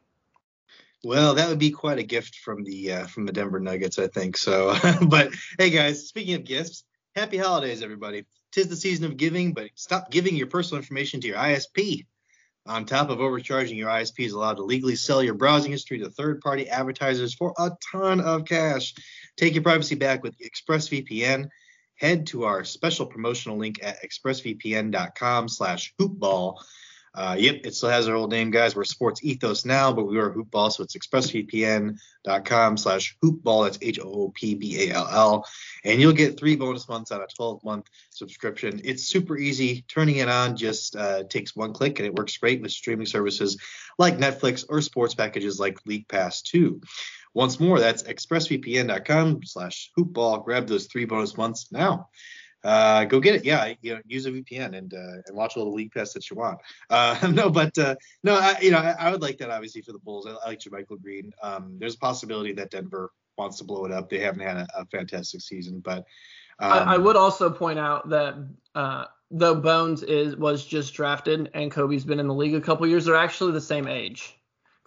Well, 1.07 1.34
that 1.34 1.48
would 1.48 1.61
be 1.61 1.70
quite 1.70 2.00
a 2.00 2.02
gift 2.02 2.34
from 2.40 2.64
the 2.64 2.92
uh, 2.92 3.07
from 3.07 3.26
the 3.26 3.32
Denver 3.32 3.61
Nuggets, 3.61 3.96
I 4.00 4.09
think. 4.09 4.36
So, 4.36 4.74
but 5.07 5.32
hey 5.57 5.70
guys, 5.70 6.09
speaking 6.09 6.34
of 6.34 6.42
gifts, 6.42 6.82
happy 7.14 7.36
holidays, 7.36 7.80
everybody. 7.80 8.24
Tis 8.50 8.66
the 8.66 8.74
season 8.74 9.04
of 9.04 9.16
giving, 9.16 9.52
but 9.52 9.70
stop 9.76 10.11
giving 10.11 10.34
your 10.34 10.48
personal 10.48 10.80
information 10.80 11.20
to 11.20 11.28
your 11.28 11.36
ISP. 11.36 12.07
On 12.66 12.84
top 12.84 13.11
of 13.11 13.20
overcharging, 13.20 13.78
your 13.78 13.88
ISP 13.88 14.26
is 14.26 14.32
allowed 14.32 14.57
to 14.57 14.64
legally 14.64 14.96
sell 14.96 15.22
your 15.22 15.34
browsing 15.34 15.70
history 15.70 16.00
to 16.00 16.11
third 16.11 16.40
party 16.40 16.68
advertisers 16.68 17.32
for 17.34 17.54
a 17.57 17.70
ton 17.92 18.20
of 18.20 18.44
cash. 18.44 18.92
Take 19.36 19.54
your 19.54 19.62
privacy 19.62 19.94
back 19.94 20.24
with 20.24 20.34
ExpressVPN. 20.40 21.50
Head 21.94 22.26
to 22.26 22.46
our 22.46 22.64
special 22.64 23.07
promotional 23.07 23.59
link 23.59 23.78
at 23.80 24.02
expressvpn.com 24.02 25.48
slash 25.50 25.94
hoopball 26.00 26.57
uh, 27.16 27.34
yep, 27.38 27.60
it 27.64 27.74
still 27.74 27.88
has 27.88 28.08
our 28.08 28.14
old 28.14 28.30
name, 28.30 28.50
guys. 28.50 28.76
We're 28.76 28.84
Sports 28.84 29.24
Ethos 29.24 29.64
now, 29.64 29.90
but 29.90 30.04
we 30.04 30.18
are 30.18 30.30
Hoopball, 30.30 30.70
so 30.70 30.82
it's 30.82 30.94
expressvpn.com 30.94 32.76
slash 32.76 33.16
hoopball. 33.24 33.64
That's 33.64 33.78
H-O-O-P-B-A-L-L. 33.80 35.46
And 35.84 35.98
you'll 35.98 36.12
get 36.12 36.38
three 36.38 36.56
bonus 36.56 36.86
months 36.90 37.12
on 37.12 37.22
a 37.22 37.26
12-month 37.26 37.86
subscription. 38.10 38.82
It's 38.84 39.04
super 39.04 39.38
easy. 39.38 39.86
Turning 39.88 40.16
it 40.16 40.28
on 40.28 40.56
just 40.56 40.94
uh, 40.94 41.24
takes 41.24 41.56
one 41.56 41.72
click, 41.72 41.98
and 41.98 42.06
it 42.06 42.14
works 42.14 42.36
great 42.36 42.60
with 42.60 42.70
streaming 42.70 43.06
services 43.06 43.56
like 43.98 44.18
Netflix 44.18 44.66
or 44.68 44.82
sports 44.82 45.14
packages 45.14 45.58
like 45.58 45.78
League 45.86 46.08
Pass 46.08 46.42
2. 46.42 46.82
Once 47.32 47.58
more, 47.58 47.80
that's 47.80 48.02
expressvpn.com 48.02 49.40
slash 49.42 49.90
hoopball. 49.98 50.44
Grab 50.44 50.66
those 50.66 50.86
three 50.86 51.06
bonus 51.06 51.36
months 51.38 51.72
now 51.72 52.10
uh, 52.66 53.04
go 53.04 53.20
get 53.20 53.36
it. 53.36 53.44
Yeah, 53.44 53.74
you 53.80 53.94
know, 53.94 54.00
use 54.06 54.26
a 54.26 54.32
VPN 54.32 54.76
and 54.76 54.92
uh, 54.92 55.22
and 55.26 55.36
watch 55.36 55.56
all 55.56 55.64
the 55.64 55.70
league 55.70 55.92
pass 55.92 56.12
that 56.14 56.28
you 56.28 56.36
want. 56.36 56.58
Uh, 56.90 57.16
no, 57.32 57.48
but 57.48 57.76
uh, 57.78 57.94
no, 58.24 58.34
I, 58.34 58.58
you 58.60 58.72
know, 58.72 58.78
I, 58.78 58.96
I, 58.98 59.10
would 59.12 59.22
like 59.22 59.38
that 59.38 59.50
obviously 59.50 59.82
for 59.82 59.92
the 59.92 60.00
Bulls. 60.00 60.26
I, 60.26 60.32
I 60.32 60.48
like 60.48 60.58
JaMychal 60.58 61.00
Green. 61.00 61.32
Um, 61.42 61.76
there's 61.78 61.94
a 61.94 61.98
possibility 61.98 62.52
that 62.54 62.70
Denver 62.70 63.12
wants 63.38 63.58
to 63.58 63.64
blow 63.64 63.84
it 63.84 63.92
up. 63.92 64.10
They 64.10 64.18
haven't 64.18 64.40
had 64.40 64.56
a, 64.56 64.66
a 64.74 64.86
fantastic 64.86 65.42
season, 65.42 65.80
but 65.80 65.98
um, 66.58 66.72
I, 66.72 66.78
I, 66.94 66.96
would 66.96 67.16
also 67.16 67.50
point 67.50 67.78
out 67.78 68.08
that 68.08 68.34
uh, 68.74 69.04
though 69.30 69.54
Bones 69.54 70.02
is 70.02 70.36
was 70.36 70.66
just 70.66 70.92
drafted 70.94 71.50
and 71.54 71.70
Coby's 71.70 72.04
been 72.04 72.18
in 72.18 72.26
the 72.26 72.34
league 72.34 72.54
a 72.54 72.60
couple 72.60 72.86
years, 72.88 73.04
they're 73.04 73.14
actually 73.14 73.52
the 73.52 73.60
same 73.60 73.86
age. 73.86 74.36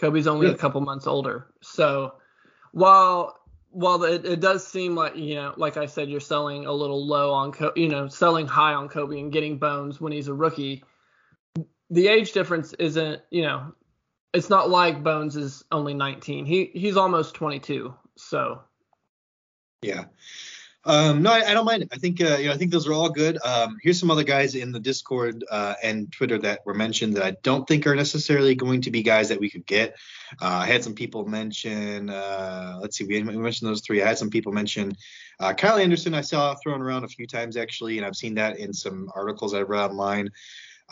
Coby's 0.02 0.28
only 0.28 0.48
a 0.48 0.56
couple 0.56 0.82
months 0.82 1.08
older. 1.08 1.48
So 1.62 2.16
while 2.72 3.39
while 3.72 4.04
it, 4.04 4.26
it 4.26 4.40
does 4.40 4.68
seem 4.68 4.96
like 4.96 5.16
you 5.16 5.36
know, 5.36 5.54
like 5.58 5.78
I 5.78 5.86
said, 5.86 6.10
you're 6.10 6.20
selling 6.20 6.66
a 6.66 6.72
little 6.72 7.06
low 7.06 7.32
on, 7.32 7.52
Co- 7.52 7.74
you 7.76 7.90
know, 7.90 8.08
selling 8.08 8.48
high 8.48 8.74
on 8.74 8.90
Coby 8.90 9.20
and 9.20 9.32
getting 9.32 9.58
Bones 9.58 10.02
when 10.02 10.12
he's 10.12 10.28
a 10.28 10.34
rookie. 10.34 10.84
The 11.90 12.08
age 12.08 12.34
difference 12.34 12.74
isn't, 12.74 13.22
you 13.32 13.42
know, 13.42 13.74
it's 14.34 14.50
not 14.50 14.70
like 14.70 15.04
Bones 15.04 15.36
is 15.36 15.64
only 15.72 15.94
19. 15.94 16.46
He 16.46 16.72
he's 16.74 16.98
almost 16.98 17.36
22. 17.36 17.94
So. 18.16 18.62
Yeah. 19.82 20.06
Um, 20.90 21.22
no, 21.22 21.32
I, 21.32 21.52
I, 21.52 21.54
don't 21.54 21.66
mind 21.66 21.84
it. 21.84 21.90
I 21.92 21.98
think 21.98 22.20
uh, 22.20 22.38
you 22.38 22.48
know, 22.48 22.54
I 22.54 22.58
think 22.58 22.72
those 22.72 22.88
are 22.88 22.94
all 22.94 23.12
good. 23.12 23.38
Um, 23.46 23.78
here's 23.84 24.00
some 24.00 24.10
other 24.10 24.24
guys 24.24 24.56
in 24.56 24.72
the 24.72 24.80
Discord 24.80 25.46
uh, 25.52 25.76
and 25.84 26.12
Twitter 26.12 26.40
that 26.40 26.66
were 26.66 26.74
mentioned 26.74 27.16
that 27.16 27.22
I 27.22 27.38
don't 27.44 27.68
think 27.68 27.86
are 27.86 27.96
necessarily 27.96 28.56
going 28.56 28.82
to 28.82 28.90
be 28.90 29.04
guys 29.04 29.30
that 29.30 29.40
we 29.40 29.52
could 29.52 29.68
get. 29.68 29.94
Uh, 30.42 30.48
I 30.48 30.66
had 30.66 30.84
some 30.84 30.96
people 30.96 31.28
mention. 31.28 32.10
Uh, 32.10 32.80
let's 32.82 32.98
see, 32.98 33.06
we, 33.06 33.22
mentioned 33.22 33.70
those 33.70 33.82
three. 33.82 34.02
I 34.02 34.08
had 34.08 34.18
some 34.18 34.32
people 34.32 34.52
mention 34.52 34.94
uh, 35.40 35.54
Kyle 35.54 35.78
Anderson. 35.78 36.16
I 36.16 36.22
saw 36.22 36.56
thrown 36.56 36.82
around 36.82 37.04
a 37.04 37.08
few 37.08 37.28
times 37.28 37.56
actually, 37.56 38.00
and 38.00 38.08
I've 38.08 38.16
seen 38.16 38.34
that 38.36 38.58
in 38.58 38.74
some 38.74 39.12
articles 39.14 39.54
I've 39.54 39.70
read 39.70 39.92
online. 39.92 40.32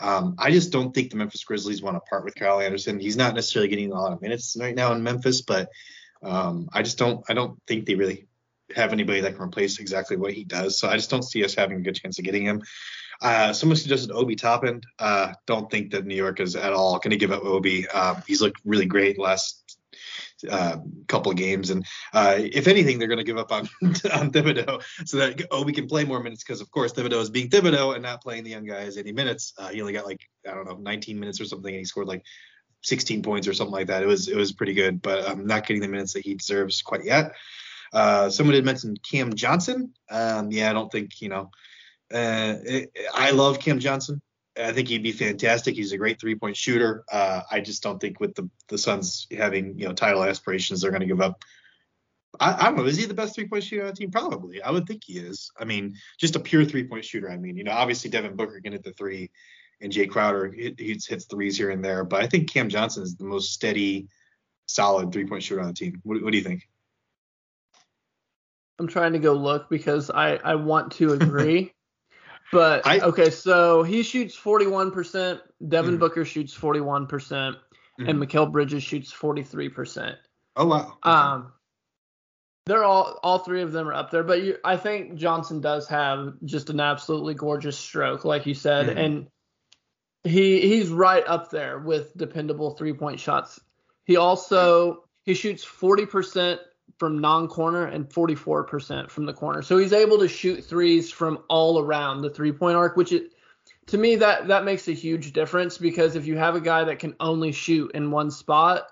Um, 0.00 0.36
I 0.38 0.52
just 0.52 0.70
don't 0.70 0.94
think 0.94 1.10
the 1.10 1.16
Memphis 1.16 1.42
Grizzlies 1.42 1.82
want 1.82 1.96
to 1.96 2.00
part 2.08 2.24
with 2.24 2.36
Kyle 2.36 2.60
Anderson. 2.60 3.00
He's 3.00 3.16
not 3.16 3.34
necessarily 3.34 3.68
getting 3.68 3.90
a 3.90 4.00
lot 4.00 4.12
of 4.12 4.22
minutes 4.22 4.56
right 4.60 4.76
now 4.76 4.92
in 4.92 5.02
Memphis, 5.02 5.42
but 5.42 5.70
um, 6.22 6.68
I 6.72 6.82
just 6.82 6.98
don't. 6.98 7.24
I 7.28 7.34
don't 7.34 7.60
think 7.66 7.84
they 7.86 7.96
really 7.96 8.27
have 8.74 8.92
anybody 8.92 9.20
that 9.20 9.34
can 9.34 9.42
replace 9.42 9.78
exactly 9.78 10.16
what 10.16 10.32
he 10.32 10.44
does. 10.44 10.78
So 10.78 10.88
I 10.88 10.96
just 10.96 11.10
don't 11.10 11.22
see 11.22 11.44
us 11.44 11.54
having 11.54 11.78
a 11.78 11.82
good 11.82 11.96
chance 11.96 12.18
of 12.18 12.24
getting 12.24 12.44
him. 12.44 12.62
Uh, 13.20 13.52
someone 13.52 13.76
suggested 13.76 14.12
Obi 14.12 14.36
Toppin. 14.36 14.80
Uh, 14.98 15.32
don't 15.46 15.70
think 15.70 15.90
that 15.92 16.06
New 16.06 16.14
York 16.14 16.40
is 16.40 16.54
at 16.54 16.72
all 16.72 16.98
going 16.98 17.10
to 17.10 17.16
give 17.16 17.32
up 17.32 17.44
Obi. 17.44 17.88
Uh, 17.88 18.20
he's 18.26 18.40
looked 18.40 18.60
really 18.64 18.86
great 18.86 19.18
last 19.18 19.78
uh, 20.48 20.76
couple 21.08 21.32
of 21.32 21.38
games, 21.38 21.70
and 21.70 21.84
uh, 22.12 22.36
if 22.38 22.68
anything, 22.68 22.98
they're 22.98 23.08
going 23.08 23.18
to 23.18 23.24
give 23.24 23.38
up 23.38 23.50
on 23.50 23.62
on 23.82 24.30
Thibodeau 24.30 24.82
so 25.04 25.16
that 25.16 25.44
Obi 25.50 25.72
can 25.72 25.88
play 25.88 26.04
more 26.04 26.22
minutes 26.22 26.44
because, 26.44 26.60
of 26.60 26.70
course, 26.70 26.92
Thibodeau 26.92 27.20
is 27.20 27.30
being 27.30 27.48
Thibodeau 27.48 27.94
and 27.94 28.04
not 28.04 28.22
playing 28.22 28.44
the 28.44 28.50
young 28.50 28.64
guys 28.64 28.96
any 28.96 29.10
minutes. 29.10 29.52
Uh, 29.58 29.68
he 29.68 29.80
only 29.80 29.92
got 29.92 30.06
like 30.06 30.20
I 30.48 30.54
don't 30.54 30.66
know 30.66 30.76
19 30.76 31.18
minutes 31.18 31.40
or 31.40 31.44
something, 31.44 31.72
and 31.72 31.80
he 31.80 31.84
scored 31.84 32.06
like 32.06 32.22
16 32.82 33.22
points 33.22 33.48
or 33.48 33.54
something 33.54 33.72
like 33.72 33.88
that. 33.88 34.04
It 34.04 34.06
was 34.06 34.28
it 34.28 34.36
was 34.36 34.52
pretty 34.52 34.74
good, 34.74 35.02
but 35.02 35.26
I'm 35.26 35.40
um, 35.40 35.46
not 35.46 35.66
getting 35.66 35.82
the 35.82 35.88
minutes 35.88 36.12
that 36.12 36.24
he 36.24 36.34
deserves 36.34 36.82
quite 36.82 37.04
yet. 37.04 37.32
Uh, 37.92 38.30
someone 38.30 38.54
had 38.54 38.64
mentioned 38.64 39.00
Cam 39.02 39.34
Johnson. 39.34 39.94
Um, 40.10 40.50
yeah, 40.50 40.70
I 40.70 40.72
don't 40.72 40.90
think 40.90 41.20
you 41.20 41.28
know. 41.28 41.50
Uh, 42.12 42.56
it, 42.64 42.90
I 43.14 43.30
love 43.30 43.60
Cam 43.60 43.78
Johnson. 43.78 44.20
I 44.58 44.72
think 44.72 44.88
he'd 44.88 45.02
be 45.02 45.12
fantastic. 45.12 45.74
He's 45.74 45.92
a 45.92 45.98
great 45.98 46.20
three 46.20 46.34
point 46.34 46.56
shooter. 46.56 47.04
Uh, 47.10 47.42
I 47.50 47.60
just 47.60 47.82
don't 47.82 48.00
think 48.00 48.20
with 48.20 48.34
the 48.34 48.50
the 48.68 48.78
Suns 48.78 49.26
having 49.36 49.78
you 49.78 49.86
know 49.86 49.94
title 49.94 50.24
aspirations, 50.24 50.80
they're 50.80 50.90
going 50.90 51.00
to 51.00 51.06
give 51.06 51.20
up. 51.20 51.44
I, 52.40 52.54
I, 52.54 52.64
don't 52.64 52.76
know. 52.76 52.84
Is 52.84 52.96
he 52.96 53.06
the 53.06 53.14
best 53.14 53.34
three 53.34 53.48
point 53.48 53.64
shooter 53.64 53.82
on 53.82 53.88
the 53.88 53.94
team? 53.94 54.10
Probably. 54.10 54.62
I 54.62 54.70
would 54.70 54.86
think 54.86 55.02
he 55.04 55.18
is. 55.18 55.50
I 55.58 55.64
mean, 55.64 55.96
just 56.18 56.36
a 56.36 56.40
pure 56.40 56.64
three 56.64 56.84
point 56.84 57.04
shooter. 57.04 57.30
I 57.30 57.36
mean, 57.36 57.56
you 57.56 57.64
know, 57.64 57.72
obviously 57.72 58.10
Devin 58.10 58.36
Booker 58.36 58.60
can 58.60 58.72
hit 58.72 58.84
the 58.84 58.92
three, 58.92 59.30
and 59.80 59.92
Jae 59.92 60.10
Crowder 60.10 60.50
hit, 60.50 60.78
hits, 60.78 61.06
hits 61.06 61.26
threes 61.26 61.56
here 61.56 61.70
and 61.70 61.84
there. 61.84 62.04
But 62.04 62.22
I 62.22 62.26
think 62.26 62.50
Cam 62.50 62.68
Johnson 62.68 63.02
is 63.02 63.16
the 63.16 63.24
most 63.24 63.52
steady, 63.52 64.08
solid 64.66 65.12
three 65.12 65.26
point 65.26 65.42
shooter 65.42 65.60
on 65.60 65.68
the 65.68 65.72
team. 65.74 66.00
What, 66.02 66.22
what 66.22 66.32
do 66.32 66.38
you 66.38 66.44
think? 66.44 66.68
I'm 68.78 68.86
trying 68.86 69.12
to 69.12 69.18
go 69.18 69.32
look 69.32 69.68
because 69.68 70.10
I 70.10 70.36
I 70.36 70.54
want 70.54 70.92
to 70.92 71.12
agree. 71.14 71.72
but 72.52 72.86
I, 72.86 73.00
okay, 73.00 73.30
so 73.30 73.82
he 73.82 74.02
shoots 74.02 74.34
41%, 74.36 75.40
Devin 75.68 75.96
mm 75.96 76.00
Booker 76.00 76.24
shoots 76.24 76.56
41%, 76.56 77.08
mm 77.08 77.56
and 77.98 78.20
mm-hmm. 78.20 78.50
Bridges 78.52 78.82
shoots 78.82 79.12
43%. 79.12 80.16
Oh 80.56 80.66
wow. 80.66 80.96
Okay. 81.04 81.10
Um 81.10 81.52
they're 82.66 82.84
all 82.84 83.18
all 83.22 83.38
three 83.38 83.62
of 83.62 83.72
them 83.72 83.88
are 83.88 83.94
up 83.94 84.10
there, 84.10 84.22
but 84.22 84.42
you, 84.42 84.58
I 84.62 84.76
think 84.76 85.14
Johnson 85.14 85.60
does 85.60 85.88
have 85.88 86.34
just 86.44 86.68
an 86.68 86.80
absolutely 86.80 87.34
gorgeous 87.34 87.78
stroke, 87.78 88.24
like 88.24 88.46
you 88.46 88.54
said, 88.54 88.86
mm 88.86 89.04
and 89.04 89.26
he 90.24 90.60
he's 90.60 90.90
right 90.90 91.24
up 91.26 91.50
there 91.50 91.78
with 91.78 92.16
dependable 92.16 92.72
three 92.72 92.92
point 92.92 93.18
shots. 93.20 93.58
He 94.04 94.16
also 94.16 95.04
he 95.24 95.34
shoots 95.34 95.64
40% 95.64 96.58
from 96.98 97.18
non-corner 97.20 97.86
and 97.86 98.08
44% 98.08 99.10
from 99.10 99.26
the 99.26 99.32
corner. 99.32 99.62
So 99.62 99.78
he's 99.78 99.92
able 99.92 100.18
to 100.18 100.28
shoot 100.28 100.64
threes 100.64 101.10
from 101.10 101.38
all 101.48 101.78
around 101.78 102.22
the 102.22 102.30
three-point 102.30 102.76
arc, 102.76 102.96
which 102.96 103.12
it, 103.12 103.32
to 103.86 103.98
me 103.98 104.16
that 104.16 104.48
that 104.48 104.64
makes 104.64 104.88
a 104.88 104.92
huge 104.92 105.32
difference 105.32 105.78
because 105.78 106.16
if 106.16 106.26
you 106.26 106.36
have 106.36 106.54
a 106.54 106.60
guy 106.60 106.84
that 106.84 106.98
can 106.98 107.14
only 107.20 107.52
shoot 107.52 107.92
in 107.92 108.10
one 108.10 108.30
spot, 108.30 108.88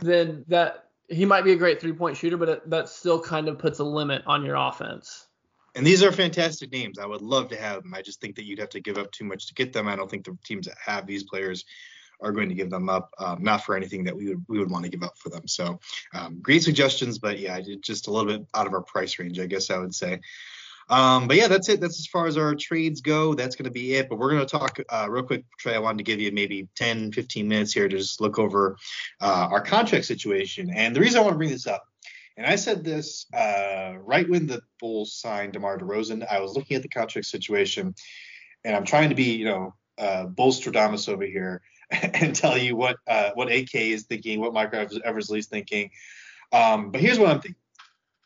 then 0.00 0.44
that 0.48 0.88
he 1.08 1.24
might 1.24 1.44
be 1.44 1.52
a 1.52 1.56
great 1.56 1.80
three-point 1.80 2.16
shooter, 2.16 2.36
but 2.36 2.48
it, 2.48 2.70
that 2.70 2.88
still 2.88 3.20
kind 3.20 3.48
of 3.48 3.58
puts 3.58 3.78
a 3.78 3.84
limit 3.84 4.22
on 4.26 4.44
your 4.44 4.56
offense. 4.56 5.26
And 5.74 5.86
these 5.86 6.02
are 6.02 6.12
fantastic 6.12 6.72
names. 6.72 6.98
I 6.98 7.06
would 7.06 7.22
love 7.22 7.48
to 7.48 7.56
have 7.56 7.82
them. 7.82 7.94
I 7.94 8.02
just 8.02 8.20
think 8.20 8.36
that 8.36 8.44
you'd 8.44 8.58
have 8.58 8.70
to 8.70 8.80
give 8.80 8.98
up 8.98 9.12
too 9.12 9.24
much 9.24 9.46
to 9.46 9.54
get 9.54 9.72
them. 9.72 9.86
I 9.86 9.96
don't 9.96 10.10
think 10.10 10.24
the 10.24 10.36
teams 10.44 10.66
that 10.66 10.76
have 10.84 11.06
these 11.06 11.22
players 11.22 11.64
are 12.20 12.32
going 12.32 12.48
to 12.48 12.54
give 12.54 12.70
them 12.70 12.88
up, 12.88 13.12
um, 13.18 13.42
not 13.42 13.64
for 13.64 13.76
anything 13.76 14.04
that 14.04 14.16
we 14.16 14.28
would 14.28 14.44
we 14.48 14.58
would 14.58 14.70
want 14.70 14.84
to 14.84 14.90
give 14.90 15.02
up 15.02 15.16
for 15.18 15.28
them. 15.28 15.46
So 15.46 15.78
um, 16.14 16.40
great 16.40 16.62
suggestions, 16.62 17.18
but 17.18 17.38
yeah, 17.38 17.60
just 17.80 18.08
a 18.08 18.10
little 18.10 18.30
bit 18.30 18.46
out 18.54 18.66
of 18.66 18.74
our 18.74 18.82
price 18.82 19.18
range, 19.18 19.38
I 19.38 19.46
guess 19.46 19.70
I 19.70 19.78
would 19.78 19.94
say. 19.94 20.20
Um, 20.90 21.28
but 21.28 21.36
yeah, 21.36 21.48
that's 21.48 21.68
it. 21.68 21.80
That's 21.80 21.98
as 21.98 22.06
far 22.06 22.26
as 22.26 22.38
our 22.38 22.54
trades 22.54 23.00
go. 23.00 23.34
That's 23.34 23.56
going 23.56 23.66
to 23.66 23.70
be 23.70 23.94
it. 23.94 24.08
But 24.08 24.18
we're 24.18 24.30
going 24.30 24.46
to 24.46 24.58
talk 24.58 24.78
uh, 24.88 25.06
real 25.08 25.22
quick, 25.22 25.44
Trey. 25.58 25.74
I 25.74 25.78
wanted 25.78 25.98
to 25.98 26.04
give 26.04 26.20
you 26.20 26.32
maybe 26.32 26.68
10, 26.76 27.12
15 27.12 27.46
minutes 27.46 27.72
here 27.72 27.88
to 27.88 27.96
just 27.98 28.20
look 28.20 28.38
over 28.38 28.76
uh, 29.20 29.48
our 29.50 29.60
contract 29.60 30.06
situation. 30.06 30.70
And 30.74 30.96
the 30.96 31.00
reason 31.00 31.18
I 31.18 31.22
want 31.22 31.34
to 31.34 31.38
bring 31.38 31.50
this 31.50 31.66
up 31.66 31.84
And 32.36 32.46
I 32.46 32.56
said 32.56 32.84
this 32.84 33.26
uh, 33.34 33.94
right 34.00 34.28
when 34.28 34.46
the 34.46 34.62
Bulls 34.80 35.12
signed 35.12 35.52
DeMar 35.52 35.78
DeRozan. 35.78 36.26
I 36.30 36.40
was 36.40 36.54
looking 36.54 36.76
at 36.76 36.82
the 36.82 36.88
contract 36.88 37.26
situation, 37.26 37.94
and 38.64 38.74
I'm 38.74 38.84
trying 38.84 39.10
to 39.10 39.14
be, 39.14 39.36
you 39.36 39.44
know, 39.44 39.74
uh, 39.98 40.26
Bullstrodamus 40.26 41.08
over 41.08 41.24
here 41.24 41.60
and 42.14 42.34
tell 42.34 42.56
you 42.56 42.76
what 42.76 42.96
uh, 43.06 43.30
what 43.34 43.50
AK 43.50 43.74
is 43.74 44.04
thinking, 44.04 44.40
what 44.40 44.52
Mike 44.52 44.74
Eversley 44.74 45.38
is 45.38 45.46
thinking. 45.46 45.90
Um, 46.52 46.90
but 46.90 47.00
here's 47.00 47.18
what 47.18 47.30
I'm 47.30 47.40
thinking. 47.40 47.60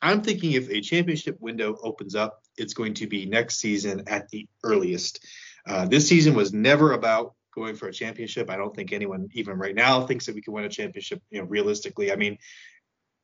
I'm 0.00 0.22
thinking 0.22 0.52
if 0.52 0.68
a 0.68 0.80
championship 0.80 1.40
window 1.40 1.78
opens 1.82 2.16
up, 2.16 2.42
it's 2.56 2.74
going 2.74 2.94
to 2.94 3.06
be 3.06 3.24
next 3.26 3.58
season 3.58 4.02
at 4.08 4.28
the 4.30 4.48
earliest. 4.64 5.24
Uh, 5.64 5.86
this 5.86 6.08
season 6.08 6.34
was 6.34 6.52
never 6.52 6.92
about 6.92 7.34
going 7.54 7.76
for 7.76 7.86
a 7.86 7.92
championship. 7.92 8.50
I 8.50 8.56
don't 8.56 8.74
think 8.74 8.92
anyone, 8.92 9.28
even 9.32 9.58
right 9.58 9.74
now, 9.74 10.04
thinks 10.04 10.26
that 10.26 10.34
we 10.34 10.42
can 10.42 10.54
win 10.54 10.64
a 10.64 10.68
championship. 10.68 11.22
You 11.30 11.40
know, 11.40 11.46
realistically, 11.46 12.10
I 12.10 12.16
mean, 12.16 12.38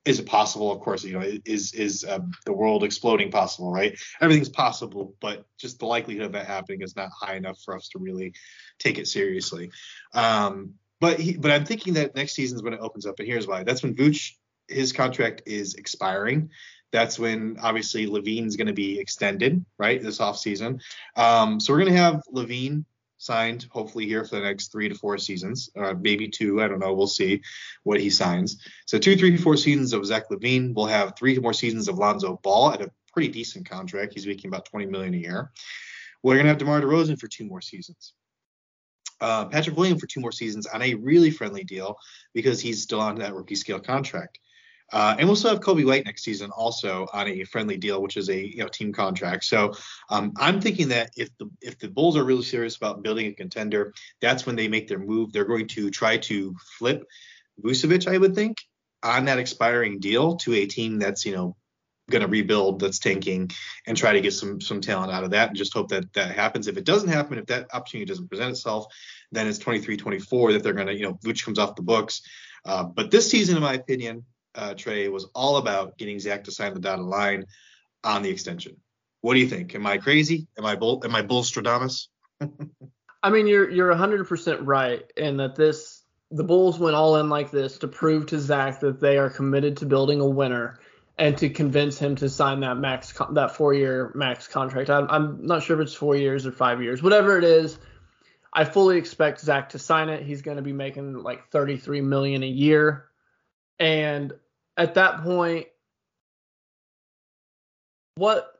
is 0.08 0.18
it 0.18 0.26
possible? 0.26 0.72
Of 0.72 0.80
course, 0.80 1.04
you 1.04 1.12
know, 1.12 1.24
is 1.44 1.74
is 1.74 2.04
um, 2.08 2.32
the 2.46 2.52
world 2.52 2.82
exploding 2.82 3.30
possible? 3.30 3.70
Right? 3.70 3.98
Everything's 4.20 4.48
possible, 4.48 5.14
but 5.20 5.44
just 5.58 5.78
the 5.78 5.86
likelihood 5.86 6.24
of 6.24 6.32
that 6.32 6.46
happening 6.46 6.80
is 6.80 6.96
not 6.96 7.10
high 7.14 7.36
enough 7.36 7.60
for 7.62 7.76
us 7.76 7.88
to 7.90 7.98
really 7.98 8.32
take 8.78 8.98
it 8.98 9.06
seriously. 9.06 9.70
Um, 10.14 10.74
but 10.98 11.20
he, 11.20 11.36
but 11.36 11.50
I'm 11.50 11.66
thinking 11.66 11.94
that 11.94 12.16
next 12.16 12.32
season 12.32 12.56
is 12.56 12.62
when 12.62 12.72
it 12.72 12.80
opens 12.80 13.04
up, 13.04 13.18
and 13.18 13.28
here's 13.28 13.46
why. 13.46 13.64
That's 13.64 13.82
when 13.82 13.94
Vooch 13.94 14.32
his 14.66 14.92
contract 14.92 15.42
is 15.46 15.74
expiring. 15.74 16.50
That's 16.90 17.18
when 17.18 17.58
obviously 17.62 18.06
LaVine's 18.06 18.56
going 18.56 18.66
to 18.68 18.72
be 18.72 18.98
extended, 18.98 19.64
right, 19.78 20.02
this 20.02 20.18
offseason. 20.18 20.80
Um, 21.16 21.60
so 21.60 21.72
we're 21.72 21.80
going 21.80 21.92
to 21.92 21.98
have 21.98 22.22
LaVine 22.34 22.84
signed 23.18 23.66
hopefully 23.70 24.06
here 24.06 24.24
for 24.24 24.36
the 24.36 24.42
next 24.42 24.72
three 24.72 24.88
to 24.88 24.94
four 24.94 25.18
seasons, 25.18 25.68
uh, 25.76 25.94
maybe 26.00 26.28
two. 26.28 26.62
I 26.62 26.68
don't 26.68 26.78
know. 26.78 26.94
We'll 26.94 27.06
see 27.06 27.42
what 27.82 28.00
he 28.00 28.10
signs. 28.10 28.64
So 28.86 28.98
two, 28.98 29.16
three, 29.16 29.36
four 29.36 29.56
seasons 29.56 29.92
of 29.92 30.06
Zach 30.06 30.30
LaVine. 30.30 30.74
We'll 30.74 30.86
have 30.86 31.14
three 31.16 31.38
more 31.38 31.52
seasons 31.52 31.88
of 31.88 31.98
Lonzo 31.98 32.40
Ball 32.42 32.72
at 32.72 32.80
a 32.80 32.90
pretty 33.12 33.28
decent 33.28 33.68
contract. 33.68 34.14
He's 34.14 34.26
making 34.26 34.48
about 34.48 34.64
20 34.66 34.86
million 34.86 35.14
a 35.14 35.18
year. 35.18 35.50
We're 36.22 36.34
going 36.34 36.44
to 36.44 36.50
have 36.50 36.58
DeMar 36.58 36.80
DeRozan 36.80 37.18
for 37.18 37.28
two 37.28 37.44
more 37.44 37.60
seasons. 37.60 38.14
Uh, 39.20 39.46
Patrick 39.46 39.76
Williams 39.76 40.00
for 40.00 40.06
two 40.06 40.20
more 40.20 40.32
seasons 40.32 40.66
on 40.66 40.80
a 40.82 40.94
really 40.94 41.30
friendly 41.30 41.64
deal 41.64 41.98
because 42.34 42.60
he's 42.60 42.82
still 42.82 43.00
on 43.00 43.16
that 43.16 43.34
rookie 43.34 43.56
scale 43.56 43.80
contract. 43.80 44.38
Uh, 44.90 45.16
and 45.18 45.28
we'll 45.28 45.36
still 45.36 45.50
have 45.50 45.60
Coby 45.60 45.84
White 45.84 46.06
next 46.06 46.22
season 46.22 46.50
also 46.50 47.06
on 47.12 47.28
a 47.28 47.44
friendly 47.44 47.76
deal, 47.76 48.00
which 48.00 48.16
is 48.16 48.30
a 48.30 48.46
you 48.46 48.58
know 48.58 48.68
team 48.68 48.92
contract. 48.92 49.44
So 49.44 49.74
um, 50.08 50.32
I'm 50.38 50.60
thinking 50.60 50.88
that 50.88 51.10
if 51.16 51.36
the 51.38 51.50
if 51.60 51.78
the 51.78 51.88
Bulls 51.88 52.16
are 52.16 52.24
really 52.24 52.42
serious 52.42 52.76
about 52.76 53.02
building 53.02 53.26
a 53.26 53.32
contender, 53.32 53.92
that's 54.20 54.46
when 54.46 54.56
they 54.56 54.68
make 54.68 54.88
their 54.88 54.98
move. 54.98 55.32
They're 55.32 55.44
going 55.44 55.68
to 55.68 55.90
try 55.90 56.16
to 56.18 56.54
flip 56.78 57.06
Vucevic, 57.62 58.06
I 58.06 58.16
would 58.16 58.34
think, 58.34 58.58
on 59.02 59.26
that 59.26 59.38
expiring 59.38 59.98
deal 59.98 60.36
to 60.36 60.54
a 60.54 60.66
team 60.66 60.98
that's 60.98 61.26
you 61.26 61.36
know 61.36 61.56
going 62.10 62.22
to 62.22 62.28
rebuild, 62.28 62.80
that's 62.80 62.98
tanking, 62.98 63.50
and 63.86 63.94
try 63.94 64.12
to 64.12 64.22
get 64.22 64.32
some 64.32 64.60
some 64.60 64.80
talent 64.80 65.12
out 65.12 65.24
of 65.24 65.30
that, 65.30 65.48
and 65.48 65.56
just 65.56 65.74
hope 65.74 65.88
that 65.88 66.10
that 66.14 66.34
happens. 66.34 66.66
If 66.66 66.78
it 66.78 66.84
doesn't 66.84 67.10
happen, 67.10 67.38
if 67.38 67.46
that 67.46 67.66
opportunity 67.74 68.06
doesn't 68.06 68.28
present 68.28 68.52
itself, 68.52 68.86
then 69.32 69.46
it's 69.46 69.58
23-24 69.58 70.54
that 70.54 70.62
they're 70.62 70.72
going 70.72 70.86
to 70.86 70.94
you 70.94 71.02
know 71.02 71.14
Vuce 71.24 71.44
comes 71.44 71.58
off 71.58 71.76
the 71.76 71.82
books. 71.82 72.22
Uh, 72.64 72.84
but 72.84 73.10
this 73.10 73.30
season, 73.30 73.56
in 73.56 73.62
my 73.62 73.74
opinion, 73.74 74.24
uh, 74.58 74.74
Trey, 74.74 75.08
was 75.08 75.26
all 75.34 75.56
about 75.56 75.96
getting 75.96 76.18
Zach 76.18 76.44
to 76.44 76.52
sign 76.52 76.74
the 76.74 76.80
dotted 76.80 77.04
line 77.04 77.46
on 78.04 78.22
the 78.22 78.30
extension. 78.30 78.76
What 79.20 79.34
do 79.34 79.40
you 79.40 79.48
think? 79.48 79.74
Am 79.74 79.86
I 79.86 79.98
crazy? 79.98 80.46
Am 80.58 80.66
I 80.66 80.76
bull? 80.76 81.00
Am 81.04 81.14
I 81.14 81.22
Bullstrodamus? 81.22 82.08
I 83.22 83.30
mean, 83.30 83.46
you're 83.46 83.68
you're 83.68 83.92
100% 83.92 84.58
right 84.62 85.02
in 85.16 85.38
that 85.38 85.56
this 85.56 86.02
the 86.30 86.44
Bulls 86.44 86.78
went 86.78 86.94
all 86.94 87.16
in 87.16 87.28
like 87.28 87.50
this 87.50 87.78
to 87.78 87.88
prove 87.88 88.26
to 88.26 88.38
Zach 88.38 88.80
that 88.80 89.00
they 89.00 89.16
are 89.18 89.30
committed 89.30 89.78
to 89.78 89.86
building 89.86 90.20
a 90.20 90.26
winner 90.26 90.78
and 91.16 91.36
to 91.38 91.48
convince 91.48 91.98
him 91.98 92.14
to 92.16 92.28
sign 92.28 92.60
that 92.60 92.76
max 92.76 93.12
that 93.32 93.56
four 93.56 93.74
year 93.74 94.12
max 94.14 94.46
contract. 94.46 94.90
I'm, 94.90 95.10
I'm 95.10 95.46
not 95.46 95.62
sure 95.62 95.80
if 95.80 95.86
it's 95.86 95.94
four 95.94 96.16
years 96.16 96.46
or 96.46 96.52
five 96.52 96.82
years, 96.82 97.02
whatever 97.02 97.38
it 97.38 97.44
is. 97.44 97.78
I 98.52 98.64
fully 98.64 98.98
expect 98.98 99.40
Zach 99.40 99.70
to 99.70 99.78
sign 99.78 100.08
it. 100.08 100.22
He's 100.22 100.42
going 100.42 100.56
to 100.56 100.62
be 100.62 100.72
making 100.72 101.22
like 101.22 101.50
33 101.50 102.00
million 102.00 102.42
a 102.42 102.48
year, 102.48 103.06
and 103.78 104.32
at 104.78 104.94
that 104.94 105.22
point, 105.22 105.66
what 108.14 108.54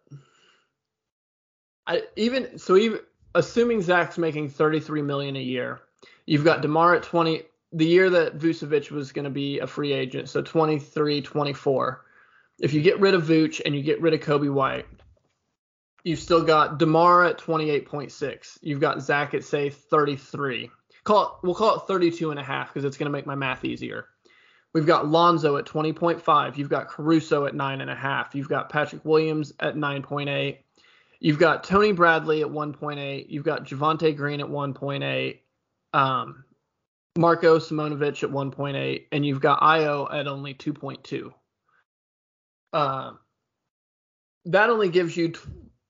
I 1.87 2.03
even 2.17 2.59
so 2.59 2.77
even 2.77 3.01
assuming 3.35 3.81
Zach's 3.81 4.19
making 4.19 4.51
33 4.51 5.01
million 5.01 5.37
a 5.37 5.43
year, 5.43 5.81
you've 6.27 6.45
got 6.45 6.61
Demar 6.61 6.97
at 6.97 7.05
20 7.05 7.43
the 7.73 7.87
year 7.87 8.11
that 8.11 8.39
Vucevic 8.39 8.91
was 8.91 9.13
going 9.13 9.25
to 9.25 9.31
be 9.31 9.59
a 9.61 9.67
free 9.67 9.93
agent, 9.93 10.29
so 10.29 10.43
23, 10.43 11.21
24. 11.21 12.05
If 12.61 12.73
you 12.73 12.81
get 12.81 12.99
rid 12.99 13.15
of 13.15 13.25
Vooch 13.25 13.61
and 13.65 13.75
you 13.77 13.83
get 13.83 14.01
rid 14.01 14.15
of 14.15 14.21
Coby 14.21 14.53
White, 14.53 14.87
you've 16.03 16.19
still 16.19 16.43
got 16.43 16.79
Demar 16.79 17.25
at 17.25 17.39
28.6. 17.39 18.59
You've 18.63 18.81
got 18.81 19.03
Zach 19.03 19.35
at 19.35 19.45
say 19.45 19.69
33. 19.69 20.71
Call 21.05 21.25
it, 21.25 21.31
we'll 21.43 21.55
call 21.55 21.77
it 21.77 21.87
32 21.87 22.31
and 22.31 22.41
a 22.41 22.43
half 22.43 22.69
because 22.69 22.85
it's 22.85 22.97
going 22.97 23.07
to 23.07 23.17
make 23.17 23.27
my 23.27 23.35
math 23.35 23.65
easier. 23.65 24.07
We've 24.75 24.87
got 24.87 25.09
Lonzo 25.09 25.57
at 25.57 25.65
20.5. 25.65 26.57
You've 26.57 26.69
got 26.69 26.89
Caruso 26.89 27.47
at 27.47 27.55
9.5. 27.55 28.35
You've 28.35 28.49
got 28.49 28.69
Patrick 28.69 29.05
Williams 29.05 29.53
at 29.61 29.77
9.8. 29.77 30.59
You've 31.21 31.39
got 31.39 31.65
Tony 31.65 31.93
Bradley 31.93 32.43
at 32.43 32.49
1.8. 32.49 33.27
You've 33.29 33.45
got 33.45 33.65
Javonte 33.65 34.17
Green 34.17 34.41
at 34.41 34.47
1.8. 34.47 35.39
Um, 35.95 36.45
Marko 37.17 37.59
Simonovic 37.59 38.23
at 38.23 38.31
1.8. 38.31 39.07
And 39.11 39.27
you've 39.27 39.41
got 39.41 39.61
Ayo 39.61 40.13
at 40.13 40.29
only 40.29 40.55
2.2. 40.55 41.33
Uh, 42.73 43.13
that 44.45 44.71
only 44.71 44.89
gives 44.89 45.17
you 45.17 45.33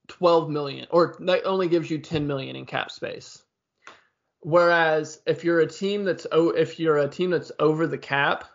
12 0.07 0.49
million, 0.49 0.87
or 0.89 1.15
that 1.19 1.45
only 1.45 1.67
gives 1.67 1.89
you 1.89 1.99
10 1.99 2.27
million 2.27 2.55
in 2.55 2.65
cap 2.65 2.91
space. 2.91 3.41
Whereas 4.41 5.21
if 5.25 5.43
you're 5.43 5.59
a 5.59 5.67
team 5.67 6.05
that's 6.05 6.25
oh, 6.31 6.49
if 6.49 6.79
you're 6.79 6.97
a 6.97 7.09
team 7.09 7.29
that's 7.29 7.51
over 7.59 7.87
the 7.87 7.97
cap, 7.97 8.45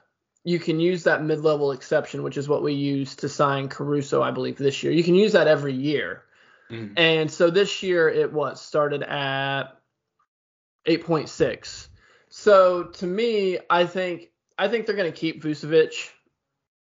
you 0.45 0.59
can 0.59 0.79
use 0.79 1.05
that 1.05 1.25
mid-level 1.25 1.73
exception, 1.73 2.23
which 2.23 2.37
is 2.37 2.49
what 2.49 2.63
we 2.63 2.75
use 2.75 3.17
to 3.17 3.29
sign 3.29 3.69
Caruso, 3.69 4.23
I 4.23 4.31
believe, 4.31 4.59
this 4.59 4.83
year. 4.83 4.93
You 4.93 5.03
can 5.03 5.15
use 5.15 5.33
that 5.33 5.49
every 5.49 5.73
year. 5.73 6.23
Mm. 6.71 6.93
And 6.99 7.31
so 7.31 7.51
this 7.51 7.83
year 7.83 8.09
it 8.11 8.31
was 8.31 8.61
started 8.61 9.03
at 9.03 9.79
8.6. 10.87 11.89
So 12.29 12.85
to 12.85 13.07
me, 13.07 13.59
I 13.71 13.87
think 13.87 14.31
I 14.59 14.69
think 14.69 14.87
they're 14.87 14.97
going 14.97 15.11
to 15.11 15.19
keep 15.19 15.43
Vucevic. 15.43 16.11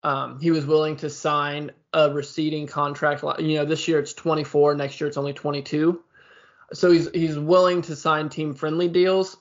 Um, 0.04 0.39
he 0.39 0.52
was 0.52 0.66
willing 0.66 0.98
to 0.98 1.10
sign 1.10 1.72
a 1.93 2.12
receding 2.12 2.68
contract. 2.68 3.24
You 3.39 3.58
know, 3.58 3.66
this 3.66 3.88
year 3.88 4.00
it's 4.00 4.14
24, 4.14 4.76
next 4.76 5.00
year 5.00 5.08
it's 5.08 5.18
only 5.18 5.34
22. 5.34 6.04
So 6.74 6.91
he's 6.91 7.10
he's 7.12 7.39
willing 7.39 7.82
to 7.84 7.95
sign 7.95 8.30
team 8.30 8.54
friendly 8.54 8.89
deals. 8.89 9.38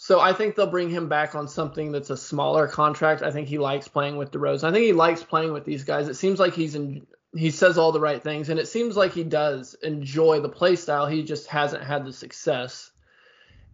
So 0.00 0.20
I 0.20 0.32
think 0.32 0.54
they'll 0.54 0.70
bring 0.70 0.90
him 0.90 1.08
back 1.08 1.34
on 1.34 1.48
something 1.48 1.90
that's 1.90 2.10
a 2.10 2.16
smaller 2.16 2.68
contract. 2.68 3.20
I 3.22 3.32
think 3.32 3.48
he 3.48 3.58
likes 3.58 3.88
playing 3.88 4.16
with 4.16 4.30
DeRozan. 4.30 4.68
I 4.68 4.72
think 4.72 4.84
he 4.84 4.92
likes 4.92 5.24
playing 5.24 5.52
with 5.52 5.64
these 5.64 5.82
guys. 5.82 6.06
It 6.06 6.14
seems 6.14 6.38
like 6.38 6.54
he's 6.54 6.76
in, 6.76 7.04
he 7.34 7.50
says 7.50 7.76
all 7.76 7.90
the 7.90 7.98
right 8.00 8.22
things, 8.22 8.48
and 8.48 8.60
it 8.60 8.68
seems 8.68 8.96
like 8.96 9.12
he 9.12 9.24
does 9.24 9.74
enjoy 9.82 10.38
the 10.38 10.48
play 10.48 10.76
style. 10.76 11.08
He 11.08 11.24
just 11.24 11.48
hasn't 11.48 11.82
had 11.82 12.06
the 12.06 12.12
success. 12.12 12.92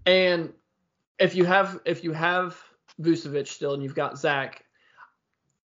And 0.07 0.55
if 1.19 1.35
you 1.35 1.45
have 1.45 1.79
if 1.85 2.03
you 2.03 2.13
have 2.13 2.59
Vucevic 2.99 3.47
still 3.47 3.75
and 3.75 3.83
you've 3.83 3.95
got 3.95 4.19
Zach, 4.19 4.65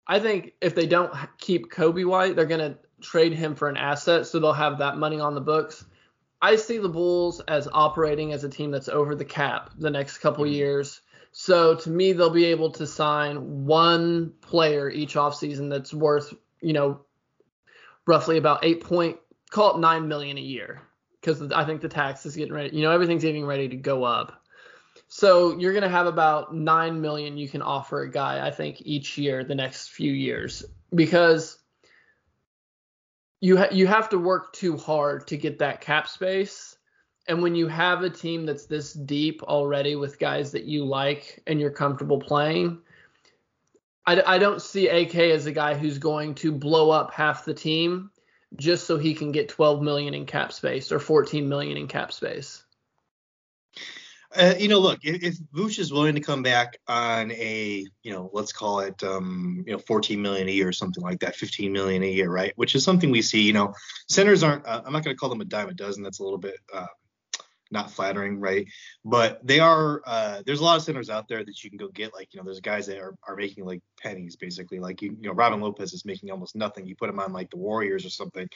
I 0.06 0.20
think 0.20 0.54
if 0.62 0.74
they 0.74 0.86
don't 0.86 1.12
keep 1.36 1.70
Coby 1.70 2.06
White, 2.06 2.34
they're 2.34 2.46
gonna 2.46 2.78
trade 3.02 3.34
him 3.34 3.56
for 3.56 3.68
an 3.68 3.76
asset, 3.76 4.26
so 4.26 4.40
they'll 4.40 4.54
have 4.54 4.78
that 4.78 4.96
money 4.96 5.20
on 5.20 5.34
the 5.34 5.40
books. 5.42 5.84
I 6.40 6.56
see 6.56 6.78
the 6.78 6.88
Bulls 6.88 7.40
as 7.40 7.68
operating 7.72 8.32
as 8.32 8.44
a 8.44 8.48
team 8.48 8.70
that's 8.70 8.88
over 8.88 9.14
the 9.14 9.24
cap 9.24 9.70
the 9.78 9.90
next 9.90 10.18
couple 10.18 10.44
mm-hmm. 10.44 10.54
years. 10.54 11.00
So 11.32 11.74
to 11.74 11.90
me, 11.90 12.12
they'll 12.12 12.30
be 12.30 12.46
able 12.46 12.70
to 12.72 12.86
sign 12.86 13.66
one 13.66 14.32
player 14.40 14.88
each 14.88 15.14
offseason 15.14 15.68
that's 15.68 15.92
worth, 15.92 16.32
you 16.60 16.72
know, 16.72 17.00
roughly 18.06 18.38
about 18.38 18.64
eight 18.64 18.82
point, 18.82 19.18
call 19.50 19.76
it 19.76 19.80
nine 19.80 20.08
million 20.08 20.38
a 20.38 20.42
year, 20.42 20.80
because 21.20 21.42
I 21.52 21.64
think 21.64 21.82
the 21.82 21.88
tax 21.88 22.24
is 22.24 22.36
getting 22.36 22.54
ready. 22.54 22.74
You 22.74 22.82
know, 22.82 22.90
everything's 22.90 23.22
getting 23.22 23.44
ready 23.44 23.68
to 23.68 23.76
go 23.76 24.04
up. 24.04 24.42
So 25.08 25.58
you're 25.58 25.74
gonna 25.74 25.88
have 25.88 26.06
about 26.06 26.54
nine 26.54 27.00
million 27.00 27.36
you 27.36 27.48
can 27.48 27.62
offer 27.62 28.02
a 28.02 28.10
guy, 28.10 28.46
I 28.46 28.50
think, 28.50 28.80
each 28.80 29.18
year 29.18 29.44
the 29.44 29.54
next 29.54 29.90
few 29.90 30.12
years, 30.12 30.64
because 30.94 31.55
you 33.40 33.56
ha- 33.56 33.68
you 33.70 33.86
have 33.86 34.08
to 34.10 34.18
work 34.18 34.52
too 34.52 34.76
hard 34.76 35.26
to 35.28 35.36
get 35.36 35.58
that 35.58 35.80
cap 35.80 36.08
space. 36.08 36.76
And 37.28 37.42
when 37.42 37.54
you 37.54 37.66
have 37.66 38.02
a 38.02 38.10
team 38.10 38.46
that's 38.46 38.66
this 38.66 38.92
deep 38.92 39.42
already 39.42 39.96
with 39.96 40.18
guys 40.18 40.52
that 40.52 40.64
you 40.64 40.84
like 40.84 41.42
and 41.46 41.60
you're 41.60 41.70
comfortable 41.70 42.20
playing, 42.20 42.78
I, 44.06 44.22
I 44.22 44.38
don't 44.38 44.62
see 44.62 44.88
AK 44.88 45.16
as 45.16 45.46
a 45.46 45.52
guy 45.52 45.74
who's 45.74 45.98
going 45.98 46.36
to 46.36 46.52
blow 46.52 46.90
up 46.90 47.12
half 47.12 47.44
the 47.44 47.54
team 47.54 48.10
just 48.54 48.86
so 48.86 48.96
he 48.96 49.12
can 49.14 49.32
get 49.32 49.48
12 49.48 49.82
million 49.82 50.14
in 50.14 50.24
cap 50.24 50.52
space 50.52 50.92
or 50.92 51.00
14 51.00 51.48
million 51.48 51.76
in 51.76 51.88
cap 51.88 52.12
space. 52.12 52.64
Uh, 54.36 54.54
you 54.58 54.68
know, 54.68 54.78
look, 54.78 55.00
if, 55.02 55.22
if 55.22 55.38
Vooch 55.54 55.78
is 55.78 55.92
willing 55.92 56.14
to 56.14 56.20
come 56.20 56.42
back 56.42 56.78
on 56.86 57.30
a, 57.32 57.86
you 58.02 58.12
know, 58.12 58.30
let's 58.32 58.52
call 58.52 58.80
it, 58.80 59.02
um, 59.02 59.64
you 59.66 59.72
know, 59.72 59.78
14 59.78 60.20
million 60.20 60.48
a 60.48 60.52
year 60.52 60.68
or 60.68 60.72
something 60.72 61.02
like 61.02 61.20
that, 61.20 61.36
15 61.36 61.72
million 61.72 62.02
a 62.02 62.10
year, 62.10 62.30
right? 62.30 62.52
Which 62.56 62.74
is 62.74 62.84
something 62.84 63.10
we 63.10 63.22
see. 63.22 63.42
You 63.42 63.54
know, 63.54 63.72
centers 64.08 64.42
aren't. 64.42 64.66
Uh, 64.66 64.82
I'm 64.84 64.92
not 64.92 65.04
going 65.04 65.16
to 65.16 65.18
call 65.18 65.30
them 65.30 65.40
a 65.40 65.44
dime 65.44 65.68
a 65.68 65.74
dozen. 65.74 66.02
That's 66.02 66.20
a 66.20 66.24
little 66.24 66.38
bit 66.38 66.56
uh, 66.72 66.86
not 67.70 67.90
flattering, 67.90 68.38
right? 68.38 68.66
But 69.04 69.46
they 69.46 69.60
are. 69.60 70.02
Uh, 70.06 70.42
there's 70.44 70.60
a 70.60 70.64
lot 70.64 70.76
of 70.76 70.82
centers 70.82 71.10
out 71.10 71.28
there 71.28 71.44
that 71.44 71.64
you 71.64 71.70
can 71.70 71.78
go 71.78 71.88
get. 71.88 72.14
Like 72.14 72.32
you 72.32 72.38
know, 72.38 72.44
there's 72.44 72.60
guys 72.60 72.86
that 72.86 72.98
are, 72.98 73.14
are 73.26 73.36
making 73.36 73.64
like 73.64 73.82
pennies 74.00 74.36
basically. 74.36 74.78
Like 74.78 75.02
you, 75.02 75.16
you 75.20 75.28
know, 75.28 75.34
Robin 75.34 75.60
Lopez 75.60 75.92
is 75.92 76.04
making 76.04 76.30
almost 76.30 76.56
nothing. 76.56 76.86
You 76.86 76.96
put 76.96 77.10
him 77.10 77.18
on 77.18 77.32
like 77.32 77.50
the 77.50 77.56
Warriors 77.56 78.04
or 78.04 78.10
something, 78.10 78.48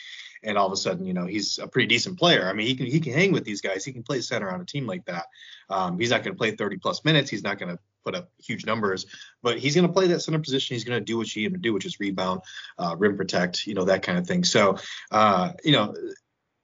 and 0.42 0.56
all 0.56 0.66
of 0.66 0.72
a 0.72 0.76
sudden, 0.76 1.04
you 1.06 1.14
know, 1.14 1.26
he's 1.26 1.58
a 1.58 1.66
pretty 1.66 1.86
decent 1.86 2.18
player. 2.18 2.48
I 2.48 2.52
mean, 2.52 2.66
he 2.66 2.74
can 2.74 2.86
he 2.86 3.00
can 3.00 3.12
hang 3.12 3.32
with 3.32 3.44
these 3.44 3.60
guys. 3.60 3.84
He 3.84 3.92
can 3.92 4.02
play 4.02 4.20
center 4.20 4.50
on 4.50 4.60
a 4.60 4.66
team 4.66 4.86
like 4.86 5.04
that. 5.06 5.26
Um, 5.68 5.98
he's 5.98 6.10
not 6.10 6.22
going 6.22 6.34
to 6.34 6.38
play 6.38 6.52
30 6.52 6.78
plus 6.78 7.04
minutes. 7.04 7.30
He's 7.30 7.42
not 7.44 7.58
going 7.58 7.74
to 7.74 7.78
put 8.04 8.14
up 8.14 8.30
huge 8.42 8.66
numbers, 8.66 9.06
but 9.42 9.58
he's 9.58 9.74
going 9.74 9.86
to 9.86 9.92
play 9.92 10.08
that 10.08 10.20
center 10.20 10.38
position. 10.38 10.74
He's 10.74 10.84
going 10.84 10.98
to 10.98 11.04
do 11.04 11.18
what 11.18 11.34
you 11.34 11.42
need 11.42 11.48
him 11.48 11.52
to 11.54 11.58
do, 11.60 11.72
which 11.72 11.84
is 11.84 12.00
rebound, 12.00 12.40
uh, 12.78 12.96
rim 12.98 13.16
protect, 13.16 13.66
you 13.66 13.74
know, 13.74 13.84
that 13.84 14.02
kind 14.02 14.18
of 14.18 14.26
thing. 14.26 14.44
So, 14.44 14.78
uh, 15.10 15.52
you 15.64 15.72
know, 15.72 15.94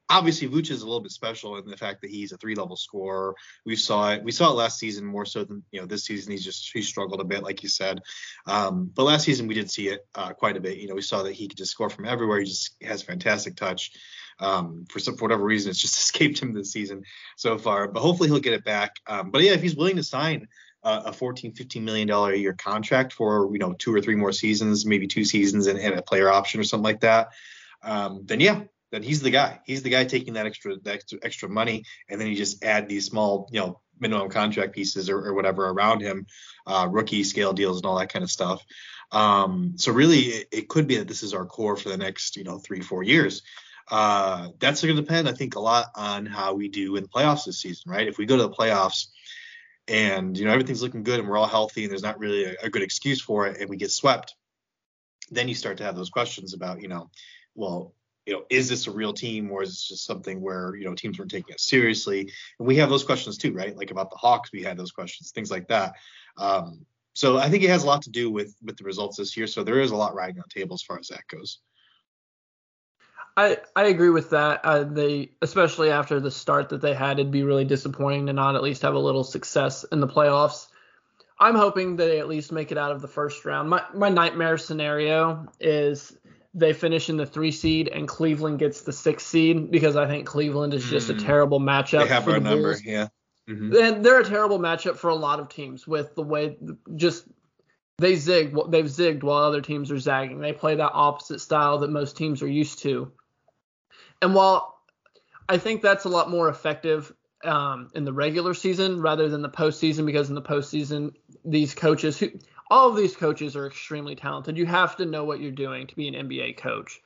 obviously 0.09 0.49
Vooch 0.49 0.71
is 0.71 0.83
a 0.83 0.87
little 0.87 1.01
bit 1.01 1.13
special 1.13 1.57
in 1.57 1.67
the 1.67 1.77
fact 1.77 2.01
that 2.03 2.11
he's 2.11 2.33
a 2.33 2.37
three 2.37 2.55
level 2.55 2.77
scorer. 2.77 3.35
We 3.65 3.77
saw 3.77 4.13
it. 4.13 4.23
We 4.23 4.33
saw 4.33 4.51
it 4.51 4.55
last 4.55 4.79
season 4.79 5.05
more 5.05 5.25
so 5.25 5.45
than 5.45 5.63
you 5.71 5.81
know 5.81 5.87
this 5.87 6.05
season. 6.05 6.33
He's 6.33 6.45
just 6.45 6.71
he 6.73 6.83
struggled 6.83 7.21
a 7.21 7.25
bit, 7.25 7.43
like 7.43 7.63
you 7.63 7.69
said. 7.69 8.01
Um, 8.47 8.91
but 8.95 9.05
last 9.05 9.25
season 9.25 9.47
we 9.47 9.55
did 9.55 9.71
see 9.71 9.89
it 9.89 10.07
uh, 10.15 10.33
quite 10.33 10.57
a 10.57 10.61
bit. 10.61 10.79
You 10.79 10.89
know, 10.89 10.95
we 10.95 11.03
saw 11.03 11.23
that 11.23 11.33
he 11.33 11.49
could 11.49 11.59
just 11.59 11.73
score 11.73 11.91
from 11.91 12.07
everywhere. 12.07 12.41
He 12.41 12.47
just 12.47 12.77
has 12.83 13.03
fantastic 13.03 13.57
touch. 13.57 13.93
Um, 14.39 14.85
for 14.91 14.99
some 14.99 15.17
for 15.17 15.25
whatever 15.25 15.45
reason, 15.45 15.71
it's 15.71 15.81
just 15.81 15.97
escaped 15.99 16.39
him 16.39 16.53
this 16.53 16.73
season 16.73 17.03
so 17.37 17.59
far. 17.59 17.89
But 17.89 18.01
hopefully 18.01 18.29
he'll 18.29 18.41
get 18.41 18.55
it 18.55 18.65
back. 18.65 18.97
Um, 19.07 19.31
but 19.31 19.43
yeah, 19.43 19.53
if 19.53 19.63
he's 19.63 19.77
willing 19.77 19.97
to 19.97 20.03
sign 20.03 20.49
a 20.83 21.13
14, 21.13 21.53
15 21.53 21.85
million 21.85 22.07
dollar 22.07 22.33
a 22.33 22.37
year 22.37 22.53
contract 22.53 23.13
for 23.13 23.51
you 23.53 23.59
know 23.59 23.73
two 23.73 23.93
or 23.93 24.01
three 24.01 24.15
more 24.15 24.31
seasons, 24.31 24.87
maybe 24.87 25.09
two 25.09 25.25
seasons 25.25 25.67
and, 25.67 25.79
and 25.81 25.99
a 25.99 26.03
player 26.03 26.31
option 26.31 26.61
or 26.61 26.65
something 26.65 26.85
like 26.85 27.01
that, 27.01 27.31
um, 27.83 28.23
then 28.25 28.39
yeah, 28.39 28.63
then 28.93 29.03
he's 29.03 29.21
the 29.21 29.31
guy. 29.31 29.61
He's 29.65 29.83
the 29.83 29.91
guy 29.91 30.05
taking 30.05 30.35
that 30.35 30.47
extra 30.47 30.77
that 30.77 30.95
extra, 30.95 31.19
extra 31.23 31.49
money, 31.49 31.85
and 32.09 32.21
then 32.21 32.29
you 32.29 32.37
just 32.37 32.65
add 32.65 32.89
these 32.89 33.07
small, 33.07 33.49
you 33.53 33.61
know, 33.61 33.81
minimum 33.99 34.29
contract 34.29 34.75
pieces 34.75 35.09
or, 35.09 35.19
or 35.19 35.35
whatever 35.35 35.69
around 35.69 36.01
him, 36.01 36.27
uh, 36.67 36.87
rookie 36.91 37.25
scale 37.25 37.53
deals 37.53 37.79
and 37.79 37.87
all 37.87 37.99
that 37.99 38.13
kind 38.13 38.23
of 38.23 38.31
stuff. 38.31 38.65
Um, 39.13 39.75
so 39.77 39.93
really, 39.93 40.19
it, 40.19 40.49
it, 40.53 40.69
could 40.69 40.87
be 40.87 40.97
that 40.99 41.09
this 41.09 41.23
is 41.23 41.33
our 41.33 41.47
core 41.47 41.77
for 41.77 41.89
the 41.89 41.97
next, 41.97 42.37
you 42.37 42.45
know, 42.45 42.59
three 42.59 42.81
four 42.81 43.03
years. 43.03 43.43
Uh, 43.89 44.49
that's 44.59 44.83
going 44.83 44.97
to 44.97 45.03
depend, 45.03 45.29
I 45.29 45.33
think, 45.33 45.55
a 45.55 45.61
lot 45.61 45.87
on 45.95 46.27
how 46.27 46.55
we 46.55 46.69
do 46.69 46.97
in 46.97 47.05
the 47.05 47.09
playoffs 47.09 47.45
this 47.45 47.61
season, 47.61 47.91
right? 47.91 48.09
If 48.09 48.19
we 48.19 48.27
go 48.27 48.37
to 48.37 48.43
the 48.43 48.51
playoffs 48.51 49.07
and 49.89 50.37
you 50.37 50.45
know 50.45 50.51
everything's 50.51 50.83
looking 50.83 51.05
good 51.05 51.21
and 51.21 51.29
we're 51.29 51.39
all 51.39 51.47
healthy 51.47 51.85
and 51.85 51.91
there's 51.93 52.03
not 52.03 52.19
really 52.19 52.45
a, 52.45 52.55
a 52.65 52.71
good 52.71 52.83
excuse 52.83 53.21
for 53.21 53.47
it 53.47 53.61
and 53.61 53.71
we 53.71 53.77
get 53.77 53.93
swept, 53.93 54.35
then 55.31 55.49
you 55.49 55.55
start 55.55 55.79
to 55.79 55.85
have 55.85 55.97
those 55.97 56.11
questions 56.11 56.55
about, 56.55 56.83
you 56.83 56.89
know, 56.89 57.11
well, 57.55 57.95
you 58.27 58.33
know, 58.33 58.43
is 58.51 58.69
this 58.69 58.89
a 58.89 58.91
real 58.91 59.13
team 59.13 59.51
or 59.51 59.63
is 59.63 59.71
this 59.71 59.89
just 59.89 60.05
something 60.05 60.41
where, 60.41 60.75
you 60.75 60.85
know, 60.85 60.95
teams 60.95 61.19
weren't 61.19 61.31
taking 61.31 61.53
it 61.53 61.61
seriously? 61.61 62.21
And 62.59 62.67
we 62.67 62.77
have 62.77 62.91
those 62.91 63.05
questions 63.05 63.39
too, 63.39 63.53
right? 63.53 63.77
Like 63.77 63.93
about 63.93 64.11
the 64.11 64.17
Hawks, 64.17 64.51
we 64.53 64.63
had 64.63 64.77
those 64.77 64.91
questions, 64.91 65.31
things 65.31 65.51
like 65.51 65.69
that. 65.69 65.95
Um, 66.37 66.85
so 67.15 67.39
I 67.39 67.49
think 67.49 67.63
it 67.63 67.71
has 67.71 67.85
a 67.85 67.87
lot 67.87 68.03
to 68.03 68.11
do 68.11 68.31
with 68.31 68.55
with 68.63 68.77
the 68.77 68.85
results 68.85 69.17
this 69.17 69.37
year. 69.37 69.47
So 69.47 69.65
there 69.65 69.81
is 69.81 69.93
a 69.93 69.97
lot 69.97 70.15
riding 70.15 70.39
on 70.39 70.45
table 70.49 70.75
as 70.75 70.83
far 70.83 70.99
as 70.99 71.09
that 71.09 71.27
goes. 71.29 71.61
I, 73.39 73.59
I 73.75 73.85
agree 73.85 74.11
with 74.11 74.31
that. 74.31 74.61
Uh, 74.65 74.85
they 74.85 75.31
especially 75.41 75.91
after 75.91 76.21
the 76.21 76.31
start 76.31 76.69
that 76.71 76.81
they 76.81 76.95
had, 76.95 77.19
it'd 77.19 77.31
be 77.31 77.43
really 77.43 77.65
disappointing 77.65 78.27
to 78.27 78.33
not 78.33 78.57
at 78.57 78.63
least 78.63 78.83
have 78.83 78.95
a 78.95 78.99
little 78.99 79.25
success 79.25 79.85
in 79.93 80.01
the 80.01 80.09
playoffs. 80.09 80.67
I'm 81.39 81.55
hoping 81.55 81.97
they 81.97 82.19
at 82.19 82.29
least 82.29 82.51
make 82.51 82.73
it 82.73 82.79
out 82.79 82.93
of 82.93 83.03
the 83.03 83.09
first 83.09 83.45
round. 83.45 83.71
My 83.71 83.83
my 83.95 84.09
nightmare 84.09 84.59
scenario 84.59 85.47
is 85.61 86.17
they 86.57 86.73
finish 86.73 87.11
in 87.11 87.19
the 87.19 87.27
three 87.27 87.53
seed 87.53 87.89
and 87.89 88.09
Cleveland 88.09 88.59
gets 88.59 88.81
the 88.81 88.93
six 88.93 89.25
seed 89.27 89.71
because 89.71 89.95
I 89.95 90.07
think 90.07 90.27
Cleveland 90.27 90.73
is 90.73 90.85
just 90.85 91.09
mm. 91.09 91.11
a 91.11 91.13
hmm. 91.13 91.27
terrible 91.27 91.61
matchup. 91.61 92.01
They 92.01 92.09
have 92.09 92.25
for 92.25 92.33
our 92.33 92.41
the 92.41 92.51
number, 92.51 92.73
Bulls. 92.73 92.85
yeah. 92.85 93.09
Mm-hmm. 93.49 93.77
And 93.77 94.05
they're 94.05 94.21
a 94.21 94.25
terrible 94.25 94.59
matchup 94.59 94.97
for 94.97 95.11
a 95.11 95.15
lot 95.15 95.39
of 95.39 95.49
teams 95.49 95.87
with 95.87 96.15
the 96.17 96.23
way 96.23 96.57
just 96.97 97.27
they 97.99 98.17
zig 98.17 98.57
they've 98.71 98.87
zigged 98.87 99.23
while 99.23 99.45
other 99.45 99.61
teams 99.61 99.93
are 99.93 99.99
zagging. 99.99 100.41
They 100.41 100.53
play 100.53 100.75
that 100.75 100.91
opposite 100.93 101.41
style 101.41 101.79
that 101.79 101.91
most 101.91 102.17
teams 102.17 102.43
are 102.43 102.49
used 102.49 102.81
to. 102.81 103.13
And 104.23 104.35
while 104.35 104.81
I 105.49 105.59
think 105.59 105.83
that's 105.83 106.05
a 106.05 106.09
lot 106.09 106.31
more 106.31 106.49
effective 106.49 107.13
um, 107.45 107.91
in 107.95 108.05
the 108.05 108.13
regular 108.13 108.55
season 108.55 109.01
rather 109.01 109.29
than 109.29 109.43
the 109.43 109.51
postseason 109.51 110.07
because 110.07 110.31
in 110.31 110.35
the 110.35 110.43
postseason 110.43 111.13
these 111.45 111.75
coaches 111.75 112.19
who 112.19 112.31
all 112.71 112.89
of 112.89 112.97
these 112.97 113.17
coaches 113.17 113.57
are 113.57 113.67
extremely 113.67 114.17
talented. 114.17 114.57
You 114.57 114.67
have 114.67 114.97
to 114.97 115.07
know 115.07 115.25
what 115.25 115.41
you're 115.41 115.51
doing 115.51 115.87
to 115.87 115.97
be 115.97 116.09
an 116.09 116.29
NBA 116.29 116.57
coach. 116.59 117.01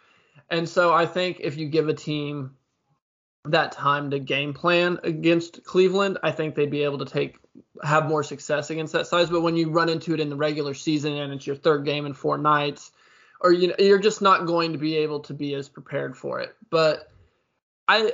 And 0.51 0.69
so 0.69 0.93
I 0.93 1.07
think 1.07 1.41
if 1.41 1.57
you 1.57 1.69
give 1.69 1.89
a 1.89 1.95
team 1.95 2.57
that 3.45 3.73
time 3.73 4.11
to 4.11 4.19
game 4.19 4.53
plan 4.53 4.99
against 5.03 5.65
Cleveland, 5.65 6.19
I 6.23 6.31
think 6.31 6.55
they'd 6.55 6.71
be 6.71 6.85
able 6.85 6.99
to 6.99 7.05
take 7.05 7.39
have 7.83 8.07
more 8.07 8.23
success 8.23 8.71
against 8.71 8.93
that 8.93 9.07
size. 9.07 9.31
But 9.31 9.43
when 9.43 9.57
you 9.57 9.71
run 9.71 9.89
into 9.89 10.15
it 10.15 10.21
in 10.21 10.31
the 10.31 10.37
regular 10.37 10.75
season 10.75 11.15
and 11.15 11.33
it's 11.33 11.47
your 11.47 11.57
third 11.57 11.85
game 11.85 12.07
in 12.07 12.15
four 12.15 12.39
nights, 12.39 12.93
or 13.41 13.53
you 13.53 13.69
know, 13.69 13.75
you're 13.79 13.99
just 13.99 14.23
not 14.23 14.47
going 14.47 14.73
to 14.73 14.79
be 14.79 14.97
able 14.97 15.21
to 15.21 15.35
be 15.35 15.55
as 15.55 15.69
prepared 15.69 16.17
for 16.17 16.41
it. 16.41 16.55
But 16.71 17.11
I 17.89 18.13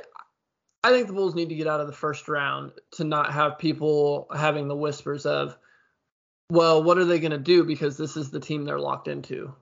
I 0.83 0.91
think 0.91 1.07
the 1.07 1.13
Bulls 1.13 1.35
need 1.35 1.49
to 1.49 1.55
get 1.55 1.67
out 1.67 1.81
of 1.81 1.87
the 1.87 1.93
first 1.93 2.27
round 2.27 2.71
to 2.91 3.03
not 3.03 3.33
have 3.33 3.57
people 3.57 4.27
having 4.33 4.67
the 4.67 4.75
whispers 4.75 5.25
of 5.25 5.57
well, 6.49 6.83
what 6.83 6.97
are 6.97 7.05
they 7.05 7.19
going 7.19 7.31
to 7.31 7.37
do 7.37 7.63
because 7.63 7.97
this 7.97 8.15
is 8.15 8.31
the 8.31 8.39
team 8.39 8.65
they're 8.65 8.79
locked 8.79 9.07
into? 9.07 9.53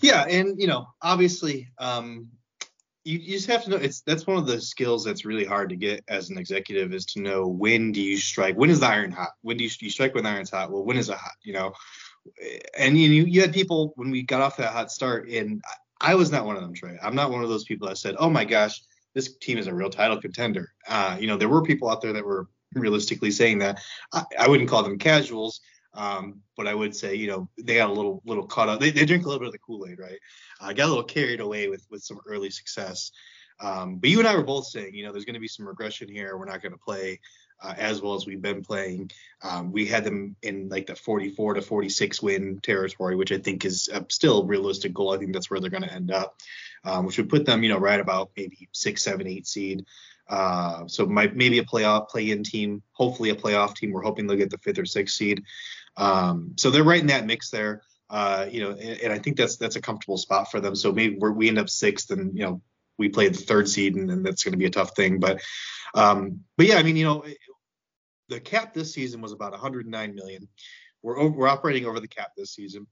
Yeah, 0.00 0.24
and 0.28 0.60
you 0.60 0.66
know, 0.66 0.88
obviously, 1.02 1.68
um, 1.78 2.28
you, 3.04 3.18
you, 3.18 3.32
just 3.32 3.48
have 3.48 3.64
to 3.64 3.70
know 3.70 3.76
it's 3.76 4.00
that's 4.02 4.26
one 4.26 4.36
of 4.36 4.46
the 4.46 4.60
skills 4.60 5.04
that's 5.04 5.24
really 5.24 5.44
hard 5.44 5.70
to 5.70 5.76
get 5.76 6.04
as 6.08 6.30
an 6.30 6.38
executive 6.38 6.92
is 6.92 7.04
to 7.06 7.20
know 7.20 7.46
when 7.46 7.90
do 7.92 8.00
you 8.00 8.16
strike, 8.16 8.56
when 8.56 8.70
is 8.70 8.80
the 8.80 8.86
iron 8.86 9.10
hot, 9.10 9.30
when 9.42 9.56
do 9.56 9.64
you, 9.64 9.70
you 9.80 9.90
strike 9.90 10.14
when 10.14 10.24
the 10.24 10.30
iron's 10.30 10.50
hot, 10.50 10.70
well, 10.70 10.84
when 10.84 10.96
is 10.96 11.08
it 11.08 11.16
hot, 11.16 11.32
you 11.42 11.52
know? 11.52 11.72
And 12.76 12.98
you 12.98 13.24
you 13.24 13.40
had 13.40 13.52
people 13.52 13.92
when 13.96 14.10
we 14.10 14.22
got 14.22 14.40
off 14.40 14.56
that 14.58 14.72
hot 14.72 14.92
start, 14.92 15.28
and 15.28 15.62
I, 16.00 16.12
I 16.12 16.14
was 16.14 16.30
not 16.30 16.44
one 16.44 16.56
of 16.56 16.62
them, 16.62 16.74
Trey. 16.74 16.98
I'm 17.02 17.14
not 17.14 17.30
one 17.30 17.42
of 17.42 17.48
those 17.48 17.64
people 17.64 17.88
that 17.88 17.96
said, 17.96 18.16
oh 18.18 18.30
my 18.30 18.44
gosh, 18.44 18.82
this 19.14 19.36
team 19.38 19.58
is 19.58 19.66
a 19.66 19.74
real 19.74 19.90
title 19.90 20.20
contender. 20.20 20.72
Uh, 20.86 21.16
you 21.18 21.26
know, 21.26 21.36
there 21.36 21.48
were 21.48 21.62
people 21.62 21.88
out 21.88 22.02
there 22.02 22.12
that 22.12 22.24
were 22.24 22.48
realistically 22.74 23.30
saying 23.30 23.58
that. 23.58 23.80
I, 24.12 24.24
I 24.38 24.48
wouldn't 24.48 24.68
call 24.68 24.82
them 24.82 24.98
casuals, 24.98 25.60
um, 25.94 26.40
but 26.56 26.66
I 26.66 26.74
would 26.74 26.94
say, 26.94 27.14
you 27.14 27.28
know, 27.28 27.48
they 27.58 27.76
got 27.76 27.90
a 27.90 27.92
little 27.92 28.22
little 28.24 28.46
caught 28.46 28.68
up. 28.68 28.80
They, 28.80 28.90
they 28.90 29.04
drink 29.04 29.24
a 29.24 29.28
little 29.28 29.40
bit 29.40 29.48
of 29.48 29.52
the 29.52 29.58
Kool 29.58 29.86
Aid, 29.88 29.98
right? 29.98 30.18
I 30.60 30.70
uh, 30.70 30.72
got 30.72 30.86
a 30.86 30.88
little 30.88 31.04
carried 31.04 31.40
away 31.40 31.68
with 31.68 31.86
with 31.90 32.02
some 32.02 32.20
early 32.26 32.50
success. 32.50 33.10
Um, 33.60 33.96
but 33.96 34.10
you 34.10 34.20
and 34.20 34.28
I 34.28 34.36
were 34.36 34.44
both 34.44 34.66
saying, 34.66 34.94
you 34.94 35.04
know, 35.04 35.12
there's 35.12 35.24
going 35.24 35.34
to 35.34 35.40
be 35.40 35.48
some 35.48 35.66
regression 35.66 36.08
here. 36.08 36.36
We're 36.36 36.44
not 36.44 36.62
going 36.62 36.72
to 36.72 36.78
play 36.78 37.18
uh, 37.60 37.74
as 37.76 38.00
well 38.00 38.14
as 38.14 38.26
we've 38.26 38.42
been 38.42 38.62
playing. 38.62 39.10
Um, 39.42 39.72
we 39.72 39.86
had 39.86 40.04
them 40.04 40.36
in 40.42 40.68
like 40.68 40.86
the 40.86 40.94
44 40.94 41.54
to 41.54 41.62
46 41.62 42.22
win 42.22 42.60
territory, 42.62 43.16
which 43.16 43.32
I 43.32 43.38
think 43.38 43.64
is 43.64 43.88
a 43.92 44.04
still 44.08 44.46
realistic 44.46 44.94
goal. 44.94 45.12
I 45.12 45.18
think 45.18 45.32
that's 45.32 45.50
where 45.50 45.60
they're 45.60 45.70
going 45.70 45.82
to 45.82 45.92
end 45.92 46.10
up, 46.10 46.36
um, 46.84 47.06
which 47.06 47.18
would 47.18 47.28
put 47.28 47.46
them, 47.46 47.62
you 47.62 47.68
know, 47.68 47.78
right 47.78 48.00
about 48.00 48.30
maybe 48.36 48.68
six, 48.72 49.02
seven, 49.02 49.26
eight 49.26 49.46
seed. 49.46 49.84
Uh, 50.28 50.86
so 50.86 51.06
might 51.06 51.34
maybe 51.34 51.58
a 51.58 51.64
playoff 51.64 52.08
play-in 52.08 52.44
team, 52.44 52.82
hopefully 52.92 53.30
a 53.30 53.34
playoff 53.34 53.74
team. 53.74 53.92
We're 53.92 54.02
hoping 54.02 54.26
they'll 54.26 54.36
get 54.36 54.50
the 54.50 54.58
fifth 54.58 54.78
or 54.78 54.84
sixth 54.84 55.16
seed. 55.16 55.42
Um, 55.96 56.52
so 56.56 56.70
they're 56.70 56.84
right 56.84 57.00
in 57.00 57.06
that 57.08 57.26
mix 57.26 57.50
there. 57.50 57.82
Uh, 58.10 58.46
you 58.50 58.60
know, 58.60 58.70
and, 58.70 59.00
and, 59.00 59.12
I 59.12 59.18
think 59.18 59.36
that's 59.36 59.56
that's 59.56 59.76
a 59.76 59.82
comfortable 59.82 60.16
spot 60.16 60.50
for 60.50 60.60
them. 60.60 60.74
So 60.74 60.92
maybe 60.92 61.18
we 61.18 61.48
end 61.48 61.58
up 61.58 61.68
sixth, 61.68 62.10
and 62.10 62.34
you 62.36 62.44
know, 62.44 62.62
we 62.96 63.10
play 63.10 63.28
the 63.28 63.38
third 63.38 63.68
seed, 63.68 63.96
and, 63.96 64.10
and 64.10 64.24
that's 64.24 64.42
going 64.42 64.52
to 64.52 64.58
be 64.58 64.64
a 64.64 64.70
tough 64.70 64.96
thing. 64.96 65.20
But 65.20 65.42
um, 65.94 66.40
but 66.56 66.66
yeah, 66.66 66.76
I 66.76 66.82
mean, 66.82 66.96
you 66.96 67.04
know, 67.04 67.24
the 68.28 68.40
cap 68.40 68.72
this 68.72 68.94
season 68.94 69.20
was 69.20 69.32
about 69.32 69.52
109 69.52 70.14
million. 70.14 70.48
We're 71.02 71.18
over, 71.18 71.36
we're 71.36 71.48
operating 71.48 71.86
over 71.86 72.00
the 72.00 72.08
cap 72.08 72.30
this 72.36 72.54
season. 72.54 72.86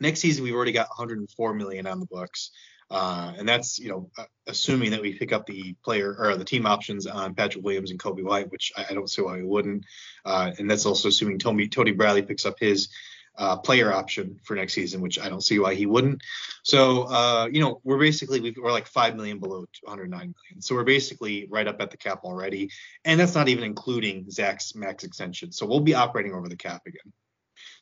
Next 0.00 0.20
season, 0.20 0.44
we've 0.44 0.54
already 0.54 0.72
got 0.72 0.88
104 0.88 1.54
million 1.54 1.86
on 1.86 2.00
the 2.00 2.06
books. 2.06 2.50
Uh, 2.90 3.34
and 3.36 3.48
that's 3.48 3.78
you 3.78 3.90
know 3.90 4.10
assuming 4.46 4.92
that 4.92 5.02
we 5.02 5.12
pick 5.12 5.32
up 5.32 5.46
the 5.46 5.74
player 5.84 6.16
or 6.18 6.36
the 6.36 6.44
team 6.44 6.66
options 6.66 7.06
on 7.06 7.34
Patrick 7.34 7.64
Williams 7.64 7.90
and 7.90 8.00
Coby 8.00 8.24
White, 8.24 8.50
which 8.50 8.72
I, 8.76 8.86
I 8.90 8.94
don't 8.94 9.10
see 9.10 9.22
why 9.22 9.36
we 9.36 9.44
wouldn't. 9.44 9.84
Uh, 10.24 10.52
and 10.58 10.70
that's 10.70 10.86
also 10.86 11.08
assuming 11.08 11.38
Tony 11.38 11.68
Tony 11.68 11.92
Bradley 11.92 12.22
picks 12.22 12.46
up 12.46 12.58
his 12.58 12.88
uh, 13.36 13.56
player 13.56 13.92
option 13.92 14.40
for 14.42 14.56
next 14.56 14.72
season, 14.72 15.00
which 15.00 15.18
I 15.18 15.28
don't 15.28 15.42
see 15.42 15.58
why 15.58 15.74
he 15.74 15.86
wouldn't. 15.86 16.22
So 16.62 17.02
uh, 17.02 17.48
you 17.52 17.60
know 17.60 17.80
we're 17.84 17.98
basically 17.98 18.40
we 18.40 18.54
are 18.64 18.72
like 18.72 18.86
five 18.86 19.16
million 19.16 19.38
below 19.38 19.66
109 19.82 20.10
million, 20.10 20.62
so 20.62 20.74
we're 20.74 20.84
basically 20.84 21.46
right 21.50 21.68
up 21.68 21.80
at 21.80 21.90
the 21.90 21.98
cap 21.98 22.20
already, 22.24 22.70
and 23.04 23.20
that's 23.20 23.34
not 23.34 23.48
even 23.48 23.64
including 23.64 24.30
Zach's 24.30 24.74
max 24.74 25.04
extension. 25.04 25.52
So 25.52 25.66
we'll 25.66 25.80
be 25.80 25.94
operating 25.94 26.32
over 26.32 26.48
the 26.48 26.56
cap 26.56 26.82
again. 26.86 27.12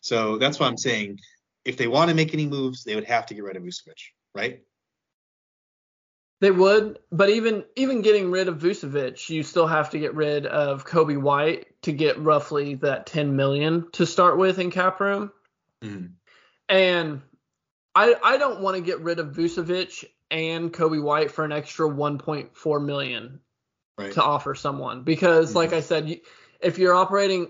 So 0.01 0.39
that's 0.39 0.59
why 0.59 0.67
I'm 0.67 0.77
saying 0.77 1.21
if 1.65 1.77
they 1.77 1.87
want 1.87 2.11
to 2.11 2.15
make 2.15 2.35
any 2.35 2.47
moves, 2.47 2.85
they 2.85 2.95
would 2.97 3.05
have 3.05 3.27
to 3.27 3.35
get 3.35 3.45
rid 3.45 3.57
of 3.57 3.63
Vucevic, 3.63 4.13
right? 4.35 4.63
They 6.41 6.51
would, 6.51 6.99
but 7.11 7.31
even 7.31 7.65
even 7.77 8.03
getting 8.03 8.31
rid 8.31 8.49
of 8.49 8.59
Vucevic, 8.59 9.31
you 9.31 9.43
still 9.43 9.67
have 9.67 9.91
to 9.91 9.99
get 9.99 10.15
rid 10.15 10.45
of 10.45 10.87
Coby 10.87 11.21
White 11.21 11.67
to 11.83 11.93
get 11.93 12.19
roughly 12.21 12.75
that 12.77 13.07
10 13.07 13.37
million 13.37 13.87
to 13.93 14.05
start 14.05 14.37
with 14.37 14.59
in 14.59 14.71
cap 14.71 15.01
room. 15.01 15.33
Mm-hmm. 15.83 16.07
And 16.69 17.23
I 17.95 18.15
I 18.23 18.37
don't 18.37 18.61
want 18.61 18.77
to 18.77 18.83
get 18.83 19.01
rid 19.01 19.19
of 19.19 19.29
Vucevic 19.29 20.05
and 20.31 20.73
Coby 20.73 21.03
White 21.03 21.31
for 21.31 21.45
an 21.45 21.53
extra 21.53 21.89
1.4 21.89 22.85
million 22.85 23.41
right. 23.97 24.13
to 24.13 24.23
offer 24.23 24.55
someone 24.55 25.05
because, 25.05 25.49
mm-hmm. 25.49 25.59
like 25.59 25.73
I 25.73 25.81
said, 25.81 26.21
if 26.61 26.79
you're 26.79 26.95
operating 26.95 27.49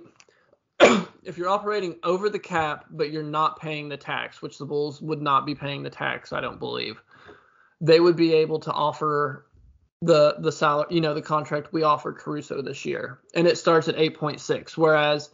if 1.25 1.39
you're 1.39 1.49
operating 1.49 1.97
over 2.05 2.29
the 2.29 2.39
cap 2.39 2.85
but 2.91 3.11
you're 3.11 3.25
not 3.25 3.59
paying 3.59 3.89
the 3.89 3.97
tax, 3.97 4.41
which 4.41 4.59
the 4.59 4.67
Bulls 4.67 5.01
would 5.03 5.23
not 5.23 5.45
be 5.45 5.57
paying 5.57 5.83
the 5.83 5.91
tax, 5.91 6.33
I 6.33 6.41
don't 6.41 6.61
believe 6.61 7.03
they 7.81 8.01
would 8.01 8.17
be 8.17 8.33
able 8.35 8.61
to 8.61 8.73
offer 8.73 9.47
the 10.03 10.37
the 10.39 10.53
salary, 10.53 10.87
you 10.91 11.01
know, 11.01 11.15
the 11.15 11.23
contract 11.23 11.73
we 11.73 11.83
offered 11.83 12.17
Caruso 12.17 12.63
this 12.63 12.85
year, 12.85 13.19
and 13.35 13.47
it 13.47 13.59
starts 13.59 13.89
at 13.89 13.97
8.6. 13.97 14.77
Whereas 14.77 15.31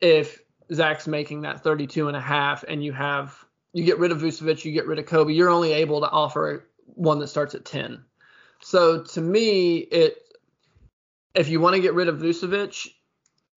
if 0.00 0.40
Zach's 0.72 1.06
making 1.06 1.42
that 1.42 1.62
32 1.62 2.08
and 2.08 2.16
a 2.16 2.20
half, 2.20 2.64
and 2.66 2.84
you 2.84 2.92
have 2.92 3.44
you 3.72 3.84
get 3.84 3.98
rid 3.98 4.12
of 4.12 4.18
Vucevic, 4.18 4.64
you 4.64 4.72
get 4.72 4.86
rid 4.86 4.98
of 4.98 5.06
Coby, 5.06 5.36
you're 5.36 5.50
only 5.50 5.72
able 5.72 6.00
to 6.00 6.10
offer 6.10 6.68
one 6.94 7.18
that 7.18 7.28
starts 7.28 7.54
at 7.54 7.64
10. 7.64 8.02
So 8.60 9.02
to 9.02 9.20
me, 9.20 9.78
it 9.78 10.16
if 11.34 11.48
you 11.48 11.60
want 11.60 11.76
to 11.76 11.82
get 11.82 11.94
rid 11.94 12.08
of 12.08 12.18
Vucevic, 12.18 12.88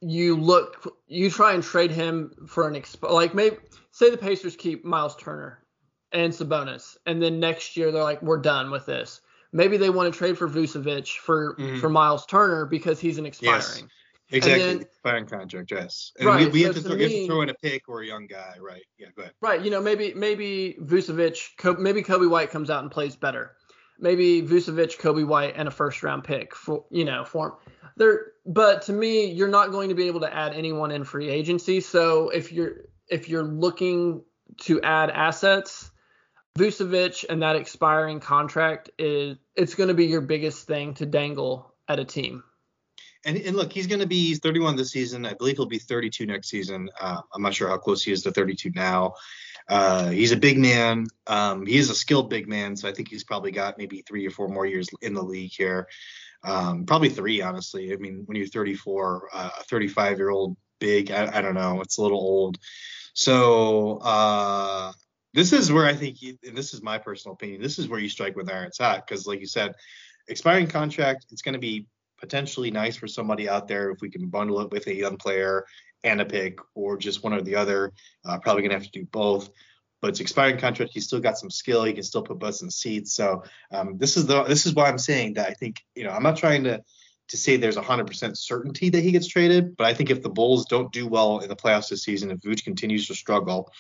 you 0.01 0.35
look 0.35 0.97
you 1.07 1.29
try 1.29 1.53
and 1.53 1.63
trade 1.63 1.91
him 1.91 2.33
for 2.47 2.67
an 2.67 2.73
exp- 2.73 3.09
like 3.09 3.35
maybe 3.35 3.57
say 3.91 4.09
the 4.09 4.17
Pacers 4.17 4.55
keep 4.55 4.83
Miles 4.83 5.15
Turner 5.15 5.60
and 6.11 6.33
Sabonis, 6.33 6.97
and 7.05 7.21
then 7.21 7.39
next 7.39 7.77
year 7.77 7.91
they're 7.91 8.03
like, 8.03 8.21
we're 8.21 8.41
done 8.41 8.71
with 8.71 8.85
this. 8.85 9.21
Maybe 9.53 9.77
they 9.77 9.89
want 9.89 10.11
to 10.11 10.17
trade 10.17 10.37
for 10.37 10.47
Vucevic 10.47 11.17
for 11.17 11.55
mm-hmm. 11.55 11.79
for 11.79 11.89
Miles 11.89 12.25
Turner 12.25 12.65
because 12.65 12.99
he's 12.99 13.17
an 13.17 13.25
expiring. 13.25 13.61
Yes. 13.61 13.83
Exactly, 14.33 14.65
then, 14.65 14.81
expiring 14.81 15.25
contract, 15.25 15.71
yes. 15.71 16.13
And 16.17 16.27
right, 16.27 16.45
we, 16.45 16.51
we 16.51 16.61
so 16.61 16.67
have, 16.67 16.75
to 16.75 16.81
throw, 16.81 16.95
me, 16.95 17.03
have, 17.03 17.11
to 17.11 17.27
throw, 17.27 17.41
in 17.41 17.49
a 17.49 17.53
pick 17.55 17.89
or 17.89 18.01
a 18.01 18.07
young 18.07 18.27
guy, 18.27 18.55
right? 18.61 18.83
Yeah, 18.97 19.07
go 19.13 19.23
ahead. 19.23 19.33
Right, 19.41 19.61
you 19.61 19.69
know, 19.69 19.81
maybe 19.81 20.13
maybe 20.13 20.77
Vucevic, 20.81 21.77
maybe 21.77 22.01
Coby 22.01 22.29
White 22.29 22.49
comes 22.49 22.69
out 22.69 22.81
and 22.81 22.89
plays 22.89 23.15
better. 23.15 23.51
Maybe 23.99 24.41
Vucevic, 24.41 24.97
Coby 24.99 25.27
White, 25.27 25.55
and 25.57 25.67
a 25.67 25.71
first 25.71 26.01
round 26.01 26.23
pick 26.23 26.55
for 26.55 26.85
you 26.89 27.03
know 27.03 27.25
for 27.25 27.59
there. 27.97 28.31
But 28.45 28.83
to 28.83 28.93
me, 28.93 29.31
you're 29.31 29.49
not 29.49 29.71
going 29.71 29.89
to 29.89 29.95
be 29.95 30.07
able 30.07 30.21
to 30.21 30.33
add 30.33 30.53
anyone 30.53 30.91
in 30.91 31.03
free 31.03 31.29
agency. 31.29 31.81
So 31.81 32.29
if 32.29 32.53
you're 32.53 32.85
if 33.09 33.27
you're 33.27 33.43
looking 33.43 34.23
to 34.61 34.81
add 34.81 35.09
assets, 35.09 35.90
Vucevic 36.57 37.25
and 37.29 37.41
that 37.41 37.55
expiring 37.55 38.19
contract 38.19 38.89
is 38.97 39.37
it's 39.55 39.75
going 39.75 39.89
to 39.89 39.93
be 39.93 40.05
your 40.05 40.21
biggest 40.21 40.67
thing 40.67 40.93
to 40.95 41.05
dangle 41.05 41.73
at 41.87 41.99
a 41.99 42.05
team. 42.05 42.43
And, 43.23 43.37
and 43.37 43.55
look, 43.55 43.71
he's 43.71 43.87
going 43.87 44.01
to 44.01 44.07
be 44.07 44.35
31 44.35 44.75
this 44.75 44.91
season. 44.91 45.25
I 45.25 45.33
believe 45.33 45.55
he'll 45.55 45.65
be 45.65 45.77
32 45.77 46.25
next 46.25 46.49
season. 46.49 46.89
Uh, 46.99 47.21
I'm 47.33 47.41
not 47.41 47.53
sure 47.53 47.69
how 47.69 47.77
close 47.77 48.03
he 48.03 48.11
is 48.11 48.23
to 48.23 48.31
32 48.31 48.71
now. 48.73 49.13
Uh, 49.67 50.09
he's 50.09 50.31
a 50.31 50.37
big 50.37 50.57
man. 50.57 51.05
Um, 51.27 51.65
he 51.65 51.77
is 51.77 51.89
a 51.89 51.95
skilled 51.95 52.29
big 52.29 52.47
man, 52.47 52.75
so 52.75 52.89
I 52.89 52.93
think 52.93 53.09
he's 53.09 53.23
probably 53.23 53.51
got 53.51 53.77
maybe 53.77 54.01
three 54.01 54.25
or 54.25 54.31
four 54.31 54.47
more 54.47 54.65
years 54.65 54.89
in 55.01 55.13
the 55.13 55.21
league 55.21 55.51
here. 55.51 55.87
Um, 56.43 56.85
probably 56.85 57.09
three, 57.09 57.41
honestly. 57.41 57.93
I 57.93 57.97
mean, 57.97 58.23
when 58.25 58.37
you're 58.37 58.47
34, 58.47 59.29
uh, 59.31 59.49
a 59.59 59.63
35 59.63 60.17
year 60.17 60.29
old 60.29 60.57
big, 60.79 61.11
I, 61.11 61.37
I, 61.37 61.41
don't 61.41 61.53
know, 61.53 61.81
it's 61.81 61.99
a 61.99 62.01
little 62.01 62.19
old. 62.19 62.57
So 63.13 63.99
uh, 64.01 64.91
this 65.33 65.53
is 65.53 65.71
where 65.71 65.85
I 65.85 65.93
think, 65.93 66.21
you, 66.21 66.37
and 66.45 66.57
this 66.57 66.73
is 66.73 66.81
my 66.81 66.97
personal 66.97 67.33
opinion, 67.33 67.61
this 67.61 67.79
is 67.79 67.87
where 67.87 67.99
you 67.99 68.09
strike 68.09 68.35
with 68.35 68.51
iron's 68.51 68.77
hot 68.77 69.05
because, 69.07 69.25
like 69.27 69.39
you 69.39 69.47
said, 69.47 69.73
expiring 70.27 70.67
contract, 70.67 71.27
it's 71.31 71.41
going 71.41 71.53
to 71.53 71.59
be 71.59 71.87
potentially 72.19 72.71
nice 72.71 72.95
for 72.95 73.07
somebody 73.07 73.49
out 73.49 73.67
there 73.67 73.89
if 73.89 74.01
we 74.01 74.09
can 74.09 74.27
bundle 74.27 74.61
it 74.61 74.71
with 74.71 74.87
a 74.87 74.95
young 74.95 75.17
player 75.17 75.65
and 76.03 76.21
a 76.21 76.25
pick 76.25 76.59
or 76.75 76.97
just 76.97 77.23
one 77.23 77.33
or 77.33 77.41
the 77.41 77.55
other. 77.55 77.93
Uh, 78.25 78.37
probably 78.39 78.61
going 78.61 78.71
to 78.71 78.77
have 78.77 78.91
to 78.91 78.99
do 78.99 79.05
both. 79.05 79.49
But 80.01 80.09
it's 80.09 80.19
expiring 80.19 80.57
contract. 80.57 80.91
He's 80.93 81.05
still 81.05 81.19
got 81.19 81.37
some 81.37 81.51
skill. 81.51 81.83
He 81.83 81.93
can 81.93 82.03
still 82.03 82.23
put 82.23 82.39
butts 82.39 82.63
in 82.63 82.71
seats. 82.71 83.13
So 83.13 83.43
um, 83.71 83.97
this 83.97 84.17
is 84.17 84.25
the 84.25 84.43
this 84.43 84.65
is 84.65 84.73
why 84.73 84.89
I'm 84.89 84.97
saying 84.97 85.35
that 85.35 85.47
I 85.47 85.53
think 85.53 85.77
you 85.93 86.03
know 86.03 86.09
I'm 86.09 86.23
not 86.23 86.37
trying 86.37 86.63
to 86.63 86.81
to 87.27 87.37
say 87.37 87.55
there's 87.55 87.77
100% 87.77 88.35
certainty 88.35 88.89
that 88.89 89.01
he 89.01 89.11
gets 89.11 89.27
traded, 89.27 89.77
but 89.77 89.87
I 89.87 89.93
think 89.93 90.09
if 90.09 90.21
the 90.21 90.29
Bulls 90.29 90.65
don't 90.65 90.91
do 90.91 91.07
well 91.07 91.39
in 91.39 91.47
the 91.47 91.55
playoffs 91.55 91.87
this 91.87 92.03
season, 92.03 92.29
if 92.29 92.39
Vooch 92.39 92.65
continues 92.65 93.07
to 93.07 93.15
struggle, 93.15 93.71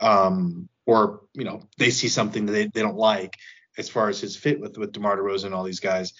um, 0.00 0.68
or 0.90 1.20
you 1.34 1.44
know 1.44 1.62
they 1.78 1.90
see 1.90 2.08
something 2.08 2.46
that 2.46 2.52
they, 2.52 2.66
they 2.66 2.82
don't 2.82 2.96
like 2.96 3.36
as 3.78 3.88
far 3.88 4.08
as 4.08 4.20
his 4.20 4.36
fit 4.36 4.60
with 4.60 4.76
with 4.76 4.92
DeMar 4.92 5.16
DeRozan 5.16 5.46
and 5.46 5.54
all 5.54 5.62
these 5.62 5.78
guys, 5.78 6.12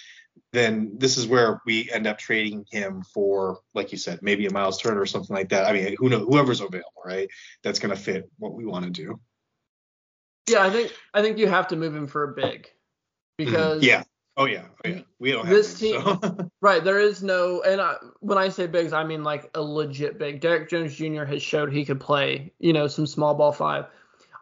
then 0.52 0.92
this 0.96 1.18
is 1.18 1.26
where 1.26 1.60
we 1.66 1.90
end 1.90 2.06
up 2.06 2.18
trading 2.18 2.64
him 2.70 3.02
for, 3.02 3.58
like 3.74 3.90
you 3.90 3.98
said, 3.98 4.20
maybe 4.22 4.46
a 4.46 4.52
Miles 4.52 4.80
Turner 4.80 5.00
or 5.00 5.06
something 5.06 5.34
like 5.34 5.48
that. 5.48 5.66
I 5.66 5.72
mean, 5.72 5.96
who 5.98 6.08
knows, 6.08 6.24
whoever's 6.28 6.60
available, 6.60 7.02
right? 7.04 7.28
That's 7.64 7.80
going 7.80 7.94
to 7.94 8.00
fit 8.00 8.30
what 8.38 8.54
we 8.54 8.64
want 8.64 8.84
to 8.84 8.90
do. 8.90 9.20
Yeah, 10.48 10.62
I 10.62 10.70
think 10.70 10.92
I 11.12 11.20
think 11.20 11.38
you 11.38 11.48
have 11.48 11.68
to 11.68 11.76
move 11.76 11.94
him 11.94 12.06
for 12.06 12.30
a 12.30 12.34
big 12.34 12.68
because 13.36 13.82
mm-hmm. 13.82 13.88
yeah, 13.88 14.04
Oh 14.36 14.46
yeah, 14.46 14.64
oh 14.86 14.88
yeah. 14.88 15.00
We 15.18 15.32
don't 15.32 15.44
have 15.44 15.54
this 15.54 15.78
team. 15.78 16.00
So. 16.00 16.50
right, 16.62 16.82
there 16.82 16.98
is 16.98 17.22
no, 17.22 17.62
and 17.62 17.78
I, 17.78 17.96
when 18.20 18.38
I 18.38 18.48
say 18.48 18.66
bigs, 18.66 18.92
I 18.92 19.04
mean 19.04 19.22
like 19.22 19.50
a 19.54 19.60
legit 19.60 20.18
big. 20.18 20.40
Derrick 20.40 20.70
Jones 20.70 20.94
Jr. 20.94 21.24
has 21.24 21.42
showed 21.42 21.70
he 21.70 21.84
could 21.84 22.00
play, 22.00 22.52
you 22.58 22.72
know, 22.72 22.86
some 22.86 23.06
small 23.06 23.34
ball 23.34 23.52
five. 23.52 23.86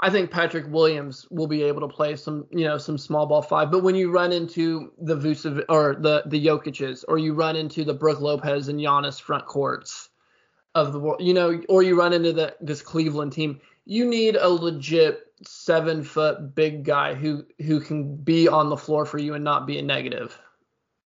I 0.01 0.11
think 0.11 0.31
Patrick 0.31 0.67
Williams 0.69 1.27
will 1.31 1.49
be 1.49 1.63
able 1.65 1.81
to 1.81 1.89
play 1.89 2.15
some, 2.15 2.47
you 2.51 2.65
know, 2.65 2.79
some 2.79 2.99
small 2.99 3.27
ball 3.27 3.43
five. 3.43 3.71
But 3.71 3.83
when 3.83 3.97
you 3.97 4.11
run 4.11 4.33
into 4.33 4.93
the 4.99 5.17
Vucevic 5.17 5.65
or 5.69 5.97
the 5.99 6.23
the 6.27 6.45
Jokic's, 6.45 7.05
or 7.05 7.19
you 7.19 7.35
run 7.35 7.57
into 7.57 7.85
the 7.85 7.95
Brook 7.95 8.21
Lopez 8.21 8.69
and 8.69 8.79
Giannis 8.79 9.21
front 9.21 9.47
courts 9.47 10.11
of 10.75 10.93
the 10.93 11.01
world, 11.01 11.21
you 11.21 11.35
know, 11.35 11.61
or 11.69 11.83
you 11.83 11.99
run 11.99 12.13
into 12.13 12.33
the 12.33 12.55
this 12.61 12.81
Cleveland 12.81 13.33
team, 13.33 13.61
you 13.87 14.07
need 14.07 14.37
a 14.37 14.49
legit 14.49 15.33
seven 15.43 16.05
foot 16.05 16.55
big 16.55 16.85
guy 16.85 17.15
who 17.15 17.45
who 17.59 17.81
can 17.81 18.17
be 18.17 18.47
on 18.47 18.69
the 18.69 18.77
floor 18.77 19.05
for 19.05 19.19
you 19.19 19.35
and 19.35 19.43
not 19.43 19.67
be 19.67 19.79
a 19.79 19.83
negative. 19.83 20.39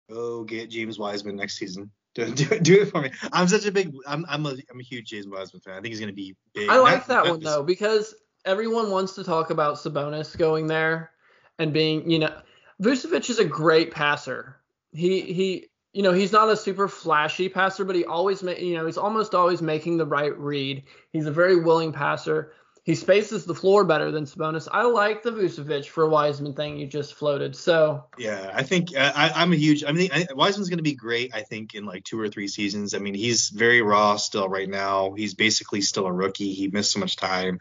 Oh, 0.10 0.44
get 0.44 0.72
James 0.72 0.98
Wiseman 0.98 1.36
next 1.36 1.58
season. 1.58 1.92
Do, 2.16 2.26
do, 2.34 2.60
do, 2.60 2.82
it 2.82 2.90
for 2.90 3.02
me. 3.02 3.12
I'm 3.32 3.48
such 3.48 3.68
a 3.68 3.72
big. 3.72 3.94
I'm 4.08 4.26
I'm 4.28 4.44
a 4.48 4.56
I'm 4.72 4.80
a 4.80 4.84
huge 4.84 5.10
James 5.10 5.28
Wiseman 5.28 5.62
fan. 5.62 5.76
I 5.76 5.78
think 5.78 5.90
he's 5.90 6.00
gonna 6.00 6.12
be 6.12 6.36
big. 6.56 6.68
I 6.68 6.80
like 6.80 7.06
that, 7.06 7.24
that 7.24 7.30
one 7.30 7.40
though 7.40 7.62
because 7.62 8.16
everyone 8.46 8.92
wants 8.92 9.16
to 9.16 9.24
talk 9.24 9.50
about 9.50 9.76
Sabonis 9.76 10.38
going 10.38 10.68
there 10.68 11.12
and 11.58 11.74
being, 11.74 12.10
you 12.10 12.20
know, 12.20 12.34
Vucevic 12.82 13.30
is 13.30 13.40
a 13.40 13.46
great 13.46 13.92
passer. 13.92 14.58
He 14.94 15.22
he 15.22 15.70
you 15.94 16.04
know, 16.04 16.14
he's 16.14 16.32
not 16.32 16.50
a 16.50 16.56
super 16.56 16.88
flashy 16.88 17.50
passer, 17.50 17.84
but 17.84 17.96
he 17.96 18.06
always 18.06 18.44
ma- 18.44 18.52
you 18.52 18.76
know, 18.76 18.86
he's 18.86 18.98
almost 18.98 19.34
always 19.34 19.62
making 19.62 19.98
the 19.98 20.06
right 20.06 20.38
read. 20.38 20.84
He's 21.12 21.26
a 21.26 21.32
very 21.32 21.60
willing 21.60 21.92
passer. 21.92 22.54
He 22.90 22.96
spaces 22.96 23.46
the 23.46 23.54
floor 23.54 23.86
better 23.86 24.10
than 24.10 24.26
Sabonis. 24.26 24.68
I 24.72 24.82
like 24.82 25.22
the 25.22 25.30
Vucevic 25.30 25.86
for 25.86 26.10
Wiseman 26.10 26.56
thing 26.56 26.80
you 26.80 26.88
just 26.88 27.14
floated. 27.14 27.56
So 27.56 28.06
yeah, 28.18 28.50
I 28.52 28.64
think 28.64 28.98
I, 28.98 29.44
am 29.44 29.54
a 29.54 29.56
huge. 29.56 29.84
I 29.84 29.92
mean, 29.92 30.10
I, 30.12 30.26
Wiseman's 30.34 30.70
going 30.70 30.80
to 30.80 30.84
be 30.84 30.96
great. 30.96 31.36
I 31.36 31.44
think 31.44 31.76
in 31.76 31.86
like 31.86 32.04
two 32.04 32.20
or 32.20 32.30
three 32.30 32.48
seasons. 32.48 32.96
I 32.96 32.98
mean, 32.98 33.14
he's 33.14 33.50
very 33.50 33.84
raw 33.84 34.16
still 34.16 34.50
right 34.50 34.68
now. 34.68 35.12
He's 35.12 35.36
basically 35.36 35.82
still 35.82 36.08
a 36.08 36.12
rookie. 36.12 36.52
He 36.54 36.68
missed 36.68 36.92
so 36.92 37.00
much 37.00 37.16
time. 37.16 37.60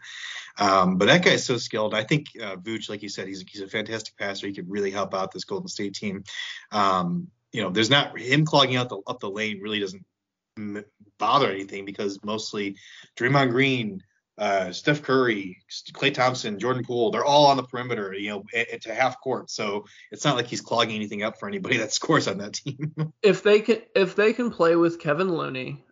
Um, 0.57 0.97
but 0.97 1.05
that 1.05 1.23
guy's 1.23 1.45
so 1.45 1.57
skilled. 1.57 1.93
I 1.93 2.05
think 2.05 2.29
uh, 2.41 2.55
like 2.89 3.03
you 3.03 3.09
said, 3.09 3.27
he's 3.27 3.43
he's 3.47 3.61
a 3.61 3.67
fantastic 3.67 4.17
passer. 4.17 4.47
He 4.47 4.53
could 4.53 4.71
really 4.71 4.89
help 4.89 5.13
out 5.13 5.31
this 5.31 5.43
Golden 5.43 5.67
State 5.67 5.93
team. 5.93 6.23
Um, 6.71 7.27
you 7.51 7.61
know, 7.61 7.69
there's 7.69 7.91
not 7.91 8.17
him 8.17 8.45
clogging 8.45 8.77
out 8.77 8.89
the 8.89 8.97
up 9.05 9.19
the 9.19 9.29
lane 9.29 9.61
really 9.61 9.79
doesn't 9.79 10.03
bother 11.19 11.51
anything 11.51 11.85
because 11.85 12.17
mostly 12.23 12.77
Draymond 13.15 13.51
Green, 13.51 14.01
uh, 14.39 14.71
Steph 14.71 15.03
Curry, 15.03 15.57
Klay 15.91 16.13
Thompson, 16.13 16.57
Jordan 16.57 16.85
Poole, 16.85 17.11
they're 17.11 17.25
all 17.25 17.47
on 17.47 17.57
the 17.57 17.63
perimeter, 17.63 18.13
you 18.13 18.29
know, 18.29 18.43
to 18.81 18.93
half 18.93 19.19
court. 19.19 19.51
So 19.51 19.85
it's 20.11 20.23
not 20.23 20.37
like 20.37 20.47
he's 20.47 20.61
clogging 20.61 20.95
anything 20.95 21.23
up 21.23 21.37
for 21.37 21.47
anybody 21.47 21.77
that 21.79 21.91
scores 21.91 22.27
on 22.27 22.37
that 22.37 22.53
team. 22.53 22.93
if 23.21 23.43
they 23.43 23.59
can, 23.59 23.81
if 23.95 24.15
they 24.15 24.31
can 24.31 24.49
play 24.49 24.77
with 24.77 25.01
Kevon 25.01 25.29
Looney 25.29 25.83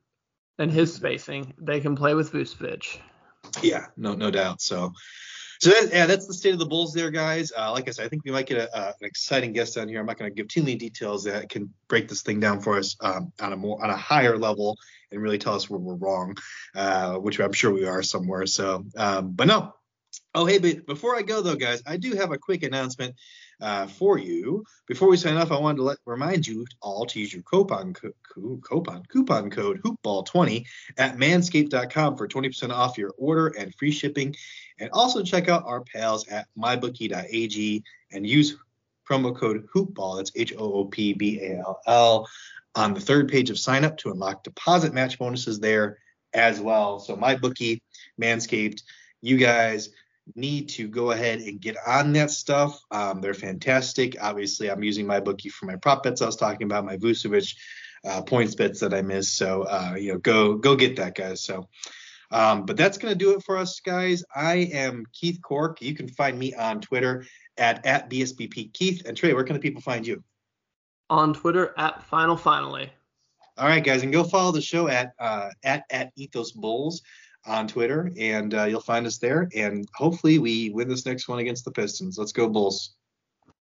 and 0.58 0.72
his 0.72 0.94
spacing, 0.94 1.54
they 1.60 1.82
can 1.82 1.96
play 1.96 2.16
with 2.16 2.32
Vucevic. 2.32 3.00
Yeah, 3.62 3.88
no, 3.98 4.16
no 4.16 4.32
doubt. 4.32 4.62
So, 4.62 4.94
so 5.60 5.72
yeah, 5.92 6.06
that's 6.06 6.28
the 6.28 6.34
state 6.34 6.54
of 6.54 6.60
the 6.60 6.66
Bulls 6.66 6.94
there, 6.94 7.12
guys. 7.12 7.52
Uh, 7.58 7.72
like 7.72 7.88
I 7.88 7.92
said, 7.92 8.06
I 8.06 8.10
think 8.10 8.24
we 8.26 8.32
might 8.32 8.48
get 8.48 8.58
a, 8.58 8.88
an 8.88 8.94
exciting 9.02 9.54
guest 9.54 9.78
on 9.78 9.88
here. 9.88 10.00
I'm 10.00 10.06
not 10.06 10.18
going 10.18 10.32
to 10.32 10.36
give 10.36 10.48
too 10.48 10.62
many 10.62 10.76
details 10.76 11.24
that 11.26 11.50
can 11.50 11.74
break 11.88 12.08
this 12.08 12.22
thing 12.22 12.40
down 12.40 12.60
for 12.60 12.78
us 12.78 12.96
um, 13.02 13.32
on 13.40 13.54
a 13.54 13.58
more 13.58 13.84
on 13.84 13.90
a 13.90 13.98
higher 13.98 14.38
level 14.38 14.78
and 15.12 15.22
really 15.22 15.38
tell 15.38 15.56
us 15.56 15.70
where 15.70 15.80
we're 15.80 15.96
wrong, 15.96 16.36
uh, 16.76 17.16
which 17.16 17.40
I'm 17.40 17.54
sure 17.54 17.72
we 17.72 17.86
are 17.86 18.04
somewhere. 18.04 18.46
So, 18.46 18.86
um, 18.98 19.32
but 19.32 19.48
no. 19.48 19.74
Oh, 20.34 20.46
hey, 20.46 20.58
but 20.58 20.86
before 20.86 21.16
I 21.16 21.22
go 21.22 21.42
though, 21.42 21.56
guys, 21.56 21.82
I 21.86 21.98
do 21.98 22.16
have 22.16 22.32
a 22.32 22.38
quick 22.38 22.64
announcement 22.64 23.16
uh, 23.62 23.88
for 23.88 24.18
you. 24.18 24.64
Before 24.88 25.10
we 25.10 25.18
sign 25.18 25.38
off, 25.38 25.52
I 25.52 25.60
wanted 25.60 25.78
to 25.78 25.84
let, 25.84 25.98
remind 26.06 26.46
you 26.46 26.66
all 26.82 27.06
to 27.06 27.20
use 27.20 27.34
your 27.34 27.44
coupon, 27.44 27.94
co- 27.94 28.14
coupon, 28.64 29.04
coupon 29.08 29.50
code 29.50 29.82
hoopball20 29.82 30.66
at 30.98 31.18
manscaped.com 31.18 32.18
for 32.18 32.28
20% 32.28 32.72
off 32.72 32.98
your 32.98 33.14
order 33.18 33.48
and 33.48 33.74
free 33.76 33.92
shipping. 33.92 34.36
And 34.80 34.90
also 34.92 35.24
check 35.24 35.50
out 35.50 35.66
our 35.66 35.82
pals 35.82 36.28
at 36.28 36.48
mybookie.ag 36.58 37.84
and 38.12 38.28
use 38.28 38.58
promo 39.10 39.36
code 39.36 39.68
HoopBall. 39.74 40.18
That's 40.18 40.32
H 40.36 40.54
O 40.58 40.74
O 40.74 40.86
P 40.86 41.14
B 41.14 41.40
A 41.42 41.60
L 41.60 41.82
L 41.88 42.28
on 42.76 42.94
the 42.94 43.00
third 43.00 43.28
page 43.28 43.50
of 43.50 43.58
sign 43.58 43.84
up 43.84 43.98
to 43.98 44.12
unlock 44.12 44.44
deposit 44.44 44.94
match 44.94 45.18
bonuses 45.18 45.60
there 45.60 45.98
as 46.34 46.60
well. 46.60 47.00
So 47.00 47.16
my 47.16 47.36
bookie, 47.36 47.82
Manscaped, 48.22 48.82
you 49.22 49.38
guys 49.38 49.90
need 50.36 50.70
to 50.70 50.88
go 50.88 51.12
ahead 51.12 51.40
and 51.40 51.60
get 51.60 51.78
on 51.86 52.14
that 52.14 52.32
stuff. 52.32 52.80
Um, 52.92 53.22
they're 53.22 53.34
fantastic. 53.34 54.16
Obviously, 54.22 54.70
I'm 54.70 54.84
using 54.84 55.08
my 55.08 55.20
bookie 55.20 55.50
for 55.50 55.66
my 55.66 55.76
prop 55.76 56.04
bets 56.04 56.22
I 56.22 56.26
was 56.26 56.36
talking 56.36 56.66
about, 56.66 56.86
my 56.86 56.98
Vucevic 56.98 57.56
uh, 58.06 58.22
points 58.22 58.56
bets 58.56 58.80
that 58.82 58.94
I 58.94 59.02
missed. 59.02 59.38
So 59.38 59.64
uh, 59.64 59.96
you 59.98 60.14
know, 60.14 60.20
go 60.20 60.56
go 60.56 60.76
get 60.76 60.98
that, 60.98 61.16
guys. 61.16 61.44
So. 61.44 61.68
Um, 62.30 62.66
but 62.66 62.76
that's 62.76 62.98
going 62.98 63.14
to 63.14 63.18
do 63.18 63.36
it 63.36 63.44
for 63.44 63.56
us, 63.56 63.80
guys. 63.80 64.22
I 64.36 64.56
am 64.74 65.06
Keith 65.14 65.40
Cork. 65.42 65.82
You 65.82 65.96
can 65.96 66.10
find 66.10 66.38
me 66.38 66.54
on 66.54 66.82
Twitter 66.82 67.26
at, 67.58 67.86
at 67.86 68.10
BSBP 68.10 68.74
Keith. 68.74 69.04
And 69.06 69.16
Trey, 69.16 69.34
where 69.34 69.46
can 69.46 69.54
the 69.54 69.62
people 69.62 69.82
find 69.82 70.06
you? 70.06 70.22
On 71.10 71.34
Twitter 71.34 71.74
at 71.78 72.04
Final 72.04 72.36
Finally. 72.36 72.92
All 73.58 73.68
right, 73.68 73.84
guys, 73.84 74.04
and 74.04 74.14
go 74.14 74.24
follow 74.24 74.52
the 74.52 74.62
show 74.62 74.88
at 74.88 75.14
uh, 75.20 75.50
at 75.64 75.84
at 75.90 76.12
Ethos 76.16 76.52
Bulls 76.52 77.02
on 77.48 77.68
Twitter, 77.68 78.12
and 78.20 78.54
uh, 78.54 78.64
you'll 78.66 78.82
find 78.82 79.06
us 79.08 79.18
there. 79.18 79.50
And 79.56 79.88
hopefully, 79.96 80.40
we 80.40 80.70
win 80.72 80.88
this 80.88 81.06
next 81.06 81.28
one 81.28 81.40
against 81.40 81.66
the 81.66 81.72
Pistons. 81.72 82.18
Let's 82.18 82.32
go 82.32 82.48
Bulls. 82.48 82.96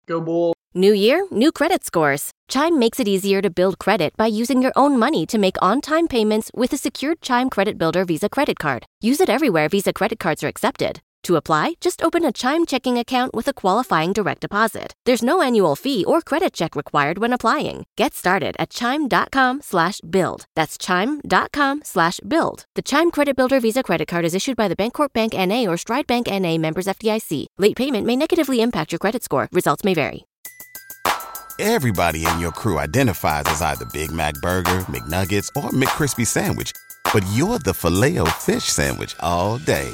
Go 0.05 0.21
Bulls. 0.21 0.55
New 0.73 0.93
year, 0.93 1.27
new 1.31 1.51
credit 1.51 1.83
scores. 1.83 2.31
Chime 2.47 2.79
makes 2.79 2.99
it 2.99 3.07
easier 3.07 3.41
to 3.41 3.49
build 3.49 3.77
credit 3.77 4.15
by 4.15 4.27
using 4.27 4.61
your 4.61 4.71
own 4.77 4.97
money 4.97 5.25
to 5.25 5.37
make 5.37 5.61
on-time 5.61 6.07
payments 6.07 6.49
with 6.53 6.71
a 6.71 6.77
secured 6.77 7.21
Chime 7.21 7.49
Credit 7.49 7.77
Builder 7.77 8.05
Visa 8.05 8.29
credit 8.29 8.57
card. 8.57 8.85
Use 9.01 9.19
it 9.19 9.29
everywhere 9.29 9.67
Visa 9.67 9.91
credit 9.91 10.19
cards 10.19 10.43
are 10.43 10.47
accepted. 10.47 11.01
To 11.23 11.35
apply, 11.35 11.75
just 11.79 12.01
open 12.01 12.25
a 12.25 12.31
Chime 12.31 12.65
checking 12.65 12.97
account 12.97 13.35
with 13.35 13.47
a 13.47 13.53
qualifying 13.53 14.11
direct 14.11 14.41
deposit. 14.41 14.95
There's 15.05 15.21
no 15.21 15.41
annual 15.41 15.75
fee 15.75 16.03
or 16.03 16.21
credit 16.21 16.51
check 16.51 16.75
required 16.75 17.19
when 17.19 17.31
applying. 17.31 17.85
Get 17.95 18.15
started 18.15 18.55
at 18.57 18.71
chime.com 18.71 19.61
slash 19.61 20.01
build. 20.01 20.45
That's 20.55 20.79
chime.com 20.79 21.81
slash 21.83 22.19
build. 22.27 22.65
The 22.75 22.81
Chime 22.81 23.11
Credit 23.11 23.35
Builder 23.35 23.59
Visa 23.59 23.83
Credit 23.83 24.07
Card 24.07 24.25
is 24.25 24.33
issued 24.33 24.57
by 24.57 24.67
the 24.67 24.75
Bancorp 24.75 25.13
Bank 25.13 25.35
N.A. 25.35 25.67
or 25.67 25.77
Stride 25.77 26.07
Bank 26.07 26.27
N.A. 26.27 26.57
members 26.57 26.87
FDIC. 26.87 27.45
Late 27.59 27.75
payment 27.75 28.07
may 28.07 28.15
negatively 28.15 28.61
impact 28.61 28.91
your 28.91 28.99
credit 28.99 29.23
score. 29.23 29.47
Results 29.51 29.83
may 29.83 29.93
vary. 29.93 30.25
Everybody 31.59 32.25
in 32.25 32.39
your 32.39 32.51
crew 32.51 32.79
identifies 32.79 33.43
as 33.45 33.61
either 33.61 33.85
Big 33.93 34.11
Mac 34.11 34.33
Burger, 34.41 34.79
McNuggets, 34.89 35.49
or 35.55 35.69
McCrispy 35.69 36.25
Sandwich. 36.25 36.71
But 37.13 37.23
you're 37.33 37.59
the 37.59 37.75
filet 37.75 38.17
fish 38.39 38.63
Sandwich 38.63 39.15
all 39.19 39.59
day 39.59 39.93